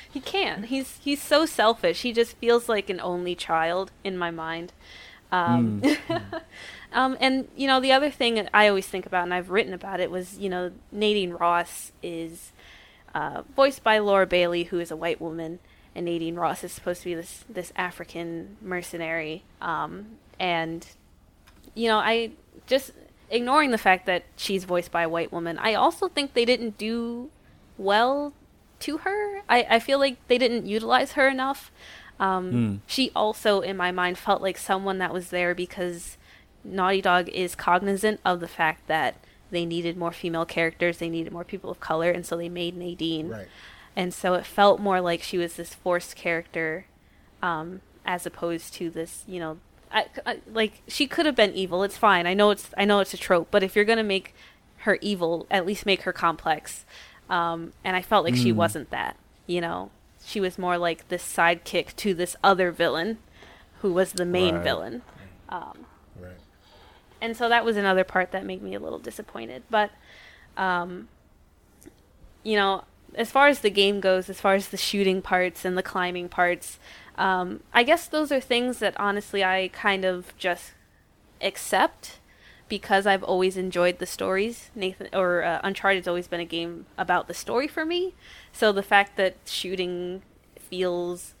he 0.10 0.20
can't. 0.20 0.66
He's 0.66 0.98
he's 1.02 1.22
so 1.22 1.44
selfish. 1.44 2.02
He 2.02 2.12
just 2.12 2.36
feels 2.38 2.68
like 2.70 2.88
an 2.88 3.00
only 3.00 3.34
child 3.34 3.92
in 4.02 4.16
my 4.16 4.30
mind 4.30 4.72
um, 5.32 5.82
um, 6.92 7.16
and 7.20 7.48
you 7.56 7.66
know, 7.66 7.80
the 7.80 7.92
other 7.92 8.10
thing 8.10 8.34
that 8.34 8.50
I 8.52 8.68
always 8.68 8.86
think 8.86 9.06
about, 9.06 9.24
and 9.24 9.34
I've 9.34 9.50
written 9.50 9.72
about 9.72 10.00
it, 10.00 10.10
was 10.10 10.38
you 10.38 10.48
know, 10.48 10.72
Nadine 10.92 11.32
Ross 11.32 11.92
is 12.02 12.52
uh, 13.14 13.42
voiced 13.54 13.82
by 13.82 13.98
Laura 13.98 14.26
Bailey, 14.26 14.64
who 14.64 14.80
is 14.80 14.90
a 14.90 14.96
white 14.96 15.20
woman, 15.20 15.58
and 15.94 16.06
Nadine 16.06 16.36
Ross 16.36 16.64
is 16.64 16.72
supposed 16.72 17.02
to 17.02 17.06
be 17.06 17.14
this 17.14 17.44
this 17.48 17.72
African 17.76 18.56
mercenary. 18.60 19.44
Um, 19.60 20.18
and 20.38 20.86
you 21.74 21.88
know, 21.88 21.98
I 21.98 22.32
just 22.66 22.92
ignoring 23.30 23.70
the 23.70 23.78
fact 23.78 24.06
that 24.06 24.24
she's 24.36 24.64
voiced 24.64 24.90
by 24.90 25.02
a 25.02 25.08
white 25.08 25.32
woman, 25.32 25.58
I 25.58 25.74
also 25.74 26.08
think 26.08 26.34
they 26.34 26.44
didn't 26.44 26.76
do 26.76 27.30
well 27.78 28.32
to 28.80 28.98
her. 28.98 29.42
I, 29.48 29.66
I 29.70 29.78
feel 29.78 29.98
like 29.98 30.16
they 30.26 30.38
didn't 30.38 30.66
utilize 30.66 31.12
her 31.12 31.28
enough. 31.28 31.70
Um, 32.20 32.82
She 32.86 33.10
also, 33.16 33.60
in 33.60 33.76
my 33.76 33.90
mind, 33.90 34.18
felt 34.18 34.42
like 34.42 34.58
someone 34.58 34.98
that 34.98 35.12
was 35.12 35.30
there 35.30 35.54
because 35.54 36.16
Naughty 36.62 37.00
Dog 37.00 37.28
is 37.30 37.54
cognizant 37.54 38.20
of 38.24 38.40
the 38.40 38.48
fact 38.48 38.86
that 38.86 39.16
they 39.50 39.64
needed 39.66 39.96
more 39.96 40.12
female 40.12 40.44
characters, 40.44 40.98
they 40.98 41.08
needed 41.08 41.32
more 41.32 41.44
people 41.44 41.70
of 41.70 41.80
color, 41.80 42.10
and 42.10 42.24
so 42.24 42.36
they 42.36 42.48
made 42.48 42.76
Nadine. 42.76 43.28
right. 43.30 43.48
And 43.96 44.14
so 44.14 44.34
it 44.34 44.46
felt 44.46 44.78
more 44.80 45.00
like 45.00 45.22
she 45.22 45.36
was 45.36 45.54
this 45.56 45.74
forced 45.74 46.14
character, 46.14 46.84
um, 47.42 47.80
as 48.06 48.24
opposed 48.26 48.72
to 48.74 48.88
this, 48.90 49.24
you 49.26 49.40
know, 49.40 49.58
I, 49.92 50.06
I, 50.24 50.38
like 50.52 50.82
she 50.86 51.08
could 51.08 51.26
have 51.26 51.34
been 51.34 51.52
evil. 51.54 51.82
It's 51.82 51.96
fine. 51.96 52.24
I 52.26 52.34
know 52.34 52.50
it's 52.50 52.70
I 52.78 52.84
know 52.84 53.00
it's 53.00 53.12
a 53.14 53.16
trope, 53.16 53.48
but 53.50 53.64
if 53.64 53.74
you're 53.74 53.84
gonna 53.84 54.04
make 54.04 54.32
her 54.78 54.98
evil, 55.00 55.46
at 55.50 55.66
least 55.66 55.84
make 55.84 56.02
her 56.02 56.12
complex. 56.12 56.84
Um, 57.28 57.72
and 57.82 57.96
I 57.96 58.02
felt 58.02 58.24
like 58.24 58.36
she 58.36 58.52
wasn't 58.52 58.90
that. 58.90 59.16
You 59.48 59.60
know, 59.60 59.90
she 60.30 60.40
was 60.40 60.58
more 60.58 60.78
like 60.78 61.08
this 61.08 61.22
sidekick 61.24 61.96
to 61.96 62.14
this 62.14 62.36
other 62.44 62.70
villain, 62.70 63.18
who 63.82 63.92
was 63.92 64.12
the 64.12 64.24
main 64.24 64.54
Right. 64.56 64.64
villain. 64.64 65.02
Right. 65.50 66.36
and 67.20 67.36
so 67.36 67.48
that 67.48 67.64
was 67.64 67.76
another 67.76 68.04
part 68.04 68.30
that 68.30 68.44
made 68.46 68.62
me 68.62 68.74
a 68.74 68.78
little 68.80 68.98
disappointed 69.00 69.62
but 69.68 69.90
um 70.56 71.08
you 72.44 72.54
know 72.56 72.84
as 73.16 73.30
far 73.32 73.48
as 73.48 73.60
the 73.60 73.70
game 73.70 73.98
goes 74.00 74.28
as 74.30 74.40
far 74.40 74.54
as 74.54 74.68
the 74.68 74.76
shooting 74.76 75.20
parts 75.20 75.64
and 75.64 75.76
the 75.76 75.82
climbing 75.82 76.28
parts 76.28 76.78
um 77.18 77.60
i 77.74 77.82
guess 77.82 78.06
those 78.06 78.30
are 78.30 78.40
things 78.40 78.78
that 78.78 78.94
honestly 79.00 79.42
i 79.42 79.68
kind 79.72 80.04
of 80.04 80.32
just 80.38 80.72
accept 81.42 82.19
because 82.70 83.06
I've 83.06 83.22
always 83.22 83.58
enjoyed 83.58 83.98
the 83.98 84.06
stories, 84.06 84.70
Nathan 84.74 85.08
or 85.12 85.42
uh, 85.44 85.60
Uncharted's 85.62 86.08
always 86.08 86.26
been 86.28 86.40
a 86.40 86.46
game 86.46 86.86
about 86.96 87.28
the 87.28 87.34
story 87.34 87.68
for 87.68 87.84
me. 87.84 88.14
So 88.52 88.72
the 88.72 88.82
fact 88.82 89.18
that 89.18 89.36
shooting 89.44 90.22
feels 90.58 91.34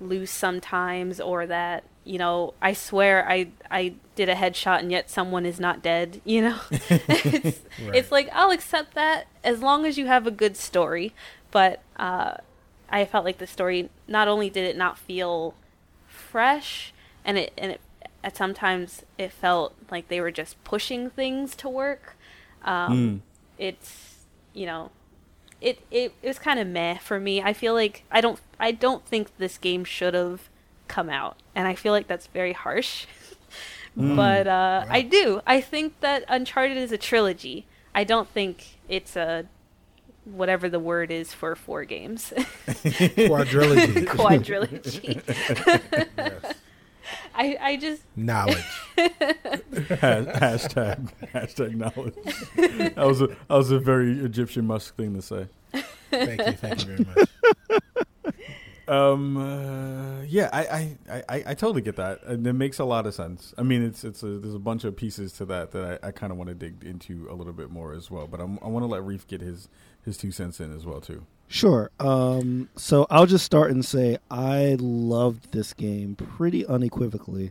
loose 0.00 0.32
sometimes, 0.32 1.20
or 1.20 1.46
that 1.46 1.84
you 2.02 2.18
know, 2.18 2.54
I 2.62 2.72
swear 2.72 3.28
I 3.30 3.48
I 3.70 3.94
did 4.16 4.28
a 4.28 4.34
headshot 4.34 4.80
and 4.80 4.90
yet 4.90 5.08
someone 5.10 5.46
is 5.46 5.60
not 5.60 5.82
dead. 5.82 6.20
You 6.26 6.42
know, 6.42 6.60
it's 6.70 7.60
Right. 7.78 7.94
it's 7.96 8.10
like 8.10 8.28
I'll 8.32 8.50
accept 8.50 8.94
that 8.94 9.26
as 9.44 9.62
long 9.62 9.86
as 9.86 9.96
you 9.98 10.06
have 10.06 10.26
a 10.26 10.30
good 10.32 10.56
story. 10.56 11.12
But 11.52 11.82
uh, 11.96 12.38
I 12.88 13.04
felt 13.04 13.24
like 13.24 13.38
the 13.38 13.46
story 13.46 13.90
not 14.08 14.28
only 14.28 14.50
did 14.50 14.64
it 14.64 14.76
not 14.76 14.98
feel 14.98 15.54
fresh, 16.08 16.92
and 17.24 17.38
it 17.38 17.52
and 17.58 17.72
it 17.72 17.80
at 18.22 18.36
sometimes 18.36 19.04
it 19.18 19.32
felt 19.32 19.74
like 19.90 20.08
they 20.08 20.20
were 20.20 20.30
just 20.30 20.62
pushing 20.64 21.10
things 21.10 21.54
to 21.56 21.68
work. 21.68 22.16
Um, 22.64 23.22
It's 23.58 24.24
you 24.52 24.66
know, 24.66 24.90
it 25.60 25.80
it, 25.90 26.12
it 26.22 26.28
was 26.28 26.38
kind 26.38 26.58
of 26.58 26.66
meh 26.66 26.98
for 26.98 27.20
me. 27.20 27.42
I 27.42 27.52
feel 27.52 27.74
like 27.74 28.04
I 28.10 28.20
don't 28.20 28.40
I 28.58 28.72
don't 28.72 29.04
think 29.06 29.36
this 29.38 29.58
game 29.58 29.84
should 29.84 30.14
have 30.14 30.48
come 30.88 31.08
out, 31.08 31.36
and 31.54 31.66
I 31.68 31.74
feel 31.74 31.92
like 31.92 32.06
that's 32.08 32.26
very 32.28 32.52
harsh. 32.52 33.06
but 33.96 34.46
uh, 34.46 34.84
I 34.88 35.02
do. 35.02 35.40
I 35.46 35.60
think 35.60 36.00
that 36.00 36.24
Uncharted 36.28 36.76
is 36.76 36.92
a 36.92 36.98
trilogy. 36.98 37.66
I 37.94 38.04
don't 38.04 38.28
think 38.28 38.78
it's 38.88 39.16
a 39.16 39.46
whatever 40.24 40.68
the 40.68 40.78
word 40.78 41.10
is 41.10 41.32
for 41.32 41.56
four 41.56 41.84
games 41.84 42.32
Quadrilogy. 42.68 44.04
quadrilogy. 44.06 45.22
Yes. 46.16 46.54
I 47.34 47.56
I 47.60 47.76
just 47.76 48.02
Knowledge. 48.16 48.56
Ha- 48.98 49.04
hashtag 50.40 51.10
hashtag 51.32 51.74
knowledge. 51.74 52.14
That 52.94 53.06
was 53.06 53.20
a 53.22 53.28
that 53.28 53.36
was 53.48 53.70
a 53.70 53.78
very 53.78 54.12
Egyptian 54.20 54.66
Musk 54.66 54.96
thing 54.96 55.14
to 55.14 55.22
say. 55.22 55.48
Thank 56.10 56.46
you. 56.46 56.52
Thank 56.52 56.86
you 56.86 56.96
very 56.96 57.06
much. 57.06 57.28
Um. 58.88 59.36
Uh, 59.36 60.22
yeah, 60.22 60.50
I, 60.52 60.66
I, 60.66 60.98
I, 61.08 61.22
I 61.28 61.44
I 61.46 61.54
totally 61.54 61.80
get 61.80 61.94
that, 61.96 62.24
and 62.24 62.44
it 62.44 62.54
makes 62.54 62.80
a 62.80 62.84
lot 62.84 63.06
of 63.06 63.14
sense. 63.14 63.54
I 63.56 63.62
mean, 63.62 63.84
it's 63.84 64.02
it's 64.02 64.22
a, 64.24 64.38
there's 64.38 64.54
a 64.54 64.58
bunch 64.58 64.82
of 64.82 64.96
pieces 64.96 65.32
to 65.34 65.44
that 65.46 65.70
that 65.70 66.00
I, 66.02 66.08
I 66.08 66.10
kind 66.10 66.32
of 66.32 66.38
want 66.38 66.48
to 66.48 66.54
dig 66.54 66.82
into 66.84 67.28
a 67.30 67.34
little 67.34 67.52
bit 67.52 67.70
more 67.70 67.92
as 67.92 68.10
well. 68.10 68.26
But 68.26 68.40
I'm, 68.40 68.58
I 68.60 68.66
want 68.66 68.82
to 68.82 68.88
let 68.88 69.04
Reef 69.04 69.28
get 69.28 69.40
his 69.42 69.68
his 70.04 70.16
two 70.16 70.30
cents 70.30 70.60
in 70.60 70.74
as 70.74 70.84
well 70.86 71.00
too. 71.00 71.24
Sure. 71.48 71.90
Um, 71.98 72.68
so 72.76 73.06
I'll 73.10 73.26
just 73.26 73.44
start 73.44 73.70
and 73.72 73.84
say 73.84 74.18
I 74.30 74.76
loved 74.78 75.50
this 75.52 75.72
game 75.72 76.14
pretty 76.14 76.64
unequivocally. 76.64 77.50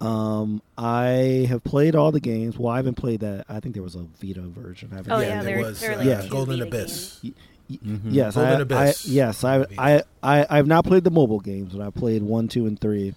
Um, 0.00 0.62
I 0.78 1.46
have 1.48 1.62
played 1.64 1.94
all 1.94 2.10
the 2.12 2.20
games. 2.20 2.58
Well, 2.58 2.72
I 2.72 2.76
haven't 2.76 2.94
played 2.94 3.20
that. 3.20 3.44
I 3.48 3.60
think 3.60 3.74
there 3.74 3.82
was 3.82 3.94
a 3.94 4.06
Vita 4.20 4.40
version. 4.42 4.90
I 4.92 4.96
haven't 4.96 5.12
Oh, 5.12 5.16
played 5.16 5.28
yeah, 5.28 5.42
there- 5.42 5.56
there 5.56 5.64
was 5.66 5.80
there 5.80 5.92
uh, 5.92 5.96
like 5.98 6.06
Yeah. 6.06 6.26
Golden 6.28 6.58
Vita 6.58 6.68
Abyss. 6.68 7.20
Y- 7.22 7.32
Mhm. 7.70 8.00
Yes, 8.10 8.36
I, 8.36 8.40
Golden 8.58 8.58
I, 8.76 8.82
Abyss. 8.84 9.06
yes, 9.06 9.44
I, 9.44 9.66
I, 9.78 10.02
I, 10.22 10.46
I 10.50 10.56
have 10.56 10.66
not 10.66 10.84
played 10.84 11.04
the 11.04 11.10
mobile 11.10 11.38
games, 11.38 11.72
but 11.72 11.86
I 11.86 11.90
played 11.90 12.22
one, 12.22 12.48
two, 12.48 12.66
and 12.66 12.78
three. 12.80 13.14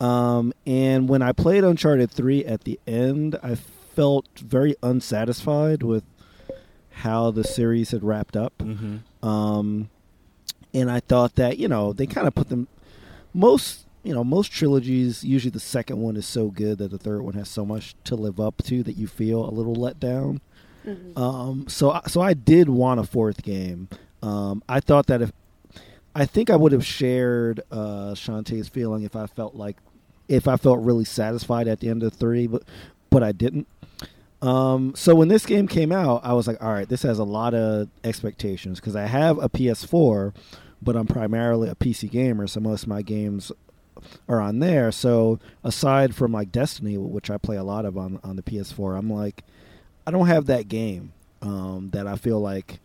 Um, 0.00 0.52
and 0.66 1.08
when 1.08 1.22
I 1.22 1.32
played 1.32 1.62
Uncharted 1.64 2.10
three 2.10 2.44
at 2.44 2.64
the 2.64 2.80
end, 2.86 3.38
I 3.42 3.54
felt 3.54 4.26
very 4.38 4.74
unsatisfied 4.82 5.82
with 5.82 6.02
how 7.00 7.30
the 7.30 7.44
series 7.44 7.90
had 7.90 8.02
wrapped 8.02 8.36
up. 8.36 8.56
Mm-hmm. 8.58 9.26
Um, 9.28 9.90
and 10.74 10.90
I 10.90 11.00
thought 11.00 11.34
that 11.36 11.58
you 11.58 11.68
know 11.68 11.92
they 11.92 12.06
kind 12.06 12.26
of 12.26 12.34
put 12.34 12.48
them 12.48 12.68
most 13.34 13.84
you 14.02 14.14
know 14.14 14.24
most 14.24 14.50
trilogies 14.52 15.24
usually 15.24 15.50
the 15.50 15.60
second 15.60 16.00
one 16.00 16.16
is 16.16 16.26
so 16.26 16.48
good 16.48 16.78
that 16.78 16.90
the 16.90 16.98
third 16.98 17.22
one 17.22 17.34
has 17.34 17.48
so 17.48 17.64
much 17.66 17.94
to 18.04 18.14
live 18.14 18.38
up 18.40 18.62
to 18.64 18.82
that 18.82 18.96
you 18.96 19.06
feel 19.06 19.48
a 19.48 19.50
little 19.52 19.74
let 19.74 19.98
down. 20.00 20.40
mhm. 20.86 21.16
Um, 21.18 21.66
so 21.68 21.90
I- 21.92 22.02
so 22.06 22.20
I 22.20 22.34
did 22.34 22.68
want 22.68 23.00
a 23.00 23.04
fourth 23.04 23.42
game. 23.42 23.88
Um, 24.22 24.62
I 24.68 24.80
thought 24.80 25.06
that 25.06 25.20
if 25.22 25.32
I 26.14 26.24
think 26.24 26.48
I 26.48 26.56
would 26.56 26.72
have 26.72 26.84
shared 26.86 27.60
uh, 27.70 28.12
Shonté's 28.14 28.68
feeling 28.68 29.02
if 29.02 29.14
I 29.14 29.26
felt 29.26 29.54
like 29.54 29.76
if 30.28 30.48
I 30.48 30.56
felt 30.56 30.80
really 30.80 31.04
satisfied 31.04 31.68
at 31.68 31.80
the 31.80 31.88
end 31.90 32.02
of 32.02 32.14
three, 32.14 32.46
but 32.46 32.62
but 33.10 33.22
I 33.22 33.32
didn't. 33.32 33.66
Um, 34.42 34.94
so 34.94 35.14
when 35.14 35.28
this 35.28 35.46
game 35.46 35.66
came 35.66 35.92
out, 35.92 36.20
I 36.24 36.34
was 36.34 36.46
like, 36.46 36.62
all 36.62 36.72
right, 36.72 36.88
this 36.88 37.02
has 37.02 37.18
a 37.18 37.24
lot 37.24 37.54
of 37.54 37.88
expectations 38.04 38.80
because 38.80 38.94
I 38.94 39.06
have 39.06 39.38
a 39.38 39.48
PS4, 39.48 40.34
but 40.82 40.96
I'm 40.96 41.06
primarily 41.06 41.68
a 41.68 41.74
PC 41.74 42.10
gamer, 42.10 42.46
so 42.46 42.60
most 42.60 42.82
of 42.82 42.88
my 42.88 43.02
games 43.02 43.50
are 44.28 44.40
on 44.40 44.58
there. 44.58 44.92
So 44.92 45.38
aside 45.64 46.14
from 46.14 46.32
like 46.32 46.52
Destiny, 46.52 46.98
which 46.98 47.30
I 47.30 47.38
play 47.38 47.56
a 47.56 47.64
lot 47.64 47.84
of 47.84 47.96
on 47.96 48.20
on 48.22 48.36
the 48.36 48.42
PS4, 48.42 48.98
I'm 48.98 49.10
like, 49.10 49.42
I 50.06 50.10
don't 50.10 50.26
have 50.26 50.46
that 50.46 50.68
game 50.68 51.12
um, 51.42 51.90
that 51.92 52.06
I 52.06 52.16
feel 52.16 52.40
like. 52.40 52.80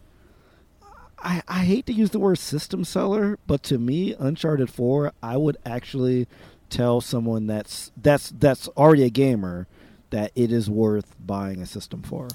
I, 1.23 1.43
I 1.47 1.59
hate 1.59 1.85
to 1.85 1.93
use 1.93 2.09
the 2.09 2.19
word 2.19 2.39
system 2.39 2.83
seller, 2.83 3.37
but 3.45 3.61
to 3.63 3.77
me, 3.77 4.15
Uncharted 4.17 4.71
Four, 4.71 5.13
I 5.21 5.37
would 5.37 5.55
actually 5.63 6.27
tell 6.71 6.99
someone 6.99 7.45
that's 7.45 7.91
that's 7.95 8.31
that's 8.31 8.67
already 8.69 9.03
a 9.03 9.11
gamer 9.11 9.67
that 10.11 10.31
it 10.35 10.51
is 10.51 10.69
worth 10.69 11.15
buying 11.19 11.61
a 11.61 11.65
system 11.65 12.03
for. 12.03 12.27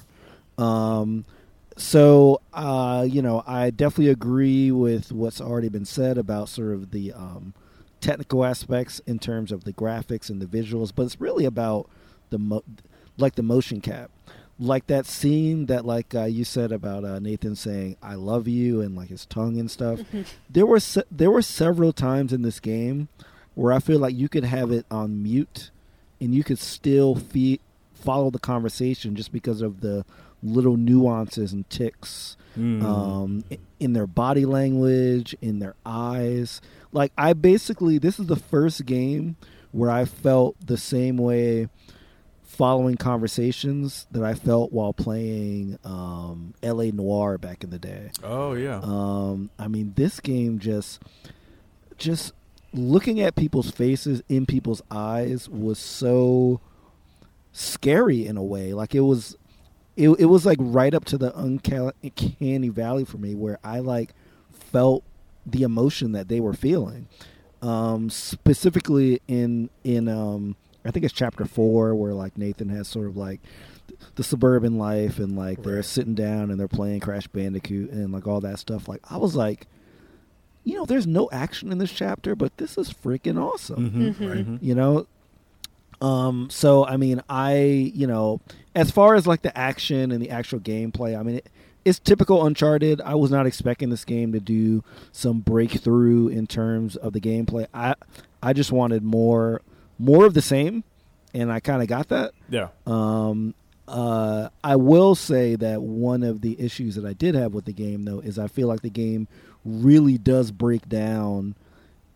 Um, 0.57 1.25
so 1.77 2.41
uh, 2.53 3.05
you 3.09 3.21
know, 3.21 3.43
I 3.47 3.69
definitely 3.69 4.11
agree 4.11 4.71
with 4.71 5.11
what's 5.11 5.39
already 5.39 5.69
been 5.69 5.85
said 5.85 6.17
about 6.17 6.49
sort 6.49 6.73
of 6.73 6.91
the 6.91 7.13
um, 7.13 7.53
technical 8.01 8.43
aspects 8.43 8.99
in 9.05 9.19
terms 9.19 9.51
of 9.51 9.63
the 9.63 9.73
graphics 9.73 10.29
and 10.29 10.41
the 10.41 10.45
visuals, 10.45 10.91
but 10.93 11.03
it's 11.03 11.21
really 11.21 11.45
about 11.45 11.89
the 12.29 12.37
mo- 12.39 12.63
like 13.17 13.35
the 13.35 13.43
motion 13.43 13.81
cap, 13.81 14.11
like 14.59 14.87
that 14.87 15.05
scene 15.05 15.67
that 15.67 15.85
like 15.85 16.13
uh, 16.15 16.25
you 16.25 16.43
said 16.43 16.71
about 16.71 17.05
uh, 17.05 17.19
Nathan 17.19 17.55
saying 17.55 17.97
"I 18.01 18.15
love 18.15 18.47
you" 18.47 18.81
and 18.81 18.95
like 18.95 19.09
his 19.09 19.25
tongue 19.25 19.59
and 19.59 19.69
stuff. 19.69 20.01
there 20.49 20.65
were 20.65 20.79
se- 20.79 21.03
there 21.11 21.31
were 21.31 21.41
several 21.41 21.93
times 21.93 22.33
in 22.33 22.41
this 22.41 22.59
game 22.59 23.07
where 23.53 23.73
I 23.73 23.79
feel 23.79 23.99
like 23.99 24.15
you 24.15 24.29
could 24.29 24.43
have 24.45 24.71
it 24.71 24.85
on 24.91 25.23
mute 25.23 25.71
and 26.19 26.33
you 26.33 26.43
could 26.43 26.59
still 26.59 27.15
fe- 27.15 27.59
follow 27.97 28.29
the 28.29 28.39
conversation 28.39 29.15
just 29.15 29.31
because 29.31 29.61
of 29.61 29.81
the 29.81 30.05
little 30.43 30.77
nuances 30.77 31.51
and 31.53 31.69
ticks 31.69 32.37
Mm. 32.57 32.81
um, 32.83 33.43
in 33.79 33.93
their 33.93 34.07
body 34.07 34.43
language, 34.43 35.35
in 35.43 35.59
their 35.59 35.75
eyes. 35.85 36.59
Like 36.91 37.11
I 37.15 37.33
basically, 37.33 37.99
this 37.99 38.19
is 38.19 38.25
the 38.25 38.35
first 38.35 38.83
game 38.87 39.35
where 39.71 39.91
I 39.91 40.05
felt 40.05 40.55
the 40.65 40.77
same 40.77 41.17
way 41.17 41.67
following 42.43 42.95
conversations 42.97 44.07
that 44.09 44.23
I 44.23 44.33
felt 44.33 44.71
while 44.73 44.91
playing 44.93 45.77
um, 45.83 46.55
L.A. 46.63 46.91
Noire 46.91 47.37
back 47.37 47.63
in 47.63 47.69
the 47.69 47.77
day. 47.77 48.09
Oh 48.23 48.53
yeah. 48.53 48.79
Um, 48.81 49.51
I 49.59 49.67
mean, 49.67 49.93
this 49.95 50.19
game 50.19 50.57
just, 50.57 50.99
just 51.99 52.33
looking 52.73 53.21
at 53.21 53.35
people's 53.35 53.69
faces 53.69 54.23
in 54.29 54.47
people's 54.47 54.81
eyes 54.89 55.47
was 55.47 55.77
so 55.77 56.59
scary 57.57 58.25
in 58.25 58.37
a 58.37 58.43
way. 58.43 58.73
Like 58.73 58.93
it 58.93 59.01
was, 59.01 59.35
it, 59.95 60.09
it 60.19 60.25
was 60.25 60.45
like 60.45 60.57
right 60.61 60.93
up 60.93 61.05
to 61.05 61.17
the 61.17 61.37
uncanny 61.37 62.69
valley 62.69 63.03
for 63.05 63.17
me, 63.17 63.33
where 63.35 63.57
I 63.63 63.79
like 63.79 64.13
felt 64.51 65.03
the 65.45 65.63
emotion 65.63 66.11
that 66.11 66.27
they 66.27 66.39
were 66.39 66.53
feeling. 66.53 67.07
Um, 67.61 68.09
specifically 68.11 69.19
in 69.27 69.69
in 69.83 70.07
um, 70.07 70.55
I 70.85 70.91
think 70.91 71.03
it's 71.05 71.13
chapter 71.13 71.45
four 71.45 71.95
where 71.95 72.13
like 72.13 72.37
Nathan 72.37 72.69
has 72.69 72.87
sort 72.87 73.07
of 73.07 73.17
like 73.17 73.41
the 74.15 74.23
suburban 74.23 74.77
life 74.77 75.17
and 75.17 75.35
like 75.35 75.63
they're 75.63 75.81
sitting 75.81 76.13
down 76.13 76.51
and 76.51 76.59
they're 76.59 76.67
playing 76.67 76.99
Crash 76.99 77.25
Bandicoot 77.27 77.89
and 77.89 78.11
like 78.11 78.27
all 78.27 78.41
that 78.41 78.59
stuff. 78.59 78.87
Like 78.87 79.01
I 79.09 79.17
was 79.17 79.35
like, 79.35 79.65
you 80.65 80.75
know, 80.75 80.85
there's 80.85 81.07
no 81.07 81.29
action 81.31 81.71
in 81.71 81.79
this 81.79 81.91
chapter, 81.91 82.35
but 82.35 82.55
this 82.57 82.77
is 82.77 82.93
freaking 82.93 83.41
awesome 83.41 83.89
Mhm. 83.89 84.15
Mhm. 84.15 84.29
Right. 84.29 84.45
Mhm. 84.45 84.59
you 84.61 84.75
know 84.75 85.07
um 86.01 86.49
so 86.49 86.85
i 86.85 86.97
mean 86.97 87.21
i 87.29 87.55
you 87.55 88.05
know 88.05 88.39
as 88.75 88.91
far 88.91 89.15
as 89.15 89.25
like 89.25 89.41
the 89.41 89.57
action 89.57 90.11
and 90.11 90.21
the 90.21 90.29
actual 90.29 90.59
gameplay 90.59 91.17
i 91.17 91.23
mean 91.23 91.37
it, 91.37 91.49
it's 91.85 91.99
typical 91.99 92.45
uncharted. 92.45 92.99
I 92.99 93.15
was 93.15 93.31
not 93.31 93.47
expecting 93.47 93.89
this 93.89 94.03
game 94.03 94.33
to 94.33 94.41
do 94.41 94.83
some 95.13 95.39
breakthrough 95.39 96.27
in 96.27 96.45
terms 96.45 96.97
of 96.97 97.13
the 97.13 97.21
gameplay. 97.21 97.65
I 97.73 97.95
i 98.43 98.51
just 98.51 98.73
wanted 98.73 99.03
more 99.03 99.61
more 99.97 100.25
of 100.25 100.33
the 100.33 100.41
same 100.41 100.83
and 101.33 101.49
i 101.49 101.61
kind 101.61 101.81
of 101.81 101.87
got 101.87 102.09
that. 102.09 102.33
Yeah. 102.49 102.67
um, 102.85 103.53
uh, 103.87 104.49
I 104.65 104.75
will 104.75 105.15
say 105.15 105.55
that 105.55 105.81
one 105.81 106.23
of 106.23 106.41
the 106.41 106.59
issues 106.59 106.95
that 106.95 107.05
I 107.05 107.13
did 107.13 107.35
have 107.35 107.53
with 107.53 107.63
the 107.63 107.71
game, 107.71 108.03
though, 108.03 108.19
is 108.19 108.37
I 108.37 108.47
feel 108.47 108.67
like 108.67 108.81
the 108.81 108.89
game 108.89 109.29
really 109.63 110.17
does 110.17 110.51
break 110.51 110.89
down 110.89 111.55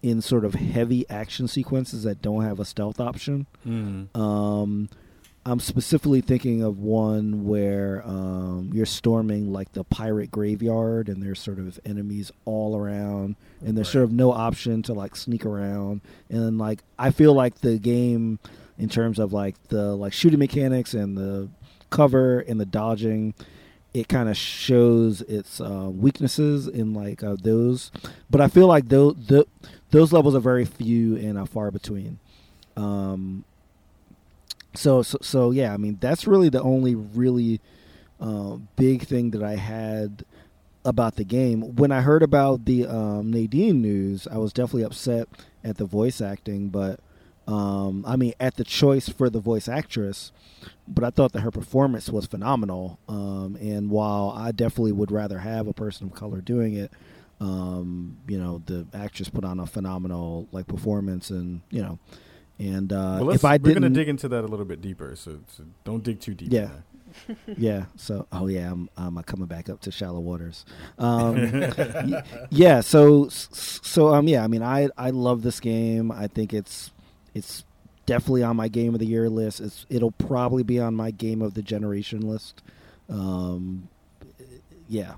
in 0.01 0.21
sort 0.21 0.45
of 0.45 0.55
heavy 0.55 1.07
action 1.09 1.47
sequences 1.47 2.03
that 2.03 2.21
don't 2.21 2.43
have 2.43 2.59
a 2.59 2.65
stealth 2.65 2.99
option. 2.99 3.45
Mm. 3.67 4.15
Um, 4.17 4.89
I'm 5.45 5.59
specifically 5.59 6.21
thinking 6.21 6.61
of 6.61 6.77
one 6.79 7.45
where 7.45 8.03
um, 8.05 8.69
you're 8.73 8.85
storming 8.85 9.51
like 9.51 9.71
the 9.73 9.83
pirate 9.83 10.29
graveyard, 10.29 11.09
and 11.09 11.21
there's 11.21 11.39
sort 11.39 11.57
of 11.59 11.79
enemies 11.83 12.31
all 12.45 12.77
around, 12.77 13.35
and 13.65 13.75
there's 13.75 13.87
Right. 13.87 13.93
sort 13.93 14.03
of 14.05 14.11
no 14.11 14.31
option 14.31 14.83
to 14.83 14.93
like 14.93 15.15
sneak 15.15 15.45
around. 15.45 16.01
And 16.29 16.57
like 16.59 16.83
I 16.99 17.09
feel 17.11 17.33
like 17.33 17.61
the 17.61 17.79
game 17.79 18.37
in 18.77 18.87
terms 18.89 19.17
of 19.19 19.33
like 19.33 19.55
the 19.69 19.95
like 19.95 20.13
shooting 20.13 20.39
mechanics 20.39 20.93
and 20.93 21.17
the 21.17 21.49
cover 21.89 22.39
and 22.39 22.59
the 22.59 22.65
dodging. 22.65 23.33
It 23.93 24.07
kind 24.07 24.29
of 24.29 24.37
shows 24.37 25.21
its 25.21 25.59
uh, 25.59 25.89
weaknesses 25.91 26.67
in 26.67 26.93
like 26.93 27.23
uh, 27.23 27.35
those, 27.41 27.91
but 28.29 28.39
I 28.39 28.47
feel 28.47 28.67
like 28.67 28.87
those 28.87 29.15
the, 29.27 29.45
those 29.89 30.13
levels 30.13 30.33
are 30.33 30.39
very 30.39 30.65
few 30.65 31.17
and 31.17 31.37
uh, 31.37 31.45
far 31.45 31.71
between. 31.71 32.19
Um, 32.77 33.43
so, 34.73 35.01
so 35.01 35.17
so 35.21 35.51
yeah, 35.51 35.73
I 35.73 35.77
mean 35.77 35.97
that's 35.99 36.25
really 36.25 36.47
the 36.49 36.61
only 36.61 36.95
really 36.95 37.59
uh, 38.21 38.57
big 38.75 39.03
thing 39.03 39.31
that 39.31 39.43
I 39.43 39.55
had 39.55 40.23
about 40.85 41.15
the 41.15 41.23
game. 41.23 41.75
When 41.75 41.91
I 41.91 42.01
heard 42.01 42.23
about 42.23 42.65
the 42.65 42.87
um, 42.87 43.31
Nadine 43.31 43.81
news, 43.81 44.27
I 44.27 44.37
was 44.37 44.53
definitely 44.53 44.83
upset 44.83 45.27
at 45.63 45.77
the 45.77 45.85
voice 45.85 46.21
acting, 46.21 46.69
but 46.69 46.99
um, 47.47 48.03
I 48.07 48.15
mean 48.15 48.33
at 48.39 48.55
the 48.55 48.63
choice 48.63 49.09
for 49.09 49.29
the 49.29 49.39
voice 49.39 49.67
actress. 49.67 50.31
But 50.87 51.03
I 51.05 51.09
thought 51.09 51.31
that 51.33 51.41
her 51.41 51.51
performance 51.51 52.09
was 52.09 52.25
phenomenal. 52.25 52.99
Um, 53.07 53.57
and 53.61 53.89
while 53.89 54.33
I 54.35 54.51
definitely 54.51 54.91
would 54.91 55.11
rather 55.11 55.39
have 55.39 55.67
a 55.67 55.73
person 55.73 56.07
of 56.07 56.13
color 56.13 56.41
doing 56.41 56.73
it, 56.73 56.91
um, 57.39 58.17
you 58.27 58.37
know, 58.37 58.61
the 58.65 58.85
actress 58.93 59.29
put 59.29 59.43
on 59.43 59.59
a 59.59 59.65
phenomenal 59.65 60.47
like 60.51 60.67
performance, 60.67 61.31
and 61.31 61.61
you 61.71 61.81
know, 61.81 61.97
and 62.59 62.93
uh, 62.93 63.17
Well, 63.21 63.31
if 63.31 63.43
I 63.43 63.57
we're 63.57 63.73
gonna 63.73 63.89
dig 63.89 64.07
into 64.07 64.27
that 64.29 64.43
a 64.43 64.47
little 64.47 64.65
bit 64.65 64.81
deeper, 64.81 65.15
so, 65.15 65.39
so 65.47 65.63
don't 65.83 66.03
dig 66.03 66.19
too 66.19 66.35
deep. 66.35 66.53
Yeah. 66.53 66.69
yeah. 67.57 67.85
So, 67.95 68.27
oh 68.31 68.47
yeah, 68.47 68.71
I'm 68.71 68.89
I'm 68.95 69.21
coming 69.23 69.47
back 69.47 69.69
up 69.69 69.81
to 69.81 69.91
shallow 69.91 70.19
waters. 70.19 70.65
Um, 70.99 71.35
yeah. 72.51 72.81
So 72.81 73.27
so 73.29 74.13
um 74.13 74.27
yeah. 74.27 74.43
I 74.43 74.47
mean, 74.47 74.61
I 74.61 74.89
I 74.97 75.09
love 75.09 75.41
this 75.41 75.59
game. 75.59 76.11
I 76.11 76.27
think 76.27 76.53
it's 76.53 76.91
it's 77.33 77.63
definitely 78.05 78.43
on 78.43 78.55
my 78.55 78.67
game 78.67 78.93
of 78.93 78.99
the 78.99 79.05
year 79.05 79.29
list. 79.29 79.59
It's 79.59 79.85
it'll 79.89 80.11
probably 80.11 80.63
be 80.63 80.79
on 80.79 80.95
my 80.95 81.11
game 81.11 81.41
of 81.41 81.53
the 81.53 81.61
generation 81.61 82.21
list. 82.21 82.61
Um, 83.09 83.89
yeah, 84.87 85.15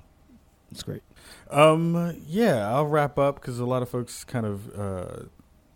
it's 0.71 0.83
great. 0.83 1.03
Um, 1.49 2.15
yeah, 2.27 2.69
I'll 2.69 2.87
wrap 2.87 3.17
up 3.17 3.35
because 3.35 3.59
a 3.59 3.65
lot 3.65 3.81
of 3.81 3.89
folks 3.89 4.23
kind 4.23 4.45
of 4.45 4.79
uh, 4.79 5.25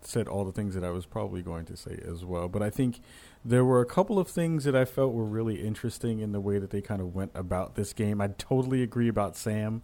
said 0.02 0.28
all 0.28 0.44
the 0.44 0.52
things 0.52 0.74
that 0.74 0.84
I 0.84 0.90
was 0.90 1.06
probably 1.06 1.42
going 1.42 1.64
to 1.66 1.76
say 1.76 2.00
as 2.06 2.24
well. 2.24 2.48
But 2.48 2.62
I 2.62 2.70
think 2.70 3.00
there 3.44 3.64
were 3.64 3.80
a 3.80 3.86
couple 3.86 4.18
of 4.18 4.28
things 4.28 4.64
that 4.64 4.74
I 4.74 4.84
felt 4.84 5.12
were 5.12 5.24
really 5.24 5.62
interesting 5.64 6.20
in 6.20 6.32
the 6.32 6.40
way 6.40 6.58
that 6.58 6.70
they 6.70 6.80
kind 6.80 7.00
of 7.00 7.14
went 7.14 7.30
about 7.34 7.74
this 7.74 7.92
game. 7.92 8.20
I 8.20 8.28
totally 8.28 8.82
agree 8.82 9.08
about 9.08 9.36
Sam. 9.36 9.82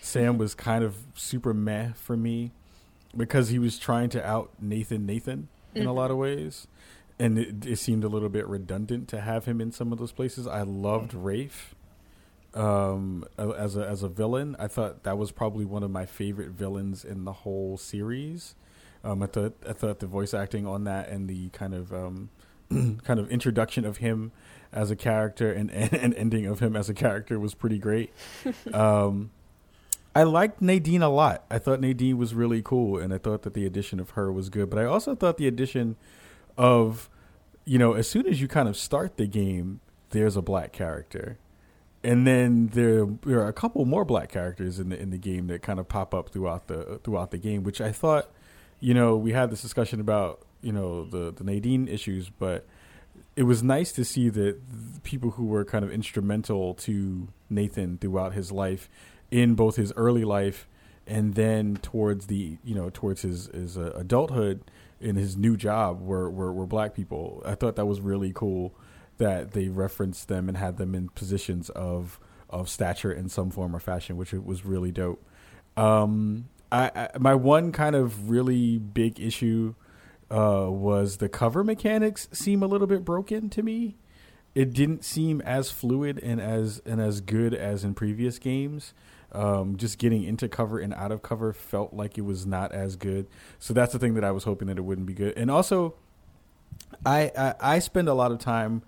Sam 0.00 0.36
was 0.36 0.54
kind 0.54 0.84
of 0.84 0.96
super 1.14 1.54
meh 1.54 1.92
for 1.94 2.16
me 2.16 2.52
because 3.16 3.48
he 3.48 3.58
was 3.58 3.78
trying 3.78 4.10
to 4.10 4.26
out 4.26 4.50
Nathan 4.60 5.06
Nathan 5.06 5.48
in 5.74 5.86
a 5.86 5.92
lot 5.92 6.10
of 6.10 6.16
ways. 6.16 6.66
And 7.18 7.38
it, 7.38 7.66
it 7.66 7.76
seemed 7.76 8.02
a 8.02 8.08
little 8.08 8.28
bit 8.28 8.46
redundant 8.46 9.08
to 9.08 9.20
have 9.20 9.44
him 9.44 9.60
in 9.60 9.70
some 9.70 9.92
of 9.92 9.98
those 9.98 10.12
places. 10.12 10.46
I 10.46 10.62
loved 10.62 11.14
Rafe 11.14 11.74
um, 12.54 13.24
as 13.38 13.76
a 13.76 13.86
as 13.86 14.02
a 14.02 14.08
villain. 14.08 14.56
I 14.58 14.68
thought 14.68 15.02
that 15.04 15.18
was 15.18 15.30
probably 15.30 15.64
one 15.64 15.82
of 15.82 15.90
my 15.90 16.06
favorite 16.06 16.50
villains 16.50 17.04
in 17.04 17.24
the 17.24 17.32
whole 17.32 17.76
series. 17.76 18.54
Um, 19.02 19.22
I 19.22 19.26
thought 19.26 19.54
I 19.68 19.72
thought 19.72 20.00
the 20.00 20.06
voice 20.06 20.34
acting 20.34 20.66
on 20.66 20.84
that 20.84 21.08
and 21.08 21.28
the 21.28 21.50
kind 21.50 21.74
of 21.74 21.92
um, 21.92 22.30
kind 23.04 23.20
of 23.20 23.30
introduction 23.30 23.84
of 23.84 23.98
him 23.98 24.32
as 24.72 24.90
a 24.90 24.96
character 24.96 25.52
and, 25.52 25.70
and 25.70 26.14
ending 26.14 26.46
of 26.46 26.60
him 26.60 26.74
as 26.74 26.88
a 26.88 26.94
character 26.94 27.38
was 27.38 27.54
pretty 27.54 27.78
great. 27.78 28.12
um, 28.72 29.30
I 30.14 30.22
liked 30.22 30.62
Nadine 30.62 31.02
a 31.02 31.08
lot. 31.08 31.44
I 31.50 31.58
thought 31.58 31.80
Nadine 31.80 32.18
was 32.18 32.34
really 32.34 32.62
cool, 32.62 32.98
and 32.98 33.12
I 33.12 33.18
thought 33.18 33.42
that 33.42 33.54
the 33.54 33.66
addition 33.66 33.98
of 33.98 34.10
her 34.10 34.32
was 34.32 34.48
good. 34.48 34.70
But 34.70 34.78
I 34.78 34.84
also 34.84 35.14
thought 35.14 35.38
the 35.38 35.48
addition 35.48 35.96
of, 36.56 37.10
you 37.64 37.78
know, 37.78 37.94
as 37.94 38.08
soon 38.08 38.26
as 38.26 38.40
you 38.40 38.46
kind 38.46 38.68
of 38.68 38.76
start 38.76 39.16
the 39.16 39.26
game, 39.26 39.80
there's 40.10 40.36
a 40.36 40.42
black 40.42 40.72
character, 40.72 41.38
and 42.04 42.26
then 42.26 42.68
there 42.68 43.06
there 43.22 43.40
are 43.40 43.48
a 43.48 43.52
couple 43.52 43.84
more 43.84 44.04
black 44.04 44.30
characters 44.30 44.78
in 44.78 44.90
the 44.90 45.00
in 45.00 45.10
the 45.10 45.18
game 45.18 45.48
that 45.48 45.62
kind 45.62 45.80
of 45.80 45.88
pop 45.88 46.14
up 46.14 46.28
throughout 46.28 46.68
the 46.68 47.00
throughout 47.02 47.32
the 47.32 47.38
game, 47.38 47.64
which 47.64 47.80
I 47.80 47.90
thought, 47.90 48.30
you 48.78 48.94
know, 48.94 49.16
we 49.16 49.32
had 49.32 49.50
this 49.50 49.62
discussion 49.62 49.98
about 49.98 50.46
you 50.62 50.70
know 50.70 51.04
the 51.04 51.32
the 51.32 51.42
Nadine 51.42 51.88
issues, 51.88 52.30
but 52.30 52.66
it 53.36 53.44
was 53.44 53.62
nice 53.62 53.90
to 53.92 54.04
see 54.04 54.28
that 54.28 55.02
people 55.02 55.32
who 55.32 55.46
were 55.46 55.64
kind 55.64 55.84
of 55.84 55.90
instrumental 55.90 56.74
to 56.74 57.28
Nathan 57.50 57.98
throughout 57.98 58.32
his 58.32 58.52
life, 58.52 58.88
in 59.30 59.54
both 59.54 59.76
his 59.76 59.92
early 59.96 60.24
life 60.24 60.68
and 61.06 61.34
then 61.34 61.76
towards 61.76 62.26
the 62.26 62.58
you 62.64 62.74
know 62.74 62.90
towards 62.90 63.22
his 63.22 63.46
his 63.46 63.76
uh, 63.76 63.92
adulthood 63.94 64.62
in 65.00 65.16
his 65.16 65.36
new 65.36 65.56
job 65.56 66.00
were, 66.00 66.30
were 66.30 66.52
were 66.52 66.66
black 66.66 66.94
people. 66.94 67.42
I 67.44 67.54
thought 67.54 67.76
that 67.76 67.86
was 67.86 68.00
really 68.00 68.32
cool 68.32 68.74
that 69.18 69.52
they 69.52 69.68
referenced 69.68 70.28
them 70.28 70.48
and 70.48 70.56
had 70.56 70.78
them 70.78 70.94
in 70.94 71.08
positions 71.10 71.68
of 71.70 72.18
of 72.48 72.68
stature 72.68 73.12
in 73.12 73.28
some 73.28 73.50
form 73.50 73.74
or 73.74 73.80
fashion, 73.80 74.16
which 74.16 74.32
was 74.32 74.64
really 74.64 74.92
dope. 74.92 75.22
Um, 75.76 76.48
I, 76.72 76.90
I 76.94 77.18
my 77.18 77.34
one 77.34 77.72
kind 77.72 77.96
of 77.96 78.30
really 78.30 78.78
big 78.78 79.20
issue 79.20 79.74
uh, 80.30 80.68
was 80.68 81.18
the 81.18 81.28
cover 81.28 81.62
mechanics 81.62 82.28
seem 82.32 82.62
a 82.62 82.66
little 82.66 82.86
bit 82.86 83.04
broken 83.04 83.50
to 83.50 83.62
me. 83.62 83.96
It 84.54 84.72
didn't 84.72 85.04
seem 85.04 85.40
as 85.40 85.70
fluid 85.70 86.20
and 86.22 86.40
as 86.40 86.80
and 86.86 87.00
as 87.00 87.20
good 87.20 87.54
as 87.54 87.84
in 87.84 87.94
previous 87.94 88.38
games. 88.38 88.94
Um, 89.32 89.76
just 89.76 89.98
getting 89.98 90.22
into 90.22 90.48
cover 90.48 90.78
and 90.78 90.94
out 90.94 91.10
of 91.10 91.22
cover 91.22 91.52
felt 91.52 91.92
like 91.92 92.16
it 92.16 92.20
was 92.20 92.46
not 92.46 92.70
as 92.70 92.94
good. 92.94 93.26
So 93.58 93.74
that's 93.74 93.92
the 93.92 93.98
thing 93.98 94.14
that 94.14 94.22
I 94.22 94.30
was 94.30 94.44
hoping 94.44 94.68
that 94.68 94.78
it 94.78 94.82
wouldn't 94.82 95.08
be 95.08 95.14
good. 95.14 95.36
And 95.36 95.50
also, 95.50 95.94
I 97.04 97.32
I, 97.36 97.54
I 97.60 97.78
spend 97.80 98.08
a 98.08 98.14
lot 98.14 98.30
of 98.30 98.38
time 98.38 98.82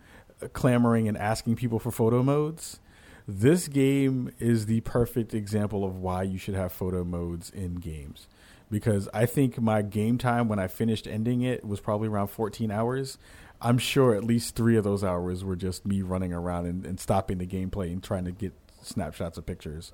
clamoring 0.52 1.08
and 1.08 1.16
asking 1.16 1.56
people 1.56 1.78
for 1.78 1.90
photo 1.90 2.22
modes. 2.22 2.80
This 3.26 3.66
game 3.66 4.30
is 4.38 4.66
the 4.66 4.80
perfect 4.82 5.34
example 5.34 5.84
of 5.84 5.96
why 5.96 6.22
you 6.22 6.38
should 6.38 6.54
have 6.54 6.72
photo 6.72 7.02
modes 7.02 7.50
in 7.50 7.76
games. 7.76 8.28
Because 8.70 9.08
I 9.14 9.26
think 9.26 9.60
my 9.60 9.82
game 9.82 10.18
time 10.18 10.48
when 10.48 10.58
I 10.58 10.68
finished 10.68 11.06
ending 11.06 11.42
it 11.42 11.64
was 11.64 11.80
probably 11.80 12.08
around 12.08 12.28
14 12.28 12.70
hours. 12.70 13.18
I'm 13.66 13.78
sure 13.78 14.14
at 14.14 14.22
least 14.22 14.54
three 14.54 14.76
of 14.76 14.84
those 14.84 15.02
hours 15.02 15.42
were 15.42 15.56
just 15.56 15.84
me 15.84 16.00
running 16.00 16.32
around 16.32 16.66
and, 16.66 16.86
and 16.86 17.00
stopping 17.00 17.38
the 17.38 17.46
gameplay 17.48 17.90
and 17.90 18.00
trying 18.00 18.24
to 18.26 18.30
get 18.30 18.52
snapshots 18.80 19.38
of 19.38 19.44
pictures. 19.44 19.90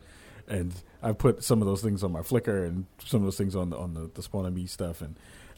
And 0.47 0.75
I 1.03 1.13
put 1.13 1.43
some 1.43 1.63
of 1.63 1.67
those 1.67 1.81
things 1.81 2.05
on 2.05 2.13
my 2.13 2.21
Flickr 2.21 2.67
and 2.67 2.85
some 3.03 3.23
of 3.23 3.25
those 3.25 3.39
things 3.39 3.57
on 3.57 3.71
the 3.71 3.79
on 3.79 3.95
the, 3.95 4.11
the 4.13 4.23
Spawn 4.23 4.45
On 4.45 4.53
Me 4.53 4.67
stuff. 4.67 5.01
And 5.01 5.17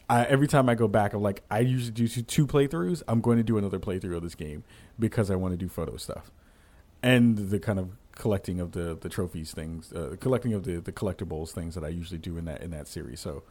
I, 0.09 0.23
every 0.23 0.47
time 0.47 0.69
I 0.69 0.75
go 0.75 0.87
back, 0.87 1.11
I'm 1.13 1.21
like, 1.21 1.43
I 1.51 1.59
usually 1.59 1.91
do 1.91 2.07
two, 2.07 2.21
two 2.21 2.47
playthroughs. 2.47 3.03
I'm 3.09 3.19
going 3.19 3.35
to 3.35 3.43
do 3.43 3.57
another 3.57 3.79
playthrough 3.79 4.15
of 4.15 4.23
this 4.23 4.35
game 4.35 4.63
because 4.97 5.29
I 5.29 5.35
want 5.35 5.51
to 5.51 5.57
do 5.57 5.67
photo 5.67 5.97
stuff 5.97 6.31
and 7.03 7.37
the 7.37 7.59
kind 7.59 7.79
of 7.79 7.97
collecting 8.13 8.61
of 8.61 8.71
the 8.71 8.95
the 8.95 9.09
trophies 9.09 9.51
things, 9.51 9.91
uh, 9.91 10.15
collecting 10.21 10.53
of 10.53 10.63
the 10.63 10.79
the 10.79 10.93
collectibles 10.93 11.49
things 11.49 11.75
that 11.75 11.83
I 11.83 11.89
usually 11.89 12.19
do 12.19 12.37
in 12.37 12.45
that 12.45 12.61
in 12.61 12.71
that 12.71 12.87
series. 12.87 13.19
So. 13.19 13.43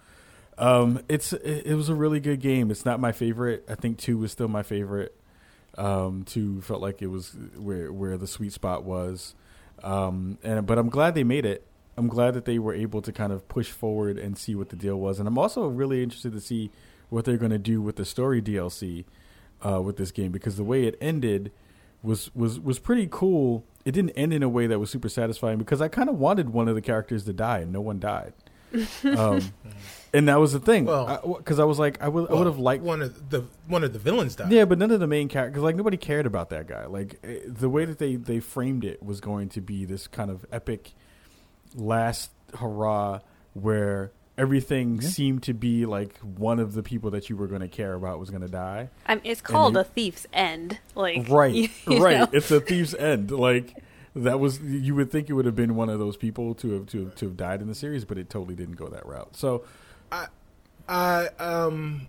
Um, 0.57 1.01
it's 1.09 1.33
it, 1.33 1.75
was 1.75 1.89
a 1.89 1.95
really 1.95 2.21
good 2.21 2.41
game. 2.41 2.71
It's 2.71 2.85
not 2.85 3.01
my 3.01 3.13
favorite. 3.13 3.65
I 3.69 3.75
think 3.75 3.99
two 3.99 4.19
was 4.19 4.33
still 4.33 4.49
my 4.49 4.63
favorite. 4.63 5.15
Um, 5.77 6.25
two 6.25 6.61
felt 6.61 6.81
like 6.81 7.03
it 7.03 7.09
was 7.09 7.37
where 7.57 7.93
where 7.93 8.17
the 8.17 8.27
sweet 8.27 8.53
spot 8.53 8.85
was. 8.85 9.35
Um, 9.83 10.39
and 10.45 10.65
but 10.67 10.79
I'm 10.79 10.89
glad 10.89 11.15
they 11.15 11.25
made 11.25 11.45
it. 11.45 11.67
I'm 11.97 12.09
glad 12.09 12.35
that 12.35 12.45
they 12.45 12.59
were 12.59 12.75
able 12.75 13.03
to 13.03 13.13
kind 13.13 13.33
of 13.33 13.49
push 13.49 13.71
forward 13.71 14.19
and 14.19 14.37
see 14.37 14.55
what 14.55 14.69
the 14.69 14.77
deal 14.77 14.97
was. 14.97 15.19
And 15.19 15.29
I'm 15.29 15.39
also 15.39 15.67
really 15.67 16.03
interested 16.03 16.33
to 16.33 16.41
see 16.41 16.71
what 17.09 17.25
they're 17.25 17.37
going 17.37 17.53
to 17.53 17.59
do 17.59 17.81
with 17.81 17.97
the 17.97 18.05
story 18.05 18.43
DLC 18.43 19.05
uh, 19.65 19.81
with 19.81 19.97
this 19.97 20.11
game 20.11 20.33
because 20.33 20.57
the 20.57 20.65
way 20.65 20.85
it 20.85 20.97
ended 21.01 21.53
was 22.03 22.31
was 22.35 22.61
was 22.61 22.79
pretty 22.79 23.09
cool. 23.11 23.65
It 23.85 23.93
didn't 23.93 24.11
end 24.11 24.33
in 24.33 24.43
a 24.43 24.49
way 24.49 24.67
that 24.67 24.79
was 24.79 24.91
super 24.91 25.09
satisfying 25.09 25.59
because 25.59 25.81
I 25.81 25.89
kind 25.89 26.09
of 26.09 26.19
wanted 26.19 26.51
one 26.51 26.69
of 26.69 26.75
the 26.75 26.81
characters 26.81 27.25
to 27.25 27.33
die 27.33 27.59
and 27.61 27.73
no 27.73 27.81
one 27.81 27.99
died. 27.99 28.33
Um, 29.05 29.41
and 30.15 30.29
that 30.29 30.39
was 30.41 30.53
the 30.53 30.61
thing 30.61 30.85
Well- 30.85 31.37
because 31.39 31.59
I, 31.59 31.65
was 31.65 31.79
like 31.79 32.03
I 32.03 32.09
would 32.09 32.31
I 32.31 32.35
would 32.35 32.47
have 32.47 32.59
liked 32.59 32.83
one 32.83 33.03
of 33.03 33.31
the 33.31 33.45
one 33.69 33.85
of 33.85 33.93
the 33.93 33.99
villains 33.99 34.37
died. 34.37 34.51
yeah, 34.53 34.65
but 34.65 34.79
none 34.79 34.91
of 34.91 35.01
the 35.01 35.07
main 35.07 35.29
characters, 35.29 35.63
like 35.63 35.77
nobody 35.77 35.97
cared 35.97 36.27
about 36.27 36.51
that 36.51 36.67
guy. 36.67 36.87
Like 36.87 37.19
eh, 37.25 37.41
the 37.47 37.69
way 37.69 37.85
that 37.85 37.99
they 37.99 38.17
they 38.17 38.41
framed 38.41 38.85
it 38.85 39.03
was 39.03 39.21
going 39.21 39.49
to 39.51 39.61
be 39.61 39.85
this 39.85 40.07
kind 40.07 40.31
of 40.31 40.45
epic 40.53 40.93
last 41.75 42.31
hurrah 42.59 43.21
where 43.55 44.13
everything 44.37 45.01
seemed 45.01 45.43
to 45.45 45.55
be 45.55 45.87
like 45.87 46.19
one 46.19 46.59
of 46.59 46.75
the 46.75 46.83
people 46.83 47.11
that 47.13 47.31
you 47.31 47.37
were 47.37 47.47
going 47.47 47.61
to 47.61 47.69
care 47.69 47.95
about 47.95 48.19
was 48.19 48.31
going 48.31 48.43
to 48.43 48.49
die. 48.49 48.89
I 49.07 49.15
mean, 49.15 49.23
it's 49.25 49.41
called 49.41 49.75
you- 49.75 49.81
a 49.81 49.85
thief's 49.85 50.27
end. 50.33 50.79
Like 50.95 51.29
Right, 51.29 51.55
you 51.55 51.69
right. 52.05 52.19
know? 52.19 52.29
It's 52.33 52.51
a 52.51 52.61
thief's 52.61 52.95
end. 52.95 53.31
Like 53.31 53.77
that 54.17 54.39
was 54.41 54.61
you 54.61 54.95
would 54.95 55.11
think 55.11 55.29
it 55.29 55.33
would 55.33 55.45
have 55.47 55.57
been 55.57 55.75
one 55.75 55.89
of 55.89 55.99
those 55.99 56.17
people 56.17 56.55
to 56.57 56.71
have 56.73 56.87
to 56.87 57.05
have, 57.05 57.15
to 57.17 57.27
have 57.27 57.37
died 57.37 57.61
in 57.61 57.69
the 57.69 57.75
series, 57.75 58.05
but 58.05 58.19
it 58.19 58.31
totally 58.31 58.55
didn't 58.55 58.77
go 58.77 58.89
that 58.89 59.05
route. 59.07 59.37
So 59.37 59.65
I 60.89 61.29
um 61.39 62.09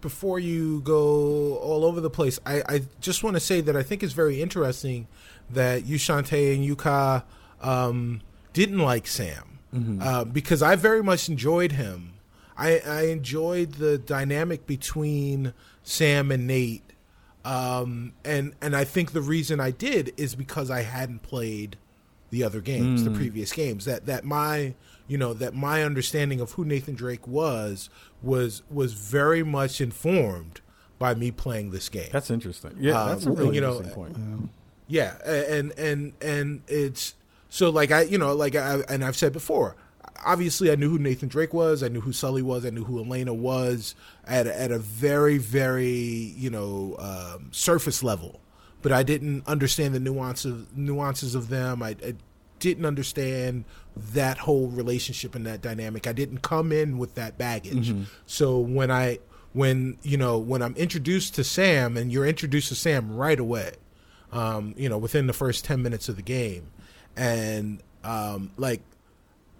before 0.00 0.38
you 0.38 0.80
go 0.80 1.56
all 1.58 1.84
over 1.84 2.00
the 2.00 2.10
place, 2.10 2.40
I, 2.44 2.62
I 2.68 2.82
just 3.00 3.22
want 3.22 3.36
to 3.36 3.40
say 3.40 3.60
that 3.60 3.76
I 3.76 3.82
think 3.82 4.02
it's 4.02 4.12
very 4.12 4.42
interesting 4.42 5.06
that 5.50 5.84
Yushante 5.84 6.54
and 6.54 6.66
Yuka 6.66 7.22
um, 7.60 8.20
didn't 8.52 8.80
like 8.80 9.06
Sam 9.06 9.58
uh, 10.02 10.24
because 10.24 10.62
I 10.62 10.74
very 10.76 11.02
much 11.02 11.28
enjoyed 11.28 11.72
him. 11.72 12.14
I, 12.56 12.80
I 12.80 13.02
enjoyed 13.02 13.74
the 13.74 13.98
dynamic 13.98 14.66
between 14.66 15.52
Sam 15.84 16.32
and 16.32 16.46
Nate, 16.46 16.82
um, 17.44 18.12
and 18.24 18.54
and 18.60 18.76
I 18.76 18.84
think 18.84 19.12
the 19.12 19.22
reason 19.22 19.60
I 19.60 19.70
did 19.70 20.12
is 20.16 20.34
because 20.34 20.70
I 20.70 20.82
hadn't 20.82 21.22
played 21.22 21.76
the 22.30 22.44
other 22.44 22.60
games, 22.60 23.04
the 23.04 23.10
previous 23.10 23.52
games. 23.52 23.84
That 23.86 24.06
that 24.06 24.24
my 24.24 24.74
you 25.06 25.16
know 25.16 25.32
that 25.34 25.54
my 25.54 25.82
understanding 25.82 26.40
of 26.40 26.52
who 26.52 26.64
Nathan 26.64 26.94
Drake 26.94 27.26
was 27.26 27.88
was 28.22 28.62
was 28.70 28.92
very 28.92 29.42
much 29.42 29.80
informed 29.80 30.60
by 30.98 31.14
me 31.14 31.30
playing 31.30 31.70
this 31.70 31.88
game. 31.88 32.08
That's 32.12 32.30
interesting. 32.30 32.76
Yeah, 32.78 33.00
Uh, 33.00 33.08
that's 33.08 33.24
a 33.26 33.30
really 33.30 33.54
you 33.54 33.60
know, 33.60 33.76
interesting 33.76 33.94
point. 33.94 34.50
Yeah, 34.88 35.16
and 35.24 35.72
and 35.78 36.12
and 36.20 36.62
it's 36.66 37.14
so 37.48 37.70
like 37.70 37.90
I 37.90 38.02
you 38.02 38.18
know 38.18 38.34
like 38.34 38.56
I 38.56 38.80
and 38.88 39.04
I've 39.04 39.16
said 39.16 39.32
before. 39.32 39.76
Obviously, 40.24 40.70
I 40.70 40.74
knew 40.74 40.90
who 40.90 40.98
Nathan 40.98 41.28
Drake 41.28 41.54
was. 41.54 41.82
I 41.82 41.88
knew 41.88 42.00
who 42.00 42.12
Sully 42.12 42.42
was. 42.42 42.66
I 42.66 42.70
knew 42.70 42.84
who 42.84 42.98
Elena 42.98 43.32
was 43.32 43.94
at 44.26 44.46
a, 44.46 44.60
at 44.60 44.70
a 44.70 44.78
very 44.78 45.38
very 45.38 45.88
you 45.88 46.50
know 46.50 46.96
um, 46.98 47.48
surface 47.52 48.02
level, 48.02 48.40
but 48.82 48.92
I 48.92 49.02
didn't 49.02 49.46
understand 49.46 49.94
the 49.94 50.00
nuances 50.00 50.66
nuances 50.74 51.34
of 51.34 51.48
them. 51.48 51.82
I, 51.82 51.96
I 52.04 52.14
didn't 52.58 52.84
understand 52.84 53.64
that 53.96 54.38
whole 54.38 54.68
relationship 54.68 55.34
and 55.34 55.46
that 55.46 55.60
dynamic. 55.60 56.06
I 56.06 56.12
didn't 56.12 56.42
come 56.42 56.72
in 56.72 56.98
with 56.98 57.14
that 57.14 57.38
baggage. 57.38 57.90
So 58.26 58.58
when 58.58 58.90
I 58.90 59.20
when 59.52 59.98
you 60.02 60.16
know 60.16 60.38
when 60.38 60.62
I'm 60.62 60.74
introduced 60.76 61.34
to 61.36 61.44
Sam 61.44 61.96
and 61.96 62.12
you're 62.12 62.26
introduced 62.26 62.68
to 62.68 62.74
Sam 62.74 63.16
right 63.16 63.38
away, 63.38 63.72
um, 64.32 64.74
you 64.76 64.88
know 64.88 64.98
within 64.98 65.26
the 65.26 65.32
first 65.32 65.64
ten 65.64 65.82
minutes 65.82 66.08
of 66.08 66.16
the 66.16 66.22
game, 66.22 66.68
and 67.16 67.80
um, 68.04 68.50
like 68.56 68.82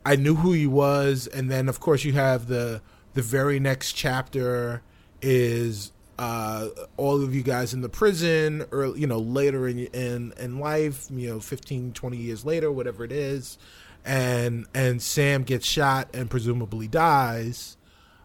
I 0.04 0.16
knew 0.16 0.36
who 0.36 0.52
he 0.52 0.66
was, 0.66 1.26
and 1.26 1.50
then 1.50 1.68
of 1.68 1.80
course 1.80 2.04
you 2.04 2.12
have 2.14 2.48
the 2.48 2.80
the 3.14 3.22
very 3.22 3.58
next 3.58 3.92
chapter 3.92 4.82
is 5.20 5.92
uh, 6.18 6.68
all 6.96 7.22
of 7.22 7.34
you 7.34 7.42
guys 7.42 7.72
in 7.72 7.80
the 7.80 7.88
prison, 7.88 8.64
or 8.70 8.96
you 8.96 9.06
know 9.06 9.18
later 9.18 9.68
in 9.68 9.78
in 9.86 10.32
in 10.38 10.58
life, 10.58 11.08
you 11.10 11.28
know 11.28 11.40
15, 11.40 11.92
20 11.92 12.16
years 12.16 12.44
later, 12.44 12.72
whatever 12.72 13.04
it 13.04 13.12
is, 13.12 13.58
and 14.04 14.66
and 14.74 15.00
Sam 15.00 15.42
gets 15.42 15.66
shot 15.66 16.08
and 16.12 16.28
presumably 16.28 16.88
dies. 16.88 17.76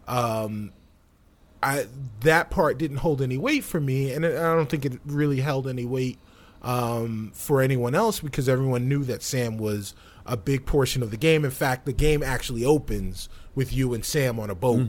Um, 0.08 0.72
I 1.62 1.86
that 2.20 2.50
part 2.50 2.78
didn't 2.78 2.98
hold 2.98 3.22
any 3.22 3.38
weight 3.38 3.64
for 3.64 3.80
me, 3.80 4.12
and 4.12 4.26
I 4.26 4.54
don't 4.54 4.68
think 4.68 4.84
it 4.84 5.00
really 5.06 5.40
held 5.40 5.68
any 5.68 5.84
weight 5.84 6.18
um, 6.62 7.30
for 7.34 7.60
anyone 7.60 7.94
else 7.94 8.20
because 8.20 8.48
everyone 8.48 8.88
knew 8.88 9.04
that 9.04 9.22
Sam 9.22 9.56
was 9.56 9.94
a 10.26 10.36
big 10.36 10.66
portion 10.66 11.02
of 11.02 11.10
the 11.10 11.16
game. 11.16 11.44
In 11.44 11.50
fact, 11.50 11.86
the 11.86 11.92
game 11.92 12.22
actually 12.22 12.64
opens 12.64 13.28
with 13.54 13.72
you 13.72 13.94
and 13.94 14.04
Sam 14.04 14.40
on 14.40 14.50
a 14.50 14.54
boat, 14.54 14.80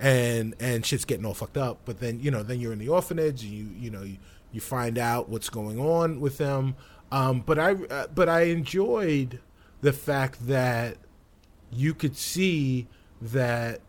and 0.00 0.54
and 0.60 0.84
shit's 0.84 1.04
getting 1.04 1.24
all 1.24 1.34
fucked 1.34 1.56
up. 1.56 1.80
But 1.84 2.00
then 2.00 2.20
you 2.20 2.30
know, 2.30 2.42
then 2.42 2.60
you're 2.60 2.72
in 2.72 2.78
the 2.78 2.88
orphanage, 2.88 3.42
and 3.42 3.52
you 3.52 3.68
you 3.76 3.90
know 3.90 4.02
you, 4.02 4.18
you 4.52 4.60
find 4.60 4.98
out 4.98 5.28
what's 5.28 5.48
going 5.48 5.78
on 5.78 6.20
with 6.20 6.38
them. 6.38 6.76
Um, 7.12 7.40
but 7.40 7.58
I 7.58 7.72
uh, 7.72 8.06
but 8.14 8.28
I 8.28 8.42
enjoyed 8.42 9.40
the 9.80 9.92
fact 9.92 10.46
that 10.46 10.96
you 11.70 11.94
could 11.94 12.16
see 12.16 12.88
that 13.20 13.80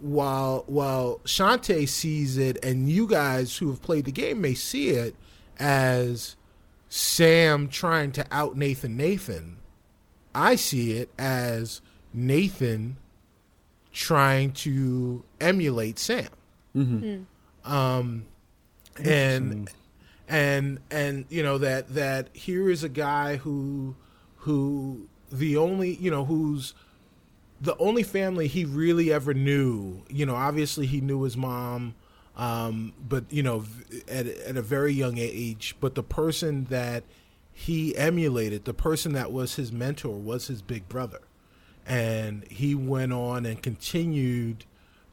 while 0.00 0.64
while 0.66 1.20
Shonté 1.24 1.88
sees 1.88 2.36
it 2.36 2.62
and 2.62 2.88
you 2.88 3.06
guys 3.06 3.56
who 3.56 3.68
have 3.70 3.80
played 3.80 4.04
the 4.04 4.12
game 4.12 4.40
may 4.40 4.54
see 4.54 4.90
it 4.90 5.16
as 5.58 6.36
Sam 6.88 7.68
trying 7.68 8.12
to 8.12 8.26
out 8.30 8.56
Nathan 8.56 8.96
Nathan, 8.96 9.56
I 10.34 10.56
see 10.56 10.92
it 10.92 11.10
as 11.18 11.80
Nathan 12.12 12.96
trying 13.92 14.52
to 14.52 15.24
emulate 15.40 15.98
Sam. 15.98 16.28
Um, 17.64 18.26
and 19.02 19.70
and 20.28 20.80
and 20.90 21.24
you 21.28 21.42
know 21.42 21.58
that 21.58 21.94
that 21.94 22.28
here 22.32 22.70
is 22.70 22.82
a 22.84 22.88
guy 22.88 23.36
who 23.36 23.94
who 24.38 25.06
the 25.30 25.56
only 25.56 25.94
you 25.94 26.10
know 26.10 26.24
who's 26.24 26.74
the 27.60 27.76
only 27.78 28.02
family 28.02 28.46
he 28.46 28.64
really 28.64 29.12
ever 29.12 29.32
knew, 29.32 30.02
you 30.08 30.26
know, 30.26 30.34
obviously 30.34 30.86
he 30.86 31.00
knew 31.00 31.22
his 31.22 31.36
mom, 31.36 31.94
um, 32.36 32.92
but 33.08 33.24
you 33.30 33.42
know, 33.42 33.64
at 34.08 34.26
at 34.26 34.56
a 34.56 34.62
very 34.62 34.92
young 34.92 35.18
age. 35.18 35.76
But 35.80 35.94
the 35.94 36.02
person 36.02 36.64
that 36.64 37.04
he 37.54 37.96
emulated, 37.96 38.64
the 38.64 38.74
person 38.74 39.12
that 39.12 39.32
was 39.32 39.54
his 39.54 39.70
mentor, 39.70 40.16
was 40.16 40.48
his 40.48 40.60
big 40.60 40.88
brother, 40.88 41.20
and 41.86 42.44
he 42.50 42.74
went 42.74 43.12
on 43.12 43.46
and 43.46 43.62
continued 43.62 44.64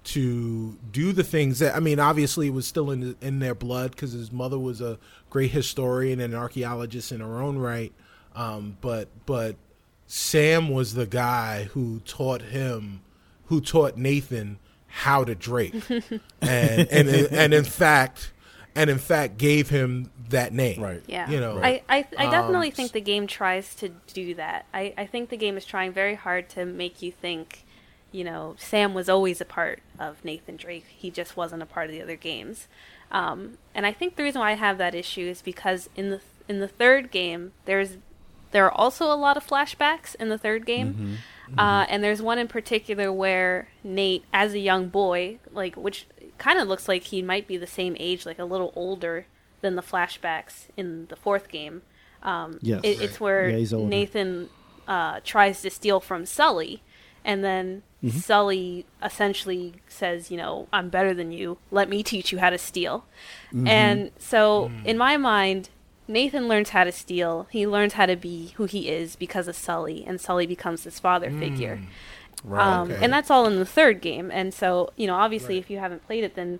to 0.04 0.80
do 0.92 1.14
the 1.14 1.24
things 1.24 1.60
that 1.60 1.76
I 1.76 1.80
mean. 1.80 2.00
Obviously, 2.00 2.48
it 2.48 2.54
was 2.54 2.66
still 2.66 2.90
in 2.90 3.16
in 3.22 3.38
their 3.40 3.54
blood 3.54 3.92
because 3.92 4.14
his 4.14 4.32
mother 4.32 4.58
was 4.58 4.82
a 4.82 4.98
great 5.30 5.52
historian 5.52 6.20
and 6.20 6.34
an 6.34 6.40
archaeologist 6.40 7.12
in 7.12 7.20
her 7.20 7.40
own 7.40 7.60
right. 7.60 7.94
Um, 8.36 8.78
but 8.82 9.10
but 9.28 9.56
Sam 10.08 10.70
was 10.70 10.96
the 10.96 11.06
guy 11.06 11.66
who 11.66 12.00
taught 12.00 12.42
him, 12.42 13.02
who 13.46 13.62
taught 13.62 13.98
Nathan 13.98 14.58
how 14.88 15.24
to 15.24 15.36
drape, 15.36 15.76
and 15.90 16.88
and 16.90 17.08
and 17.08 17.54
in 17.54 17.64
fact, 17.64 18.34
and 18.76 18.89
in 18.89 18.98
fact 18.98 19.38
gave 19.38 19.69
him 19.69 20.11
that 20.30 20.53
name. 20.53 20.81
Right. 20.81 21.03
Yeah. 21.07 21.30
You 21.30 21.39
know. 21.39 21.60
I, 21.61 21.81
I, 21.89 22.07
I 22.18 22.30
definitely 22.31 22.69
Um, 22.69 22.73
think 22.73 22.91
the 22.93 23.02
game 23.02 23.27
tries 23.27 23.76
to 23.76 23.89
do 24.14 24.35
that. 24.35 24.65
I, 24.73 24.93
I 24.98 25.06
think 25.06 25.30
the 25.30 25.38
game 25.38 25.57
is 25.57 25.65
trying 25.65 25.91
very 25.91 26.15
hard 26.15 26.48
to 26.52 26.65
make 26.65 27.02
you 27.02 27.11
think, 27.11 27.65
you 28.11 28.23
know, 28.23 28.56
Sam 28.57 28.93
was 28.93 29.10
always 29.10 29.41
a 29.41 29.45
part 29.45 29.81
of 29.99 30.23
Nathan 30.23 30.56
Drake. 30.56 30.85
He 30.88 31.10
just 31.11 31.35
wasn't 31.35 31.61
a 31.64 31.65
part 31.65 31.88
of 31.88 31.91
the 31.91 32.02
other 32.02 32.15
games. 32.15 32.68
Um, 33.11 33.57
and 33.76 33.85
I 33.85 33.91
think 33.91 34.15
the 34.15 34.23
reason 34.23 34.39
why 34.39 34.52
I 34.52 34.56
have 34.56 34.77
that 34.77 34.95
issue 34.95 35.27
is 35.27 35.41
because 35.41 35.89
in 35.95 36.10
the 36.11 36.22
in 36.48 36.60
the 36.60 36.68
third 36.68 37.11
game, 37.11 37.52
there's 37.65 37.98
there 38.52 38.65
are 38.65 38.72
also 38.72 39.06
a 39.11 39.15
lot 39.15 39.35
of 39.38 39.45
flashbacks 39.45 40.15
in 40.15 40.30
the 40.30 40.38
third 40.38 40.65
game. 40.65 41.18
Uh, 41.57 41.85
and 41.89 42.02
there's 42.02 42.22
one 42.22 42.39
in 42.39 42.48
particular 42.48 43.11
where 43.11 43.68
Nate, 43.84 44.23
as 44.31 44.53
a 44.53 44.60
young 44.60 44.88
boy, 44.88 45.39
like 45.52 45.76
which 45.76 46.06
kind 46.42 46.60
of 46.60 46.68
looks 46.68 46.88
like 46.88 47.04
he 47.04 47.22
might 47.22 47.46
be 47.48 47.58
the 47.58 47.68
same 47.80 47.96
age, 48.00 48.26
like 48.26 48.40
a 48.40 48.46
little 48.54 48.72
older 48.76 49.26
than 49.62 49.76
the 49.76 49.82
flashbacks 49.92 50.56
in 50.76 51.06
the 51.08 51.16
fourth 51.16 51.48
game. 51.50 51.82
Um, 52.24 52.60
Yes. 52.62 52.82
it, 52.84 53.02
it's 53.02 53.20
where 53.20 53.50
Yeah. 53.50 53.78
Nathan 53.98 54.50
uh, 54.88 55.20
tries 55.24 55.62
to 55.62 55.70
steal 55.70 56.00
from 56.00 56.26
Sully, 56.26 56.82
and 57.24 57.44
then 57.44 57.84
Mm-hmm. 58.04 58.18
Sully 58.18 58.86
essentially 59.04 59.76
says, 59.88 60.32
"You 60.32 60.38
know, 60.38 60.68
I'm 60.74 60.90
better 60.90 61.14
than 61.14 61.32
you. 61.32 61.60
Let 61.70 61.88
me 61.88 62.02
teach 62.02 62.32
you 62.32 62.40
how 62.40 62.50
to 62.50 62.58
steal." 62.58 63.06
Mm-hmm. 63.54 63.68
And 63.68 64.12
so, 64.18 64.72
Mm. 64.74 64.86
in 64.88 64.98
my 64.98 65.18
mind, 65.18 65.70
Nathan 66.08 66.48
learns 66.48 66.70
how 66.72 66.84
to 66.84 66.92
steal. 66.92 67.46
He 67.52 67.68
learns 67.68 67.94
how 67.94 68.08
to 68.08 68.16
be 68.16 68.54
who 68.58 68.66
he 68.66 68.90
is 68.90 69.16
because 69.16 69.48
of 69.48 69.56
Sully, 69.56 70.04
and 70.08 70.20
Sully 70.20 70.48
becomes 70.48 70.84
his 70.84 71.00
father 71.00 71.30
figure. 71.30 71.80
Um, 72.50 72.92
Okay. 72.92 73.04
And 73.04 73.12
that's 73.14 73.30
all 73.30 73.46
in 73.46 73.58
the 73.60 73.66
third 73.66 74.02
game. 74.02 74.32
And 74.32 74.54
so, 74.54 74.92
you 74.96 75.08
know, 75.08 75.16
obviously, 75.16 75.58
if 75.58 75.70
you 75.70 75.78
haven't 75.80 76.06
played 76.06 76.24
it, 76.24 76.36
then 76.36 76.60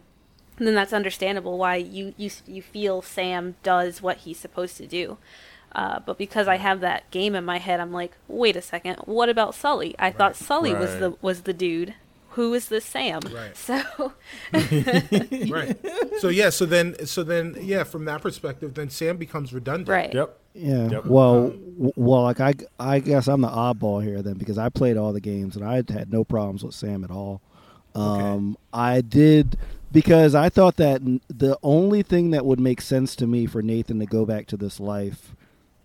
then 0.58 0.76
that's 0.76 0.94
understandable 0.94 1.58
why 1.58 1.76
you 1.78 2.14
you 2.18 2.30
you 2.46 2.62
feel 2.62 3.02
Sam 3.02 3.56
does 3.64 4.02
what 4.02 4.18
he's 4.18 4.38
supposed 4.40 4.78
to 4.78 4.86
do. 4.88 5.18
Uh, 5.74 6.00
but 6.06 6.18
because 6.18 6.48
I 6.48 6.58
have 6.58 6.82
that 6.82 7.10
game 7.12 7.34
in 7.34 7.46
my 7.46 7.58
head, 7.58 7.80
I'm 7.80 7.94
like, 7.94 8.12
wait 8.28 8.56
a 8.58 8.62
second, 8.62 8.98
what 9.06 9.30
about 9.30 9.56
Sully? 9.56 9.96
I 9.98 10.12
thought 10.12 10.36
Sully 10.36 10.74
was 10.74 10.98
the 10.98 11.16
was 11.22 11.42
the 11.44 11.54
dude. 11.54 11.96
Who 12.32 12.54
is 12.54 12.70
this 12.70 12.86
Sam? 12.86 13.22
Right. 13.34 13.56
So 13.58 14.14
right. 15.50 15.78
So 16.20 16.30
yeah. 16.30 16.50
So 16.50 16.66
then. 16.66 17.06
So 17.06 17.24
then. 17.24 17.58
Yeah. 17.60 17.84
From 17.84 18.06
that 18.06 18.22
perspective, 18.22 18.74
then 18.74 18.90
Sam 18.90 19.18
becomes 19.18 19.54
redundant. 19.54 19.90
right. 19.90 20.14
Yep. 20.14 20.38
Yeah. 20.54 20.90
Yep. 20.90 21.06
Well, 21.06 21.54
well, 21.96 22.24
like 22.24 22.40
I, 22.40 22.54
I 22.80 23.00
guess 23.00 23.28
I'm 23.28 23.42
the 23.42 23.50
oddball 23.50 24.04
here 24.04 24.22
then 24.22 24.36
because 24.36 24.58
I 24.58 24.70
played 24.70 24.98
all 24.98 25.14
the 25.14 25.22
games 25.22 25.56
and 25.56 25.66
I 25.66 25.76
had 25.76 26.12
no 26.12 26.24
problems 26.24 26.64
with 26.64 26.76
Sam 26.76 27.04
at 27.04 27.12
all. 27.12 27.42
Um, 27.94 28.58
I 28.72 29.02
did 29.02 29.58
because 29.92 30.36
I 30.36 30.50
thought 30.50 30.78
that 30.78 31.02
the 31.28 31.58
only 31.62 32.04
thing 32.04 32.32
that 32.32 32.46
would 32.46 32.60
make 32.60 32.82
sense 32.82 33.16
to 33.18 33.28
me 33.28 33.46
for 33.46 33.62
Nathan 33.62 34.00
to 34.00 34.06
go 34.06 34.26
back 34.26 34.48
to 34.48 34.58
this 34.58 34.80
life 34.80 35.36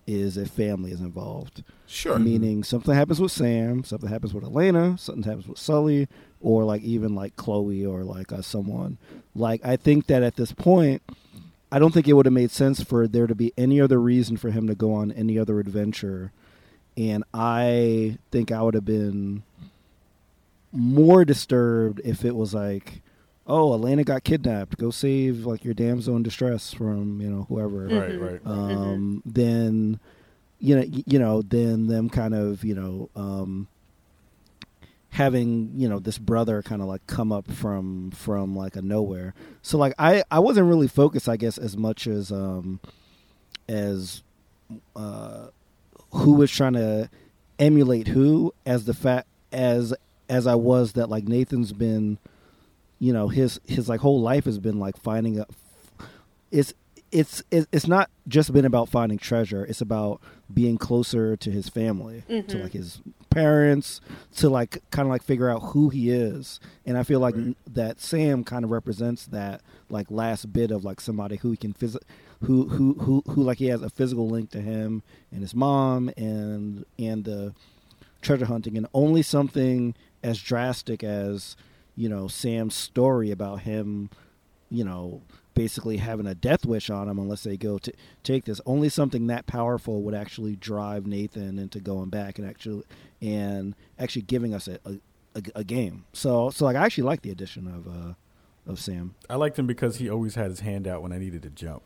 is 0.07 0.37
if 0.37 0.51
family 0.51 0.93
is 0.93 1.01
involved. 1.01 1.65
Sure. 1.87 2.19
Meaning 2.19 2.63
something 2.63 2.95
happens 2.95 3.21
with 3.21 3.33
Sam, 3.33 3.83
something 3.85 4.09
happens 4.09 4.33
with 4.33 4.45
Elena, 4.45 4.97
something 4.99 5.25
happens 5.25 5.49
with 5.49 5.59
Sully, 5.59 6.09
or 6.41 6.65
like 6.65 6.83
even 6.83 7.15
like 7.15 7.35
Chloe 7.37 7.85
or 7.85 8.05
like 8.05 8.33
uh, 8.33 8.43
someone. 8.43 8.99
Like 9.35 9.65
I 9.65 9.77
think 9.77 10.07
that 10.07 10.23
at 10.23 10.37
this 10.37 10.53
point, 10.53 11.03
I 11.73 11.79
don't 11.79 11.93
think 11.93 12.07
it 12.07 12.13
would 12.13 12.27
have 12.27 12.33
made 12.33 12.51
sense 12.51 12.83
for 12.83 13.09
there 13.09 13.27
to 13.27 13.35
be 13.35 13.53
any 13.57 13.81
other 13.81 14.01
reason 14.01 14.37
for 14.37 14.51
him 14.51 14.67
to 14.69 14.75
go 14.75 14.95
on 14.95 15.11
any 15.13 15.39
other 15.39 15.59
adventure, 15.61 16.33
and 16.97 17.25
I 17.35 18.19
think 18.31 18.53
I 18.53 18.63
would 18.63 18.75
have 18.75 18.85
been 18.85 19.43
more 20.73 21.25
disturbed 21.25 22.01
if 22.05 22.25
it 22.25 22.37
was 22.37 22.55
like, 22.55 23.03
oh, 23.47 23.73
Elena 23.73 24.05
got 24.05 24.25
kidnapped, 24.25 24.77
go 24.79 24.91
save 24.91 25.47
like 25.47 25.65
your 25.65 25.75
damsel 25.75 26.17
in 26.17 26.23
distress 26.23 26.73
from 26.73 27.21
you 27.21 27.29
know 27.31 27.47
whoever 27.49 27.87
Right. 27.89 28.21
Right. 28.21 28.41
um, 28.45 29.23
then 29.25 29.99
you 30.59 30.77
know 30.77 30.85
you 30.89 31.19
know 31.19 31.43
then 31.43 31.87
them 31.87 32.09
kind 32.09 32.35
of 32.35 32.65
you 32.65 32.75
know 32.75 33.11
um, 33.17 33.69
having 35.17 35.73
you 35.77 35.89
know 35.89 35.99
this 35.99 36.19
brother 36.19 36.63
kind 36.63 36.83
of 36.83 36.89
like 36.89 37.07
come 37.07 37.33
up 37.33 37.51
from 37.51 38.11
from 38.11 38.55
like 38.55 38.77
a 38.77 38.83
nowhere. 38.83 39.33
So 39.63 39.79
like 39.79 39.95
I 39.99 40.23
I 40.31 40.39
wasn't 40.41 40.67
really 40.69 40.89
focused, 40.89 41.27
I 41.29 41.37
guess, 41.37 41.57
as 41.57 41.77
much 41.77 42.07
as 42.07 42.31
um 42.31 42.81
as 43.69 44.23
uh 44.95 45.47
who 46.11 46.33
was 46.33 46.51
trying 46.51 46.75
to 46.75 47.09
emulate 47.59 48.09
who 48.09 48.53
as 48.67 48.85
the 48.85 48.93
fact 48.95 49.27
as 49.53 49.95
as 50.29 50.47
I 50.47 50.55
was 50.55 50.93
that 50.93 51.09
like 51.09 51.25
Nathan's 51.27 51.73
been 51.73 52.19
you 52.99 53.13
know 53.13 53.29
his 53.29 53.59
his 53.67 53.89
like 53.89 54.01
whole 54.01 54.21
life 54.21 54.45
has 54.45 54.59
been 54.59 54.79
like 54.79 54.97
finding 54.99 55.41
a 55.41 55.47
it's 56.51 56.75
it's 57.11 57.43
it's 57.51 57.87
not 57.87 58.11
just 58.29 58.53
been 58.53 58.65
about 58.65 58.89
finding 58.89 59.17
treasure 59.19 59.65
it's 59.65 59.81
about 59.81 60.21
being 60.53 60.77
closer 60.77 61.37
to 61.37 61.51
his 61.51 61.69
family 61.69 62.23
Mm-hmm. 62.29 62.49
to 62.49 62.59
like 62.59 62.73
his 62.73 63.01
parents 63.37 64.01
to 64.37 64.49
like 64.49 64.83
kind 64.91 65.07
of 65.07 65.11
like 65.11 65.23
figure 65.23 65.51
out 65.51 65.61
who 65.73 65.89
he 65.91 66.11
is 66.11 66.59
and 66.87 66.97
i 66.97 67.03
feel 67.03 67.21
like 67.21 67.37
Right. 67.37 67.57
that 67.75 68.01
sam 68.01 68.45
kind 68.45 68.65
of 68.65 68.71
represents 68.71 69.27
that 69.27 69.61
like 69.91 70.11
last 70.11 70.53
bit 70.53 70.71
of 70.71 70.85
like 70.85 71.01
somebody 71.01 71.37
who 71.37 71.51
he 71.51 71.57
can 71.57 71.73
phys- 71.75 71.99
who 72.45 72.69
who 72.69 72.95
who 72.95 73.23
who 73.29 73.43
like 73.43 73.59
he 73.59 73.67
has 73.67 73.83
a 73.83 73.91
physical 73.91 74.27
link 74.29 74.51
to 74.51 74.61
him 74.61 75.03
and 75.31 75.41
his 75.43 75.55
mom 75.55 76.11
and 76.17 76.85
and 76.99 77.25
the 77.25 77.53
treasure 78.23 78.47
hunting 78.47 78.77
and 78.77 78.87
only 78.95 79.23
something 79.23 79.95
as 80.23 80.41
drastic 80.41 81.05
as 81.05 81.57
you 81.95 82.09
know 82.09 82.29
Sam's 82.29 82.75
story 82.75 83.31
about 83.31 83.61
him 83.61 84.09
you 84.71 84.83
know 84.85 85.21
basically 85.57 85.97
having 85.97 86.27
a 86.27 86.35
death 86.35 86.65
wish 86.65 86.91
on 86.91 87.09
him 87.09 87.19
unless 87.19 87.43
they 87.43 87.57
go 87.57 87.79
to 87.79 87.93
take 88.23 88.45
this 88.45 88.61
only 88.67 88.89
something 88.89 89.27
that 89.27 89.47
powerful 89.47 90.03
would 90.03 90.15
actually 90.15 90.55
drive 90.55 91.07
Nathan 91.07 91.59
into 91.59 91.81
going 91.81 92.11
back 92.11 92.39
and 92.39 92.49
actually 92.49 92.85
and 93.21 93.75
actually 93.99 94.23
giving 94.23 94.55
us 94.55 94.69
a, 94.69 94.79
a, 94.85 94.93
a, 95.35 95.43
a 95.57 95.65
game 95.65 96.05
so 96.13 96.51
so 96.51 96.65
like 96.67 96.77
I 96.77 96.85
actually 96.85 97.05
like 97.05 97.23
the 97.23 97.31
addition 97.31 97.67
of 97.67 97.89
uh 97.89 98.13
of 98.71 98.79
Sam 98.79 99.15
I 99.31 99.37
liked 99.37 99.59
him 99.59 99.67
because 99.67 99.97
he 99.97 100.11
always 100.11 100.35
had 100.35 100.51
his 100.51 100.61
hand 100.61 100.87
out 100.87 101.03
when 101.03 101.11
I 101.13 101.19
needed 101.19 101.43
to 101.43 101.51
jump. 101.51 101.83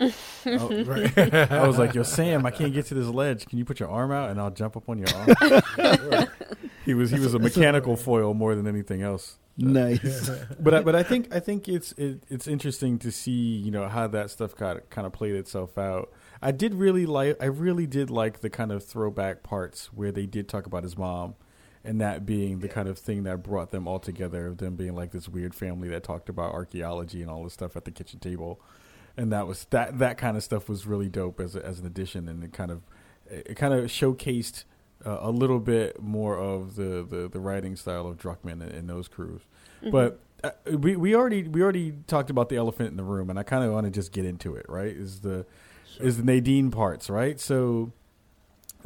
Oh, 0.44 0.82
right. 0.84 1.16
I 1.52 1.64
was 1.68 1.78
like, 1.78 1.94
"Yo, 1.94 2.02
Sam, 2.02 2.44
I 2.44 2.50
can't 2.50 2.72
get 2.72 2.86
to 2.86 2.94
this 2.94 3.06
ledge. 3.06 3.46
Can 3.46 3.58
you 3.60 3.64
put 3.64 3.78
your 3.78 3.88
arm 3.88 4.10
out 4.10 4.30
and 4.30 4.40
I'll 4.40 4.50
jump 4.50 4.76
up 4.76 4.88
on 4.88 4.98
your 4.98 5.06
arm?" 5.14 6.26
he 6.84 6.94
was 6.94 7.12
he 7.12 7.20
was 7.20 7.34
a 7.34 7.38
mechanical 7.38 7.96
foil 7.96 8.34
more 8.34 8.56
than 8.56 8.66
anything 8.66 9.02
else. 9.02 9.38
Nice 9.56 10.30
But 10.60 10.74
I, 10.74 10.82
but 10.82 10.94
I 10.94 11.02
think 11.02 11.34
I 11.34 11.40
think 11.40 11.68
it's 11.68 11.92
it, 11.92 12.22
it's 12.28 12.46
interesting 12.46 12.98
to 13.00 13.10
see 13.10 13.30
you 13.56 13.70
know 13.70 13.88
how 13.88 14.06
that 14.08 14.30
stuff 14.30 14.54
got 14.54 14.90
kind 14.90 15.06
of 15.06 15.12
played 15.12 15.34
itself 15.34 15.76
out. 15.76 16.12
I 16.40 16.52
did 16.52 16.74
really 16.74 17.06
like 17.06 17.36
I 17.40 17.46
really 17.46 17.86
did 17.86 18.10
like 18.10 18.40
the 18.40 18.50
kind 18.50 18.72
of 18.72 18.84
throwback 18.84 19.42
parts 19.42 19.86
where 19.92 20.12
they 20.12 20.26
did 20.26 20.48
talk 20.48 20.66
about 20.66 20.82
his 20.82 20.96
mom, 20.96 21.34
and 21.84 22.00
that 22.00 22.24
being 22.24 22.60
the 22.60 22.68
kind 22.68 22.88
of 22.88 22.98
thing 22.98 23.24
that 23.24 23.42
brought 23.42 23.70
them 23.70 23.86
all 23.86 23.98
together. 23.98 24.46
Of 24.46 24.58
them 24.58 24.76
being 24.76 24.94
like 24.94 25.12
this 25.12 25.28
weird 25.28 25.54
family 25.54 25.88
that 25.88 26.02
talked 26.02 26.28
about 26.28 26.52
archaeology 26.52 27.22
and 27.22 27.30
all 27.30 27.44
this 27.44 27.52
stuff 27.52 27.76
at 27.76 27.84
the 27.84 27.90
kitchen 27.90 28.20
table, 28.20 28.60
and 29.16 29.32
that 29.32 29.46
was 29.46 29.66
that 29.70 29.98
that 29.98 30.18
kind 30.18 30.36
of 30.36 30.42
stuff 30.42 30.68
was 30.68 30.86
really 30.86 31.08
dope 31.08 31.40
as 31.40 31.56
a, 31.56 31.64
as 31.64 31.78
an 31.78 31.86
addition, 31.86 32.28
and 32.28 32.42
it 32.42 32.52
kind 32.52 32.70
of 32.70 32.82
it 33.28 33.56
kind 33.56 33.74
of 33.74 33.86
showcased 33.86 34.64
uh, 35.04 35.18
a 35.20 35.30
little 35.30 35.60
bit 35.60 36.00
more 36.02 36.38
of 36.38 36.76
the, 36.76 37.06
the, 37.08 37.28
the 37.28 37.40
writing 37.40 37.76
style 37.76 38.06
of 38.06 38.18
Druckmann 38.18 38.62
and, 38.62 38.72
and 38.72 38.88
those 38.88 39.08
crews. 39.08 39.42
But 39.90 40.20
uh, 40.44 40.50
we 40.70 40.96
we 40.96 41.14
already 41.14 41.42
we 41.44 41.62
already 41.62 41.94
talked 42.06 42.30
about 42.30 42.48
the 42.48 42.56
elephant 42.56 42.90
in 42.90 42.96
the 42.96 43.02
room, 43.02 43.30
and 43.30 43.38
I 43.38 43.42
kind 43.42 43.64
of 43.64 43.72
want 43.72 43.86
to 43.86 43.90
just 43.90 44.12
get 44.12 44.24
into 44.24 44.54
it. 44.54 44.66
Right? 44.68 44.94
Is 44.94 45.20
the 45.20 45.46
is 46.00 46.16
the 46.16 46.22
Nadine 46.22 46.70
parts 46.70 47.10
right? 47.10 47.38
So, 47.38 47.92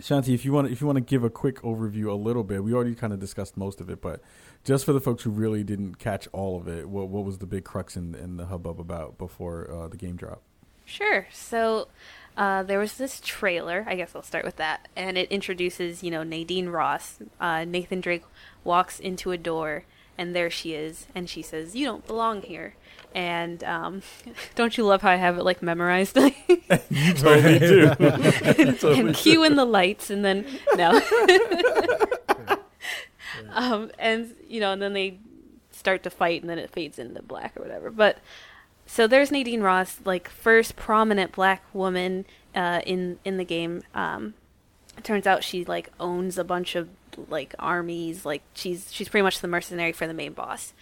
Shonté, 0.00 0.34
if 0.34 0.44
you 0.44 0.52
want 0.52 0.70
if 0.70 0.80
you 0.80 0.86
want 0.86 0.96
to 0.96 1.04
give 1.04 1.24
a 1.24 1.30
quick 1.30 1.60
overview, 1.62 2.08
a 2.08 2.14
little 2.14 2.44
bit, 2.44 2.62
we 2.64 2.74
already 2.74 2.94
kind 2.94 3.12
of 3.12 3.20
discussed 3.20 3.56
most 3.56 3.80
of 3.80 3.90
it, 3.90 4.00
but 4.00 4.20
just 4.64 4.84
for 4.84 4.92
the 4.92 5.00
folks 5.00 5.22
who 5.22 5.30
really 5.30 5.62
didn't 5.62 5.96
catch 5.96 6.28
all 6.32 6.56
of 6.56 6.68
it, 6.68 6.88
what 6.88 7.08
what 7.08 7.24
was 7.24 7.38
the 7.38 7.46
big 7.46 7.64
crux 7.64 7.96
in, 7.96 8.14
in 8.14 8.36
the 8.36 8.46
hubbub 8.46 8.80
about 8.80 9.18
before 9.18 9.70
uh, 9.70 9.88
the 9.88 9.96
game 9.96 10.16
drop? 10.16 10.42
Sure. 10.84 11.26
So 11.32 11.88
uh, 12.36 12.62
there 12.62 12.78
was 12.78 12.96
this 12.96 13.20
trailer. 13.24 13.84
I 13.88 13.96
guess 13.96 14.14
I'll 14.14 14.22
start 14.22 14.44
with 14.44 14.56
that, 14.56 14.88
and 14.94 15.16
it 15.16 15.30
introduces 15.30 16.02
you 16.02 16.10
know 16.10 16.22
Nadine 16.22 16.68
Ross. 16.68 17.18
Uh, 17.40 17.64
Nathan 17.64 18.00
Drake 18.00 18.24
walks 18.64 19.00
into 19.00 19.32
a 19.32 19.38
door, 19.38 19.84
and 20.18 20.34
there 20.34 20.50
she 20.50 20.74
is, 20.74 21.06
and 21.14 21.30
she 21.30 21.42
says, 21.42 21.74
"You 21.74 21.86
don't 21.86 22.06
belong 22.06 22.42
here." 22.42 22.74
And 23.14 23.64
um, 23.64 24.02
don't 24.54 24.76
you 24.76 24.84
love 24.84 25.00
how 25.02 25.10
I 25.10 25.16
have 25.16 25.38
it 25.38 25.44
like 25.44 25.62
memorized? 25.62 26.18
You 26.90 27.14
totally 27.14 27.58
do. 27.58 27.92
and 27.98 29.14
cue 29.14 29.44
in 29.44 29.56
the 29.56 29.64
lights, 29.64 30.10
and 30.10 30.24
then 30.24 30.46
no. 30.76 31.00
um, 33.52 33.90
and 33.98 34.34
you 34.48 34.60
know, 34.60 34.72
and 34.72 34.82
then 34.82 34.92
they 34.92 35.18
start 35.70 36.02
to 36.02 36.10
fight, 36.10 36.42
and 36.42 36.50
then 36.50 36.58
it 36.58 36.70
fades 36.70 36.98
into 36.98 37.22
black 37.22 37.56
or 37.56 37.62
whatever. 37.62 37.90
But 37.90 38.18
so 38.86 39.06
there's 39.06 39.30
Nadine 39.30 39.60
Ross, 39.62 40.00
like 40.04 40.28
first 40.28 40.76
prominent 40.76 41.32
black 41.32 41.62
woman 41.72 42.24
uh, 42.54 42.80
in 42.86 43.18
in 43.24 43.36
the 43.36 43.44
game. 43.44 43.82
Um, 43.94 44.34
it 44.96 45.04
turns 45.04 45.26
out 45.26 45.44
she 45.44 45.64
like 45.64 45.90
owns 46.00 46.38
a 46.38 46.44
bunch 46.44 46.74
of 46.76 46.88
like 47.28 47.54
armies. 47.58 48.24
Like 48.24 48.42
she's 48.54 48.92
she's 48.92 49.08
pretty 49.08 49.22
much 49.22 49.40
the 49.40 49.48
mercenary 49.48 49.92
for 49.92 50.06
the 50.06 50.14
main 50.14 50.32
boss, 50.32 50.72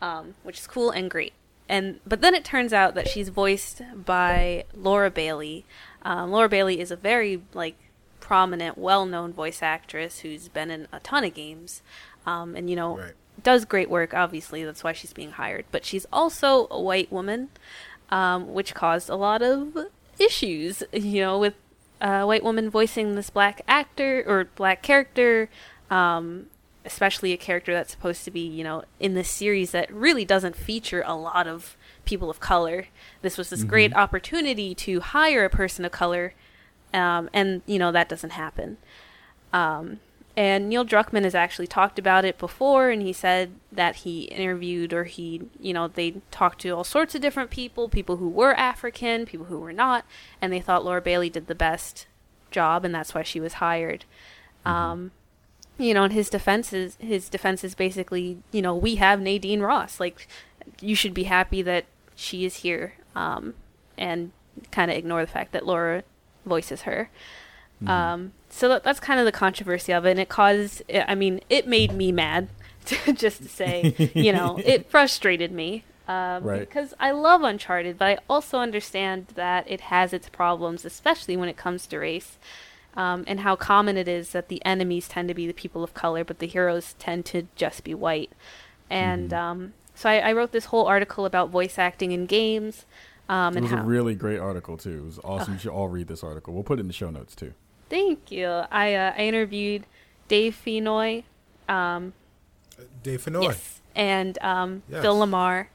um, 0.00 0.34
which 0.42 0.58
is 0.58 0.66
cool 0.66 0.90
and 0.90 1.10
great. 1.10 1.32
And 1.68 2.00
but 2.06 2.20
then 2.20 2.34
it 2.34 2.44
turns 2.44 2.72
out 2.72 2.94
that 2.94 3.08
she's 3.08 3.28
voiced 3.28 3.82
by 3.94 4.64
Laura 4.74 5.10
Bailey. 5.10 5.66
Um, 6.02 6.30
Laura 6.30 6.48
Bailey 6.48 6.80
is 6.80 6.90
a 6.90 6.96
very 6.96 7.42
like 7.52 7.76
prominent, 8.20 8.78
well-known 8.78 9.32
voice 9.32 9.62
actress 9.62 10.20
who's 10.20 10.48
been 10.48 10.70
in 10.70 10.86
a 10.92 11.00
ton 11.00 11.24
of 11.24 11.34
games, 11.34 11.82
um, 12.24 12.54
and 12.56 12.70
you 12.70 12.76
know 12.76 12.98
Right. 12.98 13.12
Does 13.42 13.64
great 13.64 13.90
work. 13.90 14.14
Obviously, 14.14 14.64
that's 14.64 14.84
why 14.84 14.92
she's 14.92 15.12
being 15.12 15.32
hired. 15.32 15.64
But 15.70 15.84
she's 15.84 16.06
also 16.12 16.66
a 16.70 16.80
white 16.80 17.12
woman, 17.12 17.50
um, 18.10 18.52
which 18.52 18.74
caused 18.74 19.08
a 19.08 19.16
lot 19.16 19.42
of 19.42 19.76
issues. 20.18 20.82
You 20.92 21.20
know, 21.20 21.38
with 21.38 21.54
a 22.00 22.26
white 22.26 22.44
woman 22.44 22.70
voicing 22.70 23.14
this 23.14 23.30
black 23.30 23.62
actor 23.66 24.24
or 24.26 24.44
black 24.44 24.82
character, 24.82 25.48
um, 25.90 26.46
especially 26.84 27.32
a 27.32 27.36
character 27.36 27.72
that's 27.72 27.90
supposed 27.90 28.24
to 28.24 28.30
be, 28.30 28.40
you 28.40 28.64
know, 28.64 28.84
in 29.00 29.14
this 29.14 29.28
series 29.28 29.72
that 29.72 29.92
really 29.92 30.24
doesn't 30.24 30.56
feature 30.56 31.02
a 31.06 31.14
lot 31.14 31.46
of 31.46 31.76
people 32.04 32.30
of 32.30 32.40
color. 32.40 32.86
This 33.22 33.36
was 33.36 33.50
this 33.50 33.64
great 33.64 33.94
opportunity 33.94 34.74
to 34.76 35.00
hire 35.00 35.44
a 35.44 35.50
person 35.50 35.84
of 35.84 35.92
color, 35.92 36.32
um, 36.94 37.28
and 37.32 37.62
you 37.66 37.78
know 37.78 37.92
that 37.92 38.08
doesn't 38.08 38.30
happen. 38.30 38.78
Um, 39.52 40.00
and 40.38 40.68
Neil 40.68 40.84
Druckmann 40.84 41.24
has 41.24 41.34
actually 41.34 41.66
talked 41.66 41.98
about 41.98 42.24
it 42.24 42.38
before, 42.38 42.90
and 42.90 43.02
he 43.02 43.12
said 43.12 43.50
that 43.72 43.96
he 43.96 44.22
interviewed 44.26 44.92
or 44.92 45.02
he, 45.02 45.42
you 45.58 45.72
know, 45.72 45.88
they 45.88 46.22
talked 46.30 46.60
to 46.60 46.70
all 46.70 46.84
sorts 46.84 47.16
of 47.16 47.20
different 47.20 47.50
people, 47.50 47.88
people 47.88 48.18
who 48.18 48.28
were 48.28 48.54
African, 48.54 49.26
people 49.26 49.46
who 49.46 49.58
were 49.58 49.72
not, 49.72 50.04
and 50.40 50.52
they 50.52 50.60
thought 50.60 50.84
Laura 50.84 51.02
Bailey 51.02 51.28
did 51.28 51.48
the 51.48 51.56
best 51.56 52.06
job, 52.52 52.84
and 52.84 52.94
that's 52.94 53.16
why 53.16 53.24
she 53.24 53.40
was 53.40 53.54
hired. 53.54 54.04
Um, 54.64 55.10
you 55.76 55.92
know, 55.92 56.04
and 56.04 56.12
his 56.12 56.30
defense 56.30 56.72
is 56.72 56.96
his 57.00 57.28
defense 57.28 57.64
is 57.64 57.74
basically, 57.74 58.38
you 58.52 58.62
know, 58.62 58.76
we 58.76 58.94
have 58.94 59.20
Nadine 59.20 59.60
Ross. 59.60 59.98
Like, 59.98 60.28
you 60.80 60.94
should 60.94 61.14
be 61.14 61.24
happy 61.24 61.62
that 61.62 61.86
she 62.14 62.44
is 62.44 62.58
here, 62.58 62.94
um, 63.16 63.54
and 63.96 64.30
kind 64.70 64.88
of 64.88 64.96
ignore 64.96 65.22
the 65.22 65.32
fact 65.32 65.50
that 65.50 65.66
Laura 65.66 66.04
voices 66.46 66.82
her. 66.82 67.10
Um, 67.88 68.32
so 68.50 68.68
that, 68.68 68.84
that's 68.84 69.00
kind 69.00 69.18
of 69.20 69.26
the 69.26 69.32
controversy 69.32 69.92
of 69.92 70.06
it, 70.06 70.12
and 70.12 70.20
it 70.20 70.28
caused. 70.28 70.82
I 70.92 71.14
mean, 71.14 71.40
it 71.48 71.66
made 71.66 71.92
me 71.92 72.12
mad, 72.12 72.48
just 73.14 73.42
to 73.42 73.48
say, 73.48 74.10
you 74.14 74.32
know, 74.32 74.58
it 74.64 74.90
frustrated 74.90 75.52
me. 75.52 75.84
Um, 76.06 76.42
Right. 76.42 76.60
Because 76.60 76.94
I 76.98 77.10
love 77.10 77.42
Uncharted, 77.42 77.98
but 77.98 78.06
I 78.06 78.18
also 78.30 78.58
understand 78.58 79.26
that 79.34 79.70
it 79.70 79.82
has 79.82 80.12
its 80.14 80.28
problems, 80.30 80.84
especially 80.86 81.36
when 81.36 81.50
it 81.50 81.56
comes 81.58 81.86
to 81.88 81.98
race, 81.98 82.38
um, 82.96 83.24
and 83.26 83.40
how 83.40 83.56
common 83.56 83.96
it 83.98 84.08
is 84.08 84.30
that 84.30 84.48
the 84.48 84.64
enemies 84.64 85.06
tend 85.06 85.28
to 85.28 85.34
be 85.34 85.46
the 85.46 85.52
people 85.52 85.84
of 85.84 85.92
color, 85.92 86.24
but 86.24 86.38
the 86.38 86.46
heroes 86.46 86.94
tend 86.98 87.26
to 87.26 87.46
just 87.56 87.84
be 87.84 87.92
white. 87.94 88.32
And 88.88 89.34
um, 89.34 89.74
so 89.94 90.08
I, 90.08 90.30
I 90.30 90.32
wrote 90.32 90.52
this 90.52 90.66
whole 90.66 90.86
article 90.86 91.26
about 91.26 91.50
voice 91.50 91.78
acting 91.78 92.12
in 92.12 92.24
games. 92.24 92.86
Um, 93.28 93.52
It 93.52 93.58
and 93.58 93.64
was 93.64 93.72
how 93.72 93.82
a 93.82 93.84
really 93.84 94.14
great 94.14 94.38
article 94.38 94.78
too. 94.78 95.00
It 95.00 95.04
was 95.04 95.18
awesome. 95.22 95.52
You 95.54 95.58
should 95.58 95.70
all 95.72 95.88
read 95.88 96.08
this 96.08 96.24
article. 96.24 96.54
We'll 96.54 96.62
put 96.62 96.78
it 96.78 96.80
in 96.80 96.86
the 96.86 96.94
show 96.94 97.10
notes 97.10 97.34
too. 97.36 97.52
Thank 97.90 98.30
you. 98.30 98.46
I 98.70 98.94
uh, 98.94 99.12
I 99.16 99.22
interviewed 99.22 99.84
Dave 100.28 100.60
Fennoy, 100.64 101.24
um, 101.68 102.12
Dave 103.02 103.24
Fennoy. 103.24 103.42
yes, 103.44 103.80
and 103.94 104.38
um, 104.42 104.82
Yes. 104.88 105.02
Phil 105.02 105.16
LaMarr. 105.18 105.66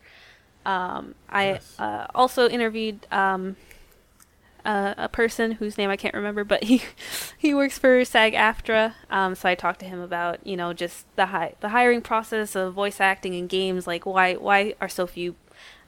Um, 0.65 1.15
I 1.29 1.45
Yes. 1.53 1.75
uh, 1.79 2.07
also 2.15 2.47
interviewed 2.47 3.05
um, 3.11 3.57
uh, 4.65 4.93
a 4.97 5.09
person 5.09 5.53
whose 5.53 5.77
name 5.77 5.89
I 5.89 5.97
can't 5.97 6.13
remember, 6.13 6.43
but 6.45 6.63
he 6.63 6.81
he 7.37 7.53
works 7.53 7.77
for 7.77 8.05
SAG-AFTRA. 8.05 8.93
Um, 9.09 9.35
so 9.35 9.49
I 9.49 9.55
talked 9.55 9.79
to 9.81 9.85
him 9.85 9.99
about 9.99 10.45
you 10.47 10.55
know 10.55 10.71
just 10.71 11.05
the 11.15 11.27
hi- 11.27 11.55
the 11.59 11.69
hiring 11.69 12.01
process 12.01 12.55
of 12.55 12.73
voice 12.73 13.01
acting 13.01 13.33
in 13.33 13.47
games. 13.47 13.87
Like 13.87 14.05
why 14.05 14.35
why 14.35 14.75
are 14.79 14.87
so 14.89 15.05
few 15.07 15.35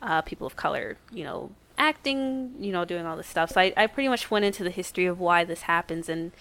uh, 0.02 0.22
people 0.24 0.46
of 0.46 0.56
color 0.56 0.98
you 1.12 1.24
know 1.24 1.52
acting 1.78 2.54
you 2.60 2.72
know 2.72 2.86
doing 2.86 3.06
all 3.06 3.18
this 3.18 3.28
stuff. 3.28 3.52
So 3.52 3.62
I 3.62 3.74
I 3.76 3.88
pretty 3.88 4.10
much 4.10 4.32
went 4.32 4.46
into 4.46 4.64
the 4.64 4.70
history 4.70 5.06
of 5.06 5.20
why 5.20 5.44
this 5.44 5.64
happens 5.64 6.10
and 6.10 6.32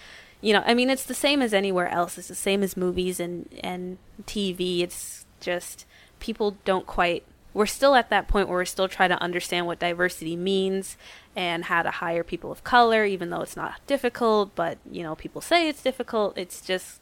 you 0.45 0.53
know, 0.53 0.63
I 0.67 0.75
mean, 0.75 0.91
it's 0.91 1.05
the 1.05 1.15
same 1.15 1.41
as 1.41 1.55
anywhere 1.55 1.89
else. 1.89 2.19
It's 2.19 2.29
the 2.29 2.35
same 2.35 2.63
as 2.63 2.77
movies 2.77 3.19
and 3.19 3.49
and 3.63 3.97
TV. 4.25 4.81
It's 4.81 5.25
just 5.41 5.87
people 6.21 6.59
don't 6.67 6.87
quite. 6.87 7.25
We're 7.55 7.65
still 7.65 7.95
at 7.95 8.11
that 8.11 8.29
point 8.29 8.49
where 8.49 8.59
we're 8.59 8.67
still 8.67 8.89
trying 8.89 9.09
to 9.09 9.23
understand 9.23 9.67
what 9.67 9.79
diversity 9.79 10.37
means 10.37 10.99
and 11.35 11.65
how 11.65 11.83
to 11.83 11.91
hire 11.91 12.23
people 12.23 12.53
of 12.53 12.63
color, 12.63 13.07
even 13.07 13.31
though 13.31 13.41
it's 13.41 13.57
not 13.57 13.81
difficult. 13.87 14.55
But 14.55 14.77
you 14.91 15.03
know, 15.03 15.15
people 15.15 15.41
say 15.41 15.67
it's 15.67 15.83
difficult. 15.83 16.37
It's 16.37 16.61
just 16.61 17.01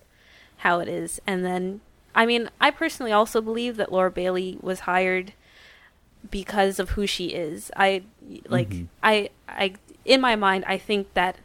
how 0.58 0.78
it 0.78 0.86
is. 0.86 1.20
And 1.26 1.44
then, 1.44 1.80
I 2.14 2.26
mean, 2.26 2.48
I 2.60 2.70
personally 2.70 3.10
also 3.10 3.40
believe 3.40 3.76
that 3.76 3.90
Laura 3.90 4.12
Bailey 4.12 4.56
was 4.60 4.80
hired 4.80 5.32
because 6.30 6.78
of 6.78 6.90
who 6.90 7.06
she 7.06 7.26
is. 7.28 7.70
I 7.76 8.02
like 8.48 8.70
Mhm. 8.70 8.88
I 9.02 9.30
I 9.48 9.74
in 10.04 10.20
my 10.20 10.36
mind 10.36 10.64
I 10.66 10.78
think 10.78 11.12
that 11.14 11.36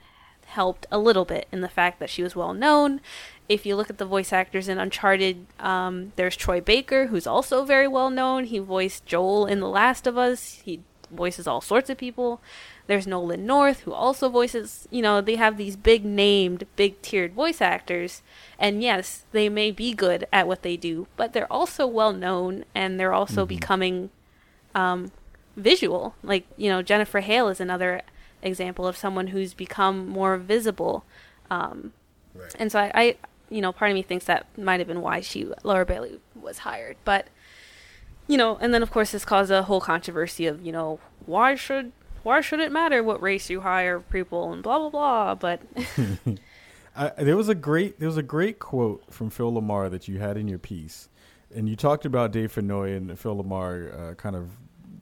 helped 0.45 0.85
a 0.91 0.97
little 0.97 1.25
bit 1.25 1.47
in 1.51 1.61
the 1.61 1.69
fact 1.69 1.99
that 1.99 2.09
she 2.09 2.23
was 2.23 2.35
well 2.35 2.53
known. 2.53 3.01
If 3.49 3.65
you 3.65 3.75
look 3.75 3.89
at 3.89 3.97
the 3.97 4.05
voice 4.05 4.33
actors 4.33 4.67
in 4.67 4.77
Uncharted, 4.77 5.45
um, 5.59 6.11
there's 6.15 6.35
Troy 6.35 6.59
Baker, 6.61 7.07
who's 7.07 7.27
also 7.27 7.63
very 7.65 7.87
well 7.87 8.09
known. 8.09 8.45
He 8.45 8.59
voiced 8.59 9.05
Joel 9.05 9.45
in 9.45 9.59
The 9.59 9.69
Last 9.69 10.05
of 10.07 10.17
Us. 10.17 10.61
He 10.65 10.81
voices 11.11 11.47
all 11.47 11.61
sorts 11.61 11.89
of 11.89 11.97
people. 11.97 12.41
There's 12.87 13.07
Nolan 13.07 13.45
North, 13.45 13.81
who 13.81 13.93
also 13.93 14.27
voices, 14.29 14.87
you 14.91 15.01
know, 15.01 15.19
they 15.21 15.35
have 15.35 15.57
these 15.57 15.75
big 15.77 16.03
named, 16.05 16.65
big 16.75 17.01
tiered 17.01 17.33
voice 17.33 17.61
actors. 17.61 18.21
And 18.59 18.81
yes, 18.83 19.25
they 19.31 19.47
may 19.49 19.71
be 19.71 19.93
good 19.93 20.27
at 20.33 20.47
what 20.47 20.63
they 20.63 20.75
do, 20.77 21.07
but 21.17 21.31
they're 21.33 21.51
also 21.51 21.85
well 21.87 22.13
known 22.13 22.65
and 22.75 22.97
they're 22.99 23.13
also 23.13 23.45
becoming 23.45 24.09
um, 24.77 25.11
visual. 25.57 26.15
Like, 26.23 26.45
you 26.55 26.69
know, 26.69 26.81
Jennifer 26.81 27.19
Hale 27.19 27.49
is 27.49 27.59
another 27.59 28.01
example 28.41 28.87
of 28.87 28.95
someone 28.95 29.27
who's 29.27 29.53
become 29.53 30.07
more 30.07 30.37
visible. 30.37 31.03
Um, 31.49 31.93
Right. 32.35 32.55
and 32.59 32.71
so 32.71 32.79
I, 32.79 32.91
I, 32.93 33.15
you 33.49 33.61
know, 33.61 33.71
part 33.71 33.89
of 33.89 33.95
me 33.95 34.03
thinks 34.03 34.25
that 34.25 34.45
might 34.57 34.79
have 34.79 34.87
been 34.87 35.01
why 35.01 35.21
she, 35.21 35.47
Laura 35.63 35.85
Bailey, 35.87 36.19
was 36.39 36.59
hired. 36.59 36.97
But, 37.03 37.27
you 38.27 38.37
know, 38.37 38.57
and 38.61 38.71
then 38.73 38.83
of 38.83 38.91
course 38.91 39.11
this 39.11 39.25
caused 39.25 39.49
a 39.49 39.63
whole 39.63 39.81
controversy 39.81 40.45
of, 40.45 40.63
you 40.63 40.71
know, 40.71 40.99
why 41.25 41.55
should 41.55 41.91
why 42.21 42.41
should 42.41 42.59
it 42.59 42.71
matter 42.71 43.01
what 43.01 43.21
race 43.21 43.49
you 43.49 43.61
hire 43.61 43.99
people 44.01 44.53
and 44.53 44.61
blah 44.61 44.77
blah 44.77 44.89
blah. 44.89 45.33
But 45.35 45.61
I, 46.95 47.09
there 47.23 47.37
was 47.37 47.49
a 47.49 47.55
great 47.55 47.99
there 47.99 48.07
was 48.07 48.17
a 48.17 48.23
great 48.23 48.59
quote 48.59 49.03
from 49.11 49.29
Phil 49.31 49.51
LaMarr 49.51 49.89
that 49.89 50.07
you 50.07 50.19
had 50.19 50.37
in 50.37 50.47
your 50.47 50.59
piece, 50.59 51.09
and 51.55 51.67
you 51.69 51.75
talked 51.75 52.05
about 52.05 52.31
Dave 52.31 52.53
Fennoy 52.53 52.95
and 52.95 53.17
Phil 53.17 53.35
LaMarr 53.41 54.11
uh, 54.11 54.13
kind 54.15 54.35
of 54.35 54.49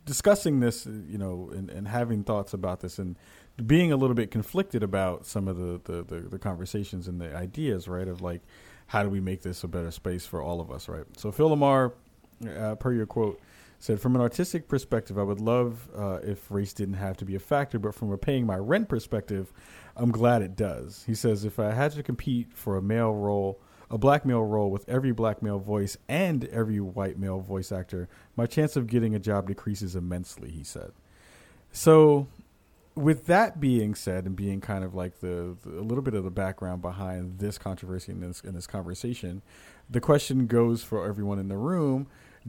discussing 0.06 0.60
this, 0.60 0.86
you 0.86 1.18
know, 1.18 1.52
and, 1.53 1.69
and 1.69 1.88
having 1.88 2.23
thoughts 2.23 2.53
about 2.53 2.80
this, 2.80 2.99
and 2.99 3.15
being 3.65 3.91
a 3.91 3.98
little 3.98 4.15
bit 4.15 4.32
conflicted 4.32 4.84
about 4.84 5.26
some 5.26 5.48
of 5.48 5.57
the, 5.57 5.82
the, 5.84 6.03
the, 6.03 6.19
the 6.30 6.40
conversations 6.40 7.07
and 7.07 7.19
the 7.19 7.36
ideas, 7.36 7.88
right? 7.88 8.07
Of 8.07 8.22
like, 8.22 8.41
how 8.88 9.03
do 9.03 9.10
we 9.10 9.19
make 9.19 9.41
this 9.41 9.64
a 9.64 9.68
better 9.68 9.91
space 9.91 10.26
for 10.26 10.41
all 10.41 10.61
of 10.61 10.72
us, 10.72 10.88
right? 10.88 11.06
So 11.18 11.32
Phil 11.32 11.49
LaMarr, 11.49 11.94
uh, 12.57 12.76
per 12.76 12.94
your 12.94 13.06
quote, 13.06 13.41
said, 13.80 13.99
"From 13.99 14.15
an 14.15 14.22
artistic 14.22 14.68
perspective, 14.68 15.18
I 15.18 15.23
would 15.23 15.41
love 15.41 15.88
uh, 15.95 16.19
if 16.23 16.49
race 16.52 16.73
didn't 16.73 16.95
have 16.95 17.18
to 17.18 17.26
be 17.26 17.36
a 17.36 17.40
factor, 17.40 17.80
but 17.80 17.95
from 17.95 18.11
a 18.11 18.18
paying 18.18 18.45
my 18.45 18.57
rent 18.57 18.90
perspective, 18.90 19.52
I'm 19.95 20.11
glad 20.11 20.41
it 20.41 20.56
does." 20.56 21.03
He 21.07 21.15
says, 21.15 21.45
"If 21.45 21.60
I 21.60 21.72
had 21.72 21.94
to 21.94 22.03
compete 22.03 22.53
for 22.53 22.77
a 22.77 22.82
male 22.82 23.14
role." 23.14 23.60
A 23.90 23.98
black 23.98 24.26
male 24.26 24.44
role 24.44 24.72
with 24.72 24.88
every 24.90 25.12
black 25.12 25.41
male 25.41 25.60
voice 25.60 25.98
and 26.07 26.45
every 26.45 26.80
white 26.80 27.20
male 27.20 27.40
voice 27.40 27.72
actor, 27.72 28.10
my 28.36 28.45
chance 28.45 28.76
of 28.76 28.88
getting 28.88 29.14
a 29.14 29.20
job 29.20 29.48
decreases 29.48 29.95
immensely, 29.95 30.49
he 30.49 30.64
said. 30.64 30.91
So, 31.72 32.28
with 32.95 33.26
that 33.26 33.60
being 33.60 33.94
said, 33.94 34.26
and 34.26 34.36
being 34.36 34.62
kind 34.62 34.84
of 34.84 34.95
like 34.95 35.20
the, 35.20 35.56
the 35.64 35.80
a 35.80 35.82
little 35.82 36.02
bit 36.02 36.14
of 36.14 36.24
the 36.24 36.32
background 36.32 36.82
behind 36.82 37.40
this 37.40 37.57
controversy 37.57 38.14
and 38.14 38.24
this 38.24 38.41
in 38.41 38.56
this 38.56 38.68
conversation, 38.68 39.41
the 39.90 40.02
question 40.02 40.48
goes 40.48 40.82
for 40.82 41.06
everyone 41.06 41.38
in 41.38 41.49
the 41.49 41.57
room: 41.57 42.07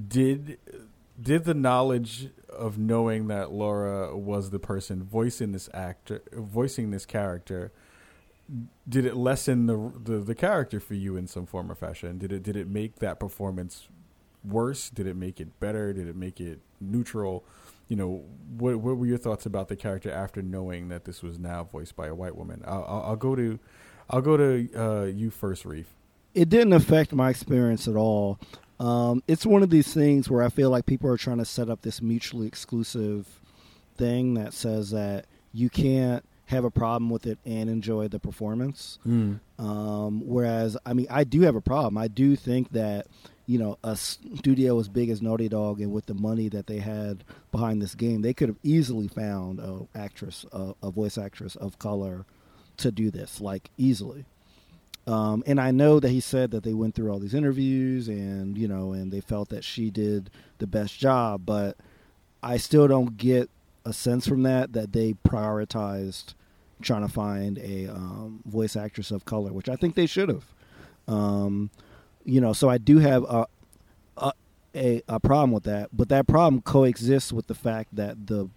Did 0.09 0.59
did 1.21 1.45
the 1.45 1.55
knowledge 1.55 2.29
of 2.49 2.79
knowing 2.79 3.27
that 3.29 3.51
Laura 3.51 4.17
was 4.17 4.51
the 4.51 4.59
person 4.59 5.03
voicing 5.03 5.53
this 5.53 5.69
actor, 5.75 6.23
voicing 6.33 6.91
this 6.91 7.07
character, 7.07 7.73
did 8.89 9.05
it 9.05 9.17
lessen 9.17 9.67
the, 9.67 9.93
the 10.03 10.19
the 10.19 10.35
character 10.35 10.81
for 10.81 10.95
you 10.95 11.17
in 11.17 11.27
some 11.27 11.47
form 11.47 11.71
or 11.71 11.75
fashion? 11.75 12.19
Did 12.19 12.33
it 12.33 12.43
did 12.43 12.57
it 12.57 12.69
make 12.69 12.97
that 13.01 13.19
performance 13.21 13.89
worse? 14.45 14.91
Did 14.91 15.07
it 15.07 15.17
make 15.17 15.41
it 15.41 15.59
better? 15.61 15.93
Did 15.93 16.09
it 16.09 16.17
make 16.17 16.41
it 16.41 16.61
neutral? 16.81 17.45
You 17.89 17.97
know, 17.97 18.25
what 18.57 18.77
what 18.77 18.97
were 18.97 19.07
your 19.07 19.19
thoughts 19.19 19.47
about 19.47 19.69
the 19.69 19.77
character 19.77 20.11
after 20.11 20.43
knowing 20.43 20.89
that 20.89 21.05
this 21.05 21.23
was 21.23 21.39
now 21.39 21.65
voiced 21.65 21.97
by 21.97 22.07
a 22.07 22.15
white 22.15 22.37
woman? 22.37 22.63
I'll, 22.67 22.85
I'll, 22.89 23.03
I'll 23.11 23.17
go 23.17 23.35
to 23.35 23.59
I'll 24.11 24.23
go 24.23 24.37
to 24.37 24.69
uh, 24.77 25.05
you 25.07 25.31
first, 25.31 25.65
Reef. 25.65 25.87
it 26.35 26.49
didn't 26.49 26.73
affect 26.73 27.13
my 27.13 27.31
experience 27.31 27.89
at 27.89 27.97
all. 27.97 28.39
Um, 28.79 29.23
it's 29.27 29.47
one 29.47 29.63
of 29.63 29.71
these 29.71 29.93
things 29.95 30.29
where 30.31 30.43
I 30.43 30.51
feel 30.51 30.71
like 30.71 30.87
people 30.87 31.11
are 31.11 31.17
trying 31.17 31.39
to 31.39 31.45
set 31.47 31.71
up 31.71 31.83
this 31.83 32.03
mutually 32.03 32.47
exclusive 32.47 33.27
thing 33.97 34.35
that 34.35 34.53
says 34.53 34.91
that 34.91 35.25
you 35.53 35.71
can't 35.71 36.25
have 36.47 36.65
a 36.65 36.71
problem 36.71 37.11
with 37.11 37.27
it 37.27 37.39
and 37.45 37.69
enjoy 37.69 38.09
the 38.09 38.21
performance. 38.21 38.99
Um, 39.59 40.23
whereas, 40.27 40.77
I 40.87 40.93
mean, 40.93 41.07
I 41.11 41.25
do 41.25 41.43
have 41.43 41.57
a 41.57 41.61
problem. 41.61 41.99
I 41.99 42.09
do 42.09 42.37
think 42.37 42.71
that 42.73 43.07
you 43.47 43.59
know 43.59 43.79
a 43.85 43.97
studio 43.97 44.79
as 44.79 44.89
big 44.89 45.09
as 45.11 45.23
Naughty 45.23 45.49
Dog 45.49 45.81
and 45.81 45.93
with 45.93 46.07
the 46.07 46.15
money 46.15 46.49
that 46.49 46.67
they 46.67 46.79
had 46.79 47.25
behind 47.53 47.81
this 47.83 47.95
game, 47.95 48.23
they 48.23 48.35
could 48.35 48.49
have 48.49 48.59
easily 48.63 49.09
found 49.09 49.61
a 49.61 49.87
actress, 49.97 50.45
a, 50.53 50.75
a 50.83 50.91
voice 50.91 51.19
actress 51.19 51.57
of 51.57 51.79
color, 51.79 52.27
to 52.79 52.91
do 52.91 53.11
this, 53.11 53.41
like 53.41 53.71
easily. 53.77 54.25
Um, 55.07 55.45
and 55.47 55.61
I 55.61 55.71
know 55.71 56.01
that 56.01 56.09
he 56.11 56.19
said 56.19 56.51
that 56.51 56.65
they 56.65 56.75
went 56.75 56.97
through 56.97 57.11
all 57.13 57.21
these 57.21 57.35
interviews 57.35 58.09
and 58.09 58.59
you 58.59 58.67
know, 58.69 58.93
and 58.93 59.13
they 59.13 59.21
felt 59.21 59.49
that 59.51 59.65
she 59.65 59.91
did 59.91 60.31
the 60.59 60.67
best 60.67 60.99
job, 60.99 61.43
but 61.47 61.77
I 62.43 62.57
still 62.57 62.87
don't 62.89 63.17
get 63.17 63.49
a 63.87 63.93
sense 63.93 64.27
from 64.27 64.43
that 64.43 64.73
that 64.73 64.93
they 64.93 65.15
prioritized 65.15 66.35
trying 66.83 67.03
to 67.03 67.09
find 67.09 67.59
a 67.59 67.87
um, 67.87 68.43
voice 68.45 68.77
actress 68.77 69.11
of 69.11 69.25
color, 69.25 69.53
which 69.53 69.69
I 69.69 69.77
think 69.77 69.95
they 69.95 70.07
should 70.07 70.29
have. 70.29 70.45
Um, 71.09 71.71
you 72.25 72.41
know, 72.41 72.53
so 72.53 72.69
I 72.69 72.79
do 72.79 72.99
have 72.99 73.23
a, 73.23 73.47
a 74.19 74.33
a 74.75 75.03
a 75.09 75.21
problem 75.21 75.53
with 75.53 75.65
that, 75.65 75.89
but 75.93 76.09
that 76.11 76.27
problem 76.27 76.61
coexists 76.61 77.33
with 77.33 77.47
the 77.47 77.55
fact 77.55 77.95
that 77.97 78.27
the 78.27 78.51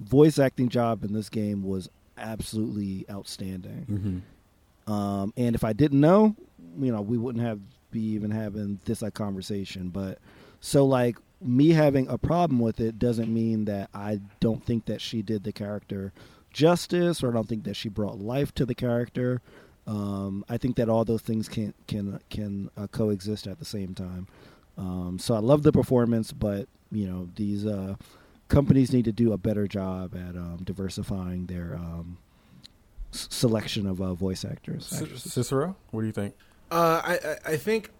voice 0.00 0.38
acting 0.38 0.68
job 0.68 1.04
in 1.04 1.12
this 1.12 1.28
game 1.28 1.62
was 1.62 1.90
absolutely 2.16 3.04
outstanding. 3.10 3.86
Mm-hmm. 3.90 4.92
Um, 4.92 5.32
and 5.36 5.54
if 5.54 5.64
I 5.64 5.72
didn't 5.72 6.00
know, 6.00 6.36
you 6.78 6.92
know, 6.92 7.00
we 7.02 7.18
wouldn't 7.18 7.44
have 7.44 7.60
be 7.90 8.00
even 8.00 8.30
having 8.30 8.80
this 8.84 9.02
like 9.02 9.14
conversation. 9.14 9.88
But 9.88 10.18
so 10.60 10.84
like 10.86 11.16
me 11.44 11.70
having 11.70 12.08
a 12.08 12.16
problem 12.18 12.58
with 12.58 12.80
it 12.80 12.98
doesn't 12.98 13.32
mean 13.32 13.66
that 13.66 13.90
I 13.94 14.20
don't 14.40 14.64
think 14.64 14.86
that 14.86 15.00
she 15.00 15.20
did 15.22 15.44
the 15.44 15.52
character 15.52 16.12
justice 16.52 17.22
or 17.22 17.30
I 17.30 17.34
don't 17.34 17.48
think 17.48 17.64
that 17.64 17.74
she 17.76 17.88
brought 17.88 18.18
life 18.18 18.54
to 18.54 18.64
the 18.64 18.74
character. 18.74 19.42
Um, 19.86 20.44
I 20.48 20.56
think 20.56 20.76
that 20.76 20.88
all 20.88 21.04
those 21.04 21.20
things 21.20 21.48
can 21.48 21.74
can 21.86 22.18
can 22.30 22.70
uh, 22.76 22.86
coexist 22.86 23.46
at 23.46 23.58
the 23.58 23.64
same 23.66 23.94
time. 23.94 24.26
Um, 24.78 25.18
so 25.20 25.34
I 25.34 25.38
love 25.40 25.62
the 25.62 25.72
performance, 25.72 26.32
but 26.32 26.66
you 26.90 27.06
know 27.06 27.28
these 27.36 27.66
uh, 27.66 27.96
companies 28.48 28.92
need 28.92 29.04
to 29.04 29.12
do 29.12 29.32
a 29.32 29.36
better 29.38 29.66
job 29.68 30.14
at 30.14 30.36
um, 30.36 30.60
diversifying 30.64 31.46
their 31.46 31.74
um, 31.76 32.16
s- 33.12 33.28
selection 33.30 33.86
of 33.86 34.00
uh, 34.00 34.14
voice 34.14 34.44
actors. 34.44 34.86
C- 34.86 35.02
actresses. 35.04 35.32
Cicero, 35.32 35.76
what 35.90 36.00
do 36.00 36.06
you 36.06 36.12
think? 36.12 36.34
Uh, 36.70 37.02
I, 37.04 37.12
I 37.12 37.52
I 37.52 37.56
think 37.58 37.90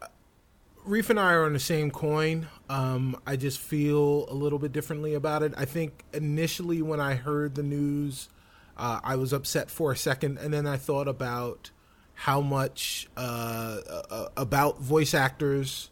Reef 0.85 1.09
and 1.09 1.19
I 1.19 1.33
are 1.33 1.45
on 1.45 1.55
the 1.55 1.61
same 1.61 1.91
coin. 1.91 2.47
Um, 2.69 3.19
I 3.27 3.37
just 3.37 3.59
feel 3.59 4.27
a 4.29 4.35
little 4.35 4.59
bit 4.59 4.73
differently 4.73 5.15
about 5.15 5.43
it. 5.43 5.55
I 5.57 5.65
think 5.65 6.05
initially 6.13 6.83
when 6.83 7.01
I 7.01 7.15
heard 7.15 7.55
the 7.55 7.63
news, 7.63 8.29
uh, 8.77 9.01
I 9.03 9.17
was 9.17 9.33
upset 9.33 9.71
for 9.71 9.93
a 9.93 9.97
second, 9.97 10.37
and 10.39 10.53
then 10.53 10.67
I 10.67 10.77
thought 10.77 11.09
about 11.09 11.71
how 12.13 12.43
much 12.43 13.09
uh, 13.17 13.81
uh, 14.11 14.29
about 14.37 14.79
voice 14.79 15.15
actors 15.15 15.89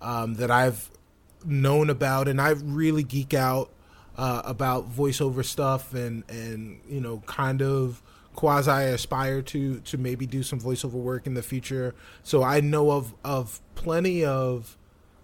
um, 0.00 0.34
that 0.34 0.50
I've 0.50 0.90
known 1.44 1.90
about, 1.90 2.28
and 2.28 2.40
I 2.40 2.50
really 2.50 3.02
geek 3.02 3.34
out 3.34 3.70
uh, 4.16 4.42
about 4.44 4.88
voiceover 4.94 5.44
stuff, 5.44 5.92
and 5.92 6.22
and 6.28 6.80
you 6.88 7.00
know, 7.00 7.22
kind 7.26 7.62
of 7.62 8.00
quasi 8.36 8.70
aspire 8.70 9.42
to 9.42 9.80
to 9.80 9.98
maybe 9.98 10.26
do 10.26 10.42
some 10.42 10.60
voiceover 10.60 10.92
work 10.92 11.26
in 11.26 11.34
the 11.34 11.42
future. 11.42 11.94
So 12.22 12.42
I 12.42 12.60
know 12.60 12.92
of 12.92 13.14
of 13.24 13.60
plenty 13.74 14.24
of 14.24 14.76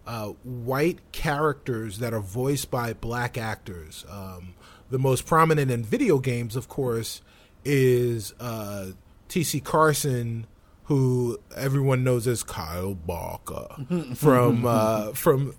uh, 0.07 0.29
white 0.43 1.13
characters 1.13 1.99
that 1.99 2.13
are 2.13 2.21
voiced 2.21 2.71
by 2.71 2.93
black 2.93 3.39
actors. 3.39 4.05
Um, 4.11 4.55
the 4.91 4.99
most 4.99 5.27
prominent 5.27 5.71
in 5.71 5.85
video 5.85 6.19
games, 6.19 6.57
of 6.57 6.69
course, 6.69 7.23
is 7.65 8.35
uh, 8.41 8.89
T.C. 9.29 9.61
Carson, 9.61 10.47
who 10.85 11.39
everyone 11.57 12.03
knows 12.05 12.27
as 12.27 12.43
Kyle 12.43 12.95
Barker 12.95 13.69
from 14.15 14.67
uh, 14.67 15.13
from 15.13 15.55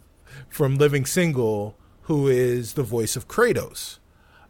from 0.49 0.75
Living 0.75 1.05
Single, 1.05 1.75
who 2.03 2.27
is 2.27 2.73
the 2.73 2.83
voice 2.83 3.15
of 3.15 3.27
Kratos. 3.27 3.99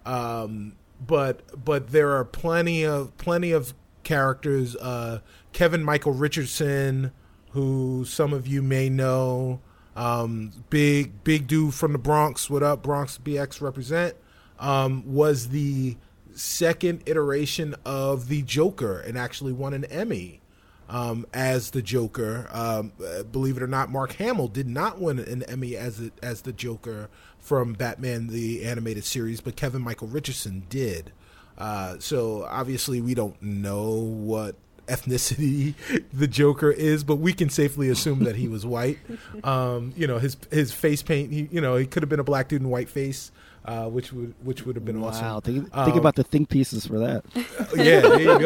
Um, 0.05 0.75
but 1.07 1.63
but 1.63 1.91
there 1.91 2.11
are 2.11 2.25
plenty 2.25 2.83
of 2.83 3.15
plenty 3.17 3.51
of 3.51 3.73
characters. 4.03 4.75
Uh, 4.75 5.19
Kevin 5.51 5.83
Michael 5.83 6.13
Richardson, 6.13 7.11
who 7.51 8.05
some 8.05 8.33
of 8.33 8.47
you 8.47 8.61
may 8.61 8.89
know, 8.89 9.59
um, 9.95 10.51
big 10.69 11.23
big 11.23 11.47
dude 11.47 11.73
from 11.73 11.93
the 11.93 11.97
Bronx. 11.97 12.49
What 12.49 12.63
up, 12.63 12.83
Bronx 12.83 13.17
BX 13.23 13.61
represent? 13.61 14.15
Um, 14.59 15.03
was 15.05 15.49
the 15.49 15.97
second 16.35 17.03
iteration 17.05 17.75
of 17.85 18.27
the 18.27 18.41
Joker 18.43 18.99
and 18.99 19.17
actually 19.17 19.53
won 19.53 19.73
an 19.73 19.85
Emmy 19.85 20.41
um, 20.89 21.25
as 21.33 21.71
the 21.71 21.81
Joker. 21.81 22.47
Um, 22.51 22.93
uh, 23.05 23.23
believe 23.23 23.57
it 23.57 23.63
or 23.63 23.67
not, 23.67 23.89
Mark 23.89 24.13
Hamill 24.13 24.47
did 24.47 24.67
not 24.67 24.99
win 24.99 25.19
an 25.19 25.43
Emmy 25.43 25.75
as 25.75 25.97
the, 25.97 26.11
as 26.21 26.41
the 26.41 26.53
Joker 26.53 27.09
from 27.43 27.73
Batman 27.73 28.27
the 28.27 28.63
animated 28.63 29.03
series, 29.03 29.41
but 29.41 29.57
Kevin 29.57 29.81
Michael 29.81 30.07
Richardson 30.07 30.63
did. 30.69 31.11
Uh, 31.57 31.97
so 31.99 32.47
obviously, 32.49 33.01
we 33.01 33.13
don't 33.13 33.39
know 33.41 33.91
what 33.91 34.55
ethnicity 34.87 35.73
the 36.13 36.27
Joker 36.27 36.71
is, 36.71 37.03
but 37.03 37.17
we 37.17 37.33
can 37.33 37.49
safely 37.49 37.89
assume 37.89 38.23
that 38.23 38.37
he 38.37 38.47
was 38.47 38.65
white. 38.65 38.97
Um, 39.43 39.91
you 39.97 40.07
know, 40.07 40.19
his 40.19 40.37
his 40.51 40.71
face 40.71 41.03
paint. 41.03 41.33
He, 41.33 41.49
you 41.51 41.59
know, 41.59 41.75
he 41.75 41.85
could 41.85 42.01
have 42.01 42.09
been 42.09 42.21
a 42.21 42.23
black 42.23 42.47
dude 42.47 42.61
in 42.61 42.69
white 42.69 42.87
face. 42.89 43.29
Uh, 43.65 43.87
which 43.87 44.11
would 44.11 44.33
which 44.43 44.65
would 44.65 44.75
have 44.75 44.83
been 44.83 44.99
wow, 44.99 45.07
awesome. 45.07 45.41
think, 45.41 45.69
Um, 45.77 45.85
think 45.85 45.95
about 45.97 46.15
the 46.15 46.23
think 46.23 46.49
pieces 46.49 46.85
for 46.85 46.99
that. 46.99 47.23
yeah, 47.75 48.01
there 48.01 48.19
you 48.19 48.39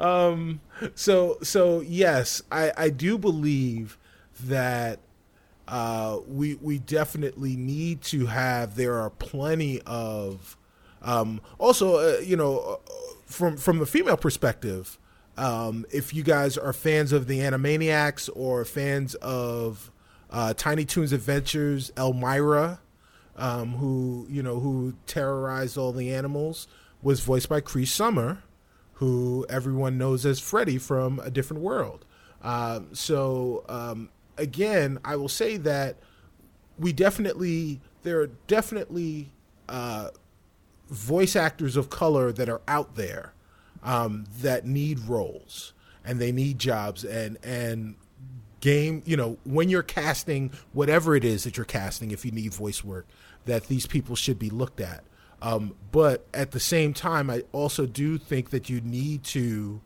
um, 0.00 0.60
so 0.96 1.38
so 1.42 1.80
yes, 1.80 2.42
I 2.50 2.72
I 2.76 2.90
do 2.90 3.18
believe 3.18 3.98
that 4.44 4.98
uh, 5.70 6.18
we 6.26 6.56
we 6.56 6.78
definitely 6.78 7.56
need 7.56 8.02
to 8.02 8.26
have. 8.26 8.74
There 8.74 8.98
are 8.98 9.08
plenty 9.08 9.80
of 9.86 10.56
um, 11.00 11.40
also 11.58 11.96
uh, 11.96 12.18
you 12.18 12.36
know 12.36 12.58
uh, 12.58 12.92
from 13.24 13.56
from 13.56 13.78
the 13.78 13.86
female 13.86 14.16
perspective. 14.16 14.98
Um, 15.36 15.86
if 15.90 16.12
you 16.12 16.24
guys 16.24 16.58
are 16.58 16.72
fans 16.72 17.12
of 17.12 17.28
the 17.28 17.38
Animaniacs 17.38 18.28
or 18.34 18.64
fans 18.64 19.14
of 19.14 19.92
uh, 20.28 20.54
Tiny 20.54 20.84
Toons 20.84 21.12
Adventures, 21.12 21.92
Elmyra, 21.92 22.80
um, 23.36 23.74
who 23.74 24.26
you 24.28 24.42
know 24.42 24.58
who 24.58 24.94
terrorized 25.06 25.78
all 25.78 25.92
the 25.92 26.12
animals, 26.12 26.66
was 27.00 27.20
voiced 27.20 27.48
by 27.48 27.60
Cree 27.60 27.86
Summer, 27.86 28.42
who 28.94 29.46
everyone 29.48 29.96
knows 29.96 30.26
as 30.26 30.40
Freddie 30.40 30.78
from 30.78 31.20
A 31.20 31.30
Different 31.30 31.62
World. 31.62 32.04
Um, 32.42 32.88
so 32.92 33.64
um, 33.68 34.08
again, 34.40 34.98
I 35.04 35.16
will 35.16 35.28
say 35.28 35.56
that 35.58 35.96
we 36.78 36.92
definitely 36.92 37.80
there 38.02 38.20
are 38.20 38.28
definitely 38.46 39.30
uh, 39.68 40.08
voice 40.88 41.36
actors 41.36 41.76
of 41.76 41.90
color 41.90 42.32
that 42.32 42.48
are 42.48 42.62
out 42.66 42.96
there 42.96 43.34
um, 43.82 44.24
that 44.40 44.66
need 44.66 44.98
roles 45.00 45.72
and 46.04 46.18
they 46.18 46.32
need 46.32 46.58
jobs 46.58 47.04
and 47.04 47.38
and 47.44 47.94
game 48.60 49.02
you 49.06 49.16
know 49.16 49.38
when 49.44 49.68
you're 49.68 49.82
casting 49.82 50.50
whatever 50.72 51.14
it 51.14 51.24
is 51.24 51.44
that 51.44 51.56
you're 51.56 51.64
casting 51.64 52.10
if 52.10 52.24
you 52.24 52.30
need 52.30 52.52
voice 52.52 52.82
work 52.82 53.06
that 53.46 53.64
these 53.64 53.86
people 53.86 54.16
should 54.16 54.38
be 54.38 54.50
looked 54.50 54.80
at. 54.80 55.02
Um, 55.42 55.74
but 55.90 56.26
at 56.34 56.50
the 56.50 56.60
same 56.60 56.92
time 56.92 57.30
i 57.30 57.42
also 57.52 57.86
do 57.86 58.18
think 58.18 58.50
that 58.50 58.68
you 58.68 58.82
need 58.82 59.24
to 59.24 59.80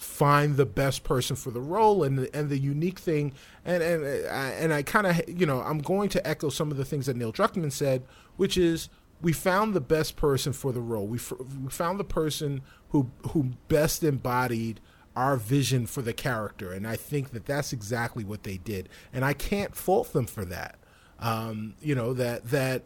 find 0.00 0.56
the 0.56 0.64
best 0.64 1.04
person 1.04 1.36
for 1.36 1.50
the 1.50 1.60
role 1.60 2.02
and 2.02 2.18
the, 2.18 2.34
and 2.34 2.48
the 2.48 2.58
unique 2.58 2.98
thing. 2.98 3.32
And 3.64 3.82
and 3.82 4.04
and 4.04 4.72
I 4.72 4.82
kind 4.82 5.06
of 5.06 5.20
you 5.28 5.46
know 5.46 5.60
I'm 5.60 5.80
going 5.80 6.08
to 6.10 6.26
echo 6.26 6.48
some 6.48 6.70
of 6.70 6.76
the 6.76 6.84
things 6.84 7.06
that 7.06 7.16
Neil 7.16 7.32
Druckmann 7.32 7.70
said 7.70 8.02
which 8.36 8.56
is 8.56 8.88
we 9.20 9.34
found 9.34 9.74
the 9.74 9.82
best 9.82 10.16
person 10.16 10.54
for 10.54 10.72
the 10.72 10.80
role. 10.80 11.06
We, 11.06 11.18
f- 11.18 11.34
we 11.62 11.68
found 11.68 12.00
the 12.00 12.04
person 12.04 12.62
who 12.88 13.10
who 13.32 13.50
best 13.68 14.02
embodied 14.02 14.80
our 15.14 15.36
vision 15.36 15.84
for 15.84 16.00
the 16.00 16.14
character. 16.14 16.72
And 16.72 16.86
I 16.86 16.96
think 16.96 17.32
that 17.32 17.44
that's 17.44 17.74
exactly 17.74 18.24
what 18.24 18.44
they 18.44 18.56
did. 18.56 18.88
And 19.12 19.22
I 19.22 19.34
can't 19.34 19.76
fault 19.76 20.14
them 20.14 20.24
for 20.24 20.46
that. 20.46 20.78
Um, 21.18 21.74
you 21.82 21.94
know 21.94 22.14
that 22.14 22.46
that 22.46 22.84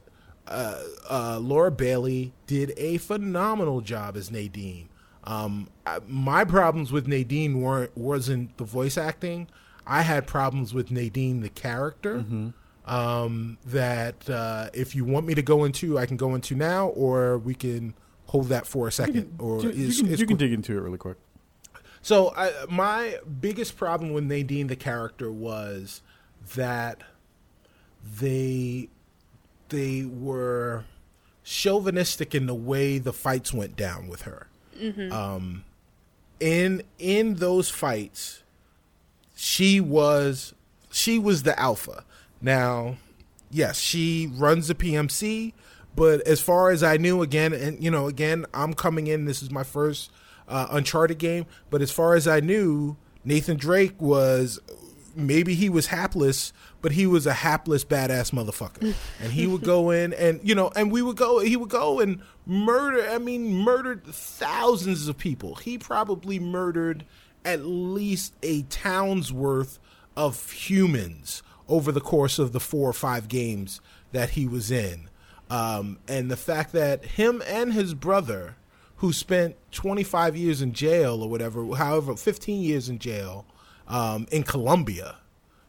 uh, 0.49 0.83
uh, 1.09 1.39
Laura 1.41 1.71
Bailey 1.71 2.33
did 2.49 2.73
a 2.77 2.99
phenomenal 2.99 3.81
job 3.81 4.17
as 4.17 4.33
Nadine 4.33 4.89
um, 5.25 5.69
my 6.07 6.45
problems 6.45 6.93
with 6.93 7.07
Nadine 7.09 7.61
weren't 7.61 7.97
wasn't 7.97 8.57
the 8.59 8.65
voice 8.65 8.97
acting. 8.99 9.49
I 9.87 10.03
had 10.03 10.27
problems 10.27 10.73
with 10.75 10.91
Nadine 10.91 11.41
the 11.41 11.49
character. 11.49 12.25
Um, 12.87 13.57
that 13.65 14.29
uh, 14.29 14.69
if 14.75 14.95
you 14.95 15.05
want 15.07 15.27
me 15.27 15.35
to 15.35 15.41
go 15.43 15.65
into, 15.65 15.99
I 15.99 16.05
can 16.05 16.19
go 16.19 16.35
into 16.35 16.55
now, 16.55 16.89
or 16.89 17.39
we 17.39 17.55
can 17.55 17.95
hold 18.27 18.49
that 18.49 18.67
for 18.67 18.87
a 18.87 18.93
second. 18.93 19.37
or 19.39 19.63
you, 19.63 19.71
you 19.71 19.89
is- 19.89 20.01
can, 20.03 20.09
is 20.11 20.21
you 20.21 20.27
can 20.27 20.37
dig 20.37 20.53
into 20.53 20.77
it 20.77 20.81
really 20.81 20.99
quick. 20.99 21.17
So 22.03 22.35
I, 22.37 22.53
my 22.69 23.19
biggest 23.41 23.79
problem 23.79 24.13
with 24.13 24.25
Nadine 24.25 24.67
the 24.67 24.77
character 24.77 25.33
was 25.33 26.03
that 26.55 27.03
they 28.21 28.91
they 29.71 30.05
were 30.05 30.85
chauvinistic 31.43 32.35
in 32.35 32.45
the 32.47 32.55
way 32.55 32.99
the 32.99 33.13
fights 33.15 33.55
went 33.55 33.77
down 33.77 34.09
with 34.09 34.23
her. 34.23 34.49
Um, 35.13 35.65
in 36.41 36.83
in 36.99 37.37
those 37.37 37.71
fights, 37.71 38.43
she 39.35 39.81
was 39.81 40.55
she 40.91 41.19
was 41.19 41.43
the 41.43 41.59
alpha. 41.59 42.05
Now, 42.41 42.97
yes, 43.51 43.79
she 43.79 44.31
runs 44.33 44.69
the 44.69 44.75
PMC, 44.75 45.53
but 45.97 46.21
as 46.27 46.41
far 46.41 46.71
as 46.71 46.83
I 46.83 46.97
knew, 46.97 47.23
again, 47.23 47.53
and 47.53 47.83
you 47.83 47.91
know, 47.91 48.07
again, 48.07 48.47
I'm 48.53 48.75
coming 48.75 49.07
in. 49.07 49.25
This 49.25 49.43
is 49.43 49.51
my 49.51 49.65
first 49.65 50.11
uh, 50.49 50.67
Uncharted 50.71 51.19
game, 51.19 51.47
but 51.71 51.81
as 51.83 51.91
far 51.91 52.15
as 52.15 52.29
I 52.29 52.41
knew, 52.41 52.97
Nathan 53.25 53.57
Drake 53.57 54.01
was 54.01 54.59
maybe 55.17 55.55
he 55.55 55.69
was 55.69 55.87
hapless, 55.87 56.53
but 56.83 56.93
he 56.93 57.07
was 57.07 57.27
a 57.27 57.33
hapless 57.33 57.85
badass 57.85 58.33
motherfucker. 58.33 58.95
and 59.21 59.33
he 59.33 59.47
would 59.47 59.63
go 59.63 59.91
in 59.91 60.13
and 60.13 60.41
you 60.43 60.55
know, 60.55 60.71
and 60.75 60.91
we 60.91 61.03
would 61.03 61.17
go 61.17 61.41
he 61.41 61.57
would 61.57 61.71
go 61.71 62.01
and 62.01 62.21
murder 62.47 63.07
I 63.09 63.19
mean 63.19 63.55
murdered 63.55 64.05
thousands 64.07 65.09
of 65.09 65.19
people. 65.19 65.57
He 65.57 65.79
probably 65.79 66.39
murdered 66.39 67.05
at 67.45 67.65
least 67.65 68.35
a 68.43 68.63
town's 68.63 69.33
worth 69.33 69.79
of 70.17 70.51
humans 70.53 71.43
over 71.69 71.93
the 71.93 72.01
course 72.01 72.39
of 72.39 72.53
the 72.53 72.61
four 72.61 72.89
or 72.89 72.95
five 72.95 73.29
games 73.29 73.81
that 74.13 74.31
he 74.31 74.47
was 74.47 74.71
in. 74.71 75.09
Um, 75.51 75.99
and 76.09 76.31
the 76.31 76.37
fact 76.37 76.73
that 76.73 77.05
him 77.05 77.43
and 77.47 77.73
his 77.73 77.95
brother, 77.95 78.57
who 78.97 79.13
spent 79.13 79.57
25 79.73 80.37
years 80.37 80.63
in 80.63 80.73
jail 80.73 81.23
or 81.23 81.29
whatever, 81.29 81.65
however, 81.75 82.17
15 82.17 82.63
years 82.63 82.89
in 82.89 82.99
jail 82.99 83.45
um, 83.89 84.27
in 84.31 84.43
Colombia, 84.43 85.17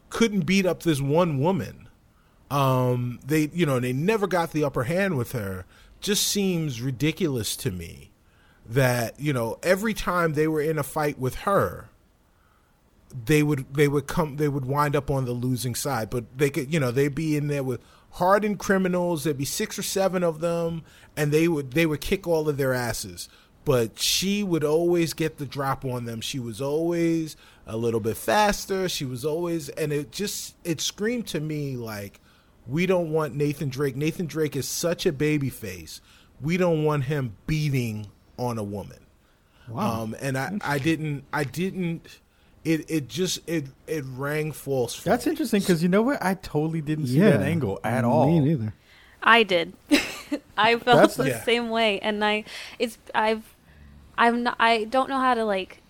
couldn't 0.09 0.41
beat 0.41 0.65
up 0.65 0.83
this 0.83 1.01
one 1.01 1.39
woman. 1.39 1.89
Um, 2.49 3.19
they, 3.25 3.49
you 3.53 3.65
know, 3.65 3.79
they 3.79 3.93
never 3.93 4.27
got 4.27 4.51
the 4.51 4.63
upper 4.63 4.83
hand 4.83 5.17
with 5.17 5.31
her. 5.33 5.65
Just 5.99 6.27
seems 6.27 6.81
ridiculous 6.81 7.55
to 7.57 7.71
me 7.71 8.11
that 8.67 9.19
you 9.19 9.31
know 9.31 9.57
every 9.61 9.93
time 9.93 10.33
they 10.33 10.47
were 10.47 10.61
in 10.61 10.77
a 10.77 10.83
fight 10.83 11.19
with 11.19 11.35
her, 11.35 11.89
they 13.25 13.43
would 13.43 13.73
they 13.73 13.87
would 13.87 14.07
come 14.07 14.37
they 14.37 14.47
would 14.47 14.65
wind 14.65 14.95
up 14.95 15.09
on 15.09 15.25
the 15.25 15.31
losing 15.31 15.75
side. 15.75 16.09
But 16.09 16.37
they 16.37 16.49
could 16.49 16.73
you 16.73 16.79
know 16.79 16.91
they'd 16.91 17.15
be 17.15 17.37
in 17.37 17.47
there 17.47 17.63
with 17.63 17.81
hardened 18.11 18.59
criminals. 18.59 19.23
There'd 19.23 19.37
be 19.37 19.45
six 19.45 19.77
or 19.77 19.83
seven 19.83 20.23
of 20.23 20.39
them, 20.39 20.83
and 21.15 21.31
they 21.31 21.47
would 21.47 21.71
they 21.71 21.85
would 21.85 22.01
kick 22.01 22.27
all 22.27 22.49
of 22.49 22.57
their 22.57 22.73
asses. 22.73 23.29
But 23.63 23.99
she 23.99 24.43
would 24.43 24.63
always 24.63 25.13
get 25.13 25.37
the 25.37 25.45
drop 25.45 25.83
on 25.85 26.05
them. 26.05 26.21
She 26.21 26.39
was 26.39 26.61
always 26.61 27.35
a 27.67 27.77
little 27.77 27.99
bit 27.99 28.17
faster. 28.17 28.87
She 28.89 29.05
was 29.05 29.25
always, 29.25 29.69
and 29.69 29.91
it 29.91 30.11
just 30.11 30.55
it 30.63 30.81
screamed 30.81 31.27
to 31.27 31.39
me 31.39 31.75
like, 31.75 32.19
we 32.67 32.85
don't 32.85 33.11
want 33.11 33.35
Nathan 33.35 33.69
Drake. 33.69 33.95
Nathan 33.95 34.25
Drake 34.25 34.55
is 34.55 34.67
such 34.67 35.05
a 35.05 35.11
baby 35.11 35.49
face. 35.49 36.01
We 36.41 36.57
don't 36.57 36.83
want 36.83 37.05
him 37.05 37.35
beating 37.47 38.07
on 38.37 38.57
a 38.57 38.63
woman. 38.63 38.99
Wow. 39.69 40.03
Um, 40.03 40.15
and 40.19 40.37
I, 40.37 40.57
I 40.63 40.77
didn't, 40.79 41.23
I 41.33 41.43
didn't. 41.43 42.19
It, 42.63 42.89
it 42.89 43.07
just 43.07 43.47
it 43.47 43.65
it 43.85 44.03
rang 44.07 44.51
false. 44.51 44.95
For 44.95 45.09
That's 45.09 45.25
me. 45.27 45.31
interesting 45.31 45.59
because 45.59 45.83
you 45.83 45.89
know 45.89 46.01
what? 46.01 46.23
I 46.23 46.33
totally 46.33 46.81
didn't 46.81 47.07
see 47.07 47.19
yeah, 47.19 47.31
that 47.31 47.41
angle 47.43 47.79
at 47.83 48.03
all. 48.03 48.25
Me 48.27 48.39
neither. 48.39 48.73
I 49.21 49.43
did. 49.43 49.73
I 50.57 50.75
felt 50.77 50.85
That's- 50.85 51.15
the 51.15 51.27
Yeah. 51.29 51.43
same 51.43 51.69
way, 51.69 51.99
and 51.99 52.25
I, 52.25 52.43
it's 52.79 52.97
I've, 53.13 53.55
I'm 54.17 54.41
not. 54.43 54.55
I 54.59 54.85
don't 54.85 55.09
know 55.09 55.19
how 55.19 55.35
to 55.35 55.45
like 55.45 55.81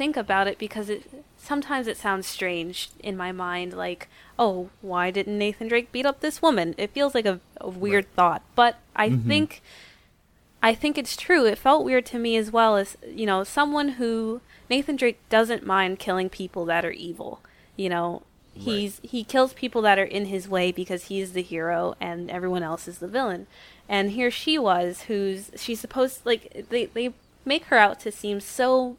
think 0.00 0.16
about 0.16 0.48
it 0.48 0.56
because 0.56 0.88
it 0.88 1.02
sometimes 1.36 1.86
it 1.86 1.98
sounds 1.98 2.26
strange 2.26 2.88
in 3.00 3.18
my 3.18 3.32
mind. 3.32 3.74
Like, 3.74 4.08
oh, 4.38 4.70
why 4.80 5.10
didn't 5.10 5.36
Nathan 5.36 5.68
Drake 5.68 5.92
beat 5.92 6.06
up 6.06 6.20
this 6.20 6.40
woman? 6.40 6.74
It 6.78 6.94
feels 6.94 7.14
like 7.14 7.26
a, 7.26 7.38
a 7.60 7.68
weird 7.68 8.10
thought, 8.14 8.40
but 8.54 8.78
I 8.96 9.10
mm-hmm. 9.10 9.28
think, 9.28 9.60
I 10.62 10.74
think 10.74 10.96
it's 10.96 11.18
true. 11.18 11.44
It 11.44 11.58
felt 11.58 11.84
weird 11.84 12.06
to 12.06 12.18
me 12.18 12.38
as 12.38 12.50
well 12.50 12.78
as 12.78 12.96
you 13.06 13.26
know 13.26 13.44
someone 13.44 13.90
who 14.00 14.40
Nathan 14.70 14.96
Drake 14.96 15.20
doesn't 15.28 15.66
mind 15.66 15.98
killing 15.98 16.30
people 16.30 16.64
that 16.64 16.82
are 16.82 16.92
evil. 16.92 17.42
You 17.76 17.90
know, 17.90 18.22
He's 18.54 19.00
he 19.02 19.22
kills 19.22 19.52
people 19.52 19.82
that 19.82 19.98
are 19.98 20.04
in 20.04 20.26
his 20.26 20.48
way 20.48 20.72
because 20.72 21.04
he's 21.04 21.32
the 21.32 21.42
hero 21.42 21.94
and 22.00 22.30
everyone 22.30 22.62
else 22.62 22.88
is 22.88 22.98
the 22.98 23.06
villain. 23.06 23.46
And 23.86 24.12
here 24.12 24.30
she 24.30 24.58
was, 24.58 25.02
who's 25.02 25.50
she's 25.56 25.80
supposed 25.80 26.24
like 26.24 26.66
they 26.70 26.86
they 26.86 27.12
make 27.44 27.66
her 27.66 27.76
out 27.76 28.00
to 28.00 28.10
seem 28.10 28.40
so 28.40 28.96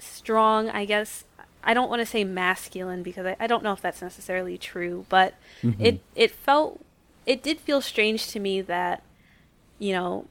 strong. 0.00 0.68
I 0.70 0.84
guess 0.84 1.24
I 1.62 1.74
don't 1.74 1.88
want 1.90 2.00
to 2.00 2.06
say 2.06 2.24
masculine 2.24 3.02
because 3.02 3.26
I, 3.26 3.36
I 3.40 3.46
don't 3.46 3.62
know 3.62 3.72
if 3.72 3.80
that's 3.80 4.02
necessarily 4.02 4.58
true, 4.58 5.06
but 5.08 5.34
Mm-hmm. 5.62 5.82
it 5.84 6.00
it 6.14 6.30
felt 6.30 6.84
it 7.26 7.42
did 7.42 7.60
feel 7.60 7.80
strange 7.80 8.28
to 8.28 8.40
me 8.40 8.60
that 8.62 9.02
you 9.78 9.92
know 9.92 10.26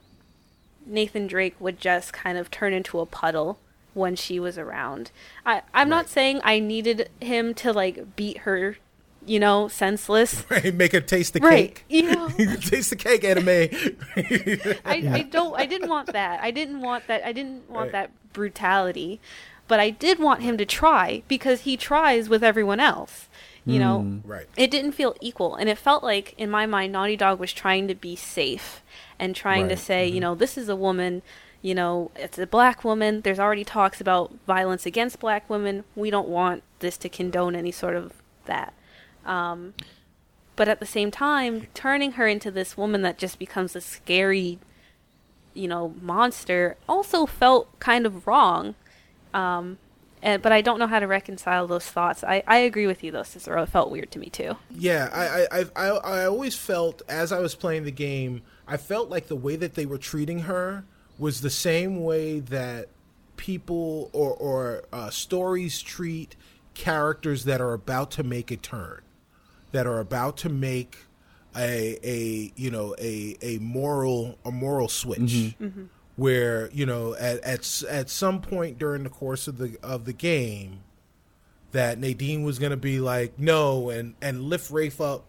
Nathan 0.86 1.26
Drake 1.26 1.56
would 1.60 1.80
just 1.80 2.12
kind 2.12 2.36
of 2.38 2.50
turn 2.50 2.72
into 2.72 3.00
a 3.00 3.06
puddle 3.06 3.58
when 3.94 4.16
she 4.16 4.40
was 4.40 4.58
around. 4.58 5.10
I 5.46 5.62
I'm 5.74 5.88
not 5.88 6.08
saying 6.08 6.40
I 6.42 6.58
needed 6.58 7.10
him 7.20 7.54
to 7.54 7.72
like 7.72 8.16
beat 8.16 8.38
her, 8.38 8.76
you 9.24 9.38
know, 9.38 9.68
senseless. 9.68 10.44
Right, 10.50 10.74
make 10.74 10.92
her 10.92 11.00
taste 11.00 11.34
the 11.34 11.40
Right. 11.40 11.74
cake. 11.74 11.84
You 11.88 12.02
know, 12.10 12.28
taste 12.60 12.90
the 12.90 12.96
cake, 12.96 13.24
anime. 13.24 13.48
I, 14.84 15.06
I 15.12 15.22
don't 15.22 15.54
I 15.56 15.66
didn't 15.66 15.88
want 15.88 16.12
that. 16.12 16.40
I 16.42 16.50
didn't 16.50 16.80
want 16.80 17.06
that 17.08 17.24
I 17.24 17.32
didn't 17.32 17.68
want 17.70 17.92
Right. 17.92 17.92
that 17.92 18.32
brutality. 18.32 19.20
But 19.70 19.78
I 19.78 19.90
did 19.90 20.18
want 20.18 20.42
him 20.42 20.58
to 20.58 20.66
try 20.66 21.22
because 21.28 21.60
he 21.60 21.76
tries 21.76 22.28
with 22.28 22.42
everyone 22.42 22.80
else. 22.80 23.28
You 23.64 23.78
know, 23.78 24.20
Right. 24.24 24.48
it 24.56 24.68
didn't 24.68 24.92
feel 24.92 25.14
equal 25.20 25.54
and 25.54 25.68
it 25.68 25.78
felt 25.78 26.02
like 26.02 26.34
in 26.36 26.50
my 26.50 26.66
mind 26.66 26.92
naughty 26.92 27.16
dog 27.16 27.38
was 27.38 27.52
trying 27.52 27.86
to 27.86 27.94
be 27.94 28.16
safe 28.16 28.82
and 29.16 29.36
trying 29.36 29.68
to 29.68 29.74
Right. 29.76 29.78
say 29.78 30.08
you 30.08 30.18
know 30.18 30.34
this 30.34 30.58
is 30.58 30.68
a 30.68 30.74
woman 30.74 31.22
you 31.62 31.74
know 31.74 32.10
it's 32.16 32.36
a 32.38 32.48
black 32.48 32.82
woman. 32.84 33.20
There's 33.20 33.38
already 33.38 33.62
talks 33.64 34.00
about 34.00 34.32
violence 34.44 34.86
against 34.86 35.20
black 35.20 35.48
women. 35.48 35.84
We 35.94 36.10
don't 36.10 36.26
want 36.28 36.64
this 36.80 36.96
to 36.96 37.08
condone 37.08 37.54
any 37.54 37.70
sort 37.70 37.94
of 37.94 38.14
that. 38.46 38.72
Um, 39.24 39.74
but 40.56 40.66
at 40.66 40.80
the 40.80 40.86
same 40.86 41.12
time 41.12 41.68
turning 41.72 42.12
her 42.12 42.26
into 42.26 42.50
this 42.50 42.76
woman 42.76 43.02
that 43.02 43.18
just 43.18 43.38
becomes 43.38 43.76
a 43.76 43.80
scary 43.80 44.58
you 45.54 45.68
know 45.68 45.94
monster 46.00 46.76
also 46.88 47.24
felt 47.26 47.78
kind 47.78 48.04
of 48.06 48.26
wrong 48.26 48.74
um, 49.34 49.78
and, 50.22 50.42
but 50.42 50.52
I 50.52 50.60
don't 50.60 50.78
know 50.78 50.86
how 50.86 50.98
to 50.98 51.06
reconcile 51.06 51.66
those 51.66 51.86
thoughts. 51.86 52.22
I, 52.24 52.42
I 52.46 52.58
agree 52.58 52.86
with 52.86 53.02
you 53.02 53.10
though, 53.10 53.22
Cicero. 53.22 53.62
It 53.62 53.68
felt 53.68 53.90
weird 53.90 54.10
to 54.12 54.18
me 54.18 54.28
too. 54.28 54.56
Yeah, 54.70 55.08
I, 55.12 55.60
I, 55.60 55.64
I, 55.76 55.86
I 55.88 56.24
always 56.26 56.56
felt 56.56 57.02
as 57.08 57.32
I 57.32 57.40
was 57.40 57.54
playing 57.54 57.84
the 57.84 57.90
game, 57.92 58.42
I 58.66 58.76
felt 58.76 59.08
like 59.08 59.28
the 59.28 59.36
way 59.36 59.56
that 59.56 59.74
they 59.74 59.86
were 59.86 59.98
treating 59.98 60.40
her 60.40 60.84
was 61.18 61.40
the 61.40 61.50
same 61.50 62.02
way 62.02 62.40
that 62.40 62.88
people 63.36 64.10
or, 64.12 64.34
or 64.34 64.84
uh, 64.92 65.10
stories 65.10 65.80
treat 65.80 66.36
characters 66.74 67.44
that 67.44 67.60
are 67.60 67.72
about 67.72 68.10
to 68.12 68.22
make 68.22 68.50
a 68.50 68.56
turn, 68.56 69.00
that 69.72 69.86
are 69.86 70.00
about 70.00 70.36
to 70.38 70.48
make 70.48 70.98
a 71.56 71.98
a 72.04 72.52
you 72.54 72.70
know 72.70 72.94
a 72.98 73.36
a 73.42 73.58
moral 73.58 74.38
a 74.44 74.52
moral 74.52 74.88
switch 74.88 75.56
where 76.20 76.68
you 76.70 76.84
know 76.84 77.14
at, 77.14 77.40
at 77.40 77.82
at 77.88 78.10
some 78.10 78.42
point 78.42 78.78
during 78.78 79.04
the 79.04 79.08
course 79.08 79.48
of 79.48 79.56
the 79.56 79.78
of 79.82 80.04
the 80.04 80.12
game 80.12 80.80
that 81.72 81.98
Nadine 81.98 82.42
was 82.42 82.58
going 82.58 82.72
to 82.72 82.76
be 82.76 83.00
like 83.00 83.38
no 83.38 83.88
and 83.88 84.14
and 84.20 84.42
lift 84.42 84.70
Rafe 84.70 85.00
up 85.00 85.24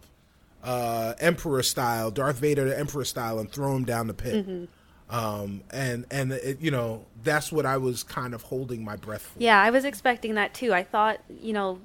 uh 0.66 1.14
emperor 1.22 1.64
style 1.64 2.12
Darth 2.12 2.40
Vader 2.40 2.66
the 2.66 2.78
emperor 2.78 3.06
style 3.06 3.40
and 3.40 3.50
throw 3.50 3.74
him 3.74 3.86
down 3.86 4.08
the 4.08 4.14
pit. 4.14 4.68
Um 5.10 5.62
and 5.72 6.06
and 6.12 6.34
it, 6.34 6.60
you 6.60 6.72
know 6.72 7.06
that's 7.24 7.54
what 7.54 7.66
I 7.66 7.78
was 7.78 8.04
kind 8.04 8.34
of 8.34 8.42
holding 8.42 8.84
my 8.84 8.98
breath 8.98 9.22
for. 9.22 9.40
Yeah, 9.40 9.62
I 9.62 9.70
was 9.70 9.86
expecting 9.86 10.36
that 10.36 10.54
too. 10.54 10.74
I 10.74 10.84
thought, 10.84 11.22
you 11.30 11.54
know, 11.54 11.80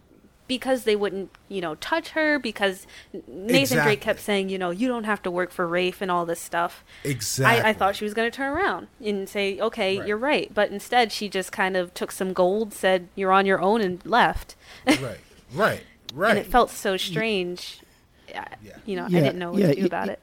because 0.48 0.84
they 0.84 0.94
wouldn't, 0.96 1.30
you 1.48 1.60
know, 1.60 1.74
touch 1.76 2.10
her 2.10 2.38
because 2.38 2.86
Nathan 3.26 3.56
Exactly. 3.56 3.84
Drake 3.84 4.00
kept 4.00 4.20
saying, 4.20 4.48
you 4.48 4.58
know, 4.58 4.70
you 4.70 4.86
don't 4.88 5.04
have 5.04 5.22
to 5.22 5.30
work 5.30 5.50
for 5.50 5.66
Rafe 5.66 6.00
and 6.00 6.10
all 6.10 6.24
this 6.26 6.40
stuff. 6.40 6.84
exactly 7.04 7.62
I, 7.62 7.70
I 7.70 7.72
thought 7.72 7.96
she 7.96 8.04
was 8.04 8.14
going 8.14 8.30
to 8.30 8.36
turn 8.36 8.52
around 8.56 8.86
and 9.04 9.28
say, 9.28 9.58
okay, 9.60 9.98
Right. 9.98 10.06
you're 10.08 10.16
right. 10.16 10.52
But 10.54 10.70
instead, 10.70 11.10
she 11.12 11.28
just 11.28 11.50
kind 11.52 11.76
of 11.76 11.92
took 11.94 12.12
some 12.12 12.32
gold, 12.32 12.72
said, 12.72 13.08
you're 13.14 13.32
on 13.32 13.46
your 13.46 13.60
own, 13.60 13.80
and 13.80 14.04
left. 14.06 14.54
right 14.86 15.18
right 15.54 15.82
right 16.14 16.30
And 16.30 16.38
it 16.38 16.46
felt 16.46 16.70
so 16.70 16.96
strange. 16.96 17.80
Yeah. 18.28 18.44
Yeah. 18.62 18.76
You 18.86 18.96
know, 18.96 19.04
I 19.06 19.08
didn't 19.10 19.38
know 19.38 19.50
what 19.52 19.60
yeah, 19.60 19.68
to 19.68 19.74
do 19.74 19.80
y- 19.82 19.86
about 19.86 20.08
it. 20.08 20.20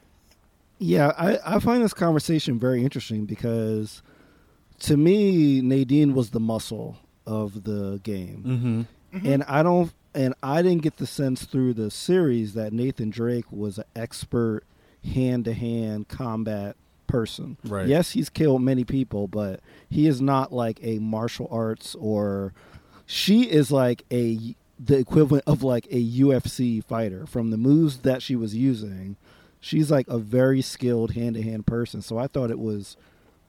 Yeah, 0.80 1.14
I, 1.18 1.56
I 1.56 1.60
find 1.60 1.84
this 1.84 1.94
conversation 1.94 2.60
very 2.60 2.84
interesting 2.84 3.26
because 3.26 4.02
to 4.80 4.98
me, 4.98 5.62
Nadine 5.62 6.14
was 6.14 6.32
the 6.32 6.40
muscle 6.42 6.98
of 7.26 7.64
the 7.64 8.02
game. 8.04 8.88
Mm-hmm. 9.16 9.28
And 9.28 9.44
I 9.44 9.64
don't 9.64 9.94
and 10.14 10.34
I 10.44 10.62
didn't 10.62 10.84
get 10.84 10.98
the 10.98 11.08
sense 11.08 11.46
through 11.46 11.74
the 11.74 11.90
series 11.92 12.54
that 12.54 12.74
Nathan 12.74 13.10
Drake 13.10 13.46
was 13.52 13.78
an 13.78 13.86
expert 13.96 14.64
hand 15.04 15.46
to 15.46 15.54
hand 15.54 16.08
combat 16.08 16.76
person. 17.08 17.58
Right. 17.64 17.88
Yes, 17.88 18.12
he's 18.12 18.30
killed 18.30 18.62
many 18.62 18.84
people, 18.84 19.28
but 19.28 19.60
he 19.90 20.08
is 20.08 20.22
not 20.22 20.52
like 20.52 20.80
a 20.82 21.00
martial 21.00 21.48
arts 21.52 21.96
or 21.96 22.54
she 23.06 23.44
is 23.44 23.72
like 23.72 24.04
a 24.12 24.56
the 24.80 24.98
equivalent 24.98 25.44
of 25.46 25.64
like 25.64 25.86
a 25.92 26.04
UFC 26.04 26.84
fighter 26.84 27.26
from 27.26 27.52
the 27.52 27.58
moves 27.58 28.00
that 28.00 28.22
she 28.22 28.36
was 28.36 28.56
using. 28.56 29.16
She's 29.60 29.90
like 29.92 30.08
a 30.08 30.18
very 30.18 30.62
skilled 30.62 31.12
hand 31.12 31.36
to 31.36 31.42
hand 31.42 31.66
person. 31.66 32.02
So 32.02 32.18
I 32.18 32.28
thought 32.28 32.52
it 32.52 32.60
was 32.60 32.98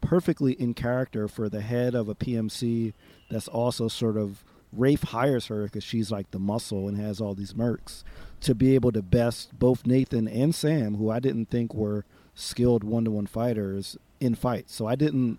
perfectly 0.00 0.52
in 0.52 0.74
character 0.74 1.26
for 1.26 1.48
the 1.48 1.62
head 1.62 1.94
of 1.94 2.08
a 2.08 2.14
PMC 2.14 2.92
that's 3.30 3.48
also 3.48 3.88
sort 3.88 4.16
of 4.16 4.44
Rafe 4.76 5.02
hires 5.02 5.46
her 5.46 5.64
because 5.64 5.84
she's 5.84 6.10
like 6.10 6.30
the 6.30 6.38
muscle 6.38 6.88
and 6.88 6.96
has 6.96 7.20
all 7.20 7.34
these 7.34 7.54
mercs 7.54 8.02
to 8.40 8.54
be 8.54 8.74
able 8.74 8.92
to 8.92 9.02
best 9.02 9.58
both 9.58 9.86
Nathan 9.86 10.28
and 10.28 10.54
Sam, 10.54 10.96
who 10.96 11.10
I 11.10 11.20
didn't 11.20 11.46
think 11.46 11.74
were 11.74 12.04
skilled 12.34 12.84
one 12.84 13.04
to 13.04 13.10
one 13.10 13.26
fighters 13.26 13.96
in 14.20 14.34
fights. 14.34 14.74
So 14.74 14.86
I 14.86 14.96
didn't, 14.96 15.38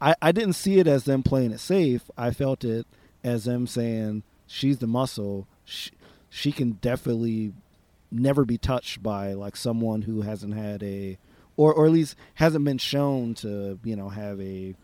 I, 0.00 0.14
I 0.22 0.32
didn't 0.32 0.54
see 0.54 0.78
it 0.78 0.86
as 0.86 1.04
them 1.04 1.22
playing 1.22 1.52
it 1.52 1.60
safe. 1.60 2.10
I 2.16 2.30
felt 2.30 2.64
it 2.64 2.86
as 3.22 3.44
them 3.44 3.66
saying 3.66 4.22
she's 4.46 4.78
the 4.78 4.86
muscle. 4.86 5.46
She, 5.64 5.90
she 6.30 6.52
can 6.52 6.72
definitely 6.72 7.52
never 8.10 8.44
be 8.44 8.58
touched 8.58 9.02
by 9.02 9.32
like 9.34 9.56
someone 9.56 10.02
who 10.02 10.22
hasn't 10.22 10.54
had 10.54 10.82
a 10.82 11.18
or 11.56 11.72
or 11.72 11.86
at 11.86 11.92
least 11.92 12.16
hasn't 12.34 12.64
been 12.64 12.78
shown 12.78 13.34
to 13.34 13.78
you 13.84 13.96
know 13.96 14.08
have 14.08 14.40
a 14.40 14.74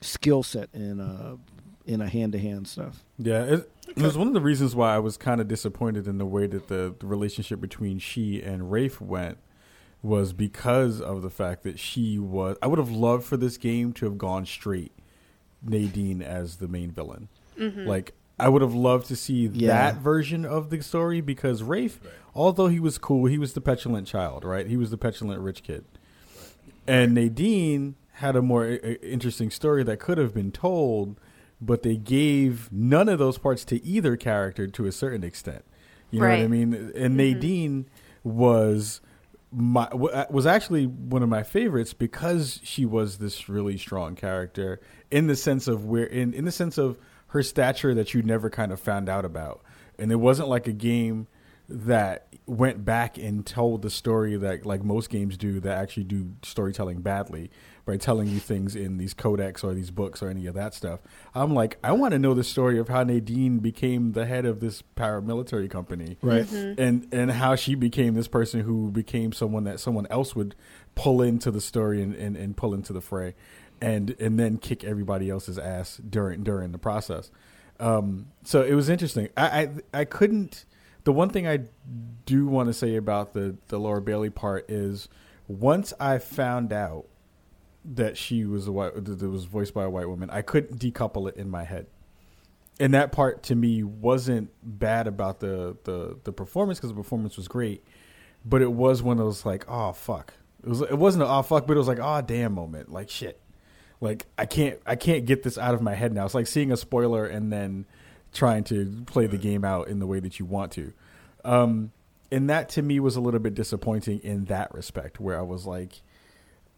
skill 0.00 0.42
set 0.42 0.68
in 0.74 1.00
a 1.00 1.36
in 1.86 2.00
a 2.00 2.08
hand 2.08 2.32
to 2.32 2.38
hand 2.38 2.68
stuff. 2.68 3.02
Yeah, 3.18 3.42
it, 3.44 3.70
it 3.88 4.02
was 4.02 4.16
one 4.16 4.28
of 4.28 4.34
the 4.34 4.40
reasons 4.40 4.74
why 4.74 4.94
I 4.94 4.98
was 4.98 5.16
kind 5.16 5.40
of 5.40 5.48
disappointed 5.48 6.06
in 6.06 6.18
the 6.18 6.26
way 6.26 6.46
that 6.46 6.68
the, 6.68 6.94
the 6.98 7.06
relationship 7.06 7.60
between 7.60 7.98
she 7.98 8.40
and 8.42 8.70
Rafe 8.70 9.00
went 9.00 9.38
was 10.02 10.32
because 10.32 11.00
of 11.00 11.22
the 11.22 11.30
fact 11.30 11.62
that 11.62 11.78
she 11.78 12.18
was. 12.18 12.56
I 12.62 12.66
would 12.66 12.78
have 12.78 12.90
loved 12.90 13.24
for 13.24 13.36
this 13.36 13.56
game 13.56 13.92
to 13.94 14.04
have 14.06 14.18
gone 14.18 14.46
straight 14.46 14.92
Nadine 15.62 16.22
as 16.22 16.56
the 16.56 16.68
main 16.68 16.90
villain. 16.90 17.28
Like 17.56 18.14
I 18.38 18.48
would 18.48 18.62
have 18.62 18.74
loved 18.74 19.06
to 19.08 19.16
see 19.16 19.46
Yeah. 19.46 19.68
that 19.68 19.96
version 20.00 20.44
of 20.44 20.70
the 20.70 20.82
story 20.82 21.20
because 21.20 21.62
Rafe, 21.62 22.00
although 22.34 22.66
he 22.66 22.80
was 22.80 22.98
cool, 22.98 23.26
he 23.26 23.38
was 23.38 23.52
the 23.52 23.60
petulant 23.60 24.08
child, 24.08 24.44
right? 24.44 24.66
He 24.66 24.76
was 24.76 24.90
the 24.90 24.96
petulant 24.98 25.40
rich 25.40 25.62
kid. 25.62 25.84
And 26.86 27.14
Nadine 27.14 27.94
had 28.14 28.34
a 28.34 28.42
more 28.42 28.64
uh, 28.66 28.76
interesting 29.02 29.50
story 29.50 29.84
that 29.84 30.00
could 30.00 30.18
have 30.18 30.34
been 30.34 30.50
told, 30.50 31.16
but 31.64 31.82
they 31.82 31.96
gave 31.96 32.70
none 32.72 33.08
of 33.08 33.18
those 33.18 33.38
parts 33.38 33.64
to 33.66 33.82
either 33.84 34.16
character 34.16 34.66
to 34.66 34.86
a 34.86 34.92
certain 34.92 35.22
extent. 35.22 35.64
You 36.10 36.20
know 36.20 36.28
what 36.28 36.40
I 36.40 36.48
mean? 36.48 36.74
And 36.74 36.92
mm-hmm. 36.92 37.16
Nadine 37.16 37.88
was 38.24 39.00
my 39.50 39.88
was 39.94 40.46
actually 40.46 40.86
one 40.86 41.22
of 41.22 41.28
my 41.28 41.42
favorites 41.42 41.94
because 41.94 42.60
she 42.62 42.84
was 42.84 43.18
this 43.18 43.48
really 43.48 43.78
strong 43.78 44.14
character 44.14 44.80
in 45.10 45.26
the 45.26 45.36
sense 45.36 45.68
of 45.68 45.84
where 45.84 46.04
in 46.04 46.34
in 46.34 46.44
the 46.44 46.52
sense 46.52 46.78
of 46.78 46.98
her 47.28 47.42
stature 47.42 47.94
that 47.94 48.12
you 48.12 48.22
never 48.22 48.50
kind 48.50 48.72
of 48.72 48.80
found 48.80 49.08
out 49.08 49.24
about. 49.24 49.62
And 49.98 50.10
it 50.10 50.16
wasn't 50.16 50.48
like 50.48 50.66
a 50.66 50.72
game 50.72 51.28
that 51.68 52.26
went 52.46 52.84
back 52.84 53.16
and 53.16 53.46
told 53.46 53.82
the 53.82 53.90
story 53.90 54.36
that 54.36 54.66
like 54.66 54.82
most 54.82 55.08
games 55.08 55.36
do 55.36 55.60
that 55.60 55.78
actually 55.78 56.04
do 56.04 56.32
storytelling 56.42 57.00
badly 57.00 57.50
by 57.84 57.96
telling 57.96 58.28
you 58.28 58.38
things 58.38 58.76
in 58.76 58.96
these 58.98 59.12
codex 59.12 59.64
or 59.64 59.74
these 59.74 59.90
books 59.90 60.22
or 60.22 60.28
any 60.28 60.46
of 60.46 60.54
that 60.54 60.72
stuff. 60.72 61.00
I'm 61.34 61.52
like, 61.52 61.78
I 61.82 61.92
want 61.92 62.12
to 62.12 62.18
know 62.18 62.32
the 62.32 62.44
story 62.44 62.78
of 62.78 62.88
how 62.88 63.02
Nadine 63.02 63.58
became 63.58 64.12
the 64.12 64.24
head 64.26 64.44
of 64.44 64.60
this 64.60 64.82
paramilitary 64.96 65.68
company 65.68 66.16
Right. 66.22 66.50
and 66.52 67.06
and 67.12 67.30
how 67.32 67.56
she 67.56 67.74
became 67.74 68.14
this 68.14 68.28
person 68.28 68.60
who 68.60 68.90
became 68.90 69.32
someone 69.32 69.64
that 69.64 69.80
someone 69.80 70.06
else 70.10 70.36
would 70.36 70.54
pull 70.94 71.22
into 71.22 71.50
the 71.50 71.60
story 71.60 72.02
and, 72.02 72.14
and, 72.14 72.36
and 72.36 72.56
pull 72.56 72.72
into 72.74 72.92
the 72.92 73.00
fray 73.00 73.34
and 73.80 74.14
and 74.20 74.38
then 74.38 74.58
kick 74.58 74.84
everybody 74.84 75.28
else's 75.28 75.58
ass 75.58 75.96
during 76.08 76.44
during 76.44 76.70
the 76.70 76.78
process 76.78 77.30
um, 77.80 78.26
so 78.44 78.62
it 78.62 78.74
was 78.74 78.88
interesting 78.88 79.28
I, 79.36 79.62
I 79.92 80.00
i 80.00 80.04
couldn't 80.04 80.66
the 81.04 81.12
one 81.12 81.30
thing 81.30 81.48
i 81.48 81.60
do 82.26 82.46
want 82.46 82.68
to 82.68 82.74
say 82.74 82.94
about 82.94 83.32
the 83.32 83.56
the 83.68 83.78
laura 83.80 84.00
bailey 84.02 84.30
part 84.30 84.70
is 84.70 85.08
once 85.48 85.92
i 85.98 86.18
found 86.18 86.72
out 86.72 87.06
that 87.84 88.16
she 88.16 88.44
was 88.44 88.66
a 88.68 88.72
white 88.72 88.92
that 89.04 89.28
was 89.28 89.44
voiced 89.44 89.74
by 89.74 89.84
a 89.84 89.90
white 89.90 90.08
woman 90.08 90.30
i 90.30 90.42
couldn't 90.42 90.78
decouple 90.78 91.28
it 91.28 91.36
in 91.36 91.50
my 91.50 91.64
head 91.64 91.86
and 92.80 92.94
that 92.94 93.12
part 93.12 93.44
to 93.44 93.54
me 93.54 93.82
wasn't 93.82 94.50
bad 94.62 95.06
about 95.06 95.40
the 95.40 95.76
the 95.84 96.18
the 96.24 96.32
performance 96.32 96.78
because 96.78 96.90
the 96.90 96.96
performance 96.96 97.36
was 97.36 97.48
great, 97.48 97.84
but 98.44 98.62
it 98.62 98.72
was 98.72 99.02
one 99.02 99.18
of 99.18 99.24
those 99.24 99.44
like 99.44 99.64
oh 99.68 99.92
fuck. 99.92 100.34
It 100.64 100.68
was 100.68 100.80
it 100.80 100.98
wasn't 100.98 101.24
an 101.24 101.30
oh 101.30 101.42
fuck, 101.42 101.66
but 101.66 101.74
it 101.74 101.78
was 101.78 101.88
like 101.88 102.00
oh 102.00 102.22
damn 102.22 102.54
moment. 102.54 102.90
Like 102.90 103.10
shit. 103.10 103.40
Like 104.00 104.26
I 104.38 104.46
can't 104.46 104.80
I 104.86 104.96
can't 104.96 105.26
get 105.26 105.42
this 105.42 105.58
out 105.58 105.74
of 105.74 105.82
my 105.82 105.94
head 105.94 106.12
now. 106.12 106.24
It's 106.24 106.34
like 106.34 106.46
seeing 106.46 106.72
a 106.72 106.76
spoiler 106.76 107.26
and 107.26 107.52
then 107.52 107.86
trying 108.32 108.64
to 108.64 109.04
play 109.06 109.26
the 109.26 109.36
game 109.36 109.64
out 109.64 109.88
in 109.88 109.98
the 109.98 110.06
way 110.06 110.18
that 110.18 110.40
you 110.40 110.46
want 110.46 110.72
to. 110.72 110.92
Um, 111.44 111.92
and 112.30 112.48
that 112.48 112.70
to 112.70 112.82
me 112.82 112.98
was 112.98 113.14
a 113.14 113.20
little 113.20 113.40
bit 113.40 113.54
disappointing 113.54 114.20
in 114.20 114.46
that 114.46 114.72
respect, 114.74 115.20
where 115.20 115.38
I 115.38 115.42
was 115.42 115.66
like, 115.66 116.00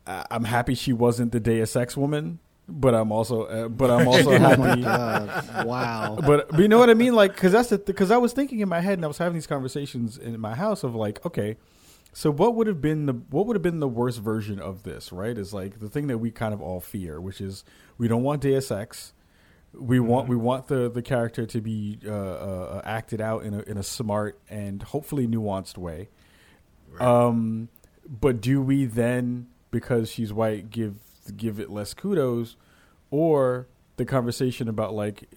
I- 0.06 0.26
I'm 0.30 0.44
happy 0.44 0.74
she 0.74 0.92
wasn't 0.92 1.32
the 1.32 1.40
Deus 1.40 1.74
Ex 1.76 1.96
woman, 1.96 2.38
but 2.68 2.94
I'm 2.94 3.10
also, 3.12 3.42
uh, 3.44 3.68
but 3.68 3.90
I'm 3.90 4.06
also 4.14 4.32
Oh 4.32 4.38
happy. 4.38 4.82
god! 4.82 5.66
Wow. 5.66 6.18
But, 6.24 6.50
but 6.50 6.60
you 6.60 6.68
know 6.68 6.78
what 6.78 6.90
I 6.90 6.94
mean? 6.94 7.14
Like, 7.14 7.34
because 7.34 7.52
that's 7.52 7.68
the 7.70 7.78
because 7.78 8.10
I 8.10 8.16
was 8.16 8.32
thinking 8.32 8.60
in 8.60 8.68
my 8.68 8.80
head 8.80 8.94
and 8.98 9.04
I 9.04 9.08
was 9.08 9.18
having 9.18 9.34
these 9.34 9.46
conversations 9.46 10.16
in 10.18 10.38
my 10.40 10.54
house 10.54 10.82
of 10.84 10.94
like, 10.94 11.24
okay, 11.26 11.56
so 12.12 12.30
what 12.30 12.54
would 12.54 12.66
have 12.66 12.80
been 12.80 13.06
the 13.06 13.12
what 13.30 13.46
would 13.46 13.56
have 13.56 13.62
been 13.62 13.80
the 13.80 13.88
worst 13.88 14.20
version 14.20 14.58
of 14.60 14.82
this? 14.82 15.12
Right? 15.12 15.36
Is 15.36 15.52
like 15.54 15.80
the 15.80 15.88
thing 15.88 16.06
that 16.08 16.18
we 16.18 16.30
kind 16.30 16.54
of 16.54 16.60
all 16.62 16.80
fear, 16.80 17.20
which 17.20 17.40
is 17.40 17.64
we 17.98 18.08
don't 18.08 18.22
want 18.22 18.40
Deus 18.42 18.70
Ex. 18.70 19.12
We 19.76 19.98
want 19.98 20.28
we 20.28 20.36
want 20.36 20.68
the 20.68 20.88
the 20.88 21.02
character 21.02 21.46
to 21.46 21.60
be 21.60 21.98
uh, 22.06 22.10
uh, 22.12 22.82
acted 22.84 23.20
out 23.20 23.42
in 23.42 23.54
a 23.54 23.60
in 23.62 23.76
a 23.76 23.82
smart 23.82 24.38
and 24.48 24.80
hopefully 24.82 25.26
nuanced 25.26 25.76
way. 25.76 26.08
Um, 27.00 27.68
but 28.06 28.40
do 28.40 28.62
we 28.62 28.84
then, 28.84 29.48
because 29.74 30.08
she's 30.08 30.32
white, 30.32 30.70
give 30.70 30.94
give 31.36 31.58
it 31.58 31.68
less 31.68 31.94
kudos, 31.94 32.56
or 33.10 33.66
the 33.96 34.04
conversation 34.04 34.68
about 34.68 34.94
like 34.94 35.28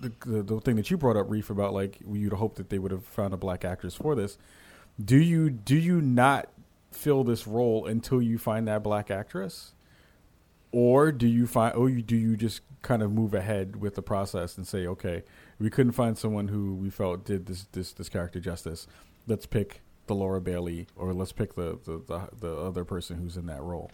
the, 0.00 0.10
the 0.24 0.42
the 0.42 0.60
thing 0.62 0.76
that 0.76 0.90
you 0.90 0.96
brought 0.96 1.18
up, 1.18 1.30
Reef, 1.30 1.50
about 1.50 1.74
like 1.74 1.98
you'd 2.10 2.32
hope 2.32 2.54
that 2.56 2.70
they 2.70 2.78
would 2.78 2.90
have 2.90 3.04
found 3.04 3.34
a 3.34 3.36
black 3.36 3.62
actress 3.62 3.94
for 3.94 4.14
this. 4.14 4.38
Do 5.04 5.18
you 5.18 5.50
do 5.50 5.76
you 5.76 6.00
not 6.00 6.48
fill 6.92 7.24
this 7.24 7.46
role 7.46 7.86
until 7.86 8.22
you 8.22 8.38
find 8.38 8.66
that 8.68 8.82
black 8.82 9.10
actress, 9.10 9.74
or 10.72 11.12
do 11.12 11.28
you 11.28 11.46
find 11.46 11.74
oh 11.76 11.86
you 11.86 12.00
do 12.00 12.16
you 12.16 12.38
just 12.38 12.62
kind 12.80 13.02
of 13.02 13.12
move 13.12 13.34
ahead 13.34 13.76
with 13.76 13.96
the 13.96 14.02
process 14.02 14.56
and 14.56 14.66
say, 14.66 14.86
okay, 14.86 15.24
we 15.58 15.68
couldn't 15.68 15.92
find 15.92 16.16
someone 16.16 16.48
who 16.48 16.74
we 16.74 16.88
felt 16.88 17.26
did 17.26 17.44
this 17.44 17.66
this 17.72 17.92
this 17.92 18.08
character 18.08 18.40
justice. 18.40 18.86
Let's 19.26 19.44
pick 19.44 19.82
the 20.06 20.14
Laura 20.14 20.40
Bailey, 20.40 20.86
or 20.96 21.12
let's 21.14 21.32
pick 21.32 21.54
the 21.54 21.78
the, 21.84 22.02
the, 22.06 22.28
the 22.40 22.56
other 22.56 22.84
person 22.84 23.18
who's 23.18 23.36
in 23.36 23.46
that 23.46 23.62
role. 23.62 23.90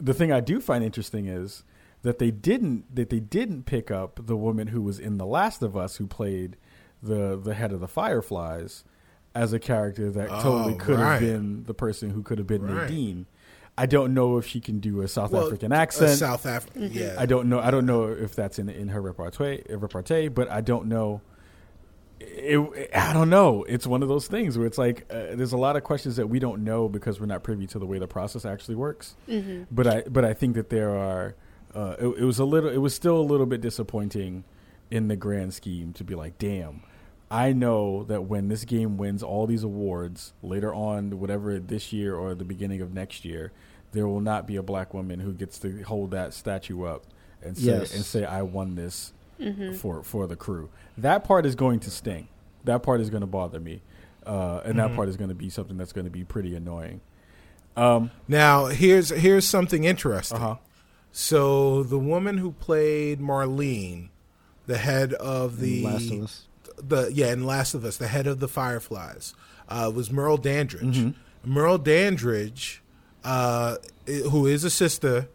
The 0.00 0.14
thing 0.14 0.32
I 0.32 0.40
do 0.40 0.60
find 0.60 0.82
interesting 0.82 1.26
is 1.26 1.62
that 2.02 2.18
they 2.18 2.30
didn't 2.30 2.94
that 2.94 3.10
they 3.10 3.20
didn't 3.20 3.64
pick 3.64 3.90
up 3.90 4.20
the 4.26 4.36
woman 4.36 4.68
who 4.68 4.82
was 4.82 4.98
in 4.98 5.18
The 5.18 5.26
Last 5.26 5.62
of 5.62 5.76
Us 5.76 5.96
who 5.96 6.06
played 6.06 6.56
the 7.02 7.38
the 7.40 7.54
head 7.54 7.72
of 7.72 7.80
the 7.80 7.88
Fireflies 7.88 8.84
as 9.34 9.52
a 9.52 9.58
character 9.58 10.10
that 10.10 10.28
Oh, 10.30 10.42
totally 10.42 10.74
could 10.74 10.98
right. 10.98 11.12
have 11.12 11.20
been 11.20 11.64
the 11.64 11.74
person 11.74 12.10
who 12.10 12.22
could 12.22 12.38
have 12.38 12.46
been 12.46 12.62
Right. 12.62 12.90
Nadine. 12.90 13.26
I 13.78 13.86
don't 13.86 14.12
know 14.12 14.36
if 14.36 14.46
she 14.46 14.60
can 14.60 14.80
do 14.80 15.00
a 15.00 15.08
South 15.08 15.30
Well, 15.32 15.46
African 15.46 15.72
accent. 15.72 16.18
South 16.18 16.44
Africa. 16.44 16.78
Yeah. 16.92 17.14
I 17.18 17.24
don't 17.24 17.48
know. 17.48 17.58
I 17.58 17.70
don't 17.70 17.86
know 17.86 18.04
if 18.04 18.34
that's 18.34 18.58
in 18.58 18.68
in 18.68 18.88
her 18.88 19.00
repertoire, 19.00 19.58
repartee, 19.70 20.28
but 20.28 20.50
I 20.50 20.60
don't 20.60 20.86
know. 20.86 21.22
It, 22.24 22.90
I 22.94 23.12
don't 23.12 23.30
know. 23.30 23.64
It's 23.64 23.86
one 23.86 24.02
of 24.02 24.08
those 24.08 24.26
things 24.26 24.56
where 24.58 24.66
it's 24.66 24.78
like 24.78 25.06
uh, 25.10 25.34
there's 25.34 25.52
a 25.52 25.56
lot 25.56 25.76
of 25.76 25.84
questions 25.84 26.16
that 26.16 26.28
we 26.28 26.38
don't 26.38 26.64
know 26.64 26.88
because 26.88 27.20
we're 27.20 27.26
not 27.26 27.42
privy 27.42 27.66
to 27.68 27.78
the 27.78 27.86
way 27.86 27.98
the 27.98 28.06
process 28.08 28.44
actually 28.44 28.74
works. 28.76 29.14
But 29.70 29.86
I 29.86 30.02
but 30.08 30.24
I 30.24 30.34
think 30.34 30.54
that 30.56 30.70
there 30.70 30.90
are. 30.96 31.34
Uh, 31.74 31.96
it, 31.98 32.06
it 32.18 32.24
was 32.24 32.38
a 32.38 32.44
little. 32.44 32.70
It 32.70 32.78
was 32.78 32.94
still 32.94 33.16
a 33.18 33.22
little 33.22 33.46
bit 33.46 33.60
disappointing 33.60 34.44
in 34.90 35.08
the 35.08 35.16
grand 35.16 35.54
scheme 35.54 35.92
to 35.94 36.04
be 36.04 36.14
like, 36.14 36.38
damn. 36.38 36.82
I 37.30 37.54
know 37.54 38.04
that 38.04 38.24
when 38.24 38.48
this 38.48 38.66
game 38.66 38.98
wins 38.98 39.22
all 39.22 39.46
these 39.46 39.62
awards 39.64 40.34
later 40.42 40.74
on, 40.74 41.18
whatever 41.18 41.58
this 41.58 41.90
year 41.90 42.14
or 42.14 42.34
the 42.34 42.44
beginning 42.44 42.82
of 42.82 42.92
next 42.92 43.24
year, 43.24 43.52
there 43.92 44.06
will 44.06 44.20
not 44.20 44.46
be 44.46 44.56
a 44.56 44.62
black 44.62 44.92
woman 44.92 45.18
who 45.20 45.32
gets 45.32 45.58
to 45.60 45.82
hold 45.84 46.10
that 46.10 46.34
statue 46.34 46.84
up 46.84 47.04
and 47.40 47.56
say 47.56 47.64
Yes. 47.78 47.94
and 47.94 48.04
say 48.04 48.26
I 48.26 48.42
won 48.42 48.74
this 48.74 49.14
for 49.78 50.02
for 50.02 50.26
the 50.26 50.36
crew. 50.36 50.68
That 50.96 51.24
part 51.24 51.46
is 51.46 51.54
going 51.54 51.80
to 51.80 51.90
sting. 51.90 52.28
That 52.64 52.82
part 52.82 53.00
is 53.00 53.10
going 53.10 53.22
to 53.22 53.26
bother 53.26 53.58
me, 53.58 53.82
uh, 54.26 54.60
and 54.64 54.78
that 54.78 54.94
part 54.94 55.08
is 55.08 55.16
going 55.16 55.30
to 55.30 55.34
be 55.34 55.50
something 55.50 55.76
that's 55.76 55.92
going 55.92 56.04
to 56.04 56.10
be 56.10 56.24
pretty 56.24 56.54
annoying. 56.54 57.00
Um, 57.76 58.10
Now 58.28 58.66
here's 58.66 59.08
here's 59.10 59.46
something 59.46 59.84
interesting. 59.84 60.38
uh-huh. 60.38 60.56
So 61.10 61.82
the 61.82 61.98
woman 61.98 62.38
who 62.38 62.52
played 62.52 63.20
Marlene, 63.20 64.08
the 64.66 64.78
head 64.78 65.12
of 65.14 65.58
the 65.60 65.82
Last 65.84 66.10
of 66.10 66.22
Us. 66.22 66.46
the 66.76 67.10
yeah, 67.12 67.32
in 67.32 67.44
Last 67.44 67.74
of 67.74 67.84
Us, 67.84 67.96
the 67.96 68.08
head 68.08 68.26
of 68.26 68.40
the 68.40 68.48
Fireflies, 68.48 69.34
uh, 69.68 69.90
was 69.94 70.10
Merle 70.10 70.36
Dandridge. 70.38 71.14
Merle 71.44 71.78
Dandridge, 71.78 72.82
uh, 73.24 73.76
who 74.06 74.46
is 74.46 74.64
a 74.64 74.70
sister, 74.70 75.28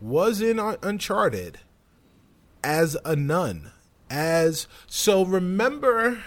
was 0.00 0.40
in 0.42 0.58
Uncharted 0.58 1.58
as 2.64 2.96
a 3.04 3.14
nun. 3.14 3.70
As 4.10 4.66
so, 4.86 5.24
remember. 5.24 6.22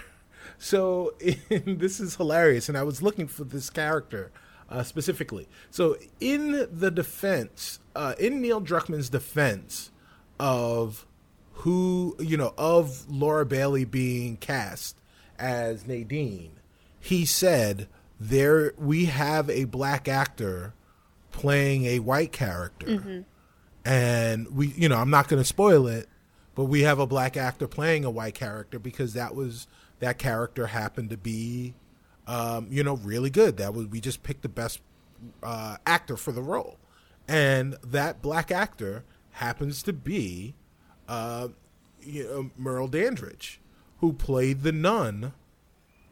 So 0.58 1.14
in, 1.20 1.78
this 1.78 2.00
is 2.00 2.16
hilarious, 2.16 2.68
and 2.68 2.78
I 2.78 2.82
was 2.82 3.02
looking 3.02 3.26
for 3.26 3.44
this 3.44 3.68
character 3.70 4.30
uh, 4.70 4.82
specifically. 4.82 5.48
So 5.70 5.96
in 6.20 6.68
the 6.70 6.90
defense, 6.90 7.80
uh, 7.94 8.14
in 8.18 8.40
Neil 8.40 8.60
Druckmann's 8.60 9.08
defense 9.08 9.90
of 10.38 11.06
who 11.52 12.16
you 12.20 12.36
know 12.36 12.54
of 12.56 13.08
Laura 13.10 13.44
Bailey 13.44 13.84
being 13.84 14.36
cast 14.36 15.00
as 15.38 15.86
Nadine, 15.86 16.52
he 17.00 17.24
said 17.24 17.88
there 18.20 18.72
we 18.76 19.06
have 19.06 19.48
a 19.50 19.64
black 19.64 20.08
actor 20.08 20.74
playing 21.32 21.86
a 21.86 22.00
white 22.00 22.32
character, 22.32 22.86
and 23.84 24.48
we 24.54 24.68
you 24.68 24.88
know 24.88 24.96
I'm 24.96 25.10
not 25.10 25.28
going 25.28 25.40
to 25.40 25.46
spoil 25.46 25.86
it, 25.86 26.08
but 26.58 26.64
we 26.64 26.82
have 26.82 26.98
a 26.98 27.06
black 27.06 27.36
actor 27.36 27.68
playing 27.68 28.04
a 28.04 28.10
white 28.10 28.34
character 28.34 28.80
because 28.80 29.12
that 29.12 29.32
was 29.32 29.68
that 30.00 30.18
character 30.18 30.66
happened 30.66 31.08
to 31.08 31.16
be 31.16 31.72
um, 32.26 32.66
you 32.68 32.82
know 32.82 32.96
really 32.96 33.30
good. 33.30 33.58
That 33.58 33.74
was 33.74 33.86
we 33.86 34.00
just 34.00 34.24
picked 34.24 34.42
the 34.42 34.48
best 34.48 34.80
uh, 35.40 35.76
actor 35.86 36.16
for 36.16 36.32
the 36.32 36.42
role, 36.42 36.76
and 37.28 37.76
that 37.84 38.20
black 38.20 38.50
actor 38.50 39.04
happens 39.30 39.84
to 39.84 39.92
be 39.92 40.56
uh, 41.08 41.46
you 42.02 42.24
know, 42.24 42.50
Merle 42.58 42.88
Dandridge, 42.88 43.60
who 44.00 44.12
played 44.12 44.62
the 44.62 44.72
nun 44.72 45.34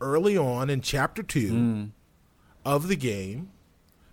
early 0.01 0.39
on 0.39 0.70
in 0.70 0.81
chapter 0.81 1.24
two 1.24 1.90
of 2.64 2.86
the 2.86 2.94
game, 2.94 3.51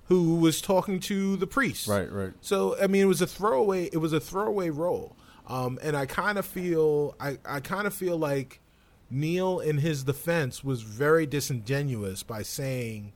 who 0.06 0.38
was 0.38 0.62
talking 0.62 1.00
to 1.02 1.36
the 1.36 1.46
priest. 1.46 1.88
Right, 1.88 2.12
right. 2.12 2.34
So 2.42 2.76
I 2.82 2.88
mean, 2.88 3.04
it 3.04 3.08
was 3.08 3.22
a 3.22 3.28
throwaway. 3.28 3.92
It 3.94 3.98
was 3.98 4.14
a 4.14 4.20
throwaway 4.20 4.72
role, 4.72 5.16
um, 5.48 5.78
and 5.82 5.96
I 5.98 6.06
kind 6.06 6.38
of 6.38 6.46
feel 6.46 7.16
I, 7.20 7.38
I 7.46 7.60
kind 7.60 7.88
of 7.88 7.94
feel 7.94 8.18
like 8.18 8.60
Neil, 9.10 9.60
in 9.60 9.78
his 9.80 10.04
defense, 10.04 10.64
was 10.64 10.82
very 10.82 11.26
disingenuous 11.26 12.24
by 12.24 12.42
saying 12.42 13.14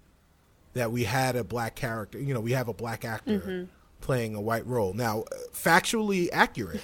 that 0.74 0.92
we 0.92 1.06
had 1.06 1.36
a 1.36 1.44
black 1.44 1.76
character. 1.76 2.20
You 2.20 2.34
know, 2.34 2.40
we 2.40 2.52
have 2.52 2.68
a 2.68 2.74
black 2.74 3.04
actor 3.06 3.68
playing 4.02 4.36
a 4.36 4.42
white 4.42 4.68
role. 4.68 4.94
Now, 4.94 5.24
factually 5.54 6.30
accurate. 6.32 6.82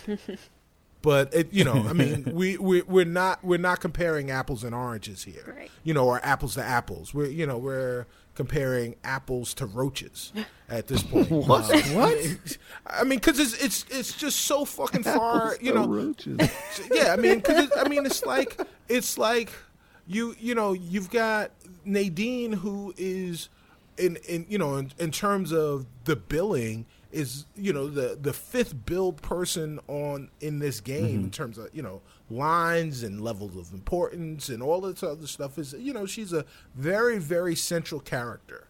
But 1.03 1.33
it, 1.33 1.51
you 1.51 1.65
know, 1.65 1.73
I 1.73 1.91
mean, 1.93 2.31
we 2.33 2.57
we 2.57 2.81
we're 2.83 3.03
not 3.05 3.43
we're 3.43 3.59
not 3.59 3.81
comparing 3.81 4.31
apples 4.31 4.63
and 4.63 4.73
oranges 4.73 5.25
here, 5.25 5.53
Right. 5.57 5.69
you 5.83 5.93
know, 5.93 6.07
or 6.07 6.23
apples 6.23 6.53
to 6.55 6.63
apples. 6.63 7.13
We're 7.13 7.25
you 7.27 7.45
know 7.45 7.57
we're 7.57 8.05
comparing 8.35 8.95
apples 9.03 9.53
to 9.55 9.65
roaches 9.65 10.33
at 10.69 10.87
this 10.87 11.03
point. 11.03 11.29
what? 11.31 11.71
Um, 11.71 11.95
what? 11.95 12.57
I 12.87 13.03
mean, 13.03 13.19
because 13.19 13.39
it's 13.39 13.63
it's 13.63 13.85
it's 13.89 14.13
just 14.13 14.41
so 14.41 14.65
fucking 14.65 15.03
far. 15.03 15.55
You 15.61 15.73
know, 15.73 15.87
roaches. 15.87 16.37
yeah, 16.91 17.13
I 17.13 17.15
mean, 17.15 17.41
cause 17.41 17.65
it, 17.65 17.71
I 17.77 17.87
mean, 17.87 18.05
it's 18.05 18.25
like 18.25 18.59
it's 18.89 19.17
like 19.17 19.51
you 20.07 20.35
you 20.39 20.55
know 20.55 20.73
you've 20.73 21.09
got 21.09 21.51
Nadine 21.85 22.53
who 22.53 22.93
is 22.97 23.49
in 23.97 24.17
in 24.27 24.45
you 24.49 24.57
know 24.57 24.75
in, 24.77 24.91
in 24.97 25.11
terms 25.11 25.51
of 25.51 25.85
the 26.05 26.15
billing 26.15 26.85
is 27.11 27.45
you 27.55 27.71
know 27.71 27.87
the 27.87 28.17
the 28.19 28.33
fifth 28.33 28.85
billed 28.85 29.21
person 29.21 29.79
on 29.87 30.29
in 30.41 30.59
this 30.59 30.81
game 30.81 31.05
mm-hmm. 31.05 31.23
in 31.25 31.31
terms 31.31 31.57
of 31.57 31.69
you 31.73 31.81
know 31.81 32.01
lines 32.29 33.03
and 33.03 33.21
levels 33.21 33.55
of 33.57 33.73
importance 33.73 34.49
and 34.49 34.63
all 34.63 34.81
this 34.81 35.03
other 35.03 35.27
stuff 35.27 35.57
is 35.57 35.73
you 35.77 35.93
know 35.93 36.05
she's 36.05 36.33
a 36.33 36.45
very 36.75 37.17
very 37.19 37.55
central 37.55 37.99
character. 38.01 38.67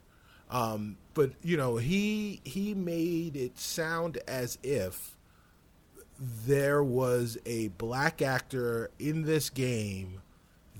Um, 0.49 0.97
but 1.13 1.31
you 1.41 1.57
know 1.57 1.77
he 1.77 2.41
he 2.43 2.73
made 2.73 3.35
it 3.35 3.57
sound 3.59 4.17
as 4.27 4.57
if 4.63 5.17
there 6.19 6.83
was 6.83 7.37
a 7.45 7.69
black 7.69 8.21
actor 8.21 8.89
in 8.99 9.23
this 9.23 9.49
game 9.49 10.21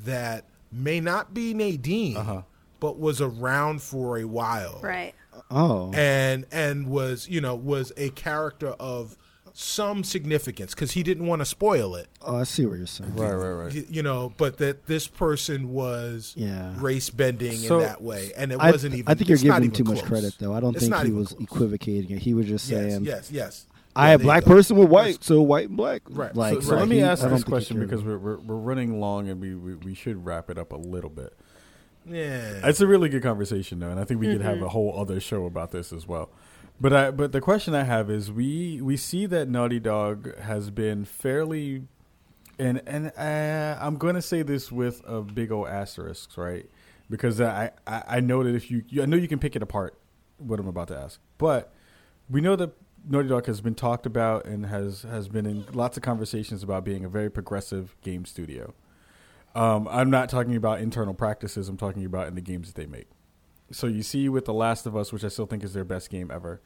that 0.06 0.46
may 0.72 1.00
not 1.00 1.34
be 1.34 1.54
Nadine, 1.54 2.44
but 2.80 3.00
was 3.00 3.22
around 3.22 3.82
for 3.82 4.18
a 4.18 4.26
while, 4.26 4.80
Right. 4.82 5.14
Oh, 5.50 5.92
and 5.94 6.46
and 6.52 6.88
was 6.88 7.28
you 7.28 7.42
know 7.42 7.56
was 7.56 7.92
a 7.98 8.10
character 8.12 8.70
of 8.80 9.18
some 9.56 10.04
significance 10.04 10.74
because 10.74 10.94
he 10.94 11.04
didn't 11.04 11.28
want 11.28 11.40
to 11.42 11.46
spoil 11.46 11.96
it. 11.96 12.08
Oh, 12.24 12.38
I 12.38 12.44
see 12.44 12.66
what 12.66 12.78
you're 12.80 12.88
saying. 12.88 13.16
Right, 13.16 13.32
right, 13.34 13.52
right. 13.52 13.74
y- 13.74 13.86
You 13.88 14.02
know, 14.02 14.34
but 14.38 14.58
that 14.58 14.88
this 14.88 15.08
person 15.08 15.70
was 15.72 16.34
Yeah. 16.36 16.74
race 16.80 17.12
bending 17.12 17.58
So- 17.58 17.76
in 17.80 17.82
that 17.86 18.02
way, 18.02 18.32
and 18.36 18.52
it 18.52 18.58
I, 18.60 18.72
wasn't 18.72 18.96
even. 18.96 19.08
I 19.08 19.14
think 19.14 19.30
you're 19.30 19.38
giving 19.38 19.52
him 19.52 19.64
even 19.66 19.72
too 19.76 19.84
much 19.84 20.04
credit, 20.04 20.36
though. 20.40 20.54
I 20.54 20.60
don't 20.60 20.76
It's 20.76 20.88
think 20.88 21.06
he 21.06 21.12
was 21.12 21.30
close. 21.30 21.42
equivocating 21.42 22.10
it. 22.18 22.24
He 22.24 22.34
was 22.34 22.48
just 22.48 22.68
Yes, 22.68 22.80
saying, 22.80 23.06
yes, 23.06 23.30
yes. 23.32 23.66
"I 23.96 24.10
Yeah, 24.10 24.16
a 24.16 24.18
black 24.20 24.44
person 24.44 24.76
with 24.76 24.90
white, 24.90 25.24
so 25.24 25.40
white 25.44 25.68
and 25.68 25.78
black." 25.78 26.02
Right. 26.10 26.36
Like, 26.36 26.56
so, 26.56 26.60
so 26.62 26.72
right. 26.74 26.80
let 26.80 26.88
me 26.90 26.96
he- 26.96 27.02
ask 27.04 27.22
this 27.28 27.44
question 27.44 27.80
because 27.80 28.04
we're, 28.04 28.18
we're 28.18 28.38
we're 28.40 28.56
running 28.56 29.00
long 29.00 29.30
and 29.30 29.40
we, 29.40 29.54
we 29.54 29.76
we 29.76 29.94
should 29.94 30.26
wrap 30.26 30.50
it 30.50 30.58
up 30.58 30.74
a 30.74 30.78
little 30.78 31.12
bit. 31.12 31.34
Yeah. 32.10 32.68
It's 32.68 32.82
a 32.82 32.88
really 32.88 33.08
good 33.08 33.22
conversation 33.24 33.80
though, 33.80 33.90
and 33.90 34.00
I 34.00 34.04
think 34.04 34.20
we 34.20 34.28
could 34.32 34.42
have 34.42 34.56
mm-hmm. 34.58 34.66
a 34.66 34.70
whole 34.70 35.00
other 35.00 35.20
show 35.20 35.46
about 35.46 35.72
this 35.72 35.94
as 35.94 36.08
well. 36.08 36.32
But 36.84 36.92
I 36.92 37.12
but 37.12 37.32
the 37.32 37.40
question 37.40 37.74
I 37.74 37.84
have 37.84 38.10
is 38.10 38.30
we 38.30 38.82
we 38.82 38.98
see 38.98 39.26
that 39.28 39.48
Naughty 39.48 39.80
Dog 39.80 40.38
has 40.40 40.70
been 40.70 41.06
fairly 41.06 41.84
and 42.60 42.82
and 42.86 43.14
uh, 43.18 43.82
I'm 43.82 43.96
going 43.96 44.16
to 44.16 44.22
say 44.22 44.42
this 44.42 44.70
with 44.70 45.02
a 45.08 45.22
big 45.22 45.50
old 45.50 45.70
asterisk, 45.70 46.38
right? 46.38 46.70
Because 47.10 47.40
I, 47.40 47.72
I 47.88 48.04
I 48.08 48.20
know 48.20 48.44
that 48.44 48.54
if 48.54 48.70
you 48.70 48.84
I 49.02 49.06
know 49.06 49.16
you 49.16 49.30
can 49.30 49.40
pick 49.40 49.56
it 49.56 49.64
apart 49.64 49.98
what 50.40 50.60
I'm 50.60 50.68
about 50.68 50.90
to 50.90 50.98
ask. 50.98 51.22
But 51.38 51.72
we 52.30 52.42
know 52.42 52.58
that 52.58 52.72
Naughty 53.08 53.30
Dog 53.30 53.46
has 53.46 53.62
been 53.62 53.76
talked 53.76 54.06
about 54.06 54.46
and 54.46 54.66
has 54.66 55.04
has 55.04 55.30
been 55.30 55.46
in 55.46 55.66
lots 55.72 55.96
of 55.96 56.04
conversations 56.04 56.64
about 56.64 56.84
being 56.84 57.06
a 57.06 57.10
very 57.10 57.32
progressive 57.32 57.96
game 58.02 58.26
studio. 58.26 58.74
Um, 59.56 59.88
I'm 59.90 60.10
not 60.10 60.28
talking 60.28 60.58
about 60.58 60.82
internal 60.82 61.14
practices. 61.14 61.70
I'm 61.70 61.78
talking 61.78 62.04
about 62.04 62.28
in 62.28 62.36
the 62.36 62.42
games 62.42 62.74
that 62.74 62.76
they 62.76 62.88
make. 62.88 63.08
So 63.72 63.88
you 63.88 64.04
see 64.04 64.28
with 64.28 64.44
The 64.44 64.54
Last 64.54 64.86
of 64.86 64.98
Us, 64.98 65.14
which 65.14 65.24
I 65.24 65.30
still 65.30 65.46
think 65.46 65.64
is 65.64 65.74
their 65.74 65.86
best 65.86 66.10
game 66.10 66.30
ever. 66.30 66.60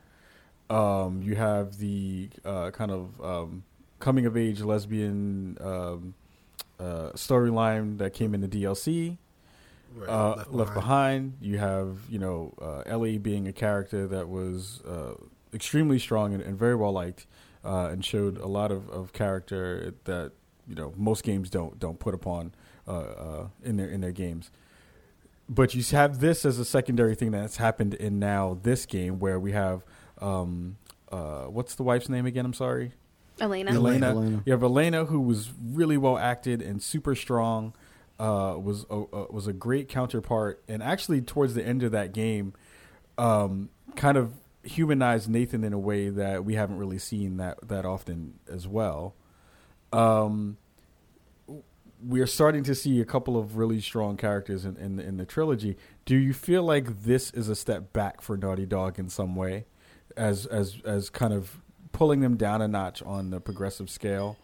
Um, 0.70 1.22
you 1.22 1.36
have 1.36 1.78
the 1.78 2.30
uh, 2.44 2.72
kind 2.72 2.92
of 2.92 3.22
um, 3.22 3.64
coming 4.00 4.26
of 4.26 4.36
age 4.36 4.62
lesbian 4.62 5.58
um, 5.62 6.14
uh, 6.80 7.12
storyline 7.14 7.98
that 8.00 8.14
came 8.14 8.34
in 8.34 8.42
the 8.42 8.48
DLC. 8.48 9.18
Right, 9.96 10.10
Uh, 10.10 10.44
left, 10.50 10.74
behind. 10.74 11.38
You 11.42 11.58
have 11.58 12.00
you 12.10 12.20
know 12.20 12.54
uh, 12.62 12.84
Ellie 12.86 13.18
being 13.18 13.48
a 13.48 13.54
character 13.54 14.08
that 14.08 14.28
was 14.28 14.82
uh, 14.88 15.14
extremely 15.54 15.98
strong 16.00 16.34
and, 16.34 16.44
and 16.44 16.58
very 16.58 16.76
well 16.76 16.92
liked, 16.92 17.26
uh, 17.64 17.88
and 17.92 18.04
showed 18.04 18.38
a 18.38 18.48
lot 18.48 18.72
of, 18.72 18.90
of 18.90 19.14
character 19.14 19.94
that 20.04 20.34
you 20.68 20.76
know 20.76 20.94
most 20.98 21.24
games 21.24 21.50
don't 21.50 21.80
don't 21.80 22.00
put 22.00 22.14
upon 22.14 22.54
uh, 22.88 22.92
uh, 22.92 23.48
in 23.64 23.78
their 23.78 23.88
in 23.88 24.02
their 24.02 24.12
games. 24.12 24.52
But 25.50 25.74
you 25.74 25.82
have 25.98 26.20
this 26.20 26.44
as 26.44 26.60
a 26.60 26.66
secondary 26.66 27.16
thing 27.16 27.32
that's 27.32 27.56
happened 27.58 27.94
in 27.94 28.20
now 28.20 28.60
this 28.62 28.86
game 28.86 29.18
where 29.18 29.40
we 29.40 29.54
have 29.54 29.86
um, 30.22 30.78
uh, 31.12 31.44
what's 31.44 31.76
the 31.76 31.84
wife's 31.84 32.10
name 32.10 32.26
again? 32.26 32.46
I'm 32.46 32.54
sorry. 32.54 32.94
Elena. 33.40 33.72
Elena. 33.72 34.08
Elena. 34.08 34.44
You 34.46 34.52
have 34.52 34.64
Elena, 34.64 35.06
who 35.06 35.20
was 35.22 35.52
really 35.62 35.98
well 35.98 36.18
acted 36.18 36.62
and 36.62 36.82
super 36.82 37.16
strong. 37.16 37.74
Uh, 38.20 38.58
was 38.60 38.84
a, 38.90 38.96
uh, 38.96 39.28
was 39.30 39.46
a 39.46 39.54
great 39.54 39.88
counterpart, 39.90 40.64
and 40.68 40.82
actually 40.82 41.22
towards 41.22 41.54
the 41.54 41.64
end 41.64 41.84
of 41.84 41.92
that 41.92 42.14
game, 42.14 42.54
um, 43.20 43.70
kind 43.96 44.18
of 44.18 44.34
humanized 44.64 45.30
Nathan 45.30 45.64
in 45.64 45.72
a 45.72 45.78
way 45.78 46.10
that 46.10 46.44
we 46.44 46.56
haven't 46.56 46.78
really 46.78 46.98
seen 46.98 47.38
that 47.38 47.68
that 47.68 47.86
often 47.86 48.40
as 48.52 48.68
well. 48.68 49.14
Um, 49.94 50.58
we 52.06 52.20
are 52.20 52.28
starting 52.28 52.64
to 52.64 52.74
see 52.76 53.02
a 53.02 53.06
couple 53.06 53.38
of 53.38 53.56
really 53.56 53.80
strong 53.82 54.18
characters 54.18 54.66
in, 54.66 54.78
in 54.78 55.00
in 55.00 55.18
the 55.18 55.26
trilogy. 55.26 55.78
Do 56.06 56.16
you 56.16 56.34
feel 56.34 56.64
like 56.64 57.04
this 57.04 57.30
is 57.32 57.50
a 57.50 57.56
step 57.56 57.94
back 57.94 58.22
for 58.22 58.36
Naughty 58.36 58.66
Dog 58.66 58.98
in 58.98 59.10
some 59.10 59.36
way, 59.36 59.66
as 60.16 60.46
as 60.46 60.78
as 60.86 61.10
kind 61.10 61.34
of 61.34 61.62
pulling 61.92 62.20
them 62.22 62.38
down 62.38 62.62
a 62.62 62.68
notch 62.68 63.02
on 63.04 63.30
the 63.30 63.40
progressive 63.40 63.90
scale, 63.90 64.38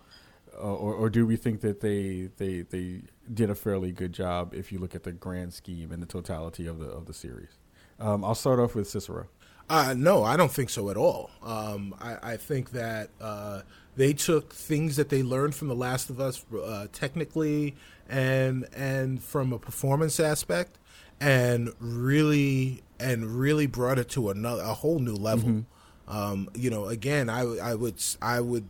uh, 0.56 0.61
or 0.61 0.94
or 0.94 1.10
do 1.10 1.26
we 1.26 1.35
think 1.35 1.61
that 1.61 1.81
they 1.81 2.30
they 2.38 2.61
they 2.61 3.02
did 3.34 3.49
a 3.49 3.56
fairly 3.56 3.91
good 3.91 4.14
job 4.14 4.53
if 4.53 4.72
you 4.72 4.80
look 4.80 4.95
at 4.95 5.03
the 5.03 5.11
grand 5.11 5.53
scheme 5.53 5.91
and 5.91 6.02
the 6.02 6.07
totality 6.07 6.68
of 6.68 6.80
the 6.80 6.88
of 6.88 7.06
the 7.06 7.14
series? 7.14 7.60
Um, 7.99 8.23
I'll 8.23 8.35
start 8.35 8.60
off 8.60 8.76
with 8.76 8.90
Cicero. 8.90 9.27
Uh, 9.69 9.94
no, 9.98 10.23
I 10.23 10.35
don't 10.35 10.52
think 10.52 10.69
so 10.69 10.90
at 10.90 10.98
all. 10.98 11.30
Um, 11.41 11.95
I, 11.99 12.34
I 12.34 12.38
think 12.38 12.72
that 12.72 13.10
uh, 13.22 13.61
they 13.95 14.14
took 14.14 14.53
things 14.53 14.98
that 14.98 15.10
they 15.10 15.23
learned 15.23 15.56
from 15.56 15.69
The 15.69 15.76
Last 15.76 16.10
of 16.10 16.19
Us, 16.19 16.45
uh, 16.53 16.88
technically 16.91 17.76
and 18.10 18.68
and 18.76 19.23
from 19.23 19.53
a 19.53 19.60
performance 19.60 20.19
aspect, 20.19 20.77
and 21.19 21.72
really 21.80 22.84
and 23.04 23.38
really 23.40 23.68
brought 23.68 24.00
it 24.00 24.10
to 24.10 24.30
another 24.30 24.64
a 24.64 24.74
whole 24.74 25.00
new 25.00 25.16
level. 25.16 25.50
Mm-hmm. 25.50 26.16
Um, 26.16 26.50
you 26.54 26.70
know, 26.70 26.86
again, 26.86 27.30
I 27.30 27.46
would- 27.46 27.60
I 27.60 27.76
would 27.76 28.04
I 28.22 28.42
would 28.42 28.68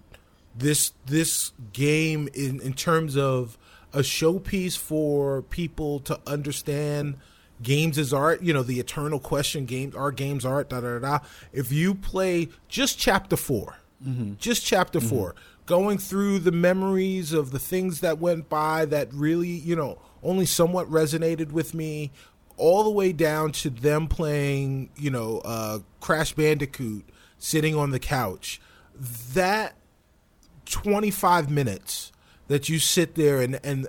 this 0.55 0.93
this 1.05 1.51
game 1.71 2.29
in 2.33 2.59
in 2.61 2.73
terms 2.73 3.17
of 3.17 3.57
a 3.93 3.99
showpiece 3.99 4.77
for 4.77 5.41
people 5.43 5.99
to 6.01 6.19
understand 6.27 7.15
games 7.61 7.97
is 7.97 8.13
art 8.13 8.41
you 8.41 8.53
know 8.53 8.63
the 8.63 8.79
eternal 8.79 9.19
question 9.19 9.65
games 9.65 9.95
are 9.95 10.11
games 10.11 10.45
art 10.45 10.69
da 10.69 10.81
da 10.81 10.99
da 10.99 11.19
if 11.51 11.71
you 11.71 11.95
play 11.95 12.49
just 12.67 12.99
chapter 12.99 13.37
4 13.37 13.75
mm-hmm. 14.05 14.33
just 14.37 14.65
chapter 14.65 14.99
mm-hmm. 14.99 15.09
4 15.09 15.35
going 15.65 15.97
through 15.97 16.39
the 16.39 16.51
memories 16.51 17.31
of 17.31 17.51
the 17.51 17.59
things 17.59 18.01
that 18.01 18.19
went 18.19 18.49
by 18.49 18.85
that 18.85 19.13
really 19.13 19.49
you 19.49 19.75
know 19.75 19.97
only 20.21 20.45
somewhat 20.45 20.89
resonated 20.89 21.51
with 21.51 21.73
me 21.73 22.11
all 22.57 22.83
the 22.83 22.89
way 22.89 23.11
down 23.11 23.51
to 23.51 23.69
them 23.69 24.07
playing 24.07 24.89
you 24.95 25.09
know 25.09 25.41
uh 25.43 25.79
crash 25.99 26.33
bandicoot 26.33 27.05
sitting 27.37 27.75
on 27.75 27.91
the 27.91 27.99
couch. 27.99 28.61
That 29.33 29.75
25 30.65 31.49
minutes 31.49 32.11
that 32.47 32.69
you 32.69 32.79
sit 32.79 33.15
there 33.15 33.41
and 33.41 33.59
and 33.63 33.87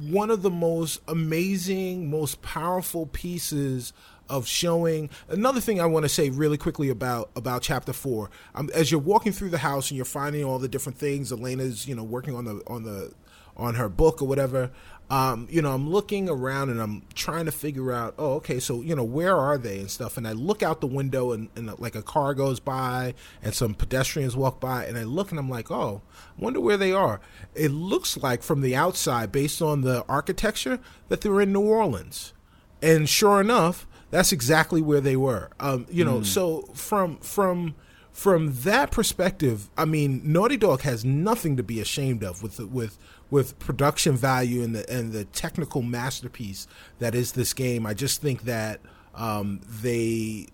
one 0.00 0.30
of 0.30 0.42
the 0.42 0.50
most 0.50 1.00
amazing 1.08 2.10
most 2.10 2.42
powerful 2.42 3.06
pieces 3.06 3.92
of 4.28 4.46
showing. 4.46 5.08
Another 5.28 5.60
thing 5.60 5.80
I 5.80 5.86
want 5.86 6.04
to 6.04 6.08
say 6.08 6.30
really 6.30 6.58
quickly 6.58 6.90
about 6.90 7.30
about 7.34 7.62
chapter 7.62 7.92
4 7.92 8.30
um, 8.54 8.70
as 8.74 8.90
you're 8.90 9.00
walking 9.00 9.32
through 9.32 9.50
the 9.50 9.58
house 9.58 9.90
and 9.90 9.96
you're 9.96 10.04
finding 10.04 10.44
all 10.44 10.58
the 10.58 10.68
different 10.68 10.98
things 10.98 11.32
Elena's 11.32 11.88
you 11.88 11.94
know 11.94 12.04
working 12.04 12.34
on 12.34 12.44
the 12.44 12.62
on 12.66 12.82
the 12.84 13.12
on 13.56 13.74
her 13.74 13.88
book 13.88 14.22
or 14.22 14.28
whatever 14.28 14.70
um, 15.10 15.48
you 15.50 15.62
know, 15.62 15.72
I'm 15.72 15.88
looking 15.88 16.28
around 16.28 16.68
and 16.68 16.80
I'm 16.80 17.02
trying 17.14 17.46
to 17.46 17.52
figure 17.52 17.92
out, 17.92 18.14
oh, 18.18 18.34
okay, 18.34 18.60
so, 18.60 18.82
you 18.82 18.94
know, 18.94 19.04
where 19.04 19.34
are 19.34 19.56
they 19.56 19.78
and 19.78 19.90
stuff. 19.90 20.18
And 20.18 20.28
I 20.28 20.32
look 20.32 20.62
out 20.62 20.82
the 20.82 20.86
window 20.86 21.32
and, 21.32 21.48
and 21.56 21.78
like 21.78 21.94
a 21.94 22.02
car 22.02 22.34
goes 22.34 22.60
by 22.60 23.14
and 23.42 23.54
some 23.54 23.72
pedestrians 23.72 24.36
walk 24.36 24.60
by. 24.60 24.84
And 24.84 24.98
I 24.98 25.04
look 25.04 25.30
and 25.30 25.38
I'm 25.38 25.48
like, 25.48 25.70
oh, 25.70 26.02
I 26.14 26.42
wonder 26.42 26.60
where 26.60 26.76
they 26.76 26.92
are. 26.92 27.20
It 27.54 27.70
looks 27.70 28.18
like 28.18 28.42
from 28.42 28.60
the 28.60 28.76
outside, 28.76 29.32
based 29.32 29.62
on 29.62 29.80
the 29.80 30.04
architecture, 30.10 30.78
that 31.08 31.22
they're 31.22 31.40
in 31.40 31.54
New 31.54 31.62
Orleans. 31.62 32.34
And 32.82 33.08
sure 33.08 33.40
enough, 33.40 33.86
that's 34.10 34.30
exactly 34.32 34.82
where 34.82 35.00
they 35.00 35.16
were. 35.16 35.50
Um, 35.58 35.86
you 35.90 36.04
know, 36.04 36.22
so 36.22 36.62
from, 36.74 37.16
from, 37.18 37.74
from 38.12 38.52
that 38.62 38.90
perspective, 38.90 39.70
I 39.78 39.84
mean, 39.84 40.20
Naughty 40.24 40.56
Dog 40.56 40.80
has 40.82 41.04
nothing 41.04 41.56
to 41.56 41.62
be 41.62 41.80
ashamed 41.80 42.24
of 42.24 42.42
with 42.42 42.58
with 42.58 42.98
with 43.30 43.58
production 43.58 44.16
value 44.16 44.62
and 44.62 44.74
the 44.74 44.90
and 44.90 45.12
the 45.12 45.24
technical 45.26 45.82
masterpiece 45.82 46.66
that 46.98 47.14
is 47.14 47.32
this 47.32 47.52
game. 47.52 47.86
I 47.86 47.94
just 47.94 48.20
think 48.20 48.42
that 48.42 48.80
um, 49.14 49.60
they 49.82 50.46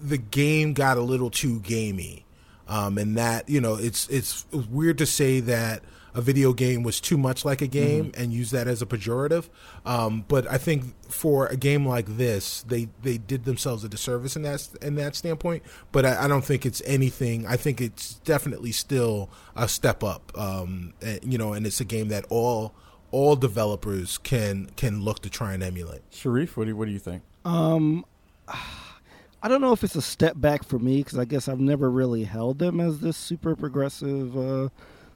the 0.00 0.18
game 0.18 0.72
got 0.72 0.96
a 0.96 1.02
little 1.02 1.30
too 1.30 1.60
gamey, 1.60 2.24
um, 2.68 2.98
and 2.98 3.16
that 3.16 3.48
you 3.48 3.60
know 3.60 3.74
it's 3.74 4.08
it's 4.08 4.46
weird 4.52 4.98
to 4.98 5.06
say 5.06 5.40
that 5.40 5.82
a 6.14 6.20
video 6.20 6.52
game 6.52 6.82
was 6.82 7.00
too 7.00 7.16
much 7.16 7.44
like 7.44 7.62
a 7.62 7.66
game 7.66 8.12
and 8.16 8.32
use 8.32 8.50
that 8.50 8.68
as 8.68 8.82
a 8.82 8.86
pejorative. 8.86 9.48
Um, 9.86 10.24
but 10.28 10.50
I 10.50 10.58
think 10.58 10.94
for 11.10 11.46
a 11.46 11.56
game 11.56 11.86
like 11.86 12.16
this, 12.16 12.62
they, 12.62 12.88
they 13.02 13.18
did 13.18 13.44
themselves 13.44 13.84
a 13.84 13.88
disservice 13.88 14.36
in 14.36 14.42
that 14.42 14.68
in 14.82 14.94
that 14.96 15.16
standpoint. 15.16 15.62
But 15.90 16.04
I, 16.04 16.24
I 16.24 16.28
don't 16.28 16.44
think 16.44 16.66
it's 16.66 16.82
anything. 16.84 17.46
I 17.46 17.56
think 17.56 17.80
it's 17.80 18.14
definitely 18.14 18.72
still 18.72 19.30
a 19.56 19.68
step 19.68 20.04
up. 20.04 20.32
Um, 20.36 20.94
and, 21.00 21.20
you 21.32 21.38
know, 21.38 21.52
and 21.52 21.66
it's 21.66 21.80
a 21.80 21.84
game 21.84 22.08
that 22.08 22.24
all 22.28 22.74
all 23.10 23.36
developers 23.36 24.18
can 24.18 24.70
can 24.76 25.02
look 25.02 25.20
to 25.20 25.30
try 25.30 25.54
and 25.54 25.62
emulate. 25.62 26.02
Shareef, 26.10 26.56
what 26.56 26.64
do 26.64 26.70
you, 26.70 26.76
what 26.76 26.86
do 26.86 26.92
you 26.92 26.98
think? 26.98 27.22
Um, 27.44 28.04
I 28.48 29.48
don't 29.48 29.60
know 29.60 29.72
if 29.72 29.82
it's 29.82 29.96
a 29.96 30.02
step 30.02 30.34
back 30.36 30.62
for 30.62 30.78
me 30.78 30.98
because 30.98 31.18
I 31.18 31.24
guess 31.24 31.48
I've 31.48 31.60
never 31.60 31.90
really 31.90 32.24
held 32.24 32.58
them 32.58 32.80
as 32.80 33.00
this 33.00 33.16
super 33.16 33.56
progressive 33.56 34.36
uh, 34.36 34.68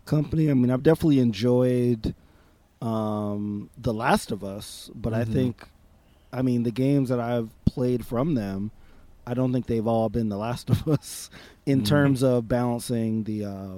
company. 0.07 0.51
I 0.51 0.55
mean, 0.55 0.71
I've 0.71 0.83
definitely 0.83 1.19
enjoyed 1.21 2.15
um, 2.81 3.71
The 3.77 3.93
Last 3.93 4.33
of 4.33 4.45
Us, 4.45 4.91
but 4.95 5.13
I 5.13 5.25
think, 5.25 5.67
I 6.33 6.43
mean, 6.43 6.63
the 6.63 6.71
games 6.71 7.09
that 7.09 7.21
I've 7.21 7.51
played 7.65 8.07
from 8.07 8.35
them, 8.35 8.71
I 9.27 9.35
don't 9.35 9.53
think 9.53 9.67
they've 9.67 9.87
all 9.87 10.09
been 10.09 10.29
The 10.29 10.37
Last 10.37 10.71
of 10.71 10.87
Us 10.89 11.31
in 11.67 11.85
terms 11.85 12.23
of 12.23 12.49
balancing 12.49 13.25
the 13.25 13.45
uh, 13.45 13.75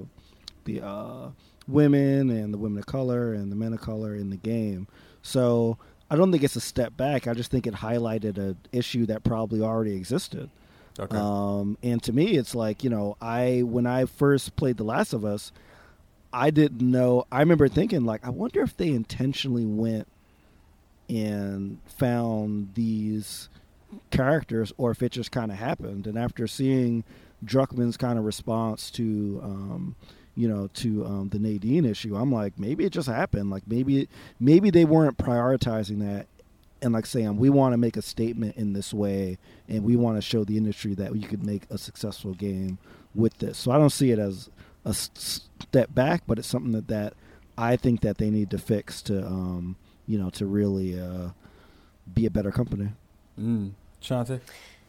the 0.65 0.83
uh, 0.83 1.29
women 1.67 2.31
and 2.31 2.53
the 2.53 2.59
women 2.59 2.79
of 2.79 2.87
color 2.87 3.33
and 3.33 3.51
the 3.51 3.57
men 3.57 3.73
of 3.73 3.81
color 3.81 4.15
in 4.15 4.31
the 4.31 4.37
game. 4.37 4.87
So 5.23 5.79
I 6.11 6.17
don't 6.17 6.31
think 6.31 6.43
it's 6.43 6.57
a 6.57 6.61
step 6.61 6.97
back. 6.97 7.27
I 7.27 7.35
just 7.35 7.51
think 7.51 7.67
it 7.67 7.75
highlighted 7.75 8.39
an 8.39 8.57
issue 8.73 9.07
that 9.07 9.25
probably 9.25 9.61
already 9.61 9.95
existed. 9.95 10.51
Okay. 10.99 11.17
Um, 11.17 11.79
and 11.83 12.03
to 12.03 12.13
me, 12.13 12.37
it's 12.37 12.55
like 12.55 12.83
you 12.83 12.91
know, 12.91 13.17
I 13.21 13.63
when 13.63 13.87
I 13.87 14.07
first 14.07 14.57
played 14.57 14.77
The 14.77 14.85
Last 14.85 15.13
of 15.13 15.25
Us, 15.25 15.53
I 16.39 16.51
didn't 16.51 16.81
know. 16.81 17.27
I 17.33 17.41
remember 17.41 17.67
thinking 17.67 18.05
like, 18.05 18.25
I 18.25 18.31
wonder 18.31 18.63
if 18.63 18.77
they 18.77 18.91
intentionally 18.91 19.67
went 19.67 20.07
and 21.09 21.79
found 21.85 22.75
these 22.75 23.49
characters, 24.11 24.73
or 24.77 24.93
if 24.93 25.03
it 25.03 25.11
just 25.11 25.33
kind 25.33 25.51
of 25.51 25.59
happened. 25.59 26.07
And 26.07 26.17
after 26.17 26.47
seeing 26.47 27.03
Druckmann's 27.45 27.97
kind 27.97 28.19
of 28.21 28.25
response 28.25 28.89
to, 28.93 29.41
um, 29.43 29.97
you 30.37 30.49
know, 30.49 30.69
to 30.75 31.05
um, 31.07 31.29
the 31.31 31.41
Nadine 31.41 31.85
issue, 31.85 32.15
I'm 32.15 32.31
like, 32.31 32.57
maybe 32.57 32.85
it 32.85 32.93
just 32.93 33.09
happened. 33.09 33.51
Like 33.51 33.65
maybe 33.67 34.09
maybe 34.39 34.71
they 34.71 34.85
weren't 34.85 35.19
prioritizing 35.19 35.99
that 36.01 36.29
and 36.81 36.93
like 36.93 37.07
saying 37.07 37.37
we 37.37 37.51
want 37.51 37.73
to 37.73 37.77
make 37.77 37.97
a 37.97 38.03
statement 38.03 38.57
in 38.57 38.75
this 38.75 38.95
way 38.95 39.39
and 39.69 39.83
we 39.83 39.97
want 39.97 40.17
to 40.17 40.23
show 40.23 40.45
the 40.45 40.57
industry 40.57 40.95
that 40.95 41.17
you 41.17 41.27
could 41.27 41.45
make 41.45 41.63
a 41.71 41.79
successful 41.79 42.35
game 42.35 42.79
with 43.17 43.37
this 43.39 43.59
so 43.59 43.73
i 43.73 43.79
don't 43.79 43.91
see 43.91 44.13
it 44.13 44.19
as 44.21 44.49
a 44.89 44.95
s- 44.97 45.11
step 45.61 45.95
back 45.95 46.23
but 46.27 46.39
it's 46.39 46.49
something 46.49 46.73
that, 46.73 46.89
that 46.89 47.13
i 47.57 47.77
think 47.77 48.01
that 48.01 48.19
they 48.19 48.31
need 48.31 48.49
to 48.51 48.59
fix 48.59 49.03
to 49.03 49.25
um, 49.25 49.77
you 50.07 50.19
know 50.19 50.31
to 50.31 50.47
really 50.47 50.99
uh, 50.99 51.29
be 52.13 52.27
a 52.27 52.31
better 52.31 52.51
company 52.51 52.89
Mm. 53.39 53.71
Shonté? 54.03 54.41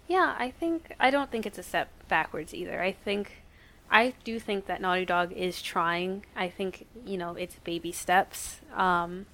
Yeah, 0.08 0.36
I 0.40 0.50
think 0.50 0.94
I 1.00 1.12
don't 1.12 1.30
think 1.30 1.46
it's 1.46 1.60
a 1.60 1.64
step 1.64 1.90
backwards 2.08 2.52
either. 2.52 2.82
I 2.82 2.92
think 2.92 3.44
I 3.92 4.14
do 4.24 4.40
think 4.40 4.66
that 4.66 4.82
Naughty 4.82 5.06
Dog 5.06 5.32
is 5.34 5.62
trying. 5.62 6.26
I 6.36 6.50
think 6.50 6.88
you 7.06 7.18
know 7.22 7.36
it's 7.36 7.56
baby 7.64 7.92
steps. 7.92 8.62
Um, 8.76 9.28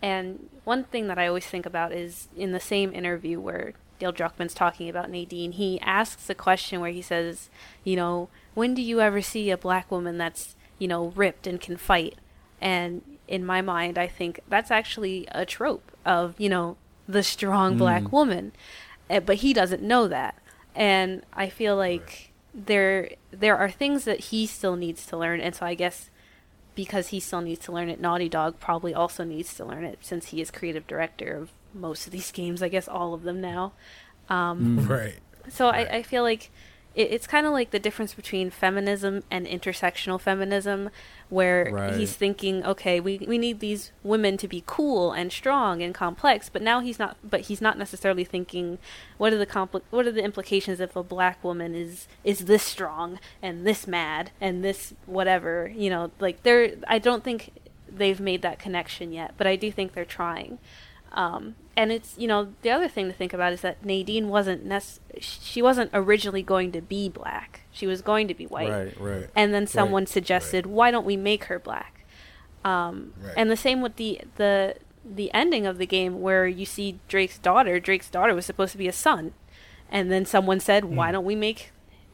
and 0.00 0.48
one 0.62 0.84
thing 0.84 1.08
that 1.08 1.18
I 1.18 1.26
always 1.26 1.46
think 1.46 1.66
about 1.66 1.90
is 1.92 2.28
in 2.36 2.52
the 2.52 2.60
same 2.60 2.92
interview 2.94 3.40
where 3.40 3.74
Dale 3.98 4.12
Druckmann's 4.12 4.54
talking 4.54 4.88
about 4.88 5.10
Nadine, 5.10 5.52
he 5.52 5.80
asks 5.80 6.28
a 6.30 6.34
question 6.34 6.80
where 6.80 6.90
he 6.90 7.02
says, 7.02 7.48
you 7.84 7.96
know, 7.96 8.28
when 8.54 8.74
do 8.74 8.82
you 8.82 9.00
ever 9.00 9.20
see 9.22 9.50
a 9.50 9.56
black 9.56 9.90
woman 9.90 10.18
that's 10.18 10.54
you 10.78 10.88
know 10.88 11.08
ripped 11.16 11.46
and 11.46 11.60
can 11.60 11.76
fight? 11.76 12.16
And 12.60 13.02
in 13.28 13.44
my 13.44 13.60
mind, 13.62 13.98
I 13.98 14.06
think 14.06 14.40
that's 14.48 14.70
actually 14.70 15.26
a 15.32 15.44
trope 15.44 15.92
of 16.04 16.34
you 16.38 16.48
know 16.48 16.76
the 17.08 17.22
strong 17.22 17.76
black 17.78 18.10
woman, 18.12 18.52
Eh, 19.08 19.20
but 19.20 19.36
he 19.36 19.52
doesn't 19.52 19.82
know 19.82 20.08
that, 20.08 20.34
and 20.74 21.22
I 21.32 21.48
feel 21.48 21.76
like 21.76 22.32
there 22.52 23.10
there 23.30 23.56
are 23.56 23.70
things 23.70 24.04
that 24.04 24.20
he 24.20 24.46
still 24.46 24.76
needs 24.76 25.06
to 25.06 25.16
learn, 25.16 25.40
and 25.40 25.54
so 25.54 25.64
I 25.66 25.74
guess 25.74 26.10
because 26.74 27.08
he 27.08 27.20
still 27.20 27.40
needs 27.40 27.64
to 27.66 27.72
learn 27.72 27.88
it, 27.88 28.00
Naughty 28.00 28.28
Dog 28.28 28.58
probably 28.60 28.92
also 28.92 29.24
needs 29.24 29.54
to 29.54 29.64
learn 29.64 29.84
it 29.84 29.98
since 30.02 30.28
he 30.28 30.40
is 30.40 30.50
creative 30.50 30.86
director 30.86 31.34
of 31.36 31.50
most 31.76 32.06
of 32.06 32.12
these 32.12 32.30
games. 32.32 32.62
I 32.62 32.68
guess 32.68 32.88
all 32.88 33.14
of 33.14 33.22
them 33.22 33.40
now. 33.40 33.72
Um, 34.28 34.86
Right. 34.88 35.18
so 35.48 35.68
I, 35.68 35.96
I 35.98 36.02
feel 36.02 36.22
like 36.22 36.50
it, 36.96 37.12
it's 37.12 37.26
kind 37.26 37.46
of 37.46 37.52
like 37.52 37.70
the 37.70 37.78
difference 37.78 38.14
between 38.14 38.50
feminism 38.50 39.22
and 39.30 39.46
intersectional 39.46 40.20
feminism, 40.20 40.90
where 41.28 41.68
Right. 41.70 41.94
he's 41.94 42.16
thinking, 42.16 42.64
okay, 42.64 42.98
we 43.00 43.18
we 43.28 43.38
need 43.38 43.60
these 43.60 43.92
women 44.02 44.36
to 44.38 44.48
be 44.48 44.64
cool 44.66 45.12
and 45.12 45.30
strong 45.30 45.82
and 45.82 45.94
complex, 45.94 46.48
but 46.48 46.62
now 46.62 46.80
he's 46.80 46.98
not. 46.98 47.16
But 47.22 47.42
he's 47.42 47.60
not 47.60 47.78
necessarily 47.78 48.24
thinking, 48.24 48.78
what 49.18 49.32
are 49.32 49.38
the 49.38 49.46
compli- 49.46 49.82
what 49.90 50.06
are 50.06 50.12
the 50.12 50.24
implications 50.24 50.80
if 50.80 50.96
a 50.96 51.02
black 51.02 51.42
woman 51.44 51.74
is 51.74 52.08
is 52.24 52.46
this 52.46 52.62
strong 52.64 53.20
and 53.42 53.66
this 53.66 53.86
mad 53.86 54.30
and 54.40 54.64
this 54.64 54.94
whatever, 55.06 55.70
you 55.74 55.90
know, 55.90 56.10
like 56.18 56.42
they're. 56.42 56.72
I 56.88 56.98
don't 56.98 57.22
think 57.22 57.52
they've 57.88 58.18
made 58.20 58.42
that 58.42 58.58
connection 58.58 59.12
yet, 59.12 59.34
but 59.36 59.46
I 59.46 59.54
do 59.56 59.70
think 59.70 59.92
they're 59.92 60.04
trying. 60.04 60.58
Um, 61.12 61.54
and 61.76 61.92
it's 61.92 62.14
you 62.18 62.26
know 62.28 62.52
the 62.62 62.70
other 62.70 62.88
thing 62.88 63.06
to 63.06 63.12
think 63.12 63.32
about 63.32 63.52
is 63.52 63.60
that 63.62 63.84
Nadine 63.84 64.28
wasn't 64.28 64.64
nec- 64.66 65.00
she 65.20 65.62
wasn't 65.62 65.90
originally 65.94 66.42
going 66.42 66.72
to 66.72 66.80
be 66.80 67.08
black. 67.08 67.62
She 67.70 67.86
was 67.86 68.02
going 68.02 68.28
to 68.28 68.34
be 68.34 68.44
white. 68.46 68.70
Right, 68.70 69.00
right. 69.00 69.30
And 69.34 69.52
then 69.54 69.66
someone 69.66 70.06
suggested, 70.06 70.66
why 70.66 70.90
don't 70.90 71.06
we 71.06 71.16
make 71.16 71.44
her 71.44 71.58
black? 71.58 72.04
Um, 72.64 73.12
Right. 73.22 73.34
And 73.36 73.50
the 73.50 73.56
same 73.56 73.80
with 73.80 73.96
the 73.96 74.20
the 74.36 74.76
the 75.04 75.32
ending 75.32 75.66
of 75.66 75.78
the 75.78 75.86
game 75.86 76.20
where 76.20 76.46
you 76.48 76.66
see 76.66 76.98
Drake's 77.08 77.38
daughter. 77.38 77.78
Drake's 77.78 78.10
daughter 78.10 78.34
was 78.34 78.44
supposed 78.44 78.72
to 78.72 78.78
be 78.78 78.88
a 78.88 78.92
son, 78.92 79.32
and 79.90 80.10
then 80.10 80.24
someone 80.26 80.58
said, 80.60 80.84
why 80.84 81.12
don't 81.12 81.24
we 81.24 81.36
make 81.36 81.72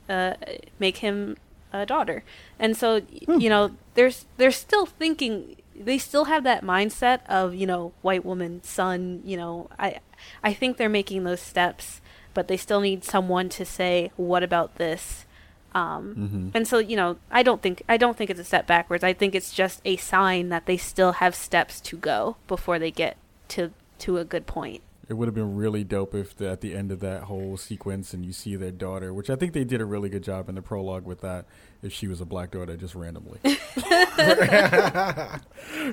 uh, 0.09 0.35
make 0.79 0.99
him 0.99 1.37
a 1.73 1.87
daughter? 1.87 2.23
And 2.59 2.77
so 2.77 3.01
y 3.29 3.39
you 3.39 3.49
know, 3.49 3.71
there's 3.95 4.27
they're 4.37 4.51
still 4.51 4.87
thinking. 4.87 5.57
They 5.85 5.99
still 5.99 6.25
have 6.27 6.45
that 6.45 6.63
mindset 6.63 7.21
of 7.27 7.55
you 7.55 7.67
know 7.67 7.93
white 8.03 8.25
woman 8.25 8.63
son. 8.63 9.23
You 9.25 9.37
know, 9.37 9.71
I 9.79 10.01
I 10.43 10.53
think 10.53 10.77
they're 10.77 10.89
making 10.89 11.25
those 11.25 11.41
steps, 11.41 12.01
but 12.35 12.49
they 12.49 12.57
still 12.57 12.81
need 12.81 13.05
someone 13.05 13.49
to 13.51 13.65
say, 13.65 14.11
what 14.17 14.43
about 14.43 14.77
this? 14.77 15.27
Um, 15.75 16.15
Mm-hmm. 16.19 16.49
And 16.55 16.69
so, 16.69 16.79
you 16.79 16.97
know, 16.97 17.17
I 17.31 17.43
don't 17.43 17.63
think 17.63 17.83
I 17.89 17.97
don't 17.97 18.17
think 18.17 18.31
it's 18.31 18.41
a 18.41 18.45
step 18.45 18.67
backwards. 18.67 19.03
I 19.03 19.13
think 19.15 19.35
it's 19.35 19.53
just 19.53 19.81
a 19.85 19.97
sign 19.97 20.51
that 20.51 20.67
they 20.67 20.77
still 20.77 21.13
have 21.13 21.35
steps 21.35 21.81
to 21.83 21.97
go 21.97 22.37
before 22.47 22.79
they 22.79 22.91
get 22.91 23.17
to 23.49 23.71
to 24.01 24.19
a 24.19 24.25
good 24.25 24.47
point. 24.47 24.83
It 25.13 25.17
would 25.17 25.29
have 25.29 25.35
been 25.35 25.55
really 25.57 25.85
dope 25.85 26.15
if 26.15 26.35
the, 26.35 26.49
at 26.49 26.63
the 26.63 26.75
end 26.75 26.91
of 26.91 27.01
that 27.01 27.25
whole 27.25 27.59
sequence 27.59 28.15
and 28.15 28.25
you 28.25 28.33
see 28.33 28.57
their 28.57 28.71
daughter, 28.71 29.13
which 29.13 29.29
I 29.29 29.37
think 29.37 29.53
they 29.53 29.63
did 29.63 29.83
a 29.83 29.85
really 29.85 30.09
good 30.09 30.23
job 30.23 30.49
in 30.49 30.55
the 30.55 30.63
prologue 30.63 31.05
with 31.05 31.21
that, 31.21 31.45
if 31.83 31.93
she 31.93 32.09
was 32.09 32.23
a 32.23 32.25
black 32.25 32.51
daughter 32.51 32.79
just 32.79 32.95
randomly. 32.95 33.39
it 33.45 33.61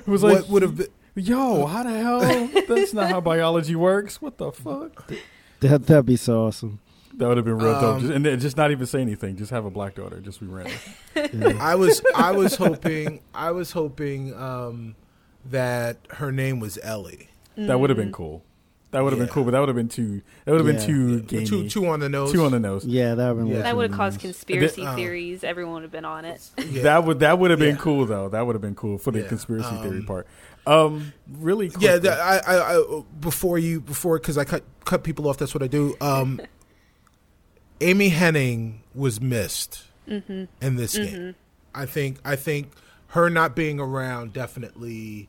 was 0.06 0.22
like, 0.22 0.36
what 0.36 0.48
would 0.48 0.62
have 0.62 0.78
been? 0.78 0.86
yo, 1.14 1.66
how 1.66 1.82
the 1.82 1.92
hell? 1.92 2.48
That's 2.66 2.94
not 2.94 3.10
how 3.10 3.20
biology 3.20 3.76
works. 3.76 4.22
What 4.22 4.38
the 4.38 4.52
fuck? 4.52 5.12
that, 5.60 5.86
that'd 5.86 6.06
be 6.06 6.16
so 6.16 6.46
awesome 6.46 6.80
That 7.18 7.28
would 7.28 7.36
have 7.36 7.44
been 7.44 7.58
real 7.58 7.78
dope. 7.78 7.96
Um, 7.96 8.00
Just, 8.00 8.12
and 8.14 8.24
then 8.24 8.40
just 8.40 8.56
not 8.56 8.70
even 8.70 8.86
say 8.86 9.02
anything. 9.02 9.36
Just 9.36 9.50
have 9.50 9.66
a 9.66 9.70
black 9.70 9.96
daughter. 9.96 10.18
Just 10.20 10.40
be 10.40 10.46
random. 10.46 10.78
I 11.60 11.74
was 11.74 12.00
I 12.16 12.30
was 12.30 12.54
hoping 12.54 13.20
I 13.34 13.50
was 13.50 13.72
hoping 13.72 14.34
um, 14.34 14.96
that 15.44 15.98
her 16.12 16.32
name 16.32 16.58
was 16.58 16.78
Ellie. 16.82 17.28
That 17.56 17.78
would 17.80 17.90
have 17.90 17.98
been 17.98 18.12
cool. 18.12 18.44
That 18.92 19.04
would 19.04 19.12
have 19.12 19.20
Yeah. 19.20 19.26
been 19.26 19.32
cool, 19.34 19.44
but 19.44 19.52
that 19.52 19.60
would 19.60 19.68
have 19.68 19.76
been 19.76 19.88
too. 19.88 20.20
That 20.44 20.52
would 20.52 20.64
have 20.64 20.74
Yeah. 20.74 20.80
been 20.80 20.86
too 20.86 21.20
gamey. 21.22 21.46
Two 21.46 21.68
two 21.68 21.86
on 21.86 22.00
the 22.00 22.08
nose. 22.08 22.32
Two 22.32 22.44
on 22.44 22.50
the 22.52 22.58
nose. 22.58 22.84
yeah 22.84 23.14
that 23.14 23.36
would 23.36 23.46
have 23.46 23.56
Yeah. 23.56 23.62
That 23.62 23.76
would 23.76 23.90
have 23.90 23.96
caused 23.96 24.20
conspiracy 24.20 24.84
Uh, 24.84 24.96
theories. 24.96 25.44
Everyone 25.44 25.74
would 25.74 25.82
have 25.84 25.92
been 25.92 26.04
on 26.04 26.24
it. 26.24 26.48
Yeah. 26.70 26.82
That 26.82 27.04
would 27.04 27.20
that 27.20 27.38
would 27.38 27.50
have 27.50 27.60
been 27.60 27.76
Yeah. 27.76 27.80
cool 27.82 28.04
though. 28.06 28.28
That 28.28 28.46
would 28.46 28.54
have 28.54 28.62
been 28.62 28.74
cool 28.74 28.98
for 28.98 29.10
the 29.12 29.20
Yeah. 29.20 29.28
conspiracy 29.28 29.76
theory 29.82 29.98
Um, 29.98 30.06
part. 30.06 30.26
Um, 30.66 31.12
really. 31.38 31.70
Quick, 31.70 31.82
Yeah, 31.82 31.96
that, 31.98 32.20
I, 32.20 32.38
I, 32.54 32.76
I, 32.76 33.02
before 33.20 33.58
you, 33.58 33.80
before 33.80 34.18
because 34.18 34.36
I 34.36 34.44
cut 34.44 34.64
cut 34.84 35.04
people 35.04 35.28
off. 35.28 35.38
That's 35.38 35.54
what 35.54 35.62
I 35.62 35.68
do. 35.68 35.96
Um, 36.00 36.40
Amy 37.80 38.10
Hennig 38.10 38.74
was 38.94 39.20
missed 39.20 39.84
in 40.06 40.48
this 40.60 40.96
game. 40.96 41.34
I 41.74 41.86
think 41.86 42.18
I 42.24 42.36
think 42.36 42.72
her 43.08 43.30
not 43.30 43.54
being 43.56 43.78
around 43.80 44.32
definitely. 44.32 45.28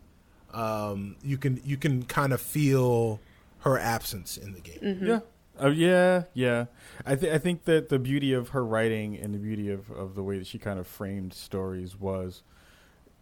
Um, 0.54 1.16
you 1.24 1.38
can 1.38 1.62
you 1.64 1.78
can 1.78 2.04
kind 2.04 2.34
of 2.34 2.42
feel 2.42 3.22
her 3.62 3.78
absence 3.80 4.38
in 4.38 4.54
the 4.54 4.60
game. 4.62 5.00
Yeah. 5.04 5.20
Uh, 5.62 5.68
yeah, 5.70 6.24
yeah. 6.34 6.66
I 7.06 7.16
think 7.16 7.34
I 7.34 7.38
think 7.38 7.66
that 7.66 7.90
the 7.90 8.00
beauty 8.00 8.34
of 8.34 8.50
her 8.50 8.66
writing 8.66 9.16
and 9.18 9.34
the 9.34 9.38
beauty 9.40 9.70
of, 9.70 9.92
of 9.92 10.16
the 10.16 10.24
way 10.24 10.38
that 10.38 10.48
she 10.48 10.58
kind 10.58 10.80
of 10.80 10.88
framed 10.88 11.34
stories 11.34 12.00
was 12.00 12.42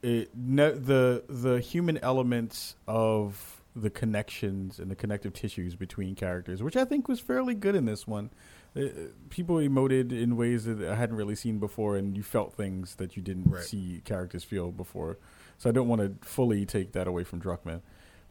it 0.02 0.30
ne- 0.36 0.72
the 0.72 1.24
the 1.28 1.60
human 1.60 1.98
elements 1.98 2.76
of 2.88 3.62
the 3.76 3.90
connections 3.90 4.80
and 4.80 4.90
the 4.90 4.96
connective 4.96 5.34
tissues 5.34 5.76
between 5.76 6.16
characters, 6.16 6.62
which 6.64 6.78
I 6.78 6.86
think 6.86 7.08
was 7.08 7.20
fairly 7.20 7.54
good 7.56 7.76
in 7.76 7.86
this 7.86 8.08
one. 8.08 8.30
Uh, 8.76 8.84
people 9.30 9.56
emoted 9.58 10.12
in 10.12 10.38
ways 10.38 10.66
that 10.66 10.82
I 10.82 10.96
hadn't 10.96 11.16
really 11.16 11.36
seen 11.36 11.60
before, 11.60 11.98
and 11.98 12.16
you 12.16 12.24
felt 12.24 12.54
things 12.54 12.96
that 12.96 13.18
you 13.18 13.24
didn't 13.24 13.50
Right. 13.52 13.64
see 13.64 14.02
characters 14.06 14.44
feel 14.44 14.72
before. 14.72 15.18
So 15.58 15.70
I 15.70 15.74
don't 15.74 15.88
want 15.88 16.02
to 16.02 16.28
fully 16.28 16.66
take 16.66 16.92
that 16.94 17.08
away 17.08 17.24
from 17.24 17.42
Druckmann. 17.42 17.82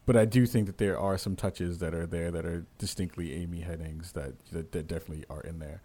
But 0.09 0.17
I 0.17 0.25
do 0.25 0.47
think 0.47 0.65
that 0.65 0.79
there 0.79 0.97
are 0.97 1.19
some 1.19 1.35
touches 1.35 1.77
that 1.77 1.93
are 1.93 2.07
there 2.07 2.31
that 2.31 2.43
are 2.43 2.65
distinctly 2.79 3.35
Amy 3.35 3.59
Hennig's 3.59 4.13
that 4.13 4.43
that, 4.51 4.71
that 4.71 4.87
definitely 4.87 5.23
are 5.29 5.41
in 5.41 5.59
there. 5.59 5.83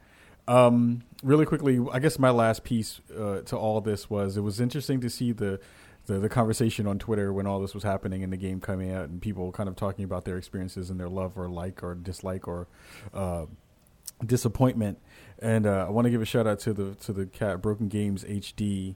Um, 0.49 1.03
really 1.23 1.45
quickly, 1.45 1.79
I 1.93 1.99
guess 1.99 2.19
my 2.19 2.31
last 2.31 2.65
piece 2.65 3.03
uh, 3.15 3.43
to 3.43 3.59
all 3.59 3.83
this 3.83 4.09
was 4.09 4.39
it 4.39 4.41
was 4.41 4.61
interesting 4.61 5.03
to 5.03 5.11
see 5.11 5.33
the, 5.33 5.61
the 6.07 6.21
the 6.21 6.31
conversation 6.31 6.87
on 6.87 6.99
Twitter 6.99 7.35
when 7.35 7.47
all 7.47 7.61
this 7.61 7.75
was 7.75 7.83
happening 7.83 8.25
and 8.25 8.33
the 8.33 8.39
game 8.39 8.63
coming 8.63 8.91
out 8.91 9.11
and 9.11 9.21
people 9.21 9.53
kind 9.53 9.69
of 9.69 9.77
talking 9.77 10.07
about 10.07 10.25
their 10.25 10.39
experiences 10.39 10.89
and 10.89 10.99
their 10.99 11.11
love 11.11 11.37
or 11.37 11.51
like 11.51 11.83
or 11.83 11.95
dislike 11.95 12.49
or 12.49 12.67
uh, 13.13 13.45
disappointment. 14.25 14.99
And 15.39 15.67
uh, 15.67 15.85
I 15.87 15.91
want 15.91 16.07
to 16.07 16.11
give 16.11 16.23
a 16.23 16.25
shout 16.25 16.47
out 16.47 16.61
to 16.61 16.73
the 16.73 16.95
to 16.95 17.13
the 17.13 17.27
cat 17.27 17.61
Broken 17.61 17.89
Games 17.89 18.25
HD, 18.25 18.95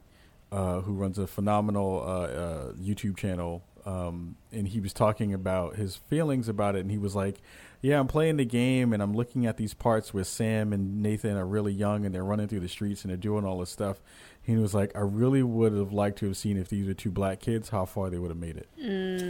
uh, 0.51 0.81
who 0.81 0.95
runs 0.95 1.19
a 1.19 1.27
phenomenal 1.27 2.03
uh, 2.03 2.11
uh, 2.11 2.73
YouTube 2.73 3.19
channel. 3.19 3.63
Um, 3.87 4.37
and 4.53 4.69
he 4.69 4.81
was 4.81 4.93
talking 4.93 5.33
about 5.33 5.77
his 5.77 5.97
feelings 5.97 6.49
about 6.49 6.77
it, 6.77 6.81
and 6.81 6.91
he 6.91 6.99
was 6.99 7.15
like, 7.15 7.41
"Yeah, 7.81 7.99
I'm 8.01 8.09
playing 8.09 8.37
the 8.37 8.45
game, 8.45 8.93
and 8.93 9.03
I'm 9.03 9.15
looking 9.15 9.47
at 9.47 9.57
these 9.57 9.75
parts 9.75 10.13
where 10.13 10.25
Sam 10.25 10.73
and 10.73 11.03
Nathan 11.03 11.37
are 11.37 11.47
really 11.47 11.73
young, 11.73 12.05
and 12.05 12.15
they're 12.15 12.25
running 12.25 12.49
through 12.49 12.61
the 12.61 12.69
streets, 12.69 13.03
and 13.03 13.11
they're 13.11 13.17
doing 13.17 13.45
all 13.45 13.59
this 13.61 13.71
stuff." 13.71 14.01
He 14.43 14.57
was 14.57 14.75
like, 14.75 14.95
"I 14.97 15.01
really 15.01 15.43
would 15.43 15.73
have 15.73 15.93
liked 15.93 16.19
to 16.21 16.27
have 16.27 16.37
seen 16.37 16.57
if 16.57 16.69
these 16.69 16.87
were 16.87 16.95
two 16.95 17.11
black 17.11 17.41
kids, 17.41 17.69
how 17.71 17.85
far 17.85 18.11
they 18.11 18.19
would 18.19 18.31
have 18.31 18.39
made 18.39 18.57
it." 18.57 18.69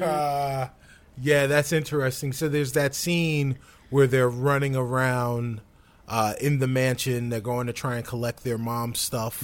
Uh, 0.03 0.69
yeah, 1.21 1.47
that's 1.47 1.73
interesting. 1.73 2.33
So 2.33 2.49
there's 2.49 2.73
that 2.73 2.95
scene 2.95 3.59
where 3.91 4.07
they're 4.07 4.29
running 4.29 4.77
around 4.77 5.61
uh, 6.07 6.35
in 6.41 6.59
the 6.59 6.69
mansion. 6.69 7.29
They're 7.31 7.41
going 7.41 7.67
to 7.67 7.73
try 7.73 7.97
and 7.97 8.05
collect 8.05 8.45
their 8.45 8.59
mom's 8.59 9.01
stuff, 9.01 9.43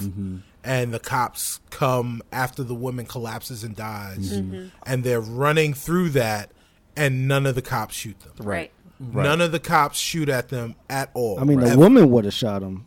and 0.65 0.93
the 0.93 0.99
cops 0.99 1.59
come 1.69 2.21
after 2.31 2.63
the 2.63 2.75
woman 2.75 3.05
collapses 3.05 3.63
and 3.63 3.75
dies, 3.75 4.31
and 4.31 5.03
they're 5.03 5.21
running 5.21 5.73
through 5.73 6.09
that, 6.09 6.51
and 6.97 7.27
none 7.27 7.45
of 7.45 7.55
the 7.55 7.61
cops 7.61 7.95
shoot 7.95 8.19
them. 8.19 8.33
Right. 8.45 8.71
None 8.99 9.41
of 9.41 9.51
the 9.51 9.59
cops 9.59 9.97
shoot 9.99 10.27
at 10.29 10.49
them 10.49 10.75
at 10.89 11.09
all. 11.13 11.39
I 11.39 11.43
mean, 11.43 11.59
the 11.59 11.77
woman 11.77 12.09
would 12.11 12.25
have 12.25 12.33
shot 12.33 12.61
them. 12.61 12.85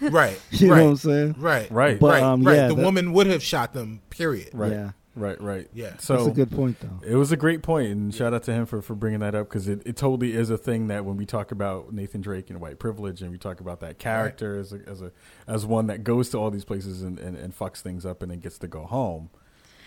right? 0.00 0.40
You 0.50 0.70
right, 0.72 0.78
know 0.78 0.84
what 0.84 0.90
I'm 0.90 0.96
saying? 0.96 1.34
Right, 1.38 1.70
Right. 1.70 2.00
But, 2.00 2.10
right, 2.14 2.22
um, 2.22 2.42
right. 2.44 2.56
yeah, 2.56 2.68
the 2.68 2.74
that- 2.74 2.82
woman 2.84 3.12
would 3.12 3.26
have 3.28 3.42
shot 3.42 3.72
them. 3.74 4.00
Period. 4.10 4.50
Right. 4.52 4.72
Yeah. 4.72 4.90
Right, 5.14 5.38
right. 5.40 5.68
Yeah. 5.74 5.96
So 5.98 6.16
That's 6.16 6.28
a 6.28 6.30
good 6.30 6.50
point, 6.50 6.80
though. 6.80 7.00
It 7.06 7.16
was 7.16 7.32
a 7.32 7.36
great 7.36 7.62
point, 7.62 7.92
and 7.92 8.14
shout 8.14 8.32
out 8.32 8.44
to 8.44 8.52
him 8.52 8.64
for, 8.64 8.80
for 8.80 8.94
bringing 8.94 9.20
that 9.20 9.34
up 9.34 9.48
because 9.48 9.68
it, 9.68 9.82
it 9.84 9.96
totally 9.96 10.34
is 10.34 10.48
a 10.48 10.56
thing 10.56 10.86
that 10.88 11.04
when 11.04 11.16
we 11.16 11.26
talk 11.26 11.52
about 11.52 11.92
Nathan 11.92 12.22
Drake 12.22 12.48
and 12.48 12.60
white 12.60 12.78
privilege, 12.78 13.20
and 13.20 13.30
we 13.30 13.36
talk 13.36 13.60
about 13.60 13.80
that 13.80 13.98
character 13.98 14.58
as 14.58 14.72
a, 14.72 14.80
as 14.86 15.02
a 15.02 15.12
as 15.46 15.66
one 15.66 15.86
that 15.88 16.02
goes 16.02 16.30
to 16.30 16.38
all 16.38 16.50
these 16.50 16.64
places 16.64 17.02
and, 17.02 17.18
and, 17.18 17.36
and 17.36 17.56
fucks 17.56 17.80
things 17.80 18.06
up 18.06 18.22
and 18.22 18.30
then 18.30 18.40
gets 18.40 18.58
to 18.58 18.68
go 18.68 18.86
home. 18.86 19.28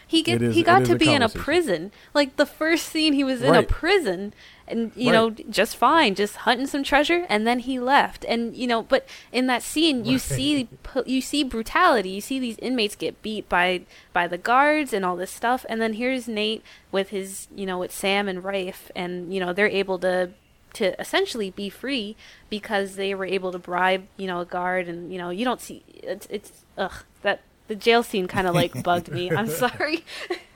He 0.08 0.22
get 0.22 0.42
is- 0.42 0.56
he 0.56 0.64
got 0.64 0.86
to 0.86 0.96
be 0.96 1.12
in 1.14 1.22
a 1.22 1.30
prison. 1.30 1.92
Like 2.14 2.36
the 2.36 2.46
first 2.46 2.88
scene, 2.88 3.14
he 3.14 3.24
was 3.24 3.42
in 3.42 3.52
Right. 3.52 3.64
a 3.64 3.68
prison, 3.68 4.34
and 4.68 4.92
you 4.96 5.08
Right. 5.12 5.14
know, 5.14 5.30
just 5.50 5.76
fine, 5.76 6.16
just 6.16 6.36
hunting 6.38 6.68
some 6.68 6.84
treasure, 6.84 7.26
and 7.30 7.46
then 7.48 7.60
he 7.60 7.80
left. 7.80 8.24
And 8.28 8.56
you 8.56 8.68
know, 8.68 8.84
but 8.84 9.08
in 9.32 9.48
that 9.48 9.64
scene, 9.64 10.06
you 10.06 10.20
see 10.20 10.68
you 11.06 11.22
see 11.22 11.44
brutality. 11.44 12.10
You 12.10 12.22
see 12.22 12.40
these 12.40 12.58
inmates 12.60 12.96
get 12.96 13.22
beat 13.22 13.50
by 13.50 13.82
by 14.14 14.28
the 14.28 14.38
guards 14.38 14.94
and 14.94 15.04
all 15.04 15.16
this 15.16 15.32
stuff. 15.32 15.66
And 15.70 15.82
then 15.82 15.94
here's 15.94 16.28
Nate 16.28 16.62
with 16.92 17.10
his 17.10 17.48
you 17.56 17.66
know 17.66 17.80
with 17.80 17.92
Sam 17.92 18.28
and 18.28 18.44
Rafe, 18.44 18.92
and 18.96 19.34
you 19.34 19.40
know 19.40 19.54
they're 19.54 19.68
able 19.68 19.98
to 20.00 20.30
to 20.74 21.00
essentially 21.00 21.50
be 21.52 21.70
free 21.70 22.18
because 22.50 22.96
they 22.98 23.16
were 23.16 23.24
able 23.26 23.52
to 23.54 23.58
bribe 23.60 24.06
you 24.18 24.28
know 24.28 24.42
a 24.42 24.46
guard, 24.46 24.88
and 24.88 25.12
you 25.12 25.18
know 25.18 25.30
you 25.32 25.46
don't 25.46 25.62
see 25.62 25.84
it's 26.04 26.28
it's 26.30 26.52
ugh 26.78 27.04
that. 27.24 27.42
The 27.68 27.76
jail 27.76 28.04
scene 28.04 28.28
kind 28.28 28.48
of 28.48 28.54
like 28.54 28.84
bugged 28.84 29.12
me. 29.12 29.32
I'm 29.32 29.48
sorry. 29.64 30.04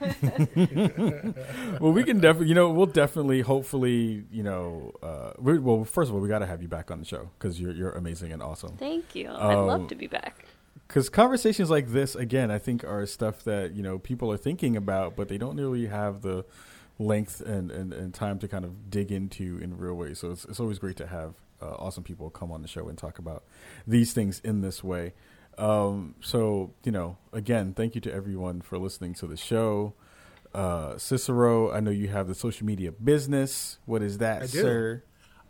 well, 1.80 1.92
we 1.92 2.04
can 2.04 2.20
definitely, 2.20 2.48
you 2.48 2.54
know, 2.54 2.70
we'll 2.70 2.86
definitely, 2.86 3.40
hopefully, 3.40 4.24
you 4.30 4.42
know, 4.42 4.94
uh, 5.02 5.32
we, 5.38 5.58
well, 5.58 5.84
first 5.84 6.08
of 6.08 6.14
all, 6.14 6.20
we 6.20 6.28
got 6.28 6.38
to 6.40 6.46
have 6.46 6.62
you 6.62 6.68
back 6.68 6.90
on 6.90 6.98
the 7.00 7.04
show 7.04 7.30
because 7.38 7.60
you're 7.60 7.72
you're 7.72 7.92
amazing 7.92 8.32
and 8.32 8.42
awesome. 8.42 8.76
Thank 8.76 9.14
you. 9.14 9.28
I'd 9.28 9.54
Um, 9.54 9.66
love 9.66 9.88
to 9.88 9.94
be 9.94 10.06
back. 10.06 10.44
Because 10.86 11.08
conversations 11.08 11.70
like 11.70 11.88
this, 11.88 12.14
again, 12.14 12.50
I 12.50 12.58
think 12.58 12.84
are 12.84 13.04
stuff 13.06 13.44
that 13.44 13.72
you 13.74 13.82
know 13.82 13.98
people 13.98 14.30
are 14.32 14.36
thinking 14.36 14.76
about, 14.76 15.16
but 15.16 15.28
they 15.28 15.38
don't 15.38 15.56
really 15.56 15.86
have 15.86 16.22
the 16.22 16.44
length 16.98 17.40
and, 17.40 17.70
and, 17.70 17.92
and 17.94 18.12
time 18.12 18.38
to 18.38 18.46
kind 18.46 18.64
of 18.64 18.90
dig 18.90 19.10
into 19.10 19.58
in 19.62 19.76
real 19.78 19.94
ways. 19.94 20.18
So 20.18 20.32
it's, 20.32 20.44
it's 20.44 20.60
always 20.60 20.78
great 20.78 20.96
to 20.96 21.06
have 21.06 21.34
uh, 21.62 21.70
awesome 21.78 22.04
people 22.04 22.28
come 22.30 22.52
on 22.52 22.60
the 22.62 22.68
show 22.68 22.88
and 22.88 22.98
talk 22.98 23.18
about 23.18 23.42
these 23.86 24.12
things 24.12 24.40
in 24.44 24.60
this 24.60 24.84
way. 24.84 25.14
Um, 25.58 26.14
so 26.20 26.72
you 26.84 26.92
know, 26.92 27.18
again, 27.32 27.74
thank 27.74 27.94
you 27.94 28.00
to 28.02 28.12
everyone 28.12 28.60
for 28.60 28.78
listening 28.78 29.14
to 29.14 29.26
the 29.26 29.36
show. 29.36 29.94
Uh, 30.54 30.98
Cicero, 30.98 31.70
I 31.70 31.80
know 31.80 31.90
you 31.90 32.08
have 32.08 32.26
the 32.26 32.34
social 32.34 32.66
media 32.66 32.90
business. 32.92 33.78
What 33.86 34.02
is 34.02 34.18
that, 34.18 34.42
I 34.42 34.46
sir? 34.46 35.02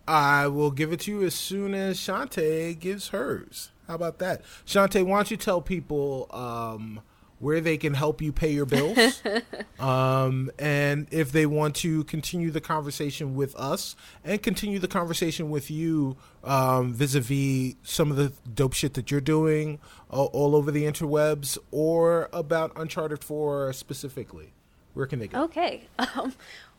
I 0.06 0.46
will 0.48 0.70
give 0.70 0.92
it 0.92 1.00
to 1.00 1.10
you 1.10 1.22
as 1.22 1.34
soon 1.34 1.74
as 1.74 1.96
Shonté 1.96 2.78
gives 2.78 3.08
hers. 3.08 3.70
How 3.86 3.94
about 3.94 4.18
that? 4.18 4.42
Shonté, 4.66 5.04
why 5.04 5.18
don't 5.18 5.30
you 5.30 5.36
tell 5.36 5.60
people 5.60 6.26
um, 6.32 7.00
where 7.40 7.60
they 7.60 7.76
can 7.76 7.94
help 7.94 8.22
you 8.22 8.32
pay 8.32 8.52
your 8.52 8.66
bills? 8.66 9.22
um, 9.80 10.50
and 10.58 11.06
if 11.10 11.32
they 11.32 11.46
want 11.46 11.74
to 11.76 12.04
continue 12.04 12.50
the 12.50 12.60
conversation 12.60 13.34
with 13.34 13.54
us 13.56 13.96
and 14.24 14.42
continue 14.42 14.78
the 14.78 14.88
conversation 14.88 15.50
with 15.50 15.70
you 15.70 16.16
um, 16.44 16.92
vis-a-vis 16.94 17.74
some 17.82 18.10
of 18.10 18.16
the 18.16 18.32
dope 18.54 18.72
shit 18.74 18.94
that 18.94 19.10
you're 19.10 19.20
doing 19.20 19.78
all, 20.10 20.26
all 20.26 20.54
over 20.54 20.70
the 20.70 20.84
interwebs 20.84 21.58
or 21.72 22.28
about 22.32 22.70
Uncharted 22.76 23.24
4 23.24 23.72
specifically, 23.72 24.52
where 24.94 25.06
can 25.06 25.18
they 25.18 25.26
go? 25.26 25.42
Okay. 25.44 25.88
Um, 26.14 26.34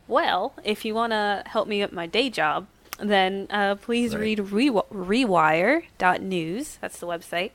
well, 0.08 0.54
if 0.64 0.84
you 0.86 0.94
want 0.94 1.12
to 1.12 1.44
help 1.46 1.68
me 1.68 1.82
at 1.84 1.94
my 1.94 2.06
day 2.06 2.30
job, 2.30 2.68
then 3.00 3.48
uh, 3.50 3.76
please 3.76 4.14
Right. 4.14 4.22
read 4.22 4.40
re- 4.52 4.70
rewire.news. 4.70 6.78
That's 6.82 7.00
the 7.00 7.08
website. 7.08 7.52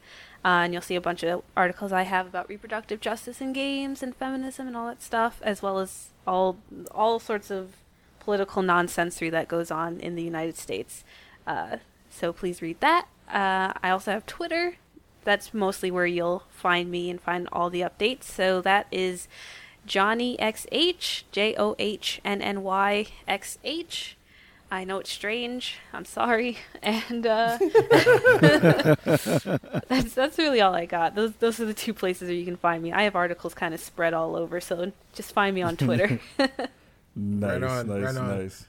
Uh, 0.47 0.63
and 0.63 0.73
you'll 0.73 0.81
see 0.81 0.95
a 0.95 1.01
bunch 1.01 1.25
of 1.25 1.43
articles 1.57 1.93
I 1.93 2.03
have 2.03 2.25
about 2.25 2.49
reproductive 2.49 3.01
justice 3.01 3.41
in 3.41 3.53
games 3.53 4.01
and 4.01 4.15
feminism 4.15 4.69
and 4.69 4.77
all 4.77 4.87
that 4.87 5.03
stuff, 5.03 5.41
as 5.43 5.61
well 5.61 5.81
as 5.81 6.11
all 6.25 6.59
all 6.93 7.19
sorts 7.19 7.51
of 7.51 7.73
political 8.21 8.63
nonsensory 8.63 9.29
that 9.31 9.49
goes 9.49 9.73
on 9.73 9.99
in 9.99 10.15
the 10.15 10.23
United 10.23 10.57
States. 10.57 11.03
Uh, 11.49 11.79
so 12.11 12.33
please 12.33 12.63
read 12.63 12.79
that. 12.79 13.09
Uh, 13.29 13.73
I 13.83 13.91
also 13.91 14.13
have 14.13 14.25
Twitter. 14.25 14.77
That's 15.25 15.53
mostly 15.53 15.91
where 15.91 16.07
you'll 16.07 16.45
find 16.49 16.93
me 16.93 17.11
and 17.11 17.21
find 17.21 17.49
all 17.51 17.69
the 17.69 17.81
updates. 17.81 18.23
So 18.23 18.61
that 18.61 18.87
is 18.93 19.27
Johnny 19.85 20.37
XH, 20.37 21.25
J 21.33 21.57
O 21.59 21.75
H 21.81 22.21
N 22.25 22.41
N 22.41 22.63
Y 22.63 23.09
X 23.27 23.59
H. 23.65 24.17
I 24.71 24.85
know 24.85 24.99
it's 24.99 25.11
strange. 25.13 25.77
I'm 25.93 26.05
sorry. 26.05 26.59
And 26.83 27.27
uh, 27.27 27.59
that's 29.89 30.15
that's 30.15 30.39
really 30.39 30.61
all 30.61 30.75
I 30.75 30.87
got. 30.87 31.15
Those 31.17 31.33
those 31.41 31.59
are 31.59 31.65
the 31.65 31.75
two 31.75 31.93
places 31.95 32.29
where 32.29 32.37
you 32.37 32.45
can 32.45 32.57
find 32.57 32.83
me. 32.83 32.93
I 32.93 33.03
have 33.03 33.17
articles 33.17 33.55
kind 33.55 33.75
of 33.75 33.81
spread 33.81 34.15
all 34.15 34.37
over, 34.37 34.61
so 34.61 34.93
just 35.15 35.33
find 35.33 35.55
me 35.55 35.63
on 35.63 35.77
Twitter. 35.79 36.21
Nice, 37.17 37.63
on, 37.63 37.89
nice, 37.89 37.89
right 37.89 38.17
on. 38.17 38.29
nice. 38.29 38.67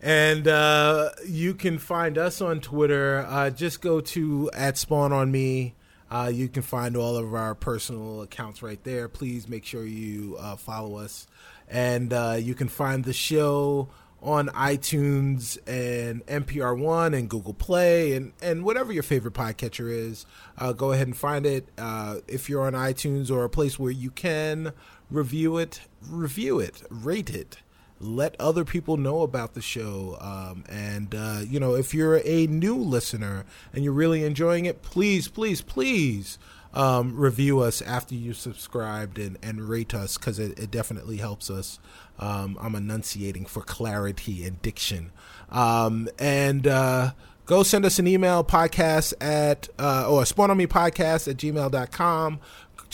And 0.00 0.48
uh, 0.48 1.10
you 1.26 1.54
can 1.54 1.78
find 1.78 2.18
us 2.18 2.40
on 2.40 2.60
Twitter. 2.60 3.24
Uh, 3.28 3.50
just 3.50 3.80
go 3.80 4.00
to 4.00 4.50
at 4.52 4.76
Spawn 4.78 5.12
on 5.12 5.30
Me. 5.30 5.74
Uh, 6.10 6.30
you 6.32 6.48
can 6.48 6.62
find 6.62 6.96
all 6.96 7.16
of 7.16 7.34
our 7.34 7.54
personal 7.54 8.22
accounts 8.22 8.62
right 8.62 8.82
there. 8.84 9.08
Please 9.08 9.48
make 9.48 9.64
sure 9.64 9.84
you 9.84 10.36
uh, 10.38 10.56
follow 10.56 10.96
us. 10.96 11.26
And 11.68 12.12
uh, 12.12 12.36
you 12.38 12.54
can 12.54 12.68
find 12.68 13.04
the 13.04 13.12
show 13.14 13.88
on 14.24 14.48
iTunes 14.48 15.58
and 15.66 16.24
NPR 16.26 16.76
One 16.76 17.12
and 17.12 17.28
Google 17.28 17.52
Play 17.52 18.14
and, 18.14 18.32
and 18.40 18.64
whatever 18.64 18.92
your 18.92 19.02
favorite 19.02 19.34
podcatcher 19.34 19.90
is. 19.92 20.24
Uh, 20.56 20.72
go 20.72 20.92
ahead 20.92 21.06
and 21.06 21.16
find 21.16 21.44
it. 21.44 21.68
Uh, 21.76 22.16
if 22.26 22.48
you're 22.48 22.62
on 22.62 22.72
iTunes 22.72 23.30
or 23.30 23.44
a 23.44 23.50
place 23.50 23.78
where 23.78 23.92
you 23.92 24.10
can 24.10 24.72
review 25.10 25.58
it, 25.58 25.82
review 26.08 26.58
it, 26.58 26.82
rate 26.88 27.30
it 27.30 27.58
let 28.00 28.36
other 28.38 28.64
people 28.64 28.96
know 28.96 29.22
about 29.22 29.54
the 29.54 29.62
show. 29.62 30.18
Um, 30.20 30.64
and, 30.68 31.14
uh, 31.14 31.40
you 31.46 31.58
know, 31.58 31.74
if 31.74 31.94
you're 31.94 32.20
a 32.24 32.46
new 32.48 32.76
listener 32.76 33.44
and 33.72 33.84
you're 33.84 33.92
really 33.92 34.24
enjoying 34.24 34.66
it, 34.66 34.82
please, 34.82 35.28
please, 35.28 35.62
please 35.62 36.38
um, 36.74 37.16
review 37.16 37.60
us 37.60 37.80
after 37.80 38.14
you 38.14 38.34
subscribed 38.34 39.18
and, 39.18 39.38
and 39.42 39.68
rate 39.68 39.94
us 39.94 40.18
because 40.18 40.38
it, 40.38 40.58
it 40.58 40.70
definitely 40.70 41.16
helps 41.16 41.48
us. 41.48 41.78
Um, 42.18 42.58
I'm 42.60 42.74
enunciating 42.74 43.46
for 43.46 43.62
clarity 43.62 44.44
and 44.44 44.60
diction. 44.60 45.12
Um, 45.50 46.08
and, 46.18 46.66
uh, 46.66 47.12
go 47.46 47.62
send 47.62 47.84
us 47.84 47.98
an 47.98 48.06
email 48.06 48.42
podcast 48.42 49.12
at 49.20 49.68
uh, 49.78 50.10
or 50.10 50.24
spawn 50.24 50.50
on 50.50 50.56
me 50.56 50.66
podcast 50.66 51.28
at 51.28 51.36
gmail.com 51.36 52.40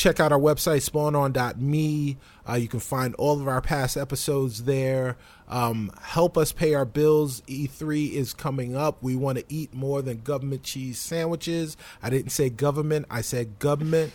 check 0.00 0.18
out 0.18 0.32
our 0.32 0.38
website 0.38 0.80
spawnon.me 0.80 2.16
uh, 2.50 2.54
you 2.54 2.68
can 2.68 2.80
find 2.80 3.14
all 3.16 3.40
of 3.40 3.46
our 3.46 3.60
past 3.60 3.96
episodes 3.96 4.64
there. 4.64 5.16
Um, 5.48 5.92
help 6.00 6.36
us 6.36 6.52
pay 6.52 6.74
our 6.74 6.84
bills. 6.84 7.42
E3 7.42 8.12
is 8.12 8.32
coming 8.32 8.74
up. 8.74 9.02
We 9.02 9.14
want 9.14 9.38
to 9.38 9.44
eat 9.48 9.74
more 9.74 10.02
than 10.02 10.22
government 10.22 10.62
cheese 10.62 10.98
sandwiches. 10.98 11.76
I 12.02 12.10
didn't 12.10 12.30
say 12.30 12.50
government 12.50 13.06
i 13.10 13.20
said 13.20 13.58
government. 13.58 14.12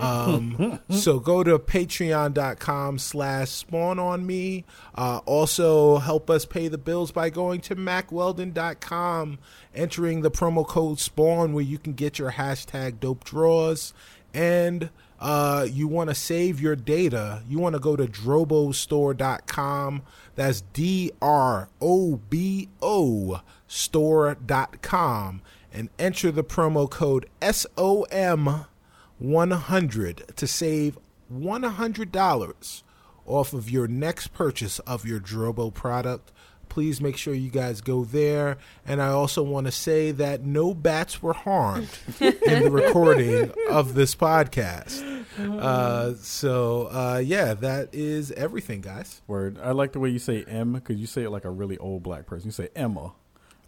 Um, 0.00 0.80
so 0.90 1.20
go 1.20 1.44
to 1.44 1.58
patreon.com 1.58 2.98
slash 2.98 3.50
spawn 3.50 3.98
on 3.98 4.26
me 4.26 4.64
uh, 4.94 5.20
also 5.26 5.98
help 5.98 6.30
us 6.30 6.46
pay 6.46 6.68
the 6.68 6.78
bills 6.78 7.12
by 7.12 7.28
going 7.28 7.60
to 7.62 7.76
mackweldon.com 7.76 9.38
entering 9.74 10.22
the 10.22 10.30
promo 10.30 10.66
code 10.66 10.98
spawn 10.98 11.52
where 11.52 11.64
you 11.64 11.78
can 11.78 11.92
get 11.92 12.18
your 12.18 12.32
hashtag 12.32 13.00
dope 13.00 13.22
draws. 13.22 13.92
And 14.32 14.90
uh, 15.18 15.66
you 15.70 15.88
want 15.88 16.10
to 16.10 16.14
save 16.14 16.60
your 16.60 16.76
data, 16.76 17.42
you 17.48 17.58
want 17.58 17.72
to 17.74 17.80
go 17.80 17.96
to 17.96 18.06
drobostore.com. 18.06 20.02
That's 20.34 20.60
D 20.72 21.12
R 21.22 21.70
O 21.80 22.16
B 22.28 22.68
O 22.82 23.40
store.com 23.66 25.40
and 25.72 25.88
enter 25.98 26.30
the 26.30 26.44
promo 26.44 26.90
code 26.90 27.26
SOM100 27.40 30.34
to 30.34 30.46
save 30.46 30.98
$100 31.32 32.82
off 33.26 33.52
of 33.52 33.68
your 33.68 33.88
next 33.88 34.28
purchase 34.28 34.78
of 34.80 35.04
your 35.04 35.20
Drobo 35.20 35.72
product. 35.72 36.32
Please 36.76 37.00
make 37.00 37.16
sure 37.16 37.32
you 37.32 37.48
guys 37.48 37.80
go 37.80 38.04
there. 38.04 38.58
And 38.84 39.00
I 39.00 39.08
also 39.08 39.42
want 39.42 39.64
to 39.64 39.72
say 39.72 40.10
that 40.10 40.42
no 40.42 40.74
bats 40.74 41.22
were 41.22 41.32
harmed 41.32 41.88
in 42.20 42.64
the 42.64 42.70
recording 42.70 43.50
of 43.70 43.94
this 43.94 44.14
podcast. 44.14 45.00
Uh, 45.38 46.12
so, 46.16 46.88
uh, 46.88 47.22
yeah, 47.24 47.54
that 47.54 47.94
is 47.94 48.30
everything, 48.32 48.82
guys. 48.82 49.22
Word. 49.26 49.58
I 49.62 49.70
like 49.70 49.92
the 49.92 50.00
way 50.00 50.10
you 50.10 50.18
say 50.18 50.44
M 50.44 50.74
because 50.74 50.98
you 50.98 51.06
say 51.06 51.22
it 51.22 51.30
like 51.30 51.46
a 51.46 51.50
really 51.50 51.78
old 51.78 52.02
black 52.02 52.26
person. 52.26 52.48
You 52.48 52.52
say 52.52 52.68
Emma. 52.76 53.14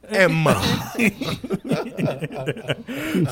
Emma. 0.07 0.93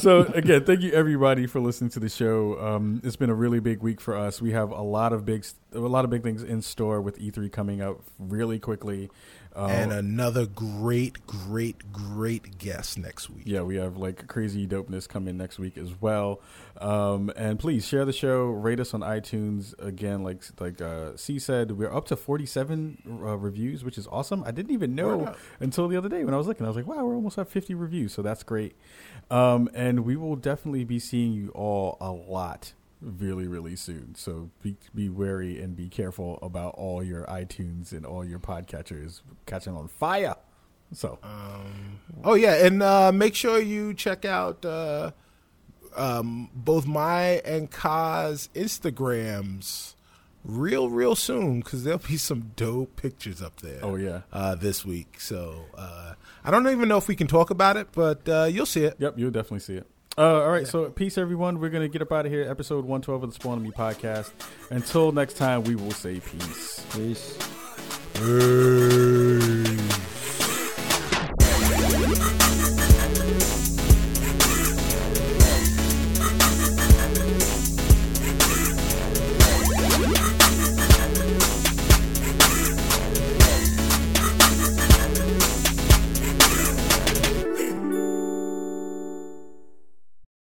so 0.00 0.24
again, 0.34 0.64
thank 0.64 0.80
you 0.80 0.92
everybody 0.92 1.46
for 1.46 1.60
listening 1.60 1.90
to 1.90 2.00
the 2.00 2.08
show. 2.08 2.58
Um, 2.60 3.00
it's 3.04 3.16
been 3.16 3.30
a 3.30 3.34
really 3.34 3.60
big 3.60 3.82
week 3.82 4.00
for 4.00 4.16
us. 4.16 4.42
We 4.42 4.52
have 4.52 4.70
a 4.70 4.82
lot 4.82 5.12
of 5.12 5.24
big, 5.24 5.46
a 5.72 5.78
lot 5.78 6.04
of 6.04 6.10
big 6.10 6.22
things 6.22 6.42
in 6.42 6.62
store 6.62 7.00
with 7.00 7.18
E3 7.18 7.50
coming 7.50 7.80
up 7.80 8.00
really 8.18 8.58
quickly. 8.58 9.10
Uh, 9.56 9.68
and 9.68 9.90
another 9.90 10.44
great, 10.44 11.26
great, 11.26 11.90
great 11.90 12.58
guest 12.58 12.98
next 12.98 13.30
week. 13.30 13.44
yeah, 13.46 13.62
we 13.62 13.76
have 13.76 13.96
like 13.96 14.26
crazy 14.26 14.66
dopeness 14.66 15.08
coming 15.08 15.38
next 15.38 15.58
week 15.58 15.78
as 15.78 15.98
well. 15.98 16.42
Um, 16.78 17.32
and 17.36 17.58
please 17.58 17.86
share 17.86 18.04
the 18.04 18.12
show, 18.12 18.44
rate 18.44 18.80
us 18.80 18.92
on 18.92 19.00
iTunes. 19.00 19.72
Again, 19.82 20.22
like 20.22 20.42
like 20.60 20.82
uh, 20.82 21.16
C 21.16 21.38
said, 21.38 21.72
we're 21.72 21.92
up 21.92 22.04
to 22.08 22.16
forty 22.16 22.44
seven 22.44 22.98
uh, 23.08 23.38
reviews, 23.38 23.82
which 23.82 23.96
is 23.96 24.06
awesome. 24.08 24.44
I 24.44 24.50
didn't 24.50 24.72
even 24.72 24.94
know 24.94 25.34
until 25.58 25.88
the 25.88 25.96
other 25.96 26.10
day 26.10 26.22
when 26.24 26.34
I 26.34 26.36
was 26.36 26.46
looking. 26.46 26.66
I 26.66 26.68
was 26.68 26.76
like, 26.76 26.86
wow, 26.86 27.02
we're 27.04 27.14
almost 27.14 27.38
at 27.38 27.48
fifty 27.48 27.72
reviews, 27.72 28.12
so 28.12 28.20
that's 28.20 28.42
great. 28.42 28.76
Um, 29.30 29.70
and 29.74 30.00
we 30.00 30.16
will 30.16 30.36
definitely 30.36 30.84
be 30.84 30.98
seeing 30.98 31.32
you 31.32 31.48
all 31.54 31.96
a 31.98 32.10
lot 32.10 32.74
really 33.00 33.46
really 33.46 33.76
soon 33.76 34.14
so 34.14 34.50
be 34.62 34.76
be 34.94 35.08
wary 35.08 35.60
and 35.60 35.76
be 35.76 35.88
careful 35.88 36.38
about 36.40 36.74
all 36.76 37.02
your 37.04 37.24
itunes 37.26 37.92
and 37.92 38.06
all 38.06 38.24
your 38.24 38.38
podcatchers 38.38 39.20
catching 39.44 39.74
on 39.76 39.86
fire 39.86 40.34
so 40.92 41.18
Oh 42.24 42.34
yeah, 42.34 42.64
and 42.64 42.82
uh, 42.82 43.12
make 43.12 43.34
sure 43.34 43.60
you 43.60 43.94
check 43.94 44.24
out 44.24 44.64
uh, 44.64 45.10
um, 45.96 46.50
both 46.54 46.86
my 46.86 47.40
and 47.44 47.70
Ka's 47.70 48.48
Instagrams 48.54 49.94
real, 50.44 50.88
real 50.88 51.16
soon 51.16 51.60
because 51.60 51.84
there'll 51.84 51.98
be 51.98 52.16
some 52.16 52.52
dope 52.56 52.96
pictures 52.96 53.42
up 53.42 53.60
there. 53.60 53.80
Oh, 53.82 53.96
yeah. 53.96 54.22
uh, 54.32 54.54
this 54.54 54.84
week. 54.84 55.20
So 55.20 55.64
uh, 55.76 56.14
I 56.44 56.50
don't 56.50 56.68
even 56.68 56.88
know 56.88 56.98
if 56.98 57.08
we 57.08 57.16
can 57.16 57.26
talk 57.26 57.50
about 57.50 57.76
it, 57.76 57.88
but 57.92 58.28
uh, 58.28 58.44
you'll 58.44 58.66
see 58.66 58.84
it. 58.84 58.96
Yep, 58.98 59.18
you'll 59.18 59.30
definitely 59.30 59.60
see 59.60 59.74
it. 59.74 59.86
Uh, 60.18 60.42
all 60.42 60.50
right, 60.50 60.66
so 60.66 60.88
peace, 60.88 61.18
everyone. 61.18 61.60
We're 61.60 61.68
gonna 61.68 61.88
get 61.88 62.00
up 62.00 62.10
out 62.10 62.24
of 62.24 62.32
here. 62.32 62.48
Episode 62.48 62.86
one 62.86 63.02
twelve 63.02 63.22
of 63.22 63.28
the 63.30 63.34
Spawn 63.34 63.58
on 63.58 63.62
Me 63.62 63.70
podcast. 63.70 64.30
Until 64.70 65.12
next 65.12 65.34
time, 65.34 65.62
we 65.64 65.74
will 65.74 65.90
say 65.90 66.20
peace. 66.20 66.86
Peace. 66.94 67.36
Peace. 68.14 69.45